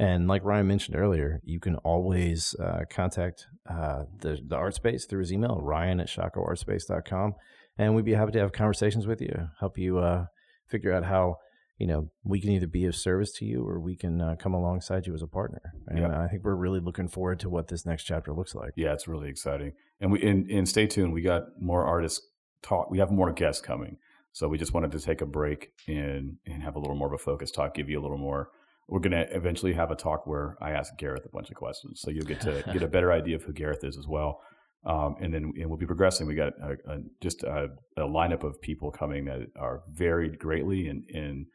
And 0.00 0.26
like 0.26 0.42
Ryan 0.44 0.66
mentioned 0.66 0.96
earlier, 0.96 1.40
you 1.44 1.60
can 1.60 1.76
always 1.76 2.56
uh, 2.58 2.80
contact 2.90 3.46
uh, 3.70 4.04
the, 4.18 4.40
the 4.44 4.56
art 4.56 4.74
space 4.74 5.06
through 5.06 5.20
his 5.20 5.32
email, 5.32 5.60
ryan 5.62 6.00
at 6.00 6.08
shockoeartspace.com. 6.08 7.34
And 7.78 7.94
we'd 7.94 8.04
be 8.04 8.14
happy 8.14 8.32
to 8.32 8.40
have 8.40 8.52
conversations 8.52 9.06
with 9.06 9.20
you, 9.20 9.50
help 9.60 9.78
you 9.78 9.98
uh, 9.98 10.26
figure 10.66 10.92
out 10.92 11.04
how 11.04 11.36
you 11.78 11.86
know, 11.86 12.10
we 12.22 12.40
can 12.40 12.50
either 12.50 12.66
be 12.66 12.84
of 12.86 12.94
service 12.94 13.32
to 13.32 13.44
you 13.44 13.66
or 13.66 13.80
we 13.80 13.96
can 13.96 14.20
uh, 14.20 14.36
come 14.38 14.54
alongside 14.54 15.06
you 15.06 15.14
as 15.14 15.22
a 15.22 15.26
partner. 15.26 15.60
And 15.88 15.98
Yeah. 15.98 16.20
I 16.20 16.28
think 16.28 16.44
we're 16.44 16.54
really 16.54 16.80
looking 16.80 17.08
forward 17.08 17.40
to 17.40 17.50
what 17.50 17.68
this 17.68 17.84
next 17.84 18.04
chapter 18.04 18.32
looks 18.32 18.54
like. 18.54 18.72
Yeah, 18.76 18.92
it's 18.92 19.08
really 19.08 19.28
exciting. 19.28 19.72
And 20.00 20.12
we 20.12 20.22
and, 20.22 20.48
and 20.50 20.68
stay 20.68 20.86
tuned. 20.86 21.12
We 21.12 21.22
got 21.22 21.42
more 21.60 21.84
artists 21.84 22.26
talk. 22.62 22.90
We 22.90 22.98
have 22.98 23.10
more 23.10 23.32
guests 23.32 23.60
coming. 23.60 23.96
So 24.32 24.48
we 24.48 24.58
just 24.58 24.74
wanted 24.74 24.92
to 24.92 25.00
take 25.00 25.20
a 25.20 25.26
break 25.26 25.72
and 25.88 26.36
and 26.46 26.62
have 26.62 26.76
a 26.76 26.78
little 26.78 26.96
more 26.96 27.08
of 27.08 27.14
a 27.14 27.18
focus 27.18 27.50
talk, 27.50 27.74
give 27.74 27.88
you 27.88 28.00
a 28.00 28.02
little 28.02 28.18
more. 28.18 28.50
We're 28.88 29.00
gonna 29.00 29.26
eventually 29.30 29.72
have 29.72 29.90
a 29.90 29.96
talk 29.96 30.26
where 30.26 30.56
I 30.60 30.72
ask 30.72 30.96
Gareth 30.98 31.24
a 31.24 31.28
bunch 31.30 31.50
of 31.50 31.56
questions, 31.56 32.00
so 32.00 32.10
you'll 32.10 32.26
get 32.26 32.40
to 32.42 32.62
get 32.72 32.82
a 32.82 32.88
better 32.88 33.12
idea 33.12 33.36
of 33.36 33.42
who 33.44 33.52
Gareth 33.52 33.82
is 33.82 33.96
as 33.96 34.06
well. 34.06 34.40
Um, 34.84 35.16
and 35.20 35.32
then 35.32 35.52
and 35.56 35.68
we'll 35.70 35.78
be 35.78 35.86
progressing. 35.86 36.26
We 36.26 36.34
got 36.34 36.52
a, 36.60 36.72
a, 36.92 36.98
just 37.20 37.42
a, 37.44 37.68
a 37.96 38.02
lineup 38.02 38.44
of 38.44 38.60
people 38.60 38.90
coming 38.90 39.24
that 39.24 39.48
are 39.56 39.82
varied 39.90 40.38
greatly 40.38 40.88
and 40.88 41.04
and 41.14 41.46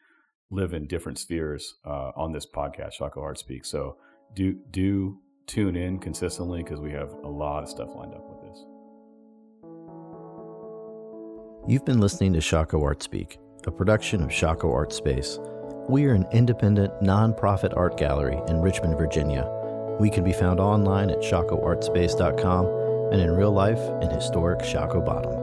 live 0.51 0.73
in 0.73 0.88
different 0.88 1.17
spheres 1.17 1.76
uh, 1.85 2.11
on 2.15 2.31
this 2.31 2.45
podcast, 2.45 2.99
Shockoe 2.99 3.21
Art 3.21 3.38
Speak. 3.38 3.65
So 3.65 3.97
do 4.34 4.53
do 4.71 5.19
tune 5.47 5.76
in 5.76 5.99
consistently 5.99 6.63
because 6.63 6.80
we 6.80 6.91
have 6.91 7.11
a 7.23 7.27
lot 7.27 7.63
of 7.63 7.69
stuff 7.69 7.89
lined 7.95 8.13
up 8.13 8.26
with 8.30 8.41
this. 8.41 8.65
You've 11.67 11.85
been 11.85 11.99
listening 11.99 12.34
to 12.34 12.39
Shockoe 12.39 12.84
Art 12.84 13.03
Speak, 13.03 13.38
a 13.65 13.71
production 13.71 14.23
of 14.23 14.30
Shockoe 14.30 14.73
Art 14.73 14.93
Space. 14.93 15.39
We 15.88 16.05
are 16.05 16.13
an 16.13 16.26
independent, 16.31 16.93
nonprofit 17.01 17.76
art 17.76 17.97
gallery 17.97 18.39
in 18.47 18.61
Richmond, 18.61 18.97
Virginia. 18.97 19.47
We 19.99 20.09
can 20.09 20.23
be 20.23 20.34
found 20.34 20.59
online 20.59 21.09
at 21.09 21.19
shockoeartspace.com 21.19 22.65
and 23.11 23.21
in 23.21 23.31
real 23.31 23.51
life 23.51 23.81
in 24.01 24.09
historic 24.09 24.59
Shockoe 24.59 25.03
Bottom. 25.03 25.39